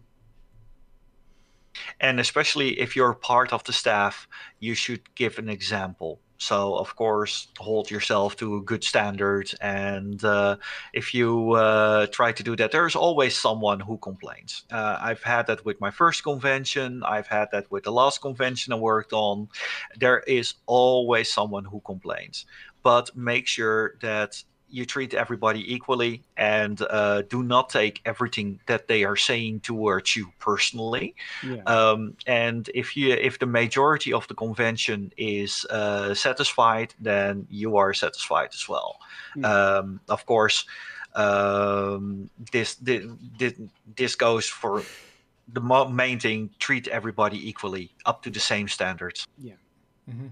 and 2.00 2.20
especially 2.20 2.78
if 2.80 2.96
you're 2.96 3.14
part 3.14 3.52
of 3.52 3.64
the 3.64 3.72
staff 3.72 4.28
you 4.60 4.74
should 4.74 5.14
give 5.14 5.38
an 5.38 5.48
example. 5.48 6.20
So 6.40 6.76
of 6.76 6.94
course 6.94 7.48
hold 7.58 7.90
yourself 7.90 8.36
to 8.36 8.56
a 8.56 8.62
good 8.62 8.84
standard 8.84 9.52
and 9.60 10.22
uh, 10.24 10.56
if 10.92 11.12
you 11.14 11.52
uh, 11.52 12.06
try 12.12 12.30
to 12.32 12.42
do 12.44 12.54
that 12.56 12.70
there's 12.72 12.94
always 12.96 13.36
someone 13.36 13.80
who 13.80 13.98
complains. 13.98 14.64
Uh, 14.70 14.98
i've 15.00 15.22
had 15.22 15.46
that 15.48 15.64
with 15.64 15.80
my 15.80 15.90
first 15.90 16.22
convention. 16.22 17.02
I've 17.04 17.26
had 17.28 17.48
that 17.52 17.70
with 17.72 17.84
the 17.84 17.92
last 17.92 18.20
convention 18.20 18.72
i 18.72 18.76
worked 18.76 19.12
on. 19.12 19.48
There 19.96 20.20
is 20.20 20.54
always 20.66 21.32
someone 21.32 21.64
who 21.64 21.80
complains. 21.80 22.46
But 22.84 23.16
make 23.16 23.46
sure 23.48 23.96
that 24.00 24.42
you 24.70 24.84
treat 24.84 25.14
everybody 25.14 25.74
equally 25.74 26.22
and 26.36 26.82
uh, 26.90 27.22
do 27.22 27.42
not 27.42 27.70
take 27.70 28.00
everything 28.04 28.60
that 28.66 28.86
they 28.88 29.04
are 29.04 29.16
saying 29.16 29.60
towards 29.60 30.14
you 30.16 30.32
personally 30.38 31.14
Yeah. 31.42 31.62
um, 31.66 32.16
and 32.26 32.68
if 32.74 32.96
you 32.96 33.12
if 33.12 33.38
the 33.38 33.46
majority 33.46 34.12
of 34.12 34.26
the 34.28 34.34
convention 34.34 35.12
is 35.16 35.64
uh, 35.70 36.14
satisfied, 36.14 36.94
then 37.00 37.46
you 37.50 37.76
are 37.76 37.94
satisfied 37.94 38.50
as 38.54 38.68
well. 38.68 38.98
Hmm. 39.34 39.44
Um, 39.44 40.00
of 40.08 40.24
course, 40.26 40.64
um, 41.14 42.30
this, 42.52 42.74
this 42.76 43.54
this 43.96 44.14
goes 44.14 44.46
for 44.46 44.82
the 45.52 45.60
main 45.90 46.18
thing: 46.20 46.50
treat 46.58 46.88
everybody 46.88 47.48
equally, 47.48 47.90
up 48.04 48.22
to 48.22 48.30
the 48.30 48.40
same 48.40 48.68
standards. 48.68 49.26
hmm 50.06 50.28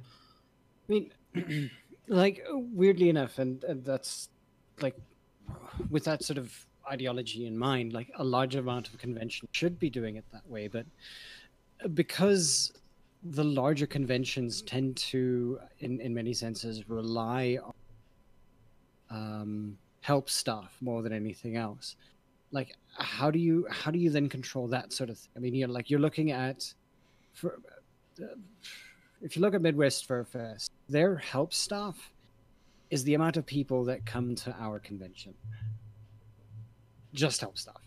I 0.89 0.93
mean, 0.93 1.11
like 2.09 2.45
weirdly 2.51 3.09
enough, 3.09 3.39
and, 3.39 3.63
and 3.65 3.85
that's 3.85 4.29
like 4.81 4.97
with 5.91 6.05
that 6.05 6.23
sort 6.23 6.39
of 6.39 6.53
ideology 6.91 7.47
in 7.47 7.57
mind, 7.57 7.93
like 7.93 8.11
a 8.17 8.25
large 8.25 8.55
amount 8.55 8.89
of 8.89 8.99
convention 8.99 9.49
should 9.53 9.79
be 9.79 9.91
doing 9.91 10.17
it 10.17 10.25
that 10.33 10.49
way, 10.49 10.69
but 10.69 10.87
because 11.95 12.73
the 13.23 13.45
larger 13.45 13.87
conventions 13.87 14.63
tend 14.63 14.97
to, 14.97 15.59
in, 15.81 16.01
in 16.01 16.15
many 16.15 16.33
senses, 16.33 16.89
rely 16.89 17.59
on 17.63 17.75
um, 19.11 19.79
help 20.01 20.31
staff 20.31 20.77
more 20.81 21.03
than 21.03 21.13
anything 21.13 21.57
else. 21.57 21.97
Like, 22.53 22.77
how 22.99 23.31
do 23.31 23.39
you 23.39 23.67
how 23.71 23.91
do 23.91 23.99
you 23.99 24.11
then 24.11 24.29
control 24.29 24.69
that 24.69 24.93
sort 24.93 25.11
of? 25.11 25.19
Thing? 25.19 25.31
I 25.37 25.39
mean, 25.41 25.55
you're 25.55 25.69
like 25.69 25.91
you're 25.91 26.01
looking 26.01 26.31
at, 26.31 26.73
for 27.35 27.59
uh, 28.23 28.27
if 29.27 29.37
you 29.37 29.43
look 29.43 29.55
at 29.55 29.61
Midwest 29.61 30.07
Fur 30.07 30.25
Fest, 30.25 30.73
their 30.89 31.17
help 31.17 31.53
staff 31.53 32.13
is 32.91 33.05
the 33.05 33.15
amount 33.15 33.37
of 33.37 33.45
people 33.45 33.85
that 33.85 34.07
come 34.07 34.35
to 34.37 34.55
our 34.59 34.79
convention. 34.79 35.35
Just 37.13 37.41
help 37.41 37.59
staff 37.59 37.87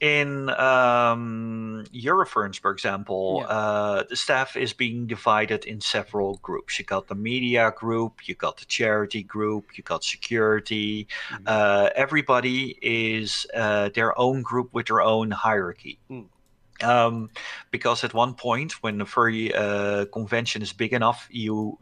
in 0.00 0.48
um, 0.50 1.84
Eurofurence, 1.92 2.58
for 2.58 2.70
example, 2.70 3.40
yeah. 3.42 3.54
uh, 3.54 4.02
the 4.08 4.16
staff 4.16 4.56
is 4.56 4.72
being 4.72 5.06
divided 5.06 5.66
in 5.66 5.80
several 5.80 6.38
groups. 6.38 6.78
You 6.78 6.86
got 6.86 7.06
the 7.06 7.14
media 7.14 7.72
group, 7.76 8.26
you 8.26 8.34
got 8.34 8.56
the 8.56 8.64
charity 8.64 9.22
group, 9.22 9.76
you 9.76 9.84
got 9.84 10.02
security. 10.02 11.06
Mm-hmm. 11.30 11.44
Uh, 11.46 11.90
everybody 11.94 12.78
is 12.80 13.46
uh, 13.54 13.90
their 13.94 14.18
own 14.18 14.40
group 14.40 14.72
with 14.72 14.86
their 14.86 15.02
own 15.02 15.30
hierarchy. 15.30 15.98
Mm. 16.10 16.26
Um, 16.82 17.30
because 17.70 18.04
at 18.04 18.14
one 18.14 18.34
point, 18.34 18.82
when 18.82 18.98
the 18.98 19.06
furry 19.06 19.54
uh, 19.54 20.06
convention 20.06 20.62
is 20.62 20.72
big 20.72 20.92
enough, 20.92 21.28
you 21.30 21.78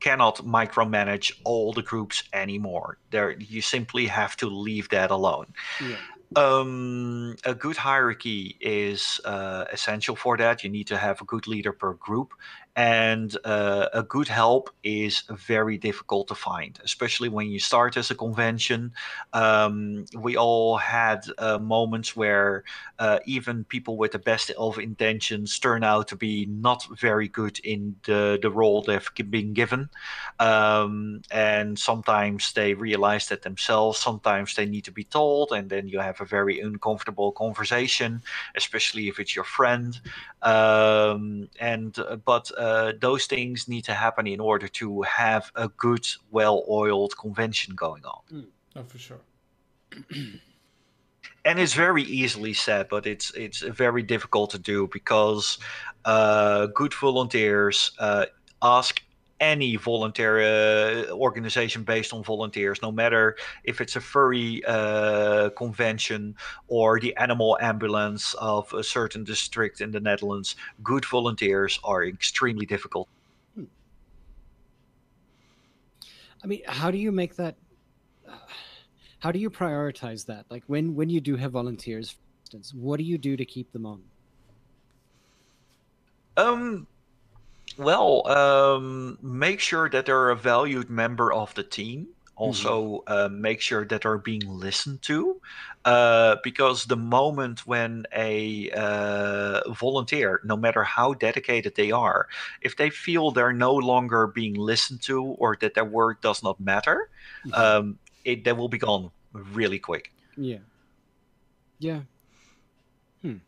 cannot 0.00 0.36
micromanage 0.38 1.32
all 1.44 1.72
the 1.72 1.82
groups 1.82 2.22
anymore. 2.32 2.98
There, 3.10 3.32
you 3.32 3.60
simply 3.60 4.06
have 4.06 4.36
to 4.36 4.46
leave 4.46 4.88
that 4.90 5.10
alone. 5.10 5.46
Yeah. 5.80 5.96
Um, 6.36 7.36
a 7.44 7.54
good 7.54 7.76
hierarchy 7.76 8.56
is 8.60 9.20
uh, 9.24 9.64
essential 9.72 10.14
for 10.14 10.36
that. 10.36 10.62
You 10.62 10.70
need 10.70 10.86
to 10.88 10.98
have 10.98 11.20
a 11.22 11.24
good 11.24 11.46
leader 11.46 11.72
per 11.72 11.94
group, 11.94 12.34
and 12.78 13.36
uh, 13.44 13.88
a 13.92 14.04
good 14.04 14.28
help 14.28 14.70
is 14.84 15.24
very 15.30 15.76
difficult 15.76 16.28
to 16.28 16.34
find, 16.36 16.78
especially 16.84 17.28
when 17.28 17.48
you 17.50 17.58
start 17.58 17.96
as 17.96 18.12
a 18.12 18.14
convention. 18.14 18.92
Um, 19.32 20.04
we 20.16 20.36
all 20.36 20.76
had 20.76 21.26
uh, 21.38 21.58
moments 21.58 22.14
where 22.14 22.62
uh, 23.00 23.18
even 23.26 23.64
people 23.64 23.96
with 23.96 24.12
the 24.12 24.20
best 24.20 24.50
of 24.50 24.78
intentions 24.78 25.58
turn 25.58 25.82
out 25.82 26.06
to 26.06 26.14
be 26.16 26.46
not 26.46 26.86
very 27.00 27.26
good 27.26 27.58
in 27.64 27.96
the, 28.04 28.38
the 28.40 28.50
role 28.50 28.82
they've 28.82 29.10
been 29.28 29.54
given. 29.54 29.90
Um, 30.38 31.22
and 31.32 31.76
sometimes 31.76 32.52
they 32.52 32.74
realize 32.74 33.26
that 33.30 33.42
themselves, 33.42 33.98
sometimes 33.98 34.54
they 34.54 34.66
need 34.66 34.84
to 34.84 34.92
be 34.92 35.02
told, 35.02 35.50
and 35.50 35.68
then 35.68 35.88
you 35.88 35.98
have 35.98 36.20
a 36.20 36.24
very 36.24 36.60
uncomfortable 36.60 37.32
conversation, 37.32 38.22
especially 38.54 39.08
if 39.08 39.18
it's 39.18 39.34
your 39.34 39.44
friend. 39.44 40.00
Um, 40.42 41.48
and 41.58 41.98
uh, 41.98 42.14
but 42.14 42.52
uh, 42.68 42.92
those 43.00 43.26
things 43.26 43.68
need 43.68 43.84
to 43.84 43.94
happen 43.94 44.26
in 44.26 44.40
order 44.40 44.68
to 44.68 45.02
have 45.02 45.50
a 45.54 45.68
good, 45.68 46.06
well-oiled 46.30 47.16
convention 47.16 47.74
going 47.74 48.04
on. 48.04 48.20
Mm. 48.32 48.46
Oh, 48.76 48.84
for 48.84 48.98
sure. 48.98 49.20
and 51.44 51.58
it's 51.58 51.74
very 51.74 52.02
easily 52.02 52.52
said, 52.52 52.88
but 52.88 53.06
it's 53.06 53.32
it's 53.34 53.60
very 53.84 54.02
difficult 54.02 54.50
to 54.50 54.58
do 54.58 54.88
because 54.92 55.58
uh, 56.04 56.66
good 56.66 56.94
volunteers 56.94 57.92
uh, 57.98 58.26
ask 58.60 59.02
any 59.40 59.76
volunteer 59.76 60.40
uh, 60.40 61.10
organization 61.12 61.82
based 61.84 62.12
on 62.12 62.22
volunteers, 62.22 62.82
no 62.82 62.90
matter 62.90 63.36
if 63.64 63.80
it's 63.80 63.96
a 63.96 64.00
furry 64.00 64.62
uh, 64.66 65.50
convention 65.50 66.34
or 66.68 66.98
the 67.00 67.16
animal 67.16 67.56
ambulance 67.60 68.34
of 68.34 68.72
a 68.74 68.82
certain 68.82 69.24
district 69.24 69.80
in 69.80 69.90
the 69.90 70.00
Netherlands, 70.00 70.56
good 70.82 71.04
volunteers 71.04 71.78
are 71.84 72.04
extremely 72.04 72.66
difficult. 72.66 73.08
I 76.42 76.46
mean, 76.46 76.62
how 76.66 76.90
do 76.90 76.98
you 76.98 77.10
make 77.10 77.36
that? 77.36 77.56
Uh, 78.28 78.32
how 79.18 79.32
do 79.32 79.38
you 79.38 79.50
prioritize 79.50 80.24
that? 80.26 80.46
Like 80.50 80.62
when 80.66 80.94
when 80.94 81.10
you 81.10 81.20
do 81.20 81.36
have 81.36 81.52
volunteers, 81.52 82.10
for 82.10 82.18
instance, 82.42 82.72
what 82.74 82.98
do 82.98 83.04
you 83.04 83.18
do 83.18 83.36
to 83.36 83.44
keep 83.44 83.72
them 83.72 83.86
on? 83.86 84.02
Um, 86.36 86.86
well, 87.78 88.26
um, 88.26 89.18
make 89.22 89.60
sure 89.60 89.88
that 89.88 90.06
they're 90.06 90.30
a 90.30 90.36
valued 90.36 90.90
member 90.90 91.32
of 91.32 91.54
the 91.54 91.62
team. 91.62 92.08
Also, 92.36 93.02
mm-hmm. 93.08 93.12
uh, 93.12 93.28
make 93.30 93.60
sure 93.60 93.84
that 93.84 94.02
they're 94.02 94.16
being 94.16 94.46
listened 94.46 95.02
to, 95.02 95.40
uh, 95.84 96.36
because 96.44 96.84
the 96.84 96.96
moment 96.96 97.66
when 97.66 98.06
a 98.14 98.70
uh, 98.70 99.68
volunteer, 99.72 100.40
no 100.44 100.56
matter 100.56 100.84
how 100.84 101.14
dedicated 101.14 101.74
they 101.74 101.90
are, 101.90 102.28
if 102.62 102.76
they 102.76 102.90
feel 102.90 103.32
they're 103.32 103.52
no 103.52 103.74
longer 103.74 104.28
being 104.28 104.54
listened 104.54 105.02
to 105.02 105.20
or 105.20 105.56
that 105.60 105.74
their 105.74 105.84
work 105.84 106.22
does 106.22 106.44
not 106.44 106.60
matter, 106.60 107.10
mm-hmm. 107.44 107.54
um, 107.60 107.98
it 108.24 108.44
they 108.44 108.52
will 108.52 108.68
be 108.68 108.78
gone 108.78 109.10
really 109.32 109.80
quick. 109.80 110.12
Yeah. 110.36 110.62
Yeah. 111.80 112.02
Hmm. 113.22 113.38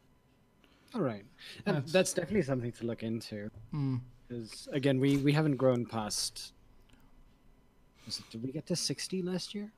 All 0.96 1.00
right. 1.00 1.24
That's, 1.64 1.92
that's 1.92 2.12
definitely 2.12 2.42
something 2.42 2.72
to 2.72 2.86
look 2.86 3.04
into. 3.04 3.50
Mm. 3.72 4.00
Because 4.30 4.68
again, 4.72 5.00
we 5.00 5.16
we 5.16 5.32
haven't 5.32 5.56
grown 5.56 5.84
past. 5.84 6.52
It, 8.06 8.20
did 8.30 8.42
we 8.42 8.52
get 8.52 8.66
to 8.66 8.76
sixty 8.76 9.22
last 9.22 9.54
year? 9.54 9.72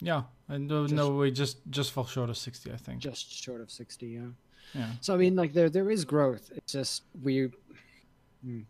Yeah, 0.00 0.24
and 0.48 0.70
uh, 0.70 0.86
no, 0.86 1.14
we 1.14 1.30
just 1.30 1.58
just 1.70 1.92
fell 1.92 2.04
short 2.04 2.28
of 2.28 2.36
sixty, 2.36 2.70
I 2.70 2.76
think. 2.76 2.98
Just 2.98 3.32
short 3.32 3.62
of 3.62 3.70
sixty, 3.70 4.08
yeah. 4.08 4.28
Yeah. 4.74 4.90
So 5.00 5.14
I 5.14 5.16
mean, 5.16 5.34
like 5.34 5.54
there 5.54 5.70
there 5.70 5.90
is 5.90 6.04
growth. 6.04 6.50
It's 6.54 6.72
just 6.72 7.04
we. 7.22 7.50
Hmm. 8.44 8.60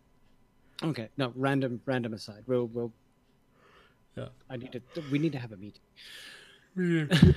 Okay, 0.81 1.09
no, 1.17 1.33
random 1.35 1.81
random 1.85 2.13
aside. 2.13 2.43
We'll 2.47 2.67
we'll. 2.67 2.93
Yeah. 4.15 4.29
I 4.49 4.55
need 4.55 4.71
to. 4.71 4.81
We 5.11 5.19
need 5.19 5.33
to 5.33 5.39
have 5.39 5.51
a 5.51 5.57
meeting. 5.57 5.81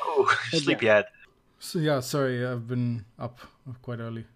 oh, 0.00 0.38
sleepyhead. 0.50 1.06
Yeah. 1.08 1.32
So 1.58 1.78
yeah, 1.80 2.00
sorry, 2.00 2.46
I've 2.46 2.68
been 2.68 3.04
up 3.18 3.40
quite 3.82 3.98
early. 3.98 4.26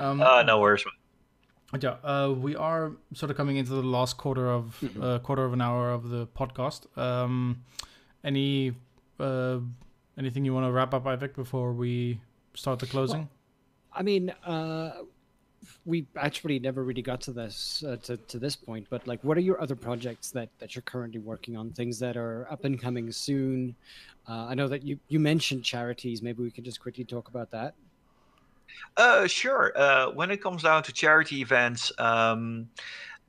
Um, 0.00 0.20
uh, 0.20 0.42
no 0.42 0.58
worries. 0.58 0.84
Yeah, 1.82 1.96
uh, 2.04 2.32
we 2.32 2.56
are 2.56 2.92
sort 3.14 3.30
of 3.30 3.36
coming 3.36 3.56
into 3.56 3.72
the 3.72 3.82
last 3.82 4.16
quarter 4.16 4.50
of 4.50 4.78
mm-hmm. 4.82 5.02
uh, 5.02 5.18
quarter 5.20 5.44
of 5.44 5.52
an 5.52 5.60
hour 5.60 5.90
of 5.90 6.08
the 6.10 6.26
podcast. 6.26 6.86
Um, 6.98 7.64
any 8.24 8.72
uh, 9.20 9.58
anything 10.18 10.44
you 10.44 10.54
want 10.54 10.66
to 10.66 10.72
wrap 10.72 10.94
up, 10.94 11.04
Ivik, 11.04 11.34
before 11.34 11.72
we 11.72 12.20
start 12.54 12.78
the 12.78 12.86
closing? 12.86 13.20
Well, 13.20 13.30
I 13.92 14.02
mean, 14.02 14.30
uh, 14.44 14.92
we 15.84 16.06
actually 16.16 16.58
never 16.58 16.82
really 16.82 17.02
got 17.02 17.20
to 17.22 17.32
this 17.32 17.84
uh, 17.86 17.96
to 18.02 18.16
to 18.16 18.38
this 18.38 18.56
point. 18.56 18.86
But 18.90 19.06
like, 19.06 19.22
what 19.22 19.36
are 19.36 19.40
your 19.40 19.60
other 19.60 19.76
projects 19.76 20.30
that 20.32 20.48
that 20.58 20.74
you're 20.74 20.82
currently 20.82 21.20
working 21.20 21.56
on? 21.56 21.70
Things 21.70 21.98
that 22.00 22.16
are 22.16 22.46
up 22.50 22.64
and 22.64 22.80
coming 22.80 23.10
soon. 23.12 23.74
Uh, 24.28 24.46
I 24.46 24.54
know 24.54 24.68
that 24.68 24.82
you 24.82 24.98
you 25.08 25.20
mentioned 25.20 25.64
charities. 25.64 26.22
Maybe 26.22 26.42
we 26.42 26.50
can 26.50 26.64
just 26.64 26.80
quickly 26.80 27.04
talk 27.04 27.28
about 27.28 27.50
that. 27.52 27.74
Uh, 28.96 29.26
sure. 29.26 29.72
Uh, 29.76 30.10
when 30.10 30.30
it 30.30 30.42
comes 30.42 30.62
down 30.62 30.82
to 30.84 30.92
charity 30.92 31.40
events, 31.40 31.92
um, 31.98 32.68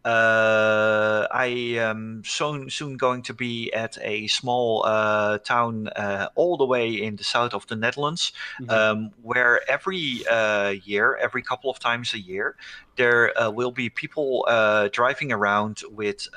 uh, 0.07 1.27
I 1.31 1.47
am 1.79 2.23
soon 2.23 2.69
soon 2.69 2.95
going 2.95 3.23
to 3.23 3.33
be 3.33 3.73
at 3.73 3.97
a 4.01 4.27
small 4.27 4.85
uh, 4.85 5.39
town 5.39 5.89
uh, 5.89 6.29
all 6.35 6.55
the 6.55 6.65
way 6.65 6.89
in 6.93 7.17
the 7.17 7.25
south 7.25 7.53
of 7.53 7.67
the 7.67 7.75
Netherlands, 7.75 8.31
mm-hmm. 8.61 8.69
um, 8.69 9.11
where 9.21 9.69
every 9.69 10.21
uh, 10.31 10.75
year, 10.85 11.17
every 11.17 11.41
couple 11.41 11.69
of 11.69 11.79
times 11.79 12.13
a 12.13 12.19
year, 12.19 12.55
there 12.95 13.37
uh, 13.37 13.49
will 13.49 13.71
be 13.71 13.89
people 13.89 14.45
uh, 14.47 14.87
driving 14.93 15.33
around 15.33 15.81
with 15.91 16.27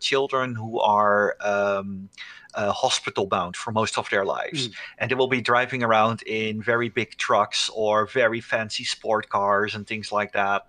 children 0.00 0.54
who 0.54 0.80
are. 0.80 1.36
Um, 1.40 2.10
uh, 2.54 2.72
hospital 2.72 3.26
bound 3.26 3.56
for 3.56 3.72
most 3.72 3.98
of 3.98 4.08
their 4.10 4.24
lives. 4.24 4.68
Mm. 4.68 4.74
And 4.98 5.10
they 5.10 5.14
will 5.14 5.28
be 5.28 5.40
driving 5.40 5.82
around 5.82 6.22
in 6.22 6.62
very 6.62 6.88
big 6.88 7.16
trucks 7.16 7.70
or 7.74 8.06
very 8.06 8.40
fancy 8.40 8.84
sport 8.84 9.28
cars 9.28 9.74
and 9.74 9.86
things 9.86 10.12
like 10.12 10.32
that. 10.32 10.68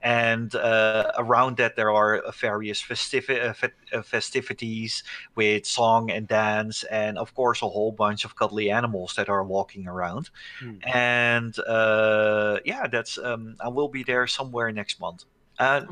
And 0.00 0.54
uh, 0.54 1.10
around 1.18 1.56
that, 1.56 1.74
there 1.74 1.90
are 1.90 2.22
various 2.40 2.80
festiv- 2.80 3.28
uh, 3.28 3.96
uh, 3.96 4.02
festivities 4.02 5.02
with 5.34 5.66
song 5.66 6.10
and 6.12 6.28
dance, 6.28 6.84
and 6.84 7.18
of 7.18 7.34
course, 7.34 7.62
a 7.62 7.68
whole 7.68 7.90
bunch 7.90 8.24
of 8.24 8.36
cuddly 8.36 8.70
animals 8.70 9.14
that 9.16 9.28
are 9.28 9.42
walking 9.42 9.88
around. 9.88 10.30
Mm. 10.62 10.86
And 10.86 11.58
uh, 11.66 12.58
yeah, 12.64 12.86
that's 12.86 13.18
um, 13.18 13.56
I 13.60 13.68
will 13.68 13.88
be 13.88 14.04
there 14.04 14.28
somewhere 14.28 14.70
next 14.70 15.00
month. 15.00 15.24
Uh, 15.58 15.82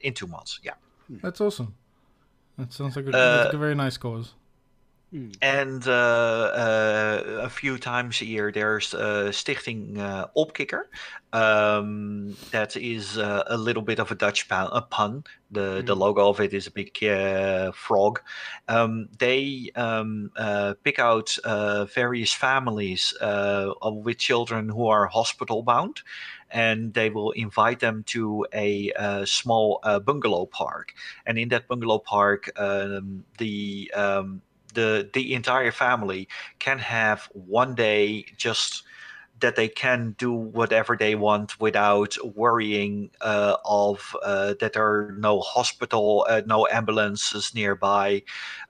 in 0.00 0.14
two 0.14 0.28
months, 0.28 0.60
yeah. 0.62 0.74
That's 1.08 1.40
awesome. 1.40 1.74
That 2.58 2.72
sounds 2.72 2.96
like 2.96 3.06
a, 3.06 3.44
like 3.44 3.54
a 3.54 3.58
very 3.58 3.74
nice 3.74 3.96
cause. 3.96 4.34
Mm. 5.16 5.34
And 5.40 5.88
uh, 5.88 5.92
uh, 5.92 7.40
a 7.42 7.48
few 7.48 7.78
times 7.78 8.20
a 8.20 8.26
year, 8.26 8.52
there's 8.52 8.92
uh, 8.92 9.30
Stichting 9.30 9.98
uh, 9.98 10.26
Opkikker. 10.36 10.82
Um, 11.32 12.36
that 12.50 12.76
is 12.76 13.16
uh, 13.16 13.44
a 13.46 13.56
little 13.56 13.82
bit 13.82 13.98
of 13.98 14.10
a 14.10 14.14
Dutch 14.14 14.46
pun. 14.46 14.68
A 14.72 14.82
pun. 14.82 15.24
The 15.50 15.80
mm. 15.80 15.86
the 15.86 15.96
logo 15.96 16.28
of 16.28 16.40
it 16.40 16.52
is 16.52 16.66
a 16.66 16.70
big 16.70 17.02
uh, 17.02 17.72
frog. 17.72 18.20
Um, 18.68 19.08
they 19.18 19.70
um, 19.74 20.32
pick 20.84 20.98
out 20.98 21.36
various 21.94 22.32
families 22.34 23.14
with 23.22 24.18
children 24.18 24.68
who 24.68 24.86
are 24.88 25.06
hospital 25.06 25.62
bound 25.62 26.02
and 26.50 26.94
they 26.94 27.10
will 27.10 27.32
invite 27.32 27.80
them 27.80 28.04
to 28.04 28.46
a, 28.54 28.92
small 29.24 29.80
uh, 29.82 29.98
bungalow 29.98 30.46
park. 30.46 30.94
And 31.26 31.38
in 31.38 31.48
that 31.48 31.66
bungalow 31.66 31.98
park, 31.98 32.50
um, 32.56 33.24
the 33.38 33.90
um, 33.94 34.42
the 34.76 35.10
the 35.12 35.34
entire 35.34 35.72
family 35.72 36.28
can 36.60 36.78
have 36.78 37.28
one 37.32 37.74
day 37.74 38.24
just 38.36 38.84
that 39.40 39.56
they 39.56 39.68
can 39.68 40.14
do 40.18 40.32
whatever 40.32 40.96
they 40.96 41.14
want 41.14 41.60
without 41.60 42.16
worrying 42.34 43.10
uh, 43.20 43.56
of 43.64 44.16
uh, 44.22 44.54
that 44.60 44.72
there 44.72 44.86
are 44.86 45.14
no 45.18 45.40
hospital, 45.40 46.26
uh, 46.28 46.42
no 46.46 46.66
ambulances 46.68 47.54
nearby. 47.54 48.22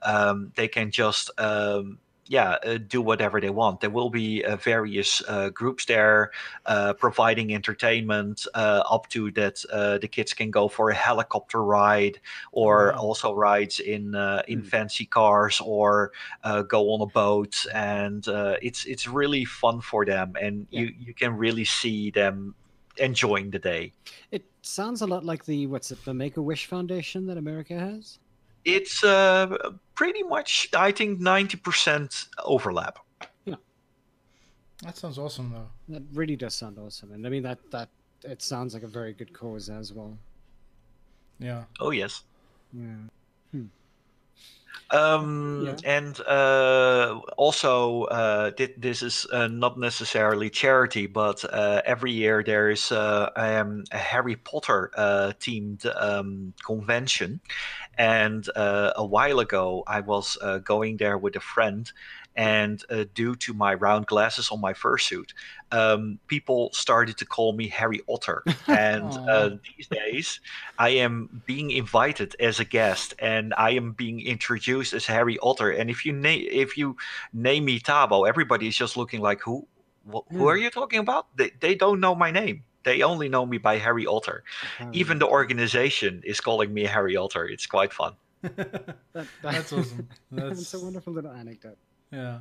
Um, 0.03 0.53
they 0.57 0.69
can 0.69 0.91
just 0.91 1.31
um, 1.39 1.99
yeah, 2.29 2.57
uh, 2.65 2.79
do 2.79 3.01
whatever 3.01 3.41
they 3.41 3.51
want. 3.51 3.81
There 3.81 3.91
will 3.91 4.11
be 4.11 4.45
uh, 4.45 4.57
various 4.57 5.23
uh, 5.29 5.51
groups 5.51 5.85
there 5.85 6.33
uh, 6.67 6.93
providing 6.95 7.55
entertainment 7.55 8.47
uh, 8.55 8.83
up 8.91 9.09
to 9.11 9.31
that 9.33 9.65
uh, 9.73 9.99
the 9.99 10.09
kids 10.09 10.35
can 10.35 10.51
go 10.51 10.69
for 10.69 10.91
a 10.91 10.95
helicopter 10.95 11.63
ride 11.63 12.21
or 12.53 12.93
also 12.95 13.33
rides 13.33 13.81
in 13.81 14.15
in 14.49 14.63
mm. 14.63 14.67
fancy 14.67 15.07
cars 15.07 15.61
or 15.65 16.13
go 16.69 16.91
on 16.93 17.01
a 17.01 17.07
boat 17.07 17.65
and 17.75 18.27
it's 18.63 18.85
it's 18.87 19.07
really 19.07 19.45
fun 19.45 19.81
for 19.81 20.05
them 20.05 20.35
and 20.41 20.67
yeah. 20.71 20.81
you 20.81 20.95
you 20.99 21.15
can 21.15 21.37
really 21.37 21.65
see 21.65 22.11
them 22.11 22.55
enjoying 22.99 23.51
the 23.51 23.59
day. 23.59 23.93
It 24.31 24.45
sounds 24.63 25.03
a 25.03 25.07
lot 25.07 25.25
like 25.25 25.45
the 25.45 25.67
what's 25.67 25.91
it 25.91 26.05
the 26.05 26.15
Make 26.15 26.37
a 26.37 26.43
Wish 26.43 26.67
Foundation 26.67 27.27
that 27.27 27.37
America 27.37 27.79
has. 27.79 28.19
It's 28.67 29.05
uh, 29.05 29.57
pretty 29.95 30.25
much, 30.25 30.69
I 30.77 30.91
think, 30.91 31.21
90% 31.21 32.27
overlap. 32.45 32.99
Yeah. 33.45 33.55
That 34.83 34.97
sounds 34.97 35.19
awesome, 35.19 35.53
though. 35.53 35.69
That 35.89 36.03
really 36.13 36.35
does 36.35 36.57
sound 36.57 36.77
awesome. 36.79 37.13
And 37.13 37.25
I 37.25 37.31
mean, 37.31 37.45
that, 37.45 37.59
that 37.71 37.89
it 38.25 38.43
sounds 38.43 38.75
like 38.75 38.83
a 38.83 38.89
very 38.89 39.13
good 39.13 39.33
cause 39.33 39.71
as 39.71 39.93
well. 39.93 40.19
Yeah. 41.39 41.63
Oh, 41.79 41.91
yes. 41.91 42.25
Yeah. 42.73 42.97
Hmm. 43.53 43.67
Um, 44.91 45.63
yeah. 45.67 45.97
And 45.97 46.21
uh, 46.21 47.21
also, 47.37 48.05
uh, 48.05 48.51
th- 48.53 48.75
this 48.79 49.03
is 49.03 49.27
uh, 49.33 49.49
not 49.49 49.79
necessarily 49.79 50.51
charity, 50.51 51.07
but 51.07 51.45
uh, 51.53 51.83
every 51.85 52.13
year 52.13 52.43
there 52.45 52.71
is 52.71 52.93
uh, 52.93 53.31
um, 53.37 53.85
a 53.91 53.99
Harry 53.99 54.37
Potter 54.37 54.91
uh, 54.97 55.33
themed 55.41 55.85
um, 56.01 56.53
convention. 56.65 57.41
And 57.99 58.47
a 58.55 59.05
while 59.05 59.41
ago, 59.41 59.83
I 59.87 60.01
was 60.01 60.37
going 60.65 60.99
there 60.99 61.17
with 61.17 61.35
a 61.37 61.41
friend, 61.41 61.91
and 62.37 62.83
uh, 62.91 63.05
due 63.15 63.35
to 63.37 63.55
my 63.55 63.75
round 63.75 64.07
glasses 64.07 64.51
on 64.51 64.61
my 64.61 64.75
fursuit, 64.75 65.31
um, 65.73 66.19
people 66.27 66.71
started 66.73 67.17
to 67.19 67.25
call 67.25 67.53
me 67.55 67.69
Harry 67.69 68.03
Otter. 68.09 68.45
And 68.67 69.05
uh, 69.29 69.51
these 69.77 69.89
days, 69.89 70.41
I 70.79 70.91
am 70.91 71.43
being 71.47 71.71
invited 71.71 72.37
as 72.39 72.61
a 72.61 72.65
guest, 72.65 73.15
and 73.19 73.55
I 73.55 73.71
am 73.71 73.93
being 73.93 74.21
introduced 74.21 74.93
as 74.93 75.07
Harry 75.07 75.39
Otter. 75.39 75.71
And 75.71 75.91
if 75.91 76.05
you 76.05 76.13
name 76.13 76.47
if 76.51 76.77
you 76.77 76.97
name 77.33 77.65
me 77.65 77.81
Thabo, 77.81 78.29
everybody 78.29 78.69
is 78.69 78.77
just 78.77 78.97
looking 78.97 79.21
like 79.21 79.41
who 79.41 79.67
wh- 80.07 80.29
who 80.31 80.39
hmm. 80.39 80.47
are 80.47 80.57
you 80.57 80.71
talking 80.71 81.01
about? 81.01 81.27
They 81.37 81.53
they 81.61 81.75
don't 81.75 82.01
know 82.01 82.15
my 82.15 82.31
name. 82.31 82.65
They 82.85 83.03
only 83.03 83.29
know 83.29 83.45
me 83.45 83.59
by 83.59 83.79
Harry 83.79 84.07
Otter. 84.07 84.45
Oh, 84.81 84.89
Even 84.93 85.19
the 85.19 85.27
organization 85.27 86.23
is 86.25 86.41
calling 86.41 86.73
me 86.73 86.85
Harry 86.85 87.17
Otter. 87.17 87.45
It's 87.45 87.67
quite 87.67 87.93
fun. 87.93 88.15
that, 88.43 88.57
that, 89.13 89.27
that's 89.43 89.73
awesome. 89.73 90.09
That's... 90.31 90.59
that's 90.71 90.75
a 90.75 90.79
wonderful 90.79 91.13
little 91.13 91.33
anecdote. 91.33 91.79
Yeah. 92.13 92.39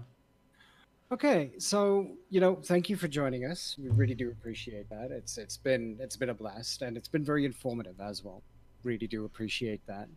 Okay, 1.11 1.51
so 1.59 2.07
you 2.29 2.39
know, 2.39 2.55
thank 2.55 2.89
you 2.89 2.95
for 2.95 3.07
joining 3.07 3.45
us. 3.45 3.75
We 3.79 3.89
really 3.89 4.15
do 4.15 4.31
appreciate 4.31 4.89
that. 4.89 5.11
It's 5.11 5.37
it's 5.37 5.57
been 5.57 5.97
it's 5.99 6.17
been 6.17 6.29
a 6.29 6.33
blast, 6.33 6.81
and 6.81 6.97
it's 6.97 7.07
been 7.07 7.23
very 7.23 7.45
informative 7.45 7.99
as 8.01 8.23
well. 8.23 8.41
Really 8.83 9.07
do 9.07 9.25
appreciate 9.25 9.81
that. 9.87 10.07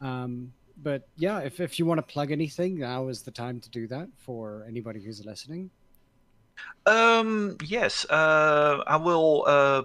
Um, 0.00 0.52
but 0.82 1.08
yeah, 1.16 1.40
if 1.40 1.60
if 1.60 1.78
you 1.78 1.86
want 1.86 1.98
to 1.98 2.02
plug 2.02 2.30
anything, 2.30 2.78
now 2.78 3.08
is 3.08 3.22
the 3.22 3.32
time 3.32 3.60
to 3.60 3.68
do 3.70 3.88
that 3.88 4.08
for 4.16 4.64
anybody 4.68 5.02
who's 5.02 5.24
listening. 5.24 5.70
Um, 6.86 7.56
yes, 7.64 8.04
uh, 8.08 8.82
I 8.86 8.96
will 8.96 9.44
uh, 9.46 9.82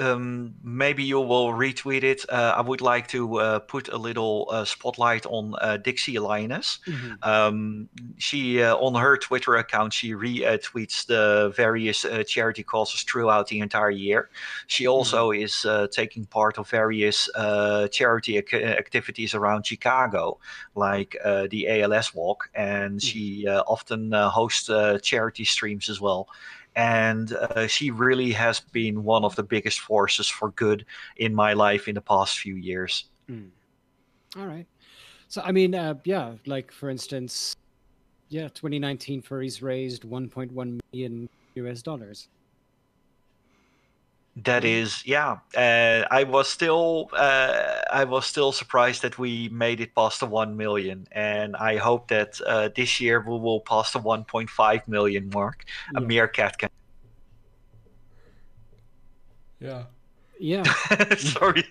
um, 0.00 0.54
maybe 0.62 1.02
you 1.02 1.20
will 1.20 1.48
retweet 1.48 2.02
it. 2.02 2.24
Uh, 2.28 2.54
I 2.56 2.60
would 2.60 2.80
like 2.80 3.08
to 3.08 3.36
uh, 3.36 3.58
put 3.60 3.88
a 3.88 3.96
little 3.96 4.48
uh, 4.50 4.64
spotlight 4.64 5.26
on 5.26 5.54
uh, 5.60 5.76
Dixie 5.76 6.18
Lioness. 6.18 6.78
Mm-hmm. 6.86 7.28
Um, 7.28 7.88
she 8.16 8.62
uh, 8.62 8.76
on 8.76 8.94
her 8.94 9.16
Twitter 9.16 9.56
account 9.56 9.92
she 9.92 10.12
retweets 10.12 11.06
the 11.06 11.52
various 11.54 12.04
uh, 12.04 12.22
charity 12.24 12.62
causes 12.62 13.02
throughout 13.02 13.48
the 13.48 13.60
entire 13.60 13.90
year. 13.90 14.30
She 14.66 14.86
also 14.86 15.30
mm-hmm. 15.30 15.42
is 15.42 15.90
taking 15.94 16.24
part 16.26 16.58
of 16.58 16.68
various 16.68 17.28
charity 17.90 18.38
ac- 18.38 18.64
activities 18.64 19.34
around 19.34 19.66
Chicago, 19.66 20.38
like 20.74 21.16
the 21.50 21.68
ALS 21.68 22.14
Walk, 22.14 22.50
and 22.54 22.98
mm-hmm. 22.98 22.98
she 22.98 23.48
often 23.48 24.12
hosts 24.12 24.70
charity 25.02 25.44
streams 25.44 25.88
as 25.88 26.00
well 26.00 26.28
and 26.78 27.32
uh, 27.32 27.66
she 27.66 27.90
really 27.90 28.30
has 28.30 28.60
been 28.60 29.02
one 29.02 29.24
of 29.24 29.34
the 29.34 29.42
biggest 29.42 29.80
forces 29.80 30.28
for 30.28 30.50
good 30.52 30.86
in 31.16 31.34
my 31.34 31.52
life 31.52 31.88
in 31.88 31.94
the 31.96 32.00
past 32.00 32.38
few 32.38 32.54
years. 32.54 33.06
Mm. 33.28 33.50
All 34.36 34.46
right. 34.46 34.64
So, 35.26 35.42
I 35.44 35.50
mean, 35.50 35.74
uh, 35.74 35.94
yeah, 36.04 36.34
like 36.46 36.70
for 36.70 36.88
instance, 36.88 37.56
yeah, 38.28 38.46
2019 38.48 39.22
furries 39.22 39.60
raised 39.60 40.04
1.1 40.04 40.78
million 40.92 41.28
US 41.56 41.82
dollars. 41.82 42.28
That 44.44 44.64
is, 44.64 45.04
yeah. 45.06 45.38
Uh, 45.56 46.06
I 46.10 46.24
was 46.24 46.48
still, 46.48 47.10
uh, 47.12 47.80
I 47.90 48.04
was 48.04 48.26
still 48.26 48.52
surprised 48.52 49.02
that 49.02 49.18
we 49.18 49.48
made 49.48 49.80
it 49.80 49.94
past 49.94 50.20
the 50.20 50.26
one 50.26 50.56
million, 50.56 51.08
and 51.10 51.56
I 51.56 51.76
hope 51.76 52.08
that 52.08 52.40
uh, 52.46 52.68
this 52.76 53.00
year 53.00 53.20
we 53.20 53.38
will 53.38 53.60
pass 53.60 53.92
the 53.92 53.98
1.5 53.98 54.86
million 54.86 55.30
mark. 55.32 55.64
Yeah. 55.92 55.98
A 55.98 56.06
meerkat 56.06 56.58
can. 56.58 56.68
Yeah. 59.60 59.84
Yeah. 60.38 60.62
Sorry. 61.16 61.64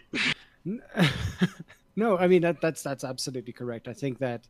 no, 1.95 2.17
I 2.17 2.27
mean 2.27 2.41
that 2.41 2.59
that's 2.59 2.83
that's 2.83 3.05
absolutely 3.05 3.53
correct. 3.53 3.87
I 3.87 3.93
think 3.93 4.19
that 4.19 4.45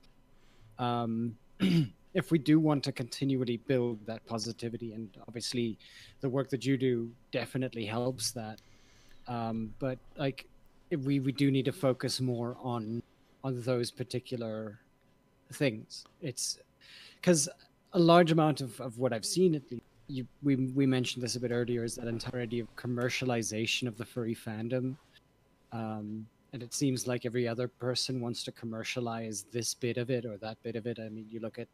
um, 0.79 1.35
if 2.17 2.31
we 2.31 2.39
do 2.39 2.59
want 2.59 2.83
to 2.83 2.91
continually 2.91 3.57
build 3.67 4.03
that 4.07 4.25
positivity, 4.25 4.93
and 4.93 5.07
obviously 5.27 5.77
the 6.21 6.27
work 6.27 6.49
that 6.49 6.65
you 6.65 6.75
do 6.75 7.11
definitely 7.31 7.85
helps 7.85 8.31
that. 8.31 8.59
Um, 9.27 9.71
but 9.77 9.99
like, 10.17 10.47
we 10.89 11.19
we 11.19 11.31
do 11.31 11.51
need 11.51 11.65
to 11.65 11.71
focus 11.71 12.19
more 12.19 12.57
on 12.59 13.03
on 13.43 13.61
those 13.61 13.91
particular 13.91 14.79
things. 15.53 16.05
It's 16.19 16.57
because 17.21 17.47
a 17.93 17.99
large 17.99 18.31
amount 18.31 18.61
of, 18.61 18.81
of 18.81 18.97
what 18.97 19.13
I've 19.13 19.25
seen 19.25 19.53
at 19.53 19.71
least 19.71 19.83
you 20.07 20.25
we 20.41 20.55
we 20.79 20.85
mentioned 20.87 21.21
this 21.23 21.35
a 21.35 21.39
bit 21.39 21.51
earlier 21.51 21.83
is 21.83 21.95
that 21.95 22.07
entire 22.07 22.41
idea 22.41 22.63
of 22.63 22.75
commercialization 22.75 23.87
of 23.87 23.97
the 23.97 24.05
furry 24.05 24.35
fandom 24.35 24.95
um, 25.71 26.25
and 26.53 26.63
it 26.63 26.73
seems 26.73 27.07
like 27.07 27.25
every 27.25 27.47
other 27.47 27.67
person 27.67 28.21
wants 28.21 28.43
to 28.43 28.51
commercialize 28.51 29.45
this 29.51 29.73
bit 29.73 29.97
of 29.97 30.09
it 30.09 30.25
or 30.25 30.37
that 30.37 30.61
bit 30.63 30.75
of 30.75 30.85
it. 30.85 30.99
I 30.99 31.09
mean 31.09 31.25
you 31.29 31.39
look 31.39 31.59
at 31.59 31.67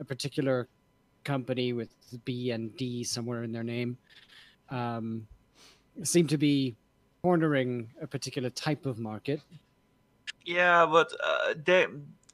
a 0.00 0.04
particular 0.04 0.68
company 1.24 1.72
with 1.72 1.94
b 2.24 2.50
and 2.50 2.76
d 2.76 3.02
somewhere 3.02 3.44
in 3.44 3.52
their 3.52 3.62
name 3.62 3.96
um, 4.68 5.26
seem 6.02 6.26
to 6.26 6.36
be 6.36 6.76
cornering 7.22 7.88
a 8.02 8.06
particular 8.06 8.50
type 8.50 8.84
of 8.84 8.98
market. 8.98 9.40
Yeah 10.44 10.84
but 10.86 11.12
uh, 11.24 11.54
they 11.64 11.86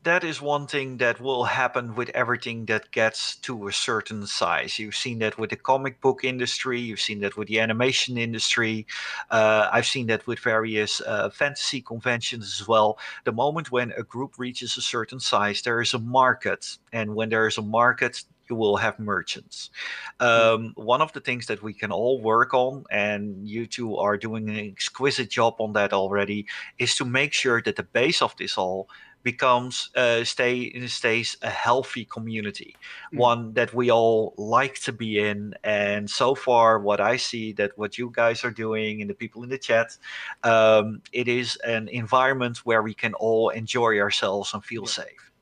that 0.03 0.25
is 0.25 0.41
one 0.41 0.67
thing 0.67 0.97
that 0.97 1.21
will 1.21 1.45
happen 1.45 1.95
with 1.95 2.09
everything 2.11 2.65
that 2.67 2.91
gets 2.91 3.37
to 3.37 3.69
a 3.69 3.73
certain 3.73 4.27
size. 4.27 4.79
You've 4.79 4.97
seen 4.97 5.19
that 5.19 5.39
with 5.39 5.51
the 5.51 5.57
comic 5.57 6.01
book 6.01 6.25
industry, 6.25 6.81
you've 6.81 7.01
seen 7.01 7.21
that 7.21 7.37
with 7.37 7.49
the 7.49 7.61
animation 7.61 8.17
industry, 8.17 8.87
uh, 9.31 9.69
I've 9.71 9.87
seen 9.87 10.07
that 10.07 10.27
with 10.27 10.39
various 10.39 11.03
uh, 11.03 11.29
fantasy 11.29 11.83
conventions 11.83 12.61
as 12.61 12.67
well. 12.67 12.99
The 13.25 13.33
moment 13.33 13.71
when 13.71 13.93
a 13.93 14.03
group 14.03 14.39
reaches 14.39 14.77
a 14.79 14.83
certain 14.83 15.21
size, 15.21 15.61
there 15.63 15.83
is 15.83 15.93
a 15.93 15.99
market. 15.99 16.79
And 16.93 17.15
when 17.15 17.29
there 17.29 17.47
is 17.47 17.59
a 17.59 17.63
market, 17.63 18.25
you 18.49 18.57
will 18.57 18.77
have 18.79 18.99
merchants. 18.99 19.71
Hmm. 20.19 20.27
Um, 20.27 20.73
one 20.77 21.01
of 21.01 21.13
the 21.13 21.21
things 21.21 21.47
that 21.47 21.63
we 21.63 21.73
can 21.73 21.93
all 21.93 22.21
work 22.21 22.53
on, 22.53 22.85
and 22.91 23.49
you 23.49 23.67
two 23.67 23.97
are 23.97 24.17
doing 24.17 24.49
an 24.51 24.57
exquisite 24.59 25.31
job 25.31 25.55
on 25.59 25.75
that 25.75 25.93
already, 25.93 26.47
is 26.79 26.97
to 26.97 27.05
make 27.05 27.33
sure 27.33 27.63
that 27.63 27.77
the 27.77 27.85
base 27.85 28.21
of 28.23 28.37
this 28.37 28.59
all 28.59 28.89
becomes 29.23 29.91
uh, 29.97 30.25
stay 30.25 30.87
stays 30.87 31.37
a 31.43 31.51
healthy 31.51 32.05
community, 32.05 32.79
Mm. 33.13 33.19
one 33.19 33.53
that 33.55 33.75
we 33.75 33.91
all 33.91 34.35
like 34.39 34.81
to 34.81 34.93
be 34.93 35.19
in. 35.19 35.55
And 35.65 36.09
so 36.11 36.35
far, 36.35 36.79
what 36.81 37.01
I 37.01 37.17
see 37.17 37.53
that 37.55 37.77
what 37.77 37.99
you 37.99 38.11
guys 38.13 38.45
are 38.45 38.51
doing 38.51 39.01
and 39.01 39.11
the 39.11 39.15
people 39.15 39.43
in 39.43 39.49
the 39.51 39.59
chat, 39.59 39.97
um, 40.43 41.03
it 41.13 41.29
is 41.29 41.57
an 41.65 41.89
environment 41.89 42.59
where 42.65 42.83
we 42.83 42.95
can 42.95 43.15
all 43.15 43.51
enjoy 43.51 43.99
ourselves 44.01 44.55
and 44.55 44.65
feel 44.65 44.87
Yeah. 44.87 44.87
safe. 44.87 45.33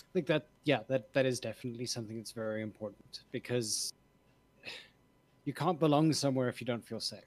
I 0.00 0.10
think 0.14 0.26
that 0.26 0.48
yeah, 0.64 0.80
that 0.88 1.12
that 1.12 1.26
is 1.26 1.40
definitely 1.40 1.86
something 1.86 2.16
that's 2.16 2.32
very 2.32 2.62
important 2.62 3.20
because 3.30 3.92
you 5.44 5.52
can't 5.54 5.78
belong 5.78 6.12
somewhere 6.12 6.48
if 6.48 6.60
you 6.60 6.66
don't 6.66 6.84
feel 6.84 7.00
safe. 7.00 7.24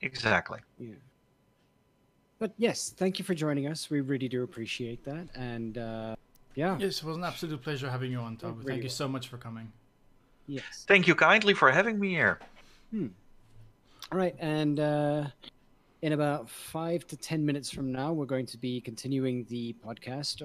Exactly. 0.00 0.60
Yeah. 0.78 0.94
But 2.38 2.52
yes, 2.56 2.94
thank 2.96 3.18
you 3.18 3.24
for 3.24 3.34
joining 3.34 3.66
us. 3.66 3.90
We 3.90 4.00
really 4.00 4.28
do 4.28 4.42
appreciate 4.44 5.04
that, 5.04 5.26
and 5.34 5.76
uh, 5.78 6.14
yeah, 6.54 6.76
Yes, 6.78 6.98
it 6.98 7.04
was 7.04 7.16
an 7.16 7.24
absolute 7.24 7.60
pleasure 7.62 7.90
having 7.90 8.12
you 8.12 8.18
on, 8.20 8.36
Toby. 8.36 8.58
really 8.58 8.66
Thank 8.68 8.78
you 8.82 8.86
was. 8.86 8.94
so 8.94 9.08
much 9.08 9.28
for 9.28 9.38
coming. 9.38 9.72
yes. 10.46 10.84
Thank 10.86 11.08
you 11.08 11.14
kindly 11.14 11.54
for 11.54 11.70
having 11.70 11.98
me 11.98 12.10
here. 12.10 12.38
Hmm. 12.92 13.08
All 14.12 14.18
right, 14.18 14.36
and 14.38 14.78
uh, 14.78 15.24
in 16.02 16.12
about 16.12 16.48
five 16.48 17.06
to 17.08 17.16
ten 17.16 17.44
minutes 17.44 17.70
from 17.70 17.90
now, 17.90 18.12
we're 18.12 18.24
going 18.26 18.46
to 18.46 18.56
be 18.58 18.80
continuing 18.80 19.44
the 19.48 19.74
podcast, 19.84 20.42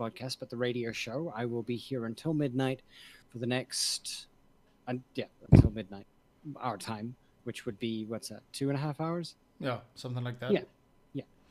podcast, 0.00 0.38
but 0.40 0.50
the 0.50 0.56
radio 0.56 0.90
show. 0.90 1.32
I 1.36 1.44
will 1.46 1.62
be 1.62 1.76
here 1.76 2.06
until 2.06 2.34
midnight 2.34 2.80
for 3.30 3.38
the 3.38 3.46
next, 3.46 4.26
un 4.88 5.00
yeah, 5.14 5.26
until 5.52 5.70
midnight, 5.70 6.06
our 6.56 6.76
time, 6.76 7.14
which 7.44 7.66
would 7.66 7.78
be 7.78 8.04
what's 8.06 8.30
that, 8.30 8.42
two 8.52 8.68
and 8.68 8.76
a 8.76 8.80
half 8.80 9.00
hours? 9.00 9.36
Yeah, 9.60 9.78
something 9.94 10.24
like 10.24 10.40
that. 10.40 10.50
Yeah. 10.52 10.62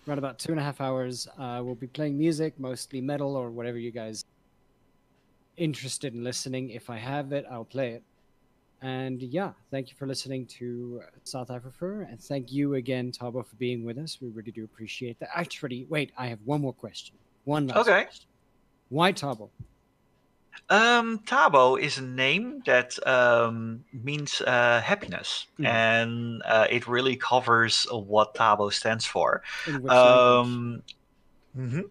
Around 0.07 0.19
about 0.19 0.37
two 0.37 0.51
and 0.51 0.59
a 0.59 0.63
half 0.63 0.81
hours. 0.81 1.27
Uh, 1.37 1.61
we'll 1.63 1.73
be 1.73 1.87
playing 1.87 2.15
music, 2.15 2.59
mostly 2.59 3.01
metal 3.01 3.35
or 3.35 3.49
whatever 3.49 3.79
you 3.79 3.89
guys 3.89 4.23
interested 5.57 6.13
in 6.13 6.23
listening. 6.23 6.69
If 6.69 6.91
I 6.91 6.97
have 6.97 7.31
it, 7.31 7.43
I'll 7.51 7.65
play 7.65 7.93
it. 7.93 8.03
And 8.83 9.19
yeah, 9.19 9.53
thank 9.71 9.89
you 9.89 9.95
for 9.97 10.05
listening 10.05 10.45
to 10.59 11.01
South 11.23 11.49
Africa, 11.49 12.05
and 12.07 12.21
thank 12.21 12.51
you 12.51 12.75
again, 12.75 13.11
Thabo, 13.11 13.43
for 13.43 13.55
being 13.55 13.83
with 13.83 13.97
us. 13.97 14.19
We 14.21 14.29
really 14.29 14.51
do 14.51 14.63
appreciate 14.63 15.17
that. 15.21 15.29
Actually, 15.33 15.87
wait, 15.89 16.11
I 16.17 16.27
have 16.27 16.39
one 16.45 16.61
more 16.61 16.73
question. 16.73 17.15
One 17.45 17.65
last 17.65 17.87
Okay. 17.87 18.03
question. 18.03 18.27
Why 18.89 19.11
Thabo? 19.11 19.49
Um, 20.69 21.19
Thabo 21.19 21.79
is 21.79 21.97
a 21.97 22.03
name 22.03 22.61
that 22.65 22.95
um, 23.07 23.83
means 23.93 24.41
uh, 24.41 24.81
happiness, 24.83 25.47
Hmm. 25.57 25.65
and 25.65 26.41
uh, 26.45 26.67
it 26.69 26.87
really 26.87 27.15
covers 27.15 27.85
what 27.91 28.33
Thabo 28.35 28.71
stands 28.73 29.05
for. 29.05 29.43
In 29.67 29.81
which 29.81 29.91
language? 29.91 30.47
Um, 30.47 30.83
mhm. 31.55 31.89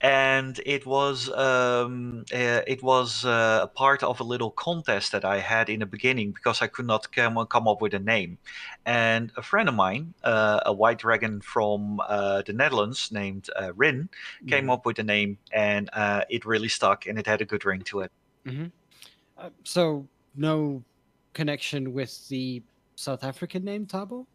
And 0.00 0.60
it 0.66 0.86
was 0.86 1.30
um, 1.30 2.24
uh, 2.32 2.62
it 2.66 2.82
was 2.82 3.24
uh, 3.24 3.60
a 3.64 3.68
part 3.68 4.02
of 4.02 4.20
a 4.20 4.24
little 4.24 4.50
contest 4.52 5.12
that 5.12 5.24
I 5.24 5.38
had 5.40 5.68
in 5.70 5.80
the 5.80 5.86
beginning 5.86 6.32
because 6.32 6.62
I 6.62 6.68
could 6.68 6.86
not 6.86 7.10
come, 7.12 7.44
come 7.46 7.68
up 7.68 7.80
with 7.82 7.94
a 7.94 7.98
name. 7.98 8.38
And 8.86 9.32
a 9.36 9.42
friend 9.42 9.68
of 9.68 9.74
mine, 9.74 10.14
uh, 10.24 10.60
a 10.66 10.72
white 10.72 10.98
dragon 10.98 11.40
from 11.40 12.00
uh, 12.08 12.42
the 12.46 12.52
Netherlands 12.52 13.10
named 13.12 13.48
uh, 13.60 13.72
Rin, 13.74 14.08
came 14.46 14.68
Mhm. 14.68 14.70
up 14.70 14.86
with 14.86 14.98
a 14.98 15.04
name, 15.04 15.38
and 15.52 15.90
uh, 15.92 16.22
it 16.30 16.44
really 16.46 16.68
stuck, 16.68 17.06
and 17.06 17.18
it 17.18 17.26
had 17.26 17.40
a 17.42 17.46
good 17.46 17.64
ring 17.64 17.82
to 17.84 18.00
it. 18.00 18.12
Uh, 19.36 19.50
so 19.64 20.08
no 20.34 20.82
connection 21.32 21.92
with 21.92 22.28
the 22.28 22.62
South 22.96 23.24
African 23.24 23.64
name 23.64 23.86
Thabo? 23.86 24.26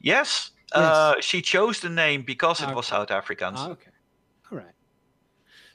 Yes, 0.00 0.52
uh, 0.72 1.14
she 1.20 1.42
chose 1.42 1.80
the 1.80 1.88
name 1.88 2.22
because 2.22 2.62
it 2.62 2.74
was 2.74 2.86
South 2.86 3.08
Afrikaans. 3.08 3.54
Ah, 3.56 3.70
okay. 3.70 3.90
All 4.50 4.58
right. 4.58 4.74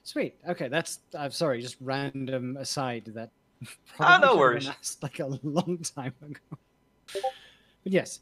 Sweet. 0.04 0.36
Okay, 0.48 0.68
that's. 0.68 1.00
I'm 1.18 1.32
sorry, 1.32 1.62
just 1.62 1.78
random 1.80 2.58
aside 2.58 3.12
that. 3.16 3.32
Ah, 4.00 4.18
no 4.18 4.22
should 4.22 4.22
have 4.22 4.32
been 4.32 4.38
worries. 4.40 4.68
asked, 4.70 5.04
Like 5.04 5.20
a 5.20 5.28
long 5.44 5.78
time 5.96 6.14
ago. 6.22 6.58
But 7.14 7.94
yes, 7.94 8.22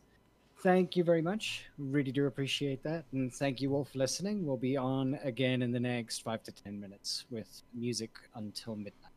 thank 0.62 0.98
you 0.98 1.04
very 1.04 1.22
much. 1.22 1.66
Really 1.78 2.12
do 2.12 2.26
appreciate 2.26 2.84
that, 2.84 3.06
and 3.14 3.34
thank 3.34 3.62
you 3.62 3.74
all 3.74 3.86
for 3.86 3.98
listening. 3.98 4.46
We'll 4.46 4.58
be 4.58 4.76
on 4.76 5.18
again 5.24 5.62
in 5.62 5.72
the 5.72 5.80
next 5.80 6.24
five 6.24 6.44
to 6.44 6.52
ten 6.52 6.80
minutes 6.80 7.26
with 7.30 7.62
music 7.74 8.12
until 8.36 8.76
midnight. 8.76 9.14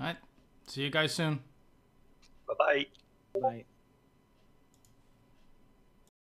All 0.00 0.06
right. 0.06 0.16
See 0.66 0.82
you 0.82 0.90
guys 0.90 1.12
soon. 1.12 1.40
Bye 2.48 2.54
bye. 2.58 2.86
Bye. 3.40 3.64